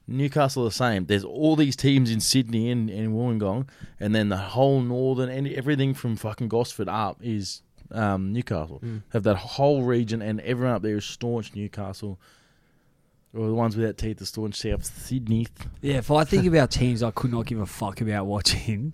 Newcastle 0.08 0.64
the 0.64 0.70
same. 0.70 1.08
There's 1.08 1.24
all 1.24 1.56
these 1.56 1.76
teams 1.76 2.12
in 2.12 2.20
Sydney 2.20 2.70
and, 2.70 2.88
and 2.92 3.16
Wollongong, 3.16 3.68
and 4.00 4.14
then 4.14 4.30
the 4.30 4.38
whole 4.38 4.80
northern 4.80 5.30
and 5.30 5.48
everything 5.48 5.96
from 5.96 6.16
fucking 6.16 6.48
Gosford 6.48 6.88
up 6.88 7.18
is 7.24 7.64
um, 7.92 8.32
Newcastle. 8.32 8.80
Have 9.10 9.24
that 9.24 9.38
whole 9.38 9.82
region, 9.82 10.22
and 10.22 10.40
everyone 10.42 10.76
up 10.76 10.84
there 10.84 10.98
is 10.98 11.06
staunch 11.06 11.56
Newcastle. 11.56 12.20
Or 13.36 13.48
the 13.48 13.54
ones 13.54 13.76
without 13.76 13.98
teeth 13.98 14.22
are 14.22 14.26
staunch 14.26 14.56
South 14.56 14.86
Sydney. 14.86 15.48
Yeah, 15.82 15.98
if 15.98 16.10
I 16.12 16.24
think 16.24 16.46
about 16.48 16.72
teams 16.72 17.04
I 17.04 17.12
could 17.12 17.32
not 17.32 17.46
give 17.46 17.60
a 17.60 17.66
fuck 17.66 18.00
about 18.02 18.26
watching, 18.26 18.94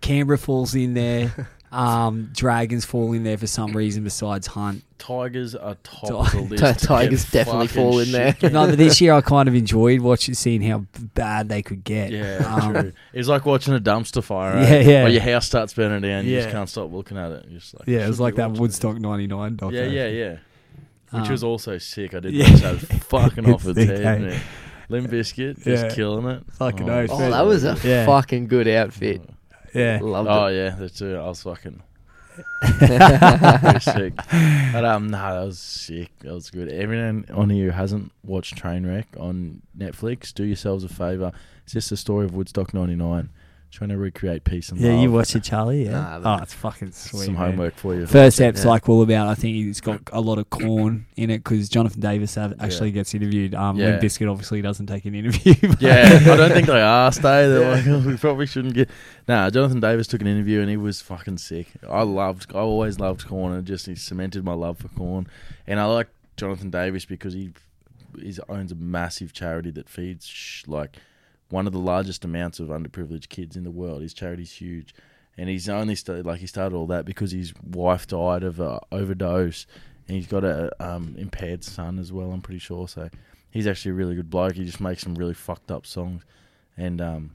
Canberra 0.00 0.38
falls 0.38 0.74
in 0.74 0.94
there. 0.94 1.48
Um, 1.74 2.30
Dragons 2.32 2.84
fall 2.84 3.12
in 3.14 3.24
there 3.24 3.36
for 3.36 3.48
some 3.48 3.72
reason 3.76 4.04
besides 4.04 4.46
Hunt. 4.46 4.84
Tigers 4.98 5.56
are 5.56 5.74
top 5.82 6.08
Ti- 6.30 6.38
of 6.38 6.48
the 6.48 6.56
list. 6.56 6.84
Tigers 6.84 7.24
get 7.24 7.32
definitely 7.46 7.66
fall 7.66 7.98
in 7.98 8.12
there. 8.12 8.36
No, 8.44 8.68
but 8.68 8.78
this 8.78 9.00
year 9.00 9.12
I 9.12 9.22
kind 9.22 9.48
of 9.48 9.56
enjoyed 9.56 9.98
watching, 10.00 10.34
seeing 10.34 10.62
how 10.62 10.84
bad 11.16 11.48
they 11.48 11.62
could 11.62 11.82
get. 11.82 12.12
Yeah, 12.12 12.36
Um, 12.46 12.72
true. 12.74 12.92
It's 13.12 13.26
like 13.26 13.44
watching 13.44 13.74
a 13.74 13.80
dumpster 13.80 14.22
fire. 14.22 14.54
Yeah, 14.62 14.70
Right? 14.76 14.86
yeah. 14.86 15.02
Where 15.02 15.12
your 15.12 15.22
house 15.22 15.46
starts 15.46 15.74
burning 15.74 16.02
down, 16.02 16.26
you 16.26 16.34
Yeah. 16.36 16.42
just 16.42 16.52
can't 16.52 16.68
stop 16.68 16.92
looking 16.92 17.18
at 17.18 17.32
it. 17.32 17.46
You're 17.50 17.58
just 17.58 17.74
like, 17.76 17.88
Yeah, 17.88 18.04
it 18.04 18.08
was 18.08 18.20
like 18.20 18.36
that 18.36 18.52
Woodstock 18.52 19.00
'99 19.00 19.56
doc. 19.56 19.72
Yeah, 19.72 19.86
yeah, 19.86 20.06
yeah. 20.06 20.36
Which 21.10 21.24
Um, 21.24 21.30
was 21.30 21.44
also 21.44 21.78
sick. 21.78 22.14
I 22.14 22.20
did 22.20 22.34
yeah. 22.34 22.50
watch 22.50 22.60
that. 22.62 22.74
It 22.74 22.90
was 22.92 23.02
fucking 23.04 23.46
off 23.52 23.66
It's 23.66 23.78
its 23.78 23.88
sick, 23.88 23.98
head. 24.00 24.22
eh? 24.22 24.26
man. 24.26 24.40
Limp 24.88 25.10
Bizkit, 25.10 25.62
just 25.64 25.84
Yeah. 25.86 25.94
killing 25.94 26.26
it. 26.26 26.42
Fucking 26.54 26.88
oh. 26.90 27.06
Oh, 27.08 27.30
that 27.30 27.46
was 27.46 27.64
a 27.64 27.76
Yeah. 27.84 28.04
fucking 28.06 28.48
good 28.48 28.68
outfit. 28.68 29.22
Yeah. 29.74 29.98
Loved 30.02 30.28
Oh 30.30 30.46
it. 30.46 30.56
yeah, 30.56 30.70
that's 30.78 31.00
it. 31.00 31.14
I 31.16 31.26
was 31.28 31.42
fucking 31.42 31.82
very 32.80 33.80
sick. 33.80 34.14
But 34.72 34.84
um, 34.84 35.08
no, 35.08 35.18
that 35.40 35.44
was 35.46 35.58
sick. 35.58 36.10
That 36.20 36.34
was 36.34 36.50
good. 36.50 36.68
Everyone 36.68 37.24
on 37.32 37.50
here 37.50 37.66
who 37.66 37.70
hasn't 37.70 38.12
watched 38.24 38.56
Trainwreck 38.56 39.04
on 39.18 39.62
Netflix, 39.76 40.32
do 40.34 40.44
yourselves 40.44 40.84
a 40.84 40.88
favor. 40.88 41.32
It's 41.64 41.72
just 41.72 41.90
the 41.90 41.96
story 41.96 42.24
of 42.26 42.34
Woodstock 42.34 42.74
'99, 42.74 43.30
trying 43.74 43.90
to 43.90 43.96
recreate 43.98 44.44
peace 44.44 44.70
and 44.70 44.80
Yeah, 44.80 44.92
love. 44.92 45.02
you 45.02 45.12
watch 45.12 45.34
it, 45.36 45.42
Charlie. 45.44 45.84
Yeah. 45.84 46.18
Nah, 46.18 46.38
oh, 46.38 46.42
it's 46.42 46.54
fucking 46.54 46.92
sweet. 46.92 47.24
Some 47.26 47.34
man. 47.34 47.50
homework 47.50 47.74
for 47.76 47.94
you. 47.94 48.06
First 48.06 48.40
ep's 48.40 48.64
Yeah. 48.64 48.70
like 48.70 48.88
all 48.88 49.02
about. 49.02 49.28
I 49.28 49.34
think 49.34 49.56
it's 49.66 49.80
got 49.80 50.00
a 50.12 50.20
lot 50.20 50.38
of 50.38 50.48
Korn 50.50 51.06
in 51.16 51.30
it 51.30 51.38
because 51.38 51.68
Jonathan 51.68 52.00
Davis 52.00 52.34
have, 52.36 52.54
actually 52.60 52.92
gets 52.92 53.14
interviewed. 53.14 53.54
Um, 53.54 53.76
Yeah. 53.76 53.86
Limp 53.90 54.02
Bizkit 54.02 54.30
obviously 54.30 54.62
doesn't 54.62 54.86
take 54.86 55.04
an 55.04 55.14
interview. 55.14 55.54
Yeah, 55.80 56.20
I 56.22 56.36
don't 56.36 56.52
think 56.52 56.66
they 56.68 56.80
asked. 56.80 57.18
Eh? 57.24 57.46
They're 57.48 57.74
like, 57.76 57.86
oh, 57.88 57.98
we 58.06 58.16
probably 58.16 58.46
shouldn't 58.46 58.74
get. 58.74 58.88
Nah, 59.28 59.50
Jonathan 59.50 59.80
Davis 59.80 60.06
took 60.06 60.20
an 60.20 60.26
interview 60.26 60.60
and 60.60 60.70
he 60.70 60.76
was 60.76 61.00
fucking 61.02 61.38
sick. 61.38 61.68
I 61.88 62.02
loved. 62.02 62.52
I 62.54 62.58
always 62.60 62.98
loved 63.00 63.26
Korn 63.26 63.52
and 63.52 63.66
just 63.66 63.86
he 63.86 63.94
cemented 63.96 64.44
my 64.44 64.54
love 64.54 64.78
for 64.78 64.88
Korn. 64.88 65.26
And 65.66 65.80
I 65.80 65.84
like 65.86 66.08
Jonathan 66.36 66.70
Davis 66.70 67.04
because 67.04 67.34
he 67.34 67.50
he 68.20 68.32
owns 68.48 68.70
a 68.70 68.76
massive 68.76 69.32
charity 69.32 69.70
that 69.72 69.88
feeds 69.88 70.24
sh- 70.26 70.62
like 70.68 70.98
one 71.50 71.66
of 71.66 71.72
the 71.72 71.78
largest 71.78 72.24
amounts 72.24 72.58
of 72.60 72.68
underprivileged 72.68 73.28
kids 73.28 73.56
in 73.56 73.64
the 73.64 73.70
world. 73.70 74.02
His 74.02 74.14
charity's 74.14 74.52
huge, 74.52 74.94
and 75.38 75.48
he's 75.48 75.68
only 75.68 75.94
started 75.94 76.26
like 76.26 76.40
he 76.40 76.46
started 76.46 76.74
all 76.76 76.86
that 76.88 77.04
because 77.04 77.32
his 77.32 77.52
wife 77.62 78.06
died 78.06 78.42
of 78.42 78.60
a 78.60 78.80
overdose, 78.92 79.66
and 80.08 80.16
he's 80.16 80.26
got 80.26 80.44
a 80.44 80.70
um, 80.84 81.14
impaired 81.18 81.62
son 81.64 81.98
as 81.98 82.12
well. 82.12 82.32
I'm 82.32 82.40
pretty 82.42 82.58
sure. 82.60 82.88
So 82.88 83.08
he's 83.50 83.66
actually 83.66 83.92
a 83.92 83.94
really 83.94 84.14
good 84.16 84.30
bloke. 84.30 84.54
He 84.54 84.64
just 84.64 84.80
makes 84.80 85.02
some 85.02 85.14
really 85.14 85.34
fucked 85.34 85.70
up 85.70 85.86
songs, 85.86 86.22
and 86.76 87.00
um, 87.00 87.30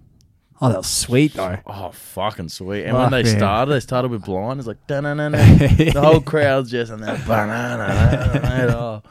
Oh, 0.61 0.67
that 0.67 0.77
was 0.79 0.87
sweet 0.87 1.35
though. 1.35 1.57
oh 1.67 1.91
fucking 1.91 2.49
sweet. 2.49 2.83
And 2.83 2.91
Fuck, 2.91 3.11
when 3.11 3.23
they 3.23 3.29
man. 3.29 3.37
started, 3.39 3.71
they 3.73 3.79
started 3.79 4.11
with 4.11 4.25
blind. 4.25 4.59
It's 4.59 4.67
like 4.67 4.85
da 4.87 4.99
na 4.99 5.13
na 5.13 5.29
na. 5.29 5.37
The 5.37 6.01
whole 6.03 6.19
crowd's 6.19 6.69
just 6.71 6.91
and 6.91 7.01
that 7.03 7.25
banana. 7.25 9.01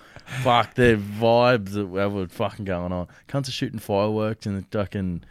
Fuck, 0.42 0.74
their 0.74 0.96
vibes 0.96 1.70
that 1.70 1.86
were 1.86 2.26
fucking 2.28 2.64
going 2.64 2.92
on. 2.92 3.08
Cunts 3.28 3.48
are 3.48 3.52
shooting 3.52 3.78
fireworks 3.78 4.46
and 4.46 4.58
the 4.58 4.78
fucking 4.78 5.24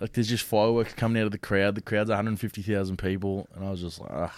like 0.00 0.12
there's 0.12 0.28
just 0.28 0.44
fireworks 0.44 0.92
coming 0.92 1.20
out 1.20 1.26
of 1.26 1.32
the 1.32 1.38
crowd. 1.38 1.74
The 1.74 1.80
crowd's 1.80 2.10
150,000 2.10 2.96
people, 2.98 3.48
and 3.54 3.64
I 3.64 3.70
was 3.70 3.80
just 3.80 4.00
like, 4.00 4.10
ah, 4.12 4.34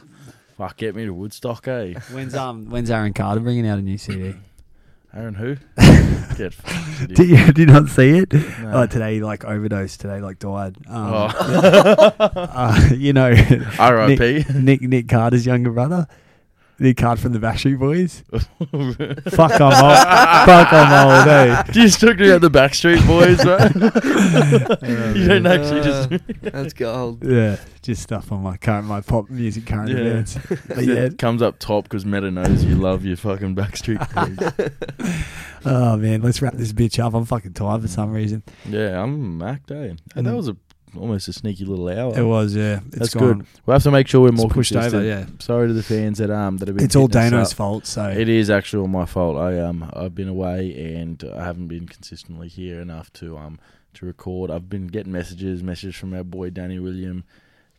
fuck, 0.57 0.77
get 0.77 0.95
me 0.95 1.05
to 1.05 1.13
Woodstock, 1.13 1.67
eh? 1.69 1.95
When's 2.13 2.35
um 2.35 2.71
when's 2.71 2.91
Aaron 2.91 3.13
Carter 3.13 3.41
bringing 3.41 3.67
out 3.67 3.79
a 3.79 3.83
new 3.83 3.99
CD? 3.99 4.35
Aaron 5.15 5.35
who? 5.35 5.57
Get. 6.37 6.55
Did 7.09 7.19
you 7.19 7.37
did 7.47 7.59
you 7.59 7.67
not 7.67 7.89
see 7.89 8.19
it? 8.19 8.33
No. 8.33 8.73
Oh, 8.83 8.87
today 8.87 9.15
he, 9.15 9.23
like 9.23 9.43
overdosed. 9.45 10.01
Today 10.01 10.21
like 10.21 10.39
died. 10.39 10.77
Um, 10.87 11.13
Oh. 11.13 11.31
uh, 12.21 12.89
you 12.95 13.15
know, 13.15 13.35
R.I.P. 13.79 14.17
Nick, 14.19 14.55
Nick 14.55 14.81
Nick 14.83 15.09
Carter's 15.09 15.47
younger 15.47 15.71
brother. 15.71 16.07
Nick 16.81 16.97
card 16.99 17.19
from 17.19 17.33
the 17.33 17.41
Backstreet 17.41 17.79
Boys. 17.79 18.23
Fuck, 19.33 19.61
I'm 19.61 19.85
old. 19.85 19.99
Fuck, 20.47 20.73
I'm 20.73 21.09
old. 21.09 21.29
Eh? 21.29 21.63
just 21.73 22.01
talking 22.01 22.31
about 22.31 22.41
the 22.41 22.51
Backstreet 22.51 23.05
Boys, 23.07 23.45
right? 23.45 23.75
you 25.17 25.27
don't 25.27 25.47
actually 25.47 25.81
just. 25.83 26.11
That's 26.43 26.73
gold. 26.75 27.25
Yeah, 27.25 27.57
just 27.83 28.03
stuff 28.03 28.31
on 28.31 28.43
my 28.43 28.57
current 28.57 28.87
my 28.87 29.01
pop 29.01 29.29
music 29.29 29.67
current 29.67 29.91
Yeah. 29.91 29.97
events. 29.97 30.39
But 30.69 30.85
yeah, 30.85 30.95
It 31.07 31.19
comes 31.19 31.43
up 31.43 31.59
top 31.59 31.85
because 31.85 32.07
Meta 32.07 32.31
knows 32.31 32.65
you 32.65 32.77
love 32.77 33.05
your 33.05 33.17
fucking 33.17 33.57
Backstreet 33.57 33.99
Boys. 34.15 35.13
oh 35.65 35.97
man, 35.97 36.23
let's 36.23 36.41
wrap 36.41 36.55
this 36.55 36.73
bitch 36.73 37.03
up. 37.05 37.13
I'm 37.15 37.25
fucking 37.25 37.55
tired 37.55 37.83
for 37.83 37.89
some 37.89 38.13
reason. 38.13 38.45
yeah, 38.69 39.03
I'm 39.03 39.37
Mac 39.39 39.67
Day. 39.67 39.97
And 40.15 40.27
that 40.27 40.33
Mm. 40.33 40.37
was 40.37 40.49
a 40.49 40.57
almost 40.97 41.29
a 41.29 41.33
sneaky 41.33 41.65
little 41.65 41.89
hour. 41.89 42.19
It 42.19 42.25
was, 42.25 42.55
yeah. 42.55 42.81
It's 42.89 42.99
That's 42.99 43.15
gone. 43.15 43.39
good. 43.39 43.47
We'll 43.67 43.75
have 43.75 43.83
to 43.83 43.91
make 43.91 44.09
sure 44.09 44.21
we're 44.21 44.33
more 44.33 44.49
pushed 44.49 44.73
consistent. 44.73 45.03
over, 45.03 45.09
yeah. 45.09 45.27
Sorry 45.39 45.67
to 45.69 45.73
the 45.73 45.83
fans 45.83 46.19
that 46.19 46.31
um 46.31 46.59
that 46.59 46.69
have 46.69 46.77
been. 46.77 46.85
It's 46.85 46.97
all 46.97 47.09
Dano's 47.09 47.53
fault. 47.53 47.87
So 47.87 48.09
It 48.09 48.29
is 48.29 48.51
actually 48.51 48.83
all 48.83 48.89
my 48.89 49.05
fault. 49.07 49.37
I 49.37 49.59
um 49.61 49.91
I've 49.95 50.15
been 50.15 50.29
away 50.29 50.97
and 50.97 51.23
I 51.37 51.45
haven't 51.45 51.69
been 51.69 51.87
consistently 51.87 52.49
here 52.49 52.81
enough 52.81 53.13
to 53.15 53.37
um 53.39 53.59
to 53.95 54.07
record. 54.07 54.51
I've 54.51 54.69
been 54.69 54.87
getting 54.87 55.13
messages, 55.13 55.63
messages 55.63 55.97
from 55.97 56.15
our 56.15 56.25
boy 56.25 56.51
Danny 56.51 56.79
William, 56.79 57.25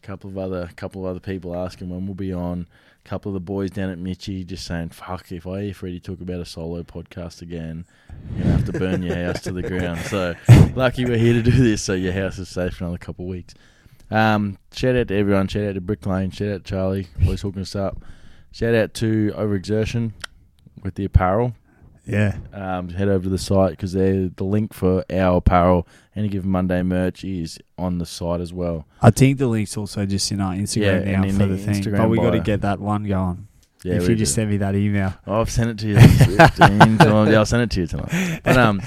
a 0.04 0.06
couple 0.06 0.30
of 0.30 0.38
other 0.38 0.70
couple 0.76 1.06
of 1.06 1.10
other 1.12 1.20
people 1.20 1.56
asking 1.56 1.90
when 1.90 2.06
we'll 2.06 2.16
be 2.16 2.34
on. 2.34 2.68
A 3.06 3.10
couple 3.10 3.30
of 3.30 3.34
the 3.34 3.40
boys 3.40 3.72
down 3.72 3.90
at 3.90 3.98
Mitchy 3.98 4.44
just 4.44 4.66
saying, 4.66 4.90
"Fuck, 4.90 5.32
if 5.32 5.48
I 5.48 5.64
hear 5.64 5.74
Freddie 5.74 6.00
talk 6.00 6.22
about 6.22 6.42
a 6.42 6.46
solo 6.46 6.84
podcast 6.84 7.42
again, 7.42 7.86
you're 8.36 8.44
gonna 8.44 8.56
have 8.58 8.66
to 8.66 8.74
burn 8.74 9.02
your 9.02 9.16
house 9.16 9.42
to 9.44 9.52
the 9.52 9.62
ground." 9.64 10.00
So 10.02 10.36
lucky 10.76 11.06
we're 11.06 11.18
here 11.18 11.34
to 11.34 11.42
do 11.42 11.52
this, 11.52 11.82
so 11.82 11.94
your 11.94 12.14
house 12.14 12.38
is 12.38 12.50
safe 12.50 12.74
for 12.74 12.84
another 12.84 12.98
couple 12.98 13.26
of 13.26 13.30
weeks. 13.30 13.54
Um, 14.12 14.58
shout 14.74 14.96
out 14.96 15.08
to 15.08 15.16
everyone. 15.16 15.48
Shout 15.48 15.64
out 15.64 15.76
to 15.76 15.82
Brick 15.82 16.06
Lane. 16.06 16.32
Shout 16.32 16.50
out 16.50 16.66
to 16.66 16.70
Charlie, 16.70 17.08
always 17.24 17.42
hooking 17.42 17.62
us 17.62 17.76
up. 17.76 18.04
Shout 18.52 18.76
out 18.76 18.94
to 18.96 19.32
Overexertion 19.36 20.14
with 20.84 20.96
the 20.96 21.06
apparel. 21.06 21.56
Yeah. 22.10 22.38
um, 22.54 22.90
head 22.90 23.08
over 23.08 23.24
to 23.24 23.30
the 23.30 23.38
site 23.38 23.72
because 23.72 23.94
the 23.94 24.32
link 24.40 24.74
for 24.74 25.04
our 25.12 25.38
apparel, 25.38 25.88
any 26.16 26.28
given 26.28 26.50
Monday 26.50 26.82
merch 26.84 27.24
is 27.24 27.60
on 27.78 27.98
the 28.00 28.06
site 28.06 28.42
as 28.42 28.52
well. 28.54 28.86
I 29.02 29.10
think 29.12 29.38
the 29.38 29.48
link's 29.48 29.78
also 29.78 30.06
just 30.06 30.32
in 30.32 30.42
our 30.42 30.54
Instagram 30.54 31.06
Yeah, 31.06 31.12
now 31.12 31.22
and 31.22 31.26
in 31.32 31.38
for 31.38 31.46
the 31.46 31.56
the 31.56 31.58
thing. 31.64 31.82
Instagram 31.84 31.98
but 31.98 32.10
we 32.10 32.18
got 32.18 32.32
to 32.32 32.38
bio. 32.38 32.44
get 32.44 32.62
that 32.62 32.80
one 32.80 33.04
going. 33.04 33.48
Yeah, 33.84 33.94
if 33.96 34.04
we 34.04 34.10
you 34.10 34.16
just 34.16 34.32
do. 34.34 34.42
send 34.42 34.50
me 34.52 34.58
that 34.58 34.76
email. 34.76 35.14
Oh, 35.26 35.40
I've 35.40 35.50
sent 35.50 35.70
it 35.70 35.78
to 35.80 35.88
you. 35.88 35.96
Times. 36.38 37.00
Yeah, 37.32 37.38
I'll 37.40 37.46
send 37.46 37.64
it 37.64 37.72
to 37.72 37.80
you 37.82 37.88
tonight. 37.88 38.42
But 38.44 38.58
um, 38.58 38.82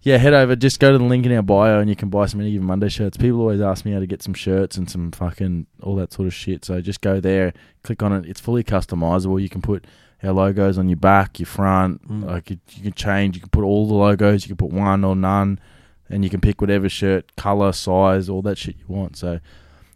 yeah, 0.00 0.16
head 0.16 0.32
over. 0.32 0.56
Just 0.56 0.80
go 0.80 0.90
to 0.90 0.96
the 0.96 1.04
link 1.04 1.26
in 1.26 1.32
our 1.32 1.42
bio, 1.42 1.80
and 1.80 1.90
you 1.90 1.94
can 1.96 2.08
buy 2.08 2.24
some 2.26 2.40
any 2.40 2.52
given 2.52 2.66
Monday 2.66 2.88
shirts. 2.88 3.18
People 3.18 3.40
always 3.40 3.60
ask 3.60 3.84
me 3.84 3.92
how 3.92 3.98
to 4.00 4.06
get 4.06 4.22
some 4.22 4.32
shirts 4.32 4.78
and 4.78 4.90
some 4.90 5.12
fucking 5.12 5.66
all 5.82 5.96
that 5.96 6.12
sort 6.14 6.26
of 6.28 6.32
shit. 6.34 6.64
So 6.64 6.80
just 6.80 7.02
go 7.02 7.20
there, 7.20 7.52
click 7.84 8.02
on 8.02 8.12
it. 8.14 8.24
It's 8.26 8.40
fully 8.40 8.64
customizable. 8.64 9.40
You 9.40 9.50
can 9.50 9.60
put 9.60 9.84
our 10.22 10.32
logos 10.32 10.78
on 10.78 10.88
your 10.88 10.96
back, 10.96 11.38
your 11.38 11.46
front. 11.46 12.06
Mm. 12.08 12.24
Like 12.24 12.50
you, 12.50 12.58
you 12.70 12.82
can 12.84 12.92
change. 12.92 13.36
You 13.36 13.40
can 13.40 13.50
put 13.50 13.64
all 13.64 13.86
the 13.86 13.94
logos. 13.94 14.44
You 14.44 14.48
can 14.48 14.56
put 14.56 14.72
one 14.72 15.04
or 15.04 15.16
none, 15.16 15.60
and 16.08 16.24
you 16.24 16.30
can 16.30 16.40
pick 16.40 16.60
whatever 16.60 16.88
shirt, 16.88 17.34
color, 17.36 17.72
size, 17.72 18.28
all 18.28 18.42
that 18.42 18.58
shit 18.58 18.76
you 18.78 18.84
want. 18.88 19.16
So. 19.16 19.40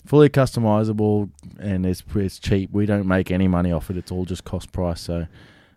Fully 0.04 0.28
customizable 0.28 1.30
and 1.58 1.84
it's 1.84 2.04
it's 2.14 2.38
cheap. 2.38 2.70
We 2.70 2.86
don't 2.86 3.08
make 3.08 3.32
any 3.32 3.48
money 3.48 3.72
off 3.72 3.90
it. 3.90 3.96
It's 3.96 4.12
all 4.12 4.24
just 4.24 4.44
cost 4.44 4.70
price. 4.70 5.00
So 5.00 5.26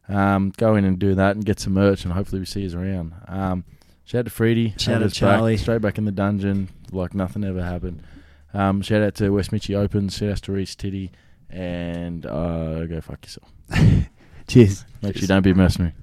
um, 0.09 0.51
go 0.57 0.75
in 0.75 0.85
and 0.85 0.97
do 0.97 1.15
that 1.15 1.35
and 1.35 1.45
get 1.45 1.59
some 1.59 1.73
merch, 1.73 2.03
and 2.03 2.13
hopefully 2.13 2.39
we 2.39 2.45
see 2.45 2.61
you 2.61 2.77
around. 2.77 3.13
Um, 3.27 3.63
shout 4.03 4.19
out 4.19 4.25
to 4.25 4.31
Freedy. 4.31 4.79
Shout 4.79 5.01
out 5.01 5.03
back, 5.03 5.13
Charlie. 5.13 5.57
straight 5.57 5.81
back 5.81 5.97
in 5.97 6.05
the 6.05 6.11
dungeon, 6.11 6.69
like 6.91 7.13
nothing 7.13 7.43
ever 7.43 7.63
happened. 7.63 8.01
Um, 8.53 8.81
shout 8.81 9.03
out 9.03 9.15
to 9.15 9.29
West 9.29 9.51
Mitchie 9.51 9.75
Opens. 9.75 10.17
Shout 10.17 10.31
out 10.31 10.37
to 10.37 10.51
Reese 10.51 10.75
Titty, 10.75 11.11
and 11.49 12.25
uh, 12.25 12.85
go 12.85 12.99
fuck 13.01 13.23
yourself. 13.23 13.51
Cheers. 14.49 14.83
Make 15.03 15.15
sure 15.15 15.21
you 15.21 15.27
don't 15.27 15.43
be 15.43 15.53
mercenary. 15.53 15.93